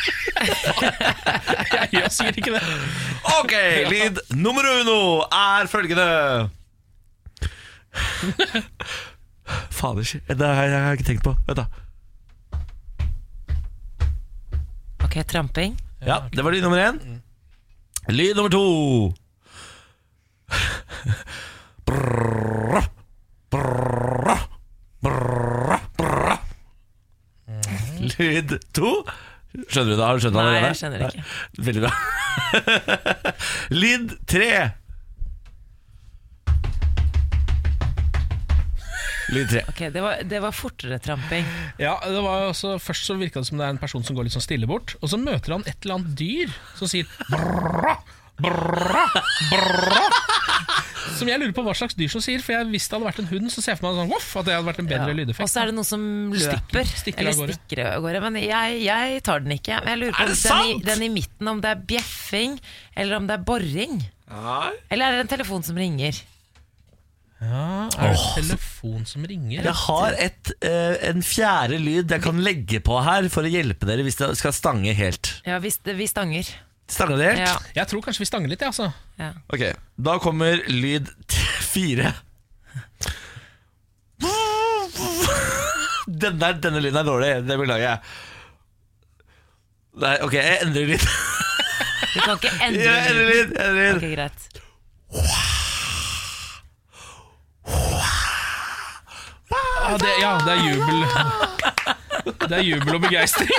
Jeg, 1.94 2.10
sier 2.10 2.34
ikke 2.34 2.56
det. 2.56 2.62
Ok, 3.38 3.54
lyd 3.92 4.18
nummer 4.34 4.66
uno 4.80 4.98
er 5.28 5.70
følgende 5.70 6.06
Fader, 9.70 10.02
det 10.26 10.48
har 10.58 10.64
jeg, 10.72 10.98
ikke 10.98 11.06
tenkt 11.06 11.24
på. 11.26 11.34
Vent 11.46 11.60
da 11.60 11.66
Ok, 15.04 15.18
tramping. 15.30 15.76
Ja, 16.02 16.24
det 16.32 16.42
var 16.42 16.50
lyd 16.54 16.64
nummer 16.64 16.80
én. 16.80 16.98
Lyd 18.08 18.34
nummer 18.36 18.50
to. 18.50 18.64
Brrrr, 21.84 22.88
brrrr, 23.52 23.93
Lyd 28.18 28.58
to. 28.76 28.92
Skjønner 29.70 29.94
du 29.94 29.98
det? 29.98 30.04
Har 30.04 30.16
du 30.16 30.22
skjønt 30.24 30.34
det 30.36 30.44
Nei, 30.44 30.62
jeg 30.64 30.78
skjønner 30.80 31.04
ikke. 31.08 31.26
Veldig 31.68 31.82
bra. 31.84 31.92
Lyd 33.82 34.16
tre. 34.30 34.48
Lyd 39.34 39.52
tre. 39.52 39.62
Ok, 39.70 39.84
det 39.94 40.02
var, 40.04 40.24
det 40.26 40.40
var 40.42 40.54
fortere 40.54 40.98
tramping. 41.02 41.46
Ja, 41.80 41.94
det 42.02 42.24
var 42.26 42.48
også, 42.50 42.74
Først 42.82 43.06
så 43.08 43.16
virka 43.18 43.40
det 43.40 43.48
som 43.48 43.62
det 43.62 43.68
er 43.68 43.76
en 43.76 43.80
person 43.80 44.04
som 44.06 44.18
går 44.18 44.26
litt 44.26 44.34
sånn 44.36 44.44
stille 44.44 44.68
bort, 44.70 44.96
og 45.00 45.10
så 45.12 45.20
møter 45.20 45.56
han 45.56 45.64
et 45.70 45.78
eller 45.86 46.00
annet 46.00 46.18
dyr 46.18 46.52
som 46.78 46.90
sier 46.90 47.08
brrra, 48.40 49.04
brrra. 49.50 50.04
Som 51.14 51.28
jeg 51.30 51.38
lurer 51.38 51.52
på 51.54 51.62
hva 51.62 51.74
slags 51.76 51.94
dyr 51.94 52.08
som 52.10 52.22
sier, 52.24 52.40
for 52.42 52.56
jeg 52.56 52.66
hvis 52.72 52.88
det 52.88 52.96
hadde 52.96 53.06
vært 53.06 53.20
en 53.22 53.28
hund, 53.30 53.50
så 53.52 53.62
ser 53.62 53.74
jeg 53.74 53.78
for 53.80 53.86
meg 53.92 54.00
sånn, 54.00 54.10
voff, 54.10 54.30
at 54.40 54.48
det 54.48 54.54
hadde 54.56 54.66
vært 54.66 54.80
en 54.82 54.88
bedre 54.90 55.12
Og 55.12 55.18
lydeffekt. 55.20 55.50
så 55.52 55.60
er 55.62 55.70
det 55.70 55.74
noen 55.76 55.86
som 55.86 56.02
løper, 56.32 56.88
Stikker- 56.88 56.90
stikker 57.04 57.20
av 57.20 57.28
eller 57.28 57.40
gårde. 57.44 57.56
stikker 57.60 57.82
av 57.92 58.02
gårde. 58.02 58.20
Men 58.24 58.38
jeg, 58.42 58.80
jeg 58.88 59.22
tar 59.28 59.44
den 59.44 59.54
ikke. 59.58 59.78
Men 59.84 59.92
jeg 59.92 60.00
lurer 60.02 60.16
på 60.18 60.26
om 60.26 60.34
den 60.34 60.66
i, 60.74 60.84
den 60.90 61.02
i 61.06 61.10
midten, 61.14 61.48
om 61.52 61.60
det 61.62 61.70
er 61.70 61.82
bjeffing, 61.92 62.58
eller 62.96 63.16
om 63.20 63.26
det 63.30 63.36
er 63.38 63.44
boring. 63.52 64.00
Eller 64.90 65.04
er 65.06 65.12
det 65.12 65.20
en 65.28 65.32
telefon 65.36 65.62
som 65.62 65.76
ringer? 65.78 66.18
Ja, 67.44 67.90
er 68.00 68.14
det 68.14 68.18
en 68.18 68.36
telefon 68.40 69.02
som 69.06 69.24
ringer? 69.28 69.66
Jeg 69.68 69.74
har 69.84 70.14
et, 70.16 70.52
eh, 70.64 70.96
en 71.10 71.20
fjerde 71.22 71.76
lyd 71.82 72.08
jeg 72.10 72.22
kan 72.24 72.38
legge 72.42 72.80
på 72.80 72.96
her 73.04 73.28
for 73.28 73.44
å 73.44 73.50
hjelpe 73.52 73.84
dere 73.86 74.02
hvis 74.06 74.16
det 74.16 74.30
skal 74.40 74.54
stange 74.56 74.94
helt. 74.96 75.34
Ja, 75.44 75.58
hvis 75.60 75.76
det, 75.84 75.94
vi 75.98 76.06
stanger. 76.08 76.48
Stanger 76.90 77.16
det 77.16 77.26
helt? 77.30 77.40
Ja, 77.40 77.54
Jeg 77.80 77.88
tror 77.90 78.02
kanskje 78.04 78.20
vi 78.24 78.28
stanger 78.28 78.48
litt, 78.52 78.60
jeg, 78.60 78.68
altså. 78.68 78.90
ja. 79.18 79.30
Ok, 79.52 79.62
da 80.08 80.18
kommer 80.20 80.60
lyd 80.68 81.08
fire. 81.64 82.12
Denne, 86.04 86.36
der, 86.38 86.58
denne 86.60 86.80
lyden 86.84 86.98
er 87.00 87.06
dårlig, 87.08 87.30
det 87.48 87.56
beklager 87.58 87.86
jeg. 87.88 87.98
Nei, 90.04 90.14
ok, 90.26 90.34
jeg 90.36 90.58
endrer 90.66 90.86
lyd. 90.92 91.04
Du 92.14 92.20
kan 92.20 92.36
ikke 92.36 92.50
endre 92.62 92.82
Jeg 92.84 93.08
endrer 93.10 93.26
lyd, 93.30 93.48
endrer 93.54 93.74
lyd. 93.78 93.96
Okay, 93.96 94.12
greit. 94.14 94.38
Ah, 99.54 99.96
det, 100.00 100.12
ja, 100.20 100.32
det 100.44 100.52
er 100.52 100.60
jubel. 100.68 100.98
Det 102.48 102.56
er 102.58 102.62
jubel 102.64 102.94
og 102.96 103.00
begeistring. 103.04 103.50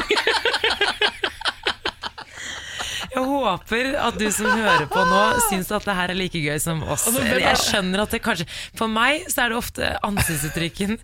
Jeg 3.16 3.24
håper 3.32 3.92
at 4.10 4.20
du 4.20 4.28
som 4.36 4.50
hører 4.52 4.86
på 4.92 5.06
nå, 5.08 5.24
syns 5.50 5.72
at 5.76 5.88
det 5.88 5.96
her 5.96 6.12
er 6.14 6.20
like 6.20 6.42
gøy 6.44 6.60
som 6.62 6.84
oss. 6.84 7.08
Altså, 7.08 7.24
Jeg 7.40 7.62
skjønner 7.64 8.04
at 8.06 8.14
det 8.16 8.22
kanskje 8.26 8.48
For 8.76 8.92
meg 8.92 9.26
så 9.32 9.46
er 9.46 9.54
det 9.56 9.60
ofte 9.64 9.94
ansiktsuttrykken 10.06 11.00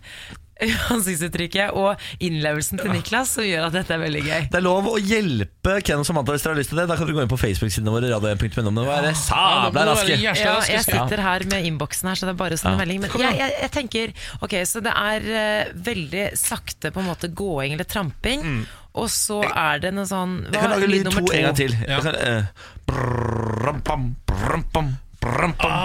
ansiktsuttrykket 0.94 1.72
og 1.74 1.98
innlevelsen 2.22 2.78
til 2.78 2.92
Niklas 2.94 3.32
som 3.36 3.46
gjør 3.46 3.64
at 3.66 3.74
dette 3.74 3.94
er 3.96 4.02
veldig 4.02 4.20
gøy. 4.22 4.44
Det 4.52 4.58
er 4.60 4.64
lov 4.64 4.88
å 4.92 4.94
hjelpe 5.00 5.78
Ken 5.82 6.02
og 6.02 6.06
Samantha 6.06 6.36
hvis 6.36 6.44
dere 6.44 6.54
har 6.54 6.60
lyst 6.60 6.70
til 6.70 6.78
det. 6.78 6.84
Da 6.90 6.98
kan 6.98 7.08
dere 7.08 7.16
gå 7.16 7.24
inn 7.24 7.32
på 7.32 7.38
Facebook-sidene 7.40 7.94
våre. 7.94 8.10
Radio1.no, 8.12 8.70
og 8.70 8.86
være 8.86 9.00
er 9.00 9.08
det 9.08 9.14
sabla 9.18 9.86
raske. 9.88 10.18
Ja, 10.22 10.34
jeg 10.68 10.84
sitter 10.86 11.24
her 11.24 11.46
med 11.50 11.66
innboksen 11.70 12.12
her, 12.12 12.20
så 12.20 12.28
det 12.28 12.34
er 12.36 12.40
bare 12.44 12.58
å 12.58 12.62
sende 12.62 12.76
Ja. 12.76 12.82
melding. 12.84 13.02
Men 13.02 13.24
jeg, 13.26 13.40
jeg, 13.40 13.56
jeg 13.64 13.74
tenker 13.74 14.14
Ok, 14.42 14.54
så 14.68 14.84
det 14.84 14.94
er 14.94 15.26
uh, 15.32 15.74
veldig 15.90 16.28
sakte 16.38 16.92
på 16.94 17.02
en 17.02 17.10
måte 17.10 17.32
gåing 17.42 17.74
eller 17.74 17.88
tramping, 17.88 18.46
og 18.94 19.08
så 19.10 19.38
er 19.48 19.78
det 19.80 19.94
noe 19.96 20.04
sånn 20.08 20.34
Jeg 20.52 20.60
kan 20.60 20.70
lage 20.74 20.86
lyd 20.90 21.04
to 21.10 21.18
en 21.24 21.42
gang 21.48 21.56
til. 21.56 21.72
Ja. 21.80 21.86
Jeg 21.96 22.02
kan, 22.04 22.14
eh, 22.14 22.44
brrram, 22.90 23.80
pam, 23.86 24.02
brrram, 24.28 24.62
pam, 24.74 24.88
brrram, 25.22 25.52
pam. 25.56 25.72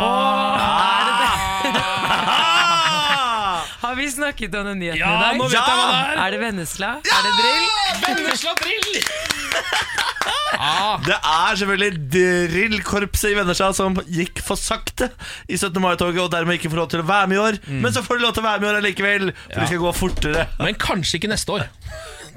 Har 3.82 3.96
vi 3.96 4.12
snakket 4.12 4.56
om 4.56 4.66
den 4.66 4.80
nyheten 4.82 5.00
Ja, 5.00 5.08
i 5.16 5.20
dag? 5.22 5.38
nå 5.40 5.44
vet 5.48 5.54
jeg 5.56 5.64
hva 5.64 5.86
det 5.88 5.96
er! 6.02 6.18
Er 6.26 6.32
det 6.36 6.40
Vennesla? 6.42 6.90
Er 7.00 7.22
det 7.24 7.32
drill? 7.38 7.68
Vennesla 8.04 8.52
drill! 8.60 8.92
ah, 10.68 10.98
Det 11.06 11.16
er 11.18 11.56
selvfølgelig 11.62 11.92
drillkorpset 12.52 13.32
i 13.32 13.36
Vennesla 13.38 13.70
som 13.78 13.96
gikk 14.12 14.42
for 14.46 14.58
sakte 14.60 15.08
i 15.48 15.56
17. 15.60 15.80
mai-toget 15.84 16.22
og 16.26 16.32
dermed 16.34 16.54
ikke 16.60 16.72
får 16.74 16.82
lov 16.84 16.90
til 16.94 17.02
å 17.06 17.08
være 17.08 17.28
med 17.32 17.38
i 17.40 17.44
år. 17.46 17.60
Men 17.86 17.92
så 17.96 18.04
får 18.06 18.14
de 18.20 18.24
lov 18.28 18.34
til 18.36 18.44
å 18.44 18.48
være 18.50 18.60
med 18.64 18.68
i 18.68 18.72
år 18.74 18.80
allikevel, 18.82 19.24
for 19.46 19.60
de 19.64 19.68
skal 19.72 19.84
gå 19.86 19.92
fortere. 20.02 20.42
men 20.60 20.80
kanskje 20.88 21.14
ikke 21.22 21.32
neste 21.32 21.50
år. 21.60 21.64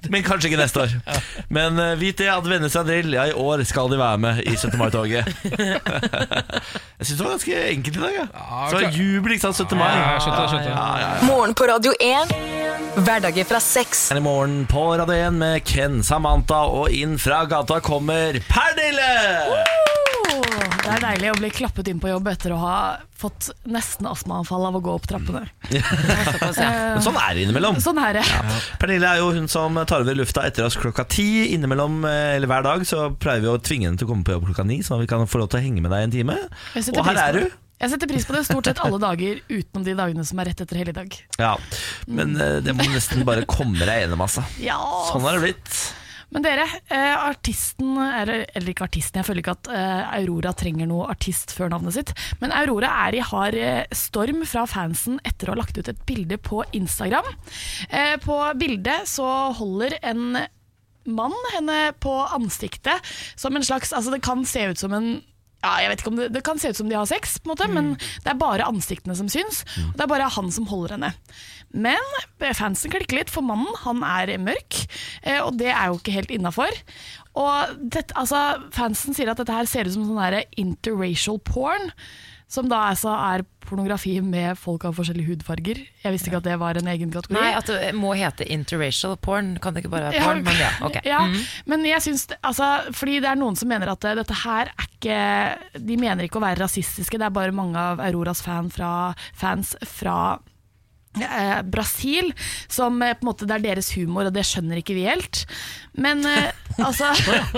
Men 0.12 0.22
kanskje 0.24 0.50
ikke 0.50 0.60
neste 0.60 0.80
år. 0.80 0.94
Men 1.52 1.78
uh, 1.78 1.92
vit 2.00 2.18
det 2.18 2.30
at 2.32 2.46
venne 2.48 2.70
seg 2.72 2.88
til, 2.88 3.14
ja, 3.16 3.26
i 3.28 3.34
år 3.36 3.62
skal 3.68 3.90
de 3.92 3.98
være 4.00 4.20
med 4.22 4.42
i 4.46 4.56
17. 4.56 4.78
mai-toget. 4.80 5.28
Jeg 7.00 7.08
syns 7.08 7.16
det 7.16 7.24
var 7.24 7.30
ganske 7.34 7.60
enkelt 7.70 7.96
i 7.96 8.00
dag. 8.00 8.16
Ja. 8.18 8.26
Så 8.68 8.76
det 8.76 8.84
var 8.84 8.96
jubel, 8.96 9.32
ikke 9.32 9.46
sant? 9.46 9.56
17. 9.56 9.78
mai. 9.78 9.88
Ja, 9.88 10.10
jeg 10.12 10.20
skjønte, 10.24 10.40
jeg 10.40 10.50
skjønte. 10.52 10.68
Ja, 10.68 10.88
ja, 11.00 11.08
ja. 11.16 11.28
Morgen 11.30 11.54
på 11.56 11.68
Radio 11.70 11.94
1. 11.96 12.34
Hverdager 13.06 13.48
fra 13.48 13.62
seks. 13.64 14.02
I 14.12 14.20
morgen 14.20 14.66
på 14.68 14.84
Radio 15.00 15.16
1 15.16 15.40
med 15.40 15.64
Ken 15.64 16.02
Samantha, 16.04 16.60
og 16.68 16.92
inn 16.92 17.16
fra 17.20 17.46
gata 17.48 17.80
kommer 17.84 18.36
Pernille! 18.52 20.09
Det 20.30 20.90
er 20.96 21.02
deilig 21.04 21.30
å 21.32 21.36
bli 21.38 21.50
klappet 21.54 21.88
inn 21.90 22.00
på 22.02 22.10
jobb 22.10 22.28
etter 22.32 22.54
å 22.54 22.58
ha 22.60 22.74
fått 23.20 23.50
nesten 23.68 24.08
astmaanfall 24.10 24.64
av 24.68 24.78
å 24.78 24.82
gå 24.84 24.94
opp 24.96 25.06
trappene. 25.10 25.42
Såpass, 25.68 26.58
ja. 26.58 26.70
Men 26.96 27.04
sånn 27.04 27.18
er 27.20 27.36
det 27.36 27.44
innimellom. 27.44 27.80
Sånn 27.84 28.00
er 28.02 28.20
det. 28.20 28.24
Pernille 28.80 29.10
er 29.10 29.20
jo 29.22 29.30
hun 29.36 29.48
som 29.50 29.76
tar 29.84 30.04
over 30.06 30.18
lufta 30.18 30.46
etter 30.48 30.66
oss 30.66 30.78
klokka 30.80 31.04
ti. 31.10 31.28
Innimellom, 31.54 32.00
eh, 32.08 32.36
eller 32.38 32.50
hver 32.50 32.66
dag, 32.66 32.86
så 32.88 33.10
pleier 33.22 33.44
vi 33.44 33.50
å 33.52 33.58
tvinge 33.62 33.90
henne 33.90 34.00
til 34.00 34.08
å 34.08 34.12
komme 34.14 34.26
på 34.26 34.34
jobb 34.36 34.48
klokka 34.50 34.66
ni, 34.66 34.80
sånn 34.86 34.98
at 34.98 35.04
vi 35.06 35.10
kan 35.12 35.26
få 35.30 35.42
lov 35.42 35.50
til 35.52 35.60
å 35.60 35.64
henge 35.66 35.84
med 35.84 35.94
deg 35.94 36.06
en 36.08 36.14
time. 36.16 36.38
Og 36.96 37.04
her 37.10 37.22
er 37.28 37.38
du. 37.38 37.58
Jeg 37.80 37.94
setter 37.94 38.10
pris 38.10 38.26
på 38.28 38.34
det 38.36 38.42
stort 38.44 38.66
sett 38.68 38.80
alle 38.84 38.98
dager 39.00 39.38
utenom 39.48 39.84
de 39.86 39.94
dagene 39.96 40.24
som 40.28 40.40
er 40.42 40.50
rett 40.50 40.58
etter 40.60 40.82
helligdag. 40.82 41.14
Ja, 41.40 41.54
Men 42.08 42.34
eh, 42.36 42.58
det 42.64 42.74
må 42.76 42.84
nesten 42.92 43.24
bare 43.28 43.46
komme 43.48 43.80
deg 43.80 44.04
gjennom, 44.04 44.20
altså. 44.26 44.44
Ja, 44.60 44.76
Sånn 45.08 45.24
har 45.24 45.38
det 45.38 45.46
blitt. 45.46 45.78
Men 46.30 46.44
dere, 46.46 46.66
eh, 46.88 47.14
artisten 47.18 47.96
eller, 47.98 48.44
eller 48.54 48.72
ikke 48.72 48.86
artisten, 48.86 49.18
jeg 49.18 49.26
føler 49.26 49.42
ikke 49.42 49.56
at 49.56 49.70
eh, 49.74 50.12
Aurora 50.20 50.52
trenger 50.56 50.86
noe 50.90 51.08
artist 51.10 51.54
før 51.56 51.72
navnet 51.72 51.96
sitt. 51.96 52.14
Men 52.42 52.54
Aurora 52.54 52.92
er 53.08 53.18
i 53.18 53.24
hard 53.24 53.58
eh, 53.58 53.82
storm 53.96 54.44
fra 54.48 54.66
fansen 54.70 55.18
etter 55.26 55.50
å 55.50 55.56
ha 55.56 55.60
lagt 55.62 55.80
ut 55.80 55.90
et 55.90 56.06
bilde 56.06 56.38
på 56.38 56.62
Instagram. 56.76 57.26
På 58.22 58.36
bildet 58.58 59.08
så 59.10 59.26
holder 59.56 59.96
en 60.06 60.38
mann 61.10 61.34
henne 61.54 61.78
på 62.02 62.12
ansiktet 62.36 63.10
som 63.38 63.56
en 63.56 63.64
slags 63.64 63.92
Altså 63.96 64.12
det 64.14 64.22
kan 64.24 64.44
se 64.46 64.66
ut 64.70 64.80
som 64.80 64.94
en 64.94 65.08
ja, 65.60 65.72
jeg 65.82 65.90
vet 65.92 66.02
ikke 66.02 66.12
om 66.12 66.18
det, 66.20 66.28
det 66.32 66.42
kan 66.46 66.60
se 66.60 66.72
ut 66.72 66.78
som 66.78 66.88
de 66.88 66.96
har 66.96 67.08
sex, 67.08 67.36
på 67.38 67.48
en 67.48 67.52
måte, 67.52 67.68
men 67.72 67.92
det 68.24 68.32
er 68.32 68.40
bare 68.40 68.68
ansiktene 68.68 69.16
som 69.18 69.28
syns. 69.32 69.62
Og 69.90 69.96
det 69.98 70.06
er 70.06 70.12
bare 70.12 70.30
han 70.32 70.48
som 70.54 70.68
holder 70.70 70.96
henne. 70.96 71.12
Men 71.70 72.54
fansen 72.56 72.90
klikker 72.92 73.20
litt, 73.20 73.32
for 73.32 73.46
mannen 73.46 73.68
han 73.84 74.00
er 74.06 74.32
mørk, 74.42 74.80
eh, 75.22 75.38
og 75.44 75.58
det 75.60 75.70
er 75.70 75.90
jo 75.90 76.00
ikke 76.00 76.16
helt 76.16 76.32
innafor. 76.34 76.80
Og 77.38 77.76
dette, 77.78 78.16
altså, 78.18 78.40
fansen 78.74 79.14
sier 79.14 79.30
at 79.30 79.38
dette 79.38 79.54
her 79.54 79.68
ser 79.70 79.86
ut 79.86 79.94
som 79.94 80.08
sånn 80.08 80.40
interracial 80.58 81.38
porn. 81.46 81.92
Som 82.50 82.66
da 82.70 82.80
altså 82.90 83.12
er 83.14 83.44
pornografi 83.62 84.16
med 84.26 84.58
folk 84.58 84.82
av 84.88 84.96
forskjellige 84.98 85.28
hudfarger. 85.30 85.78
Jeg 86.02 86.10
visste 86.14 86.26
ikke 86.32 86.40
at 86.40 86.46
det 86.48 86.56
var 86.58 86.80
en 86.80 86.88
egen 86.90 87.12
kategori. 87.14 87.36
Nei, 87.38 87.52
at 87.54 87.68
det 87.70 87.92
må 87.94 88.10
hete 88.18 88.42
interracial 88.50 89.14
porn. 89.22 89.52
Kan 89.62 89.76
det 89.76 89.84
ikke 89.84 89.92
bare 89.92 90.08
være 90.08 90.18
Ja, 90.18 90.24
porn? 90.26 90.42
Men 90.48 90.58
ja, 90.58 90.70
ok. 90.88 90.98
ja, 91.06 91.20
men 91.70 91.86
jeg 91.86 92.02
syns 92.02 92.26
altså, 92.40 92.66
Fordi 92.96 93.20
det 93.22 93.30
er 93.30 93.38
noen 93.38 93.54
som 93.60 93.70
mener 93.70 93.92
at 93.94 94.04
eh, 94.10 94.16
dette 94.18 94.34
her 94.42 94.72
er 94.74 94.88
ikke 94.90 95.20
De 95.86 95.96
mener 96.00 96.26
ikke 96.26 96.40
å 96.40 96.44
være 96.44 96.58
rasistiske, 96.64 97.20
det 97.22 97.28
er 97.28 97.36
bare 97.38 97.54
mange 97.54 97.78
av 97.78 98.02
Auroras 98.02 98.42
fan 98.42 98.72
fra, 98.74 98.90
fans 99.38 99.76
fra 99.86 100.16
eh, 101.18 101.62
Brasil 101.66 102.32
som 102.70 103.02
eh, 103.02 103.14
på 103.14 103.24
en 103.24 103.30
måte 103.32 103.46
Det 103.48 103.56
er 103.58 103.64
deres 103.74 103.88
humor, 103.96 104.28
og 104.28 104.34
det 104.36 104.44
skjønner 104.46 104.78
ikke 104.82 104.94
vi 104.94 105.06
helt. 105.08 105.44
Men 105.98 106.22
eh, 106.26 106.52
altså 106.86 107.10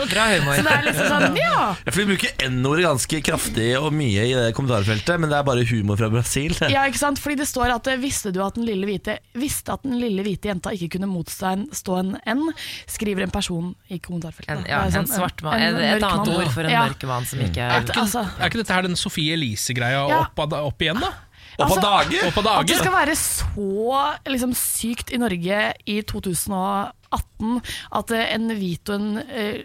Bra 0.09 0.25
humor. 0.39 0.57
Så 0.57 0.65
det 0.65 0.73
er 0.73 0.87
liksom 0.89 1.11
sånn, 1.13 1.37
ja. 1.37 1.51
Ja, 1.53 1.91
For 1.93 2.01
Vi 2.01 2.07
bruker 2.15 2.33
N-ordet 2.49 2.87
ganske 2.87 3.21
kraftig 3.29 3.69
og 3.79 3.91
mye 3.95 4.25
i 4.25 4.33
det 4.35 4.55
kommentarfeltet, 4.57 5.21
men 5.21 5.29
det 5.31 5.37
er 5.39 5.45
bare 5.47 5.67
humor 5.69 6.01
fra 6.01 6.09
Brasil. 6.13 6.55
Ja, 6.73 6.87
ikke 6.89 7.03
sant? 7.03 7.21
Fordi 7.23 7.37
det 7.43 7.49
står 7.51 7.75
at 7.77 7.91
eh, 7.93 8.01
visste 8.03 8.33
du 8.35 8.41
at 8.45 8.57
den 8.59 8.65
lille 8.69 8.89
hvite 8.89 9.19
Visste 9.39 9.75
at 9.77 9.85
den 9.85 9.99
lille 10.01 10.25
hvite 10.25 10.49
jenta 10.51 10.73
ikke 10.75 10.95
kunne 10.97 11.09
motstå 11.13 11.51
en, 11.53 11.67
stå 11.77 11.99
en 12.01 12.15
N, 12.29 12.43
skriver 12.91 13.27
en 13.27 13.33
person 13.35 13.73
i 13.93 13.99
kommentarfeltet. 14.03 14.53
En, 14.53 14.65
ja, 14.69 14.83
Det 14.87 14.97
er 14.97 15.03
en 15.03 15.07
sånn, 15.07 15.13
svart 15.21 15.43
mann. 15.45 15.61
en 15.61 15.77
Et, 15.77 15.83
et 15.97 16.01
mørk 16.03 16.09
annet 16.13 16.33
mann. 16.33 16.37
ord 16.41 16.53
for 16.57 16.65
en 16.69 16.73
Ja. 16.75 16.83
mørk 16.89 17.05
mann 17.09 17.27
som 17.29 17.41
ikke 17.45 17.69
At, 17.69 17.91
er 17.93 18.01
altså, 18.03 18.25
Er 18.39 18.49
ikke 18.51 18.61
dette 18.63 18.75
her 18.77 18.83
den 18.89 18.97
Sofie 18.97 19.37
Elise-greia 19.37 20.03
Ja. 20.09 20.21
opp, 20.25 20.39
ad- 20.47 20.57
opp 20.59 20.83
igjen, 20.85 21.01
da? 21.01 21.13
Og 21.59 21.67
på 21.67 21.77
Altså, 21.77 21.81
dager! 21.85 22.27
Og 22.27 22.33
på 22.37 22.45
At 22.49 22.69
det 22.71 22.79
skal 22.81 22.95
være 22.95 23.17
så 23.19 24.03
liksom, 24.27 24.55
sykt 24.57 25.13
i 25.13 25.21
Norge 25.21 25.61
i 25.87 26.01
2018 26.09 27.61
at 28.01 28.15
en 28.23 28.55
hvit 28.57 28.93
og 28.93 29.01
en 29.01 29.21
uh, 29.21 29.61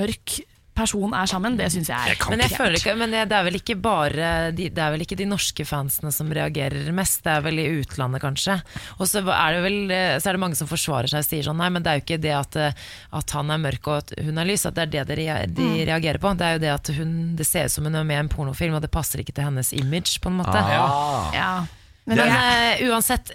mørk 0.00 0.40
person 0.80 1.14
er 1.16 1.28
sammen, 1.30 1.58
det 1.60 1.68
syns 1.74 1.90
jeg 1.92 2.14
er 2.16 2.32
Men 2.32 2.42
jeg 2.44 2.56
føler 2.56 2.78
ikke 2.80 2.96
Men 2.98 3.14
det 3.14 3.36
er 3.36 3.46
vel 3.46 3.58
ikke 3.60 3.76
bare 3.80 4.30
de, 4.56 4.68
Det 4.72 4.82
er 4.82 4.94
vel 4.96 5.04
ikke 5.04 5.18
de 5.20 5.28
norske 5.30 5.66
fansene 5.68 6.12
som 6.14 6.32
reagerer 6.34 6.90
mest, 6.96 7.22
det 7.26 7.36
er 7.36 7.44
vel 7.44 7.60
i 7.62 7.68
utlandet, 7.82 8.22
kanskje. 8.24 8.56
Og 8.98 9.06
så 9.10 9.22
er 9.22 9.56
det 9.56 9.62
vel 9.66 9.78
Så 10.20 10.30
er 10.32 10.38
det 10.38 10.42
mange 10.42 10.58
som 10.58 10.70
forsvarer 10.70 11.12
seg 11.12 11.22
og 11.24 11.28
sier 11.28 11.46
sånn 11.46 11.60
Nei, 11.60 11.68
men 11.74 11.84
det 11.84 11.92
er 11.92 12.00
jo 12.00 12.04
ikke 12.06 12.20
det 12.24 12.34
at, 12.36 12.60
at 13.20 13.34
han 13.36 13.52
er 13.52 13.60
mørk 13.62 13.90
og 13.92 13.98
at 14.00 14.14
hun 14.24 14.40
er 14.40 14.48
lys, 14.48 14.64
at 14.68 14.78
det 14.78 14.86
er 14.88 15.04
det 15.04 15.18
de, 15.20 15.26
de 15.58 15.68
reagerer 15.88 16.20
på. 16.22 16.32
Det 16.40 16.46
er 16.46 16.56
jo 16.56 16.62
det 16.64 16.72
at 16.72 16.92
hun 16.96 17.10
Det 17.38 17.46
ser 17.48 17.68
ut 17.68 17.74
som 17.74 17.84
hun 17.88 17.98
er 18.00 18.06
med 18.08 18.16
i 18.16 18.22
en 18.24 18.30
pornofilm, 18.32 18.78
og 18.78 18.84
det 18.84 18.90
passer 18.94 19.22
ikke 19.22 19.34
til 19.36 19.46
hennes 19.48 19.72
image, 19.76 20.16
på 20.22 20.30
en 20.32 20.38
måte. 20.40 20.56
Ah. 20.56 21.28
ja. 21.34 21.50
Men 22.08 22.16
Men 22.16 22.30
jeg, 22.32 22.80
eh, 22.80 22.88
uansett, 22.90 23.30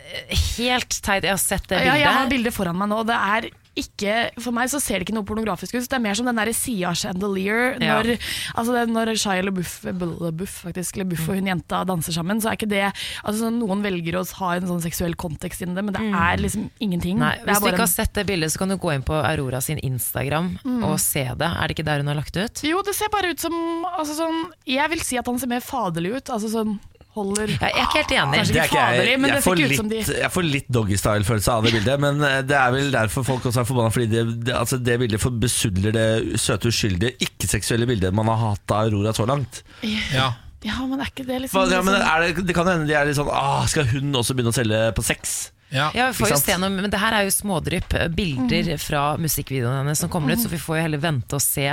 helt 0.58 0.98
teit. 1.06 1.24
Jeg 1.24 1.32
har 1.32 1.42
sett 1.42 1.68
det 1.70 1.84
ja, 1.86 1.94
jeg 1.96 2.08
har 2.10 2.26
bildet. 2.26 2.34
bildet 2.34 2.56
foran 2.58 2.76
meg 2.80 2.90
nå, 2.92 3.04
og 3.04 3.08
det 3.08 3.16
er 3.16 3.48
ikke, 3.76 4.16
for 4.40 4.56
meg 4.56 4.70
så 4.72 4.80
ser 4.80 5.00
det 5.00 5.08
ikke 5.08 5.18
noe 5.18 5.28
pornografisk 5.28 5.76
ut. 5.76 5.84
Det 5.84 5.98
er 5.98 6.04
mer 6.04 6.16
som 6.18 6.28
den 6.30 6.40
der 6.40 6.52
Sia 6.56 6.94
Chandelier. 6.96 7.76
Ja. 7.84 7.98
Når, 8.00 8.16
altså 8.56 8.76
det, 8.76 8.84
når 8.96 9.12
Shia 9.20 9.44
LaBeouf, 9.44 9.74
LaBeouf, 9.86 10.56
faktisk, 10.66 11.00
LaBeouf 11.02 11.28
og 11.28 11.40
hun 11.40 11.50
jenta 11.52 11.82
danser 11.88 12.16
sammen, 12.16 12.40
så 12.40 12.52
er 12.52 12.60
ikke 12.60 12.72
det 12.72 12.86
altså 12.88 13.52
Noen 13.56 13.84
velger 13.86 14.20
å 14.20 14.24
ha 14.40 14.54
en 14.56 14.70
sånn 14.70 14.82
seksuell 14.84 15.16
kontekst 15.20 15.64
inni 15.66 15.78
det, 15.78 15.86
men 15.86 15.96
det 15.96 16.04
er 16.06 16.42
liksom 16.42 16.70
ingenting. 16.84 17.20
Nei, 17.22 17.36
hvis 17.44 17.62
du 17.64 17.70
ikke 17.72 17.84
har 17.84 17.92
sett 17.92 18.16
det 18.18 18.26
bildet, 18.30 18.54
så 18.54 18.64
kan 18.64 18.72
du 18.72 18.80
gå 18.82 18.96
inn 18.96 19.06
på 19.06 19.16
Aurora 19.20 19.62
sin 19.64 19.82
Instagram 19.84 20.54
og 20.80 20.98
se 21.04 21.28
det. 21.36 21.52
Er 21.52 21.68
det 21.68 21.78
ikke 21.78 21.88
der 21.88 22.04
hun 22.04 22.12
har 22.12 22.20
lagt 22.20 22.36
det 22.36 22.48
ut? 22.50 22.66
Jo, 22.68 22.82
det 22.86 22.96
ser 22.98 23.12
bare 23.14 23.34
ut 23.36 23.44
som 23.44 23.56
altså 23.92 24.18
sånn, 24.18 24.44
Jeg 24.70 24.92
vil 24.92 25.04
si 25.06 25.20
at 25.20 25.28
han 25.30 25.40
ser 25.42 25.52
mer 25.52 25.64
faderlig 25.66 26.18
ut. 26.18 26.32
Altså 26.34 26.52
sånn 26.52 26.78
holder 27.16 27.48
jeg 27.56 27.60
er 27.72 27.82
ikke 27.86 27.98
helt 28.02 28.14
enig. 28.16 28.38
Kanskje 28.40 28.54
Det 28.54 28.62
er 28.62 28.70
ikke 28.70 28.80
jeg. 28.80 28.96
faderlig, 29.00 29.16
men 29.22 29.30
Jeg 29.32 29.36
det 29.36 29.44
får 29.46 29.56
ser 29.56 29.64
ut 29.66 29.70
litt, 29.72 29.80
som 29.80 29.90
de 29.90 30.00
jeg 30.22 30.32
får 30.36 30.48
litt 30.52 30.70
doggystyle-følelse 30.78 31.52
av 31.56 31.64
det 31.68 31.72
bildet, 31.78 32.00
men 32.06 32.24
eh, 32.30 32.42
det 32.46 32.58
er 32.60 32.72
vel 32.76 32.92
derfor 32.92 33.24
folk 33.28 33.46
også 33.50 33.62
er 33.64 33.68
forbanna. 33.70 33.94
Fordi 33.96 34.08
det, 34.12 34.24
det, 34.46 34.54
altså 34.56 34.78
det 34.84 35.00
bildet 35.00 35.28
besudler 35.42 35.96
det 35.96 36.08
søte, 36.40 36.68
uskyldige, 36.74 37.16
ikke-seksuelle 37.28 37.88
bildet 37.90 38.14
man 38.14 38.28
har 38.32 38.42
hatt 38.52 38.72
av 38.76 38.86
Aurora 38.90 39.14
så 39.16 39.26
langt. 39.30 39.64
Ja. 39.84 40.34
Ja, 40.66 40.80
men 40.90 40.98
er 41.00 41.06
ikke 41.12 41.26
det 41.28 41.42
liksom, 41.44 41.68
Ja, 41.70 41.82
men 41.86 41.94
liksom 41.94 42.10
er 42.10 42.22
det, 42.26 42.46
det 42.48 42.54
kan 42.58 42.66
hende 42.66 42.88
de 42.90 42.96
er 42.98 43.06
litt 43.06 43.18
sånn 43.20 43.28
ah, 43.30 43.68
Skal 43.70 43.86
hun 43.92 44.08
også 44.18 44.34
begynne 44.34 44.50
å 44.50 44.56
selge 44.56 44.80
på 44.98 45.04
sex? 45.06 45.52
ja. 45.70 45.92
Ja, 45.94 46.08
vi 46.10 46.16
får 46.18 46.32
jo 46.32 46.40
se 46.42 46.56
noe, 46.58 46.72
men 46.74 46.90
det 46.90 46.98
her 47.02 47.14
er 47.20 47.28
jo 47.28 47.34
smådrypp. 47.36 47.94
eh, 48.00 48.08
Bilder 48.10 48.72
Mm. 48.74 48.80
fra 48.82 49.04
musikkvideoene 49.22 49.84
hennes 49.84 50.00
som 50.02 50.10
kommer 50.10 50.34
ut, 50.34 50.40
så 50.42 50.50
vi 50.50 50.58
får 50.58 50.78
jo 50.80 50.82
heller 50.88 50.98
vente 51.04 51.38
og 51.38 51.42
se 51.44 51.68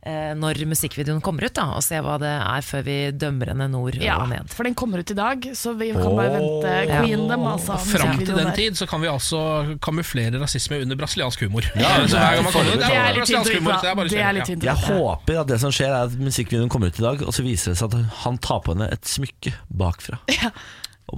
når 0.00 0.62
musikkvideoen 0.70 1.20
kommer 1.20 1.44
ut, 1.44 1.52
da, 1.56 1.66
og 1.76 1.82
se 1.84 1.98
hva 2.00 2.14
det 2.22 2.30
er 2.32 2.64
før 2.64 2.84
vi 2.86 2.94
dømmer 3.20 3.50
henne 3.52 3.66
nord 3.68 3.98
Ja, 4.00 4.16
og 4.22 4.30
ned. 4.30 4.48
for 4.48 4.64
den 4.64 4.74
kommer 4.78 5.02
ut 5.02 5.10
i 5.12 5.16
dag, 5.18 5.44
så 5.58 5.74
vi 5.76 5.90
kan 5.92 6.16
bare 6.16 6.32
vente. 6.38 6.72
Ja. 6.88 7.02
Dem, 7.04 7.44
altså. 7.50 7.76
Fram 7.84 8.16
til 8.18 8.32
den 8.32 8.48
der. 8.48 8.54
tid 8.56 8.78
så 8.80 8.86
kan 8.88 9.02
vi 9.04 9.10
altså 9.12 9.40
kamuflere 9.84 10.40
rasisme 10.40 10.80
under 10.80 10.96
brasiliansk 10.96 11.44
humor. 11.44 11.68
Ja, 11.76 11.92
så 12.08 12.16
hver 12.16 12.38
gang 12.38 12.48
man 12.48 12.52
kommer, 12.52 12.76
det 12.80 14.20
er 14.24 14.32
litt. 14.38 14.48
Det 14.48 14.56
er 14.56 14.70
ja. 14.70 14.74
Jeg 14.74 14.76
håper 14.88 15.40
at 15.42 15.52
det 15.52 15.60
som 15.60 15.74
skjer 15.74 15.92
er 15.92 16.08
at 16.08 16.16
musikkvideoen 16.16 16.72
kommer 16.72 16.88
ut 16.88 17.00
i 17.00 17.04
dag, 17.04 17.26
og 17.26 17.36
så 17.36 17.44
viser 17.44 17.74
det 17.74 17.80
seg 17.82 17.92
at 17.92 18.14
han 18.24 18.40
tar 18.40 18.62
på 18.64 18.72
henne 18.76 18.88
et 18.94 19.04
smykke 19.08 19.52
bakfra. 19.68 20.20
Ja, 20.32 20.50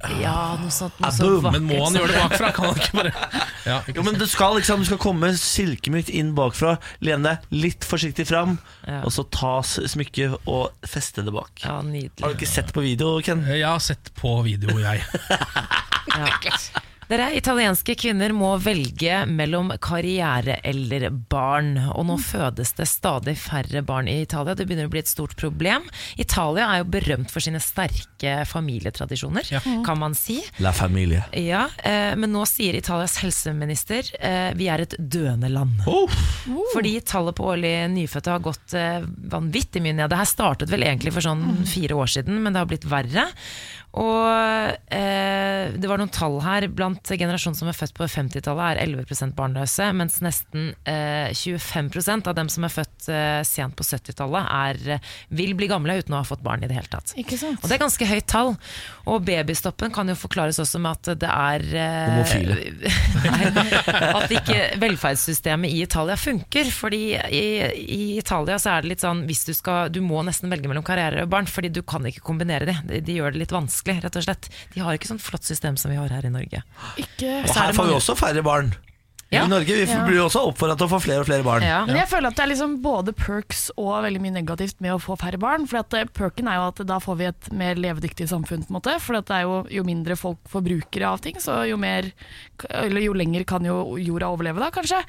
noe 0.00 0.70
sånt. 0.72 0.98
Noe 1.02 1.10
så 1.14 1.28
vakkert. 1.42 1.56
Men 1.56 1.66
må 1.68 1.80
han 1.84 1.98
gjøre 1.98 2.12
det 2.12 2.20
bakfra? 2.22 2.50
Kan 2.56 2.68
han 2.70 2.80
ikke 2.80 2.98
bare 2.98 3.12
ja, 3.70 3.78
ikke 3.86 3.96
Jo, 3.98 4.04
men 4.06 4.18
du 4.20 4.26
skal 4.30 4.56
liksom 4.58 4.82
Du 4.84 4.88
skal 4.88 5.00
komme 5.02 5.32
silkemykt 5.38 6.12
inn 6.12 6.32
bakfra, 6.38 6.76
lene 7.04 7.34
deg 7.34 7.58
litt 7.64 7.86
forsiktig 7.88 8.26
fram, 8.30 8.58
Ja. 8.86 9.02
og 9.06 9.12
så 9.14 9.24
ta 9.30 9.54
smykket 9.62 10.38
og 10.50 10.72
feste 10.86 11.24
det 11.26 11.34
bak. 11.34 11.52
Ja, 11.64 11.78
Har 11.80 12.32
du 12.32 12.38
ikke 12.38 12.48
sett 12.50 12.72
på 12.74 12.84
video, 12.84 13.18
Ken? 13.24 13.44
Jeg 13.48 13.66
har 13.68 13.82
sett 13.82 14.12
på 14.18 14.38
video, 14.46 14.78
jeg. 14.82 15.04
Ja. 16.12 16.26
Dere, 17.12 17.26
italienske 17.36 17.92
kvinner 18.00 18.32
må 18.32 18.54
velge 18.64 19.18
mellom 19.28 19.68
karriere 19.84 20.54
eller 20.64 21.10
barn. 21.12 21.74
Og 21.92 22.06
nå 22.08 22.14
fødes 22.16 22.70
det 22.78 22.86
stadig 22.88 23.34
færre 23.36 23.82
barn 23.84 24.08
i 24.08 24.14
Italia. 24.22 24.54
Det 24.56 24.64
begynner 24.64 24.88
å 24.88 24.92
bli 24.94 25.02
et 25.02 25.10
stort 25.10 25.34
problem. 25.36 25.84
Italia 26.16 26.70
er 26.72 26.80
jo 26.80 26.86
berømt 26.94 27.28
for 27.28 27.44
sine 27.44 27.60
sterke 27.60 28.38
familietradisjoner, 28.48 29.50
kan 29.84 30.00
man 30.00 30.16
si. 30.16 30.38
La 30.64 30.72
familie. 30.72 31.26
Ja, 31.36 31.66
eh, 31.84 32.16
Men 32.16 32.32
nå 32.32 32.46
sier 32.48 32.80
Italias 32.80 33.18
helseminister 33.20 34.08
eh, 34.16 34.56
vi 34.56 34.70
er 34.72 34.86
et 34.86 34.96
døende 34.96 35.52
land. 35.52 35.84
Fordi 36.72 36.94
tallet 37.04 37.36
på 37.36 37.50
årlig 37.52 37.74
nyfødte 37.92 38.38
har 38.38 38.46
gått 38.48 38.72
eh, 38.72 39.04
vanvittig 39.04 39.84
mye 39.84 40.00
ned. 40.00 40.08
Det 40.08 40.22
her 40.22 40.32
startet 40.32 40.72
vel 40.72 40.88
egentlig 40.88 41.12
for 41.12 41.28
sånn 41.28 41.66
fire 41.68 42.00
år 42.06 42.16
siden, 42.16 42.40
men 42.40 42.56
det 42.56 42.64
har 42.64 42.72
blitt 42.72 42.88
verre. 42.88 43.28
Og 43.92 44.94
eh, 44.94 45.72
det 45.76 45.88
var 45.90 46.00
noen 46.00 46.12
tall 46.12 46.38
her. 46.44 46.64
Blant 46.72 47.04
generasjonen 47.12 47.58
som 47.58 47.68
er 47.68 47.76
født 47.76 47.94
på 47.98 48.08
50-tallet, 48.08 48.80
er 48.80 48.86
11% 48.86 49.34
barnløse, 49.36 49.88
mens 49.98 50.20
nesten 50.24 50.70
eh, 50.88 51.28
25% 51.36 52.30
av 52.30 52.36
dem 52.38 52.48
som 52.52 52.64
er 52.64 52.72
født 52.72 53.08
eh, 53.12 53.40
sent 53.44 53.76
på 53.76 53.84
70-tallet, 53.84 54.48
er, 54.48 54.80
eh, 54.96 55.10
vil 55.36 55.52
bli 55.58 55.68
gamle 55.70 55.98
uten 56.00 56.16
å 56.16 56.22
ha 56.22 56.28
fått 56.28 56.44
barn 56.44 56.64
i 56.64 56.70
det 56.70 56.78
hele 56.78 56.88
tatt. 56.92 57.12
Ikke 57.20 57.36
sant? 57.40 57.60
Og 57.60 57.68
det 57.68 57.76
er 57.76 57.82
ganske 57.84 58.08
høyt 58.08 58.28
tall. 58.32 58.54
Og 59.12 59.26
babystoppen 59.26 59.92
kan 59.92 60.08
jo 60.08 60.16
forklares 60.18 60.60
også 60.62 60.80
med 60.82 60.96
at 60.96 61.20
det 61.26 61.32
er 61.32 61.66
eh, 61.84 62.08
Homofile. 62.08 62.58
Nei, 63.26 63.66
At 64.12 64.32
ikke 64.32 64.58
velferdssystemet 64.82 65.72
i 65.72 65.82
Italia 65.84 66.16
funker. 66.16 66.70
Fordi 66.72 67.02
i, 67.28 67.44
i 67.82 68.02
Italia 68.20 68.56
så 68.62 68.76
er 68.76 68.84
det 68.84 68.94
litt 68.94 69.04
sånn 69.04 69.24
hvis 69.28 69.44
du 69.48 69.52
skal 69.56 69.90
Du 69.92 70.00
må 70.04 70.22
nesten 70.26 70.50
velge 70.52 70.70
mellom 70.70 70.84
karriere 70.86 71.26
og 71.26 71.30
barn, 71.32 71.48
fordi 71.50 71.68
du 71.74 71.82
kan 71.86 72.06
ikke 72.08 72.24
kombinere 72.24 72.68
de. 72.68 72.76
De, 72.88 73.00
de 73.04 73.18
gjør 73.18 73.34
det 73.34 73.42
litt 73.44 73.54
vanskelig, 73.54 73.81
rett 73.88 74.16
og 74.16 74.24
slett. 74.26 74.48
De 74.74 74.80
har 74.84 74.94
ikke 74.96 75.10
sånn 75.10 75.22
flott 75.22 75.44
system 75.48 75.76
som 75.80 75.92
vi 75.92 75.98
har 76.00 76.12
her 76.12 76.26
i 76.26 76.32
Norge. 76.32 76.62
Ikke 77.00 77.42
Og 77.42 77.52
er 77.52 77.58
her 77.58 77.76
får 77.76 77.90
vi 77.90 77.98
også 77.98 78.18
færre 78.18 78.44
barn. 78.46 78.74
Ja. 79.32 79.46
I 79.46 79.48
Norge 79.48 79.64
vi 79.64 79.84
blir 79.88 80.12
vi 80.12 80.20
også 80.20 80.42
oppfordret 80.44 80.76
til 80.76 80.84
å 80.84 80.92
få 80.92 80.98
flere 81.00 81.22
og 81.22 81.28
flere 81.28 81.44
barn. 81.46 81.64
Ja. 81.64 81.78
Men 81.88 81.96
jeg 81.96 82.08
føler 82.10 82.28
at 82.28 82.36
det 82.36 82.42
er 82.44 82.50
liksom 82.50 82.74
både 82.84 83.14
perks 83.16 83.62
og 83.80 84.02
veldig 84.04 84.20
mye 84.20 84.34
negativt 84.34 84.82
med 84.84 84.92
å 84.92 84.98
få 85.00 85.16
færre 85.16 85.40
barn. 85.40 85.64
For 85.70 85.80
at 85.80 85.96
eh, 85.96 86.04
perken 86.04 86.50
er 86.52 86.58
jo 86.58 86.66
at 86.68 86.82
da 86.90 86.98
får 87.00 87.16
vi 87.16 87.28
et 87.30 87.48
mer 87.56 87.80
levedyktig 87.80 88.26
samfunn. 88.28 88.66
på 88.66 88.74
en 88.74 88.76
måte 88.76 88.98
For 89.00 89.16
det 89.16 89.32
er 89.32 89.46
jo, 89.48 89.62
jo 89.72 89.86
mindre 89.88 90.18
folk 90.20 90.42
forbrukere 90.52 91.08
av 91.08 91.24
ting, 91.24 91.40
så 91.40 91.62
jo 91.64 91.80
mer 91.80 92.10
Eller 92.68 93.06
jo 93.06 93.16
lenger 93.16 93.46
kan 93.48 93.64
jo 93.64 93.96
jorda 93.96 94.28
overleve, 94.34 94.60
da, 94.60 94.68
kanskje. 94.74 95.00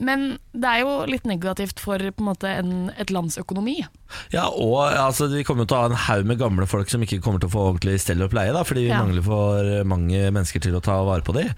Men 0.00 0.38
det 0.56 0.72
er 0.72 0.86
jo 0.86 0.96
litt 1.12 1.28
negativt 1.28 1.82
for 1.82 2.00
på 2.00 2.24
en 2.24 2.30
måte 2.32 2.48
en, 2.48 2.72
et 2.96 3.12
lands 3.12 3.36
økonomi. 3.36 3.82
Ja, 4.32 4.46
og 4.48 4.76
altså, 4.92 5.28
Vi 5.32 5.42
kommer 5.44 5.64
jo 5.64 5.70
til 5.72 5.76
å 5.76 5.80
ha 5.82 5.90
en 5.90 5.98
haug 6.06 6.26
med 6.30 6.38
gamle 6.38 6.66
folk 6.70 6.88
som 6.92 7.02
ikke 7.02 7.20
kommer 7.24 7.40
til 7.42 7.48
å 7.50 7.54
få 7.54 7.64
ordentlig 7.72 7.98
stell 8.00 8.22
og 8.22 8.30
pleie, 8.30 8.52
da, 8.54 8.62
fordi 8.66 8.86
vi 8.86 8.92
Ja. 8.92 9.02
mangler 9.02 9.22
for 9.26 9.84
mange 9.84 10.30
mennesker 10.30 10.60
til 10.62 10.76
å 10.78 10.82
ta 10.82 10.98
vare 11.04 11.22
på 11.26 11.34
dem. 11.34 11.50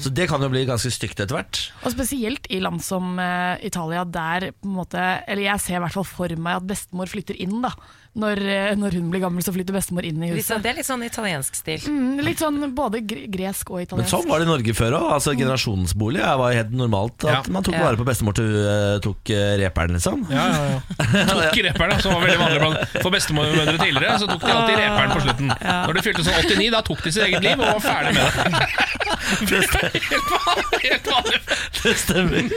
Så 0.00 0.12
det 0.14 0.28
kan 0.30 0.40
jo 0.40 0.48
bli 0.52 0.64
ganske 0.68 0.90
stygt 0.94 1.18
etter 1.20 1.34
hvert. 1.36 1.62
Og 1.84 1.92
spesielt 1.92 2.46
i 2.50 2.60
land 2.60 2.82
som 2.82 3.18
eh, 3.18 3.58
Italia, 3.66 4.04
der 4.04 4.52
på 4.52 4.66
en 4.70 4.76
måte 4.78 5.02
Eller 5.26 5.42
jeg 5.50 5.60
ser 5.60 5.76
i 5.76 5.84
hvert 5.84 5.92
fall 5.98 6.04
for 6.04 6.28
meg 6.36 6.56
at 6.62 6.66
bestemor 6.66 7.06
flytter 7.10 7.38
inn, 7.40 7.60
da. 7.62 7.70
Når, 8.16 8.40
eh, 8.48 8.70
når 8.80 8.94
hun 8.96 9.10
blir 9.12 9.20
gammel, 9.20 9.44
så 9.44 9.52
flytter 9.52 9.74
bestemor 9.76 10.06
inn 10.08 10.22
i 10.24 10.30
Litt 10.32 10.46
sånn, 10.46 10.56
huset. 10.56 10.64
det 10.64 10.70
er 10.70 10.76
litt 10.78 10.88
sånn 10.88 11.02
italiensk 11.04 11.58
stil. 11.58 11.82
Mm, 11.90 12.22
litt 12.24 12.40
sånn 12.40 12.62
både 12.74 13.02
gresk 13.04 13.68
og 13.74 13.82
italiensk. 13.84 14.06
Men 14.06 14.08
sånn 14.08 14.30
var 14.30 14.40
det 14.40 14.46
i 14.46 14.50
Norge 14.50 14.74
før 14.78 14.96
òg. 14.96 15.08
Altså, 15.18 15.34
generasjonsbolig 15.36 16.22
det 16.24 16.36
var 16.40 16.56
helt 16.56 16.72
normalt 16.72 17.26
at 17.28 17.44
Ja. 17.46 17.52
man 17.52 17.62
tok 17.66 17.76
vare 17.76 18.00
på 18.00 18.06
bestemor 18.08 18.32
til 18.38 18.48
hun 18.48 18.56
uh, 18.64 18.98
tok 19.04 19.30
eh, 19.36 19.56
reperen, 19.60 19.92
liksom. 19.98 20.24
Ja, 20.32 20.46
ja, 20.48 20.64
ja. 20.72 20.80
Tok 21.34 21.60
reperen, 21.68 22.00
som 22.00 22.14
var 22.16 22.24
veldig 22.24 22.40
vanlig 22.40 23.02
for 23.02 23.10
bestemødre 23.12 23.76
tidligere. 23.84 24.16
Så 24.22 24.30
tok 24.32 24.40
de 24.46 24.52
alltid 24.56 24.80
reperen 24.80 25.12
på 25.12 25.20
slutten. 25.26 25.52
Når 25.60 25.92
de 26.00 26.04
fylte 26.08 26.24
sånn 26.24 26.40
89, 26.40 26.70
da 26.72 26.80
tok 26.88 27.04
de 27.04 27.12
sitt 27.12 27.26
eget 27.28 27.44
liv 27.44 27.60
og 27.60 27.68
var 27.68 27.84
ferdig 27.84 28.16
med 28.16 28.24
det. 28.32 28.86
det 29.50 29.62
stemmer. 29.68 30.08
Helt 30.86 31.10
vanlig. 31.12 31.40
Det 31.82 31.94
stemmer. 32.00 32.50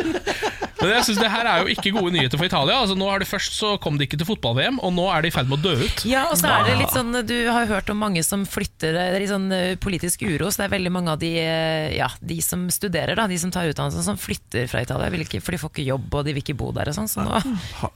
Men 0.80 0.94
jeg 0.96 1.04
synes 1.10 1.20
det 1.20 1.30
her 1.34 1.48
er 1.52 1.64
jo 1.66 1.74
ikke 1.74 1.92
gode 1.92 2.14
nyheter 2.16 2.40
for 2.40 2.48
Italia. 2.48 2.78
Altså 2.80 2.96
nå 2.96 3.10
har 3.12 3.20
det 3.20 3.28
Først 3.30 3.58
så 3.60 3.74
kom 3.84 3.98
de 4.00 4.08
ikke 4.08 4.18
til 4.18 4.26
fotball-VM, 4.30 4.80
og 4.80 4.94
nå 4.96 5.06
er 5.12 5.26
de 5.26 5.30
i 5.30 5.34
ferd 5.36 5.49
med 5.50 5.60
å 5.60 5.70
dø 5.70 5.74
ut. 5.82 6.04
Ja, 6.08 6.26
og 6.30 6.38
så 6.40 6.50
er 6.52 6.68
det 6.68 6.78
litt 6.80 6.94
sånn 6.94 7.14
Du 7.28 7.36
har 7.50 7.68
hørt 7.70 7.90
om 7.92 8.00
mange 8.02 8.24
som 8.26 8.46
flytter 8.50 8.96
Det 8.96 9.06
er 9.06 9.18
litt 9.22 9.32
sånn 9.32 9.48
eh, 9.56 9.76
politisk 9.82 10.24
uro, 10.28 10.50
så 10.52 10.64
det 10.64 10.68
er 10.70 10.76
veldig 10.76 10.94
mange 10.94 11.16
av 11.16 11.22
de 11.22 11.32
eh, 11.42 11.90
Ja, 11.98 12.10
de 12.22 12.40
som 12.46 12.68
studerer, 12.74 13.18
da, 13.20 13.28
de 13.30 13.40
som 13.42 13.54
tar 13.54 13.70
utdannelse, 13.72 14.04
som 14.06 14.20
flytter 14.20 14.70
fra 14.72 14.84
Italia. 14.86 15.10
Vil 15.14 15.26
ikke, 15.26 15.42
for 15.44 15.56
de 15.56 15.62
får 15.62 15.74
ikke 15.74 15.88
jobb, 15.90 16.08
og 16.14 16.28
de 16.28 16.36
vil 16.36 16.44
ikke 16.44 16.58
bo 16.60 16.72
der 16.76 16.92
og 16.92 16.98
sånn. 17.00 17.10
Så 17.12 17.26
nå, 17.26 17.42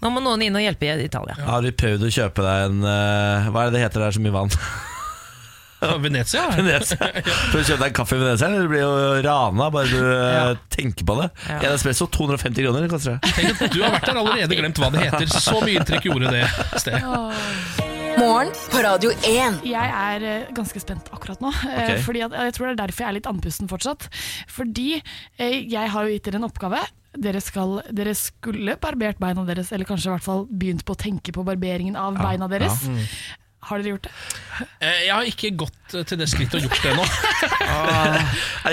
nå 0.02 0.14
må 0.14 0.24
noen 0.24 0.48
inn 0.48 0.58
og 0.58 0.66
hjelpe 0.66 0.90
i 0.90 1.06
Italia. 1.06 1.38
Har 1.46 1.64
du 1.64 1.72
prøvd 1.76 2.08
å 2.08 2.14
kjøpe 2.14 2.46
deg 2.46 2.72
en 2.72 2.82
eh, 2.88 3.52
Hva 3.54 3.68
er 3.68 3.72
det 3.72 3.80
det 3.80 3.86
heter 3.88 4.08
der 4.08 4.18
så 4.18 4.24
mye 4.24 4.36
vann? 4.42 4.58
Venezia? 6.04 6.48
Venezia. 6.58 6.98
Prøv 7.00 7.62
å 7.62 7.64
kjøpe 7.64 7.80
deg 7.82 7.88
en 7.90 7.98
kaffe 8.02 8.18
i 8.18 8.22
Venezia, 8.24 8.50
eller 8.50 8.68
du 8.68 8.72
blir 8.74 8.84
jo 8.84 9.22
rana 9.28 9.70
bare 9.74 9.90
du 9.92 10.02
ja. 10.04 10.44
tenker 10.74 11.08
på 11.08 11.18
det. 11.22 11.30
Ja. 11.48 11.62
En 11.62 11.78
espresso 11.78 12.10
250 12.12 12.60
kroner 12.68 12.90
koster 12.92 13.18
det. 13.18 13.34
Tenk 13.38 13.66
at 13.68 13.74
du 13.74 13.82
har 13.84 13.98
vært 13.98 14.10
der 14.10 14.22
allerede 14.24 14.62
glemt 14.62 14.84
hva 14.84 14.92
det 14.94 15.08
heter. 15.08 15.34
Så 15.34 15.60
mye 15.64 15.82
inntrykk 15.82 16.12
gjorde 16.12 16.36
det 16.36 16.46
stedet. 16.82 17.92
Morgen 18.14 18.52
på 18.70 18.82
Radio 18.86 19.10
1. 19.26 19.64
Jeg 19.66 19.94
er 19.98 20.26
eh, 20.28 20.50
ganske 20.54 20.80
spent 20.82 21.08
akkurat 21.16 21.42
nå. 21.42 21.50
Okay. 21.50 21.98
Fordi 22.06 22.22
at, 22.26 22.36
jeg 22.46 22.56
tror 22.56 22.68
det 22.68 22.74
er 22.74 22.82
derfor 22.84 23.04
jeg 23.04 23.10
er 23.10 23.18
litt 23.18 23.30
andpusten 23.30 23.70
fortsatt. 23.72 24.06
Fordi 24.54 24.90
eh, 25.00 25.56
jeg 25.72 25.94
har 25.96 26.06
jo 26.06 26.14
gitt 26.14 26.28
dere 26.28 26.42
en 26.42 26.48
oppgave. 26.48 26.82
Dere, 27.14 27.42
skal, 27.46 27.80
dere 27.94 28.16
skulle 28.18 28.78
barbert 28.82 29.20
beina 29.22 29.46
deres, 29.46 29.72
eller 29.74 29.90
kanskje 29.90 30.10
i 30.10 30.14
hvert 30.16 30.26
fall 30.26 30.46
begynt 30.50 30.86
på 30.86 30.96
å 30.96 31.00
tenke 31.00 31.34
på 31.34 31.46
barberingen 31.46 31.98
av 32.00 32.18
beina 32.22 32.50
deres. 32.50 32.86
Har 33.64 33.80
dere 33.82 33.94
gjort 33.94 34.08
det? 34.08 34.12
Eh, 34.84 35.00
Jeg 35.08 35.14
har 35.16 35.28
ikke 35.30 35.52
gått 35.64 35.94
til 36.10 36.18
det 36.20 36.28
skrittet 36.32 36.58
og 36.60 36.66
gjort 36.66 36.84
det 36.84 36.92
ennå. 36.94 37.06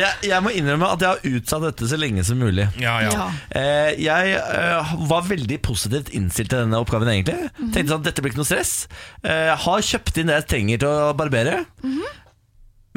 Jeg, 0.00 0.10
jeg 0.30 0.42
må 0.44 0.52
innrømme 0.56 0.88
at 0.94 1.02
jeg 1.04 1.10
har 1.10 1.36
utsatt 1.40 1.64
dette 1.66 1.88
så 1.90 1.98
lenge 2.00 2.24
som 2.26 2.40
mulig. 2.40 2.66
Ja, 2.80 2.96
ja. 3.04 3.26
Eh, 3.56 3.92
jeg 4.02 4.34
eh, 4.38 4.92
var 5.10 5.26
veldig 5.28 5.60
positivt 5.66 6.12
innstilt 6.16 6.52
til 6.52 6.62
denne 6.64 6.80
oppgaven, 6.82 7.10
egentlig. 7.12 7.50
Tenkte 7.74 7.88
sånn, 7.94 8.04
dette 8.06 8.24
blir 8.24 8.34
ikke 8.34 8.42
noe 8.42 8.50
stress. 8.50 8.74
Eh, 9.22 9.52
har 9.66 9.86
kjøpt 9.92 10.20
inn 10.22 10.30
det 10.32 10.40
jeg 10.40 10.48
trenger 10.54 10.82
til 10.84 10.90
å 10.90 11.12
barbere. 11.18 11.60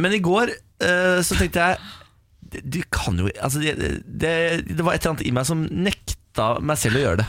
Men 0.02 0.16
i 0.18 0.22
går 0.26 0.54
eh, 0.54 1.20
så 1.26 1.38
tenkte 1.38 1.68
jeg 1.70 1.78
Du 2.54 2.60
du 2.78 2.82
kan 2.94 3.18
jo 3.18 3.30
altså, 3.42 3.58
det, 3.64 3.74
det, 4.06 4.34
det 4.70 4.84
var 4.86 4.94
et 4.94 5.02
eller 5.02 5.16
annet 5.16 5.24
i 5.26 5.32
meg 5.34 5.46
som 5.50 5.64
nekta 5.70 6.18
meg 6.66 6.80
selv 6.82 6.98
å 6.98 7.02
gjøre 7.04 7.20
det. 7.22 7.26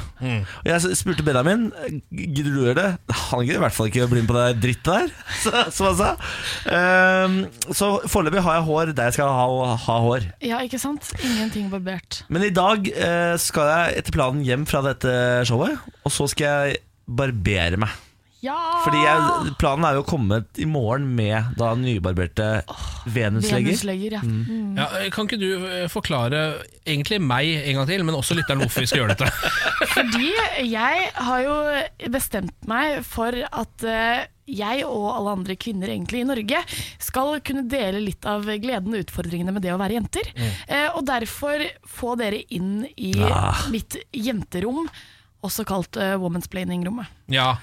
Og 0.64 0.68
jeg 0.70 0.96
spurte 0.96 1.24
Benjamin 1.26 1.66
Gidder 2.08 2.48
du 2.54 2.60
å 2.62 2.66
gjøre 2.70 2.76
det. 2.78 3.14
Han 3.30 3.42
gidder 3.44 3.58
i 3.58 3.62
hvert 3.66 3.76
fall 3.76 3.90
ikke 3.90 4.06
å 4.06 4.10
bli 4.12 4.22
med 4.22 4.30
på 4.30 4.36
det 4.38 4.46
drittet 4.62 4.88
der, 4.88 5.12
så- 5.42 5.64
som 5.74 5.90
han 5.90 5.98
sa. 5.98 6.10
Um, 6.70 7.36
så 7.74 7.90
foreløpig 8.08 8.42
har 8.46 8.58
jeg 8.60 8.66
hår 8.70 8.92
der 8.96 9.10
jeg 9.10 9.18
skal 9.18 9.28
ha, 9.34 9.74
ha 9.84 9.98
hår. 10.06 10.28
Ja, 10.44 10.62
ikke 10.64 10.80
sant? 10.80 11.10
Ingenting 11.20 11.68
barbert. 11.72 12.22
Men 12.32 12.46
i 12.46 12.52
dag 12.54 12.88
uh, 12.94 13.34
skal 13.40 13.70
jeg 13.74 14.00
etter 14.00 14.16
planen 14.16 14.44
hjem 14.46 14.64
fra 14.70 14.80
dette 14.86 15.12
showet, 15.48 15.76
og 16.04 16.12
så 16.14 16.28
skal 16.32 16.68
jeg 16.70 16.82
barbere 17.04 17.76
meg. 17.84 17.92
Ja! 18.44 18.56
Fordi 18.84 19.00
jeg, 19.00 19.54
planen 19.60 19.86
er 19.88 19.96
jo 19.98 20.02
å 20.04 20.08
komme 20.08 20.42
i 20.60 20.66
morgen 20.68 21.06
med 21.16 21.54
da 21.58 21.70
nybarberte 21.78 22.48
venuslegger. 23.08 23.70
Venuslegger, 23.72 24.18
ja. 24.18 24.22
Mm. 24.24 24.74
Ja, 24.78 24.88
eh, 25.00 25.08
kan 25.14 25.28
ikke 25.28 25.40
du 25.40 25.48
eh, 25.68 25.86
forklare 25.92 26.42
egentlig 26.84 27.20
meg 27.24 27.48
en 27.62 27.80
gang 27.80 27.88
til, 27.88 28.04
men 28.04 28.18
også 28.18 28.36
lytteren 28.36 28.60
hvorfor 28.64 28.84
vi 28.84 28.90
skal 28.90 29.02
gjøre 29.04 29.16
dette? 29.16 29.30
Fordi 29.94 30.30
jeg 30.68 31.08
har 31.28 31.44
jo 31.46 31.56
bestemt 32.12 32.68
meg 32.70 33.00
for 33.08 33.36
at 33.48 33.86
eh, 33.88 34.26
jeg 34.44 34.84
og 34.84 35.06
alle 35.14 35.36
andre 35.38 35.56
kvinner 35.56 35.88
egentlig 35.88 36.20
i 36.20 36.28
Norge 36.28 36.58
skal 37.00 37.38
kunne 37.46 37.64
dele 37.72 38.02
litt 38.04 38.26
av 38.28 38.44
gleden 38.60 38.92
og 38.92 39.06
utfordringene 39.06 39.54
med 39.56 39.64
det 39.64 39.72
å 39.72 39.78
være 39.80 39.96
jenter. 39.96 40.28
Mm. 40.36 40.50
og 40.98 41.06
derfor 41.08 41.64
få 41.88 42.12
dere 42.20 42.42
inn 42.52 42.82
i 43.00 43.14
Ah. 43.24 43.64
mitt 43.72 43.96
jenterom, 44.12 44.84
også 45.44 45.64
kalt 45.68 45.96
uh, 46.00 46.14
womansplaining-rommet. 46.22 47.06
Ja, 47.32 47.54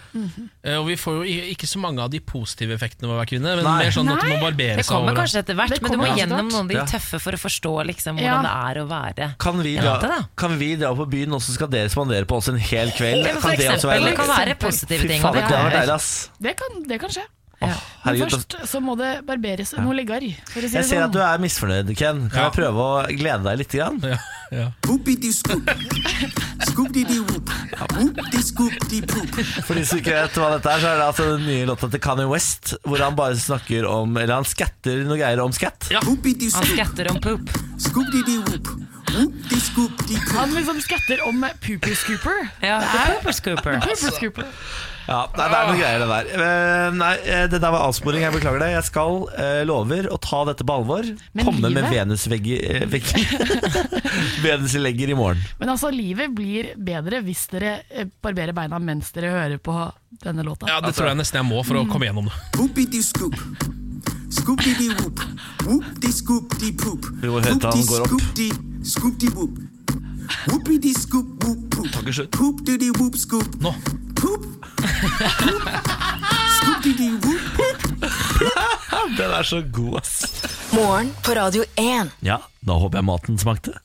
Eh, 0.64 0.78
og 0.78 0.88
vi 0.88 0.96
får 0.98 1.16
jo 1.22 1.24
ikke 1.54 1.68
så 1.70 1.80
mange 1.82 2.02
av 2.02 2.10
de 2.14 2.20
positive 2.22 2.74
effektene 2.76 3.08
av 3.10 3.16
å 3.16 3.18
være 3.20 3.30
kvinne, 3.34 3.56
men 3.58 3.66
Nei. 3.66 3.76
mer 3.84 3.94
sånn 3.94 4.10
at 4.14 4.22
du 4.22 4.28
må 4.30 4.38
barbere 4.42 4.78
Det 4.78 4.86
seg 4.86 4.94
kommer 4.94 5.12
over. 5.12 5.20
kanskje 5.22 5.42
etter 5.42 5.58
hvert, 5.58 5.74
Det 5.74 5.82
men 5.82 5.92
du 5.92 5.98
må 6.02 6.10
gjennom 6.18 6.50
noen 6.50 6.62
av 6.62 6.68
de 6.72 6.86
tøffe 6.92 7.20
for 7.22 7.38
å 7.38 7.40
forstå 7.42 7.74
liksom, 7.90 8.20
Ja. 8.22 8.38
hvordan 8.38 8.48
det 8.48 8.54
er 8.70 8.82
å 8.82 8.86
være 8.90 9.30
Kan 9.42 9.62
vi, 9.66 9.76
dra, 9.78 9.98
det 10.02 10.20
kan 10.38 10.58
vi 10.62 10.76
dra 10.78 10.94
på 10.96 11.06
byen, 11.10 11.34
og 11.34 11.42
så 11.42 11.52
skal 11.58 11.68
dere 11.74 11.90
spandere 11.90 12.26
på 12.26 12.38
oss 12.38 12.48
en 12.50 12.58
hel 12.58 12.90
kveld? 12.92 13.26
Ja, 13.26 13.34
For 13.34 13.50
Kan 13.50 13.58
det 13.58 13.70
også 13.70 13.90
eksempel, 13.90 14.06
det 14.06 14.12
være 14.12 14.16
kan 14.22 14.28
være 14.38 14.56
positive 14.62 15.02
Fy 15.02 15.08
ting. 15.08 15.22
faen, 15.22 15.34
det 15.34 15.44
kan 15.50 15.70
være 15.72 15.86
det. 15.86 16.00
Det 16.42 16.56
kan, 16.58 16.84
det 16.88 17.00
kan 17.02 17.10
skje. 17.10 17.26
Ja. 17.62 17.76
Men 18.04 18.16
Herregud, 18.18 18.32
først 18.34 18.70
så 18.72 18.80
må 18.82 18.96
det 18.98 19.12
barberes 19.28 19.76
noe 19.78 19.94
leggar. 19.94 20.24
For 20.50 20.62
å 20.66 20.70
si 20.70 20.74
jeg 20.80 20.86
ser 20.88 20.96
sånn. 20.98 21.04
at 21.06 21.12
du 21.14 21.20
er 21.22 21.38
misfornøyd, 21.44 21.92
Ken. 21.96 22.24
Kan 22.32 22.40
Ja. 22.40 22.50
jeg 22.50 22.56
prøve 22.58 22.82
å 22.82 23.06
glede 23.08 23.44
deg 23.46 23.60
litt? 23.62 23.72
Grann? 23.78 24.00
Ja, 24.02 24.18
ja. 24.52 24.72
For 29.62 29.76
de 29.78 29.84
som 29.86 30.00
ikke 30.02 30.16
vet 30.16 30.38
hva 30.40 30.50
dette 30.56 30.72
er, 30.72 30.82
så 30.82 30.90
er 30.92 30.98
det 31.00 31.06
altså 31.06 31.28
den 31.36 31.46
nye 31.48 31.66
låta 31.70 31.90
til 31.92 32.02
Kanye 32.04 32.28
West, 32.32 32.74
hvor 32.88 33.02
han 33.04 33.16
bare 33.18 33.38
snakker 33.40 33.86
om 33.90 34.18
Eller 34.18 34.34
han 34.40 34.48
skatter 34.48 35.04
noe 35.08 35.20
greier 35.20 35.42
om 35.44 35.54
skatt. 35.56 35.90
Ja. 35.94 36.02
Han 36.02 36.18
skatter 36.74 37.12
om 37.14 37.22
poop. 37.22 37.54
Scoop 39.12 39.92
whoop. 40.08 40.32
Han 40.36 40.54
liksom 40.56 40.80
skatter 40.82 41.22
om 41.28 41.44
Pooper 41.66 41.96
Scooper. 41.96 42.48
Ja, 42.64 42.80
er- 42.82 43.18
Pooper 43.20 43.32
Scooper. 43.36 43.80
Pooper 43.84 44.12
Scooper. 44.16 44.46
Ja, 45.08 45.26
nei, 45.36 45.46
det 45.50 45.58
er 45.58 45.68
noe 45.68 45.78
greier 45.80 46.00
det 46.00 46.08
der. 46.12 46.28
Eh, 46.46 46.92
nei, 46.96 47.14
eh, 47.26 47.46
det 47.52 47.60
der 47.60 47.72
var 47.74 47.88
avsporing. 47.90 48.22
Jeg 48.24 48.32
beklager 48.36 48.62
det. 48.62 48.70
Jeg 48.78 48.86
skal 48.88 49.18
eh, 49.36 49.64
lover 49.68 50.08
å 50.14 50.20
ta 50.22 50.44
dette 50.48 50.64
på 50.64 50.76
alvor. 50.78 51.04
Men 51.34 51.46
Komme 51.48 51.64
med 51.66 51.74
livet? 51.76 51.92
venusvegger 51.92 52.58
eh, 52.62 52.86
Venuslegger 54.46 55.10
i 55.12 55.18
morgen. 55.18 55.42
Men 55.60 55.74
altså, 55.74 55.92
livet 55.92 56.32
blir 56.38 56.72
bedre 56.78 57.20
hvis 57.26 57.44
dere 57.52 57.76
barberer 58.24 58.56
beina 58.56 58.80
mens 58.80 59.12
dere 59.16 59.34
hører 59.36 59.58
på 59.60 59.76
denne 60.24 60.46
låta. 60.48 60.70
Ja, 60.72 60.80
Det 60.86 60.94
tror 60.96 61.12
jeg 61.12 61.20
nesten 61.24 61.42
jeg 61.42 61.50
må 61.50 61.64
for 61.68 61.82
å 61.82 61.86
komme 61.92 62.08
gjennom 62.08 62.30
det. 62.32 62.40
Whoopity-scoop. 62.60 63.36
Scoop-de-de-whoop. 64.32 65.20
Whoop-de-scoop-de-poop. 65.68 67.10
Jo, 67.26 67.40
høyttaleren 67.42 67.90
går 67.90 68.06
opp. 68.08 68.71
Whoop-de-scoop-de-scoop-de-whoop. 68.82 69.58
Whoopity-scoop-whoop-poop. 70.50 71.90
Takk, 71.94 72.08
slutt. 72.14 72.32
Poop-de-de-whoop-scoop. 72.34 73.56
Nå. 73.62 73.74
Poop. 74.18 74.46
Scoop-de-de-whoop. 76.58 77.62
Den 79.18 79.32
er 79.38 79.46
så 79.46 79.62
god, 79.62 80.00
ass. 80.02 80.16
Morgen 80.74 81.14
på 81.22 81.36
Radio 81.38 81.64
1. 81.78 82.10
Ja, 82.26 82.40
da 82.66 82.80
håper 82.82 83.02
jeg 83.02 83.06
maten 83.12 83.38
smakte. 83.42 83.76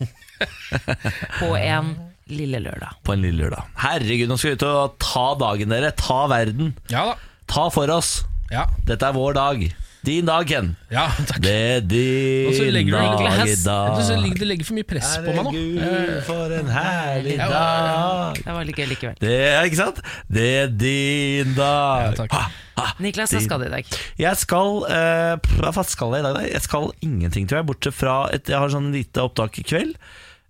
På 1.40 1.52
en 1.58 1.92
lille 2.32 2.60
lørdag. 2.64 2.96
På 3.04 3.12
en 3.12 3.24
lille 3.26 3.44
lørdag. 3.44 3.68
Herregud, 3.84 4.28
nå 4.30 4.38
skal 4.40 4.54
vi 4.54 4.56
ut 4.60 4.66
og 4.70 4.96
ta 5.02 5.26
dagen, 5.40 5.68
dere. 5.74 5.92
Ta 6.00 6.22
verden. 6.32 6.72
Ja 6.92 7.10
da. 7.12 7.18
Ta 7.46 7.68
for 7.74 7.92
oss. 7.92 8.22
Ja, 8.48 8.64
Dette 8.88 9.04
er 9.10 9.16
vår 9.16 9.36
dag. 9.36 9.68
Din 10.06 10.22
dag, 10.26 10.46
Ken. 10.46 10.68
ja 10.86 11.08
takk. 11.26 11.40
Det 11.42 11.52
er 11.52 11.80
din 11.82 12.90
dag 12.92 13.22
i 13.42 13.54
dag. 13.58 13.96
Du 13.98 14.12
legger, 14.14 14.38
det 14.38 14.46
legger 14.46 14.68
for 14.68 14.76
mye 14.78 14.86
press 14.86 15.16
på 15.18 15.32
meg 15.34 15.48
nå. 15.48 15.50
Eh, 15.50 15.80
Herregud, 15.82 16.20
for 16.28 16.52
en 16.54 16.68
herlig 16.70 17.32
Ja, 17.34 17.48
dag. 17.50 18.38
Det 18.38 18.54
var 18.54 18.68
litt 18.68 18.78
gøy 18.78 18.86
likevel. 18.92 19.16
Det 19.24 19.32
er 19.48 19.66
ikke 19.66 19.80
sant? 19.80 19.98
Det 20.30 20.44
er 20.60 20.70
din 20.70 21.56
dag. 21.58 22.04
Ja, 22.04 22.12
takk. 22.20 22.36
Ha, 22.38 22.44
ha. 22.78 22.86
Niklas, 23.02 23.34
hva 23.34 23.42
skal 23.48 23.64
du 23.64 23.66
i 23.66 23.72
dag? 23.74 23.90
Jeg 24.22 24.42
skal 24.44 24.78
uh, 24.86 25.58
Hva 25.58 25.86
skal 25.90 26.14
jeg 26.14 26.22
i 26.22 26.28
dag? 26.28 26.38
Nei, 26.38 26.46
Jeg 26.52 26.62
skal 26.68 26.92
ingenting, 27.02 27.50
tror 27.50 27.64
jeg. 27.64 27.68
Bortsett 27.72 27.98
fra 27.98 28.16
et, 28.30 28.46
Jeg 28.54 28.62
har 28.62 28.70
sånn 28.76 28.92
lite 28.94 29.26
opptak 29.26 29.58
i 29.58 29.66
kveld. 29.66 29.98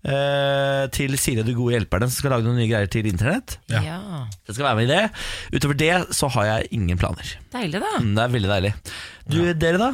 Eh, 0.06 0.84
til 0.94 1.16
Siri 1.20 1.42
og 1.42 1.48
de 1.48 1.54
gode 1.58 1.74
hjelperne, 1.76 2.08
som 2.10 2.20
skal 2.20 2.34
lage 2.36 2.46
noen 2.46 2.58
nye 2.60 2.70
greier 2.70 2.90
til 2.92 3.08
internett. 3.10 3.58
Ja. 3.72 3.82
Ja. 3.84 3.98
Jeg 4.46 4.56
skal 4.56 4.68
være 4.68 4.78
med 4.78 4.88
i 4.88 4.94
det. 4.94 5.02
Utover 5.58 5.78
det 5.82 5.92
så 6.16 6.30
har 6.36 6.48
jeg 6.52 6.70
ingen 6.78 7.00
planer. 7.00 7.34
Deilig, 7.52 7.82
da. 7.82 7.92
Mm, 8.00 8.14
Det 8.16 8.24
er 8.24 8.34
veldig 8.38 8.52
deilig. 8.54 8.72
Du, 9.26 9.38
Dere, 9.58 9.78
da? 9.82 9.92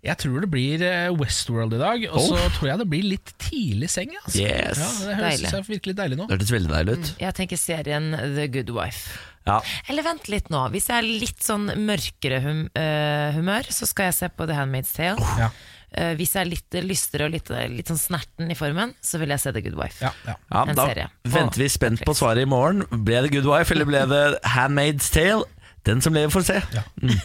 Jeg 0.00 0.16
tror 0.16 0.40
det 0.40 0.48
blir 0.48 0.80
eh, 0.86 1.10
Westworld 1.12 1.74
i 1.76 1.80
dag, 1.82 2.04
og 2.08 2.22
så 2.24 2.38
tror 2.56 2.70
jeg 2.70 2.80
det 2.80 2.86
blir 2.88 3.02
litt 3.04 3.34
tidlig 3.42 3.90
seng. 3.92 4.14
Altså. 4.22 4.38
Yes. 4.40 4.78
Ja, 4.80 4.86
det 5.10 5.16
høres 5.18 5.34
Deilig. 5.34 5.50
synes 5.52 5.68
virkelig 5.68 5.96
deilig 5.98 6.16
nå. 6.22 6.28
Det 6.30 6.38
hørtes 6.38 6.54
veldig 6.56 6.70
deilig 6.72 6.94
ut. 6.96 7.10
Jeg 7.20 7.36
tenker 7.36 7.60
serien 7.60 8.06
The 8.16 8.46
Good 8.54 8.72
Wife. 8.72 9.18
Ja. 9.48 9.58
Eller 9.92 10.04
vent 10.06 10.28
litt 10.32 10.48
nå. 10.52 10.62
Hvis 10.72 10.88
jeg 10.88 11.00
er 11.02 11.10
litt 11.20 11.44
sånn 11.44 11.68
mørkere 11.84 12.40
hum 12.44 12.62
eh, 12.76 13.28
humør, 13.36 13.68
så 13.72 13.88
skal 13.88 14.08
jeg 14.08 14.16
se 14.22 14.28
på 14.32 14.48
The 14.48 14.56
Handmaid's 14.56 14.92
Tale. 14.96 15.20
Ja. 15.40 15.50
Eh, 15.90 16.12
hvis 16.18 16.36
jeg 16.36 16.44
er 16.44 16.50
litt 16.50 16.76
lystere 16.86 17.26
og 17.26 17.34
litt, 17.34 17.48
litt 17.74 17.90
sånn 17.90 17.98
snerten 17.98 18.50
i 18.52 18.56
formen, 18.58 18.92
så 19.02 19.18
vil 19.18 19.32
jeg 19.34 19.42
se 19.42 19.52
The 19.56 19.62
Good 19.64 19.78
Wife. 19.78 19.98
Ja, 20.04 20.12
ja. 20.28 20.36
Ja, 20.52 20.64
da 20.70 20.86
serie 20.92 21.08
venter 21.26 21.64
vi 21.64 21.70
spent 21.72 22.04
på 22.06 22.14
svaret 22.14 22.46
i 22.46 22.50
morgen. 22.50 22.84
Ble 22.90 23.24
det 23.26 23.32
Good 23.34 23.48
Wife, 23.50 23.74
eller 23.74 23.88
ble 23.88 24.04
det 24.10 24.22
Handmaid's 24.54 25.10
Tale? 25.14 25.48
Den 25.88 26.02
som 26.04 26.14
lever, 26.14 26.30
får 26.30 26.44
se. 26.44 26.58
Ja. 26.76 26.82
Mm. 27.02 27.16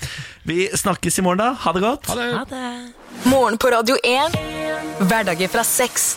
Vi 0.47 0.69
snakkes 0.77 1.19
i 1.19 1.25
morgen, 1.25 1.43
da. 1.43 1.51
Ha 1.65 1.73
det 1.75 1.81
godt. 1.83 2.07
Ha 2.07 2.15
det. 2.15 2.27
Ha 2.37 2.45
det. 2.49 3.27
Morgen 3.27 3.59
på 3.59 3.71
Radio 3.73 3.97
1. 4.01 4.37
Hverdager 5.09 5.51
fra 5.51 5.65
seks. 5.67 6.15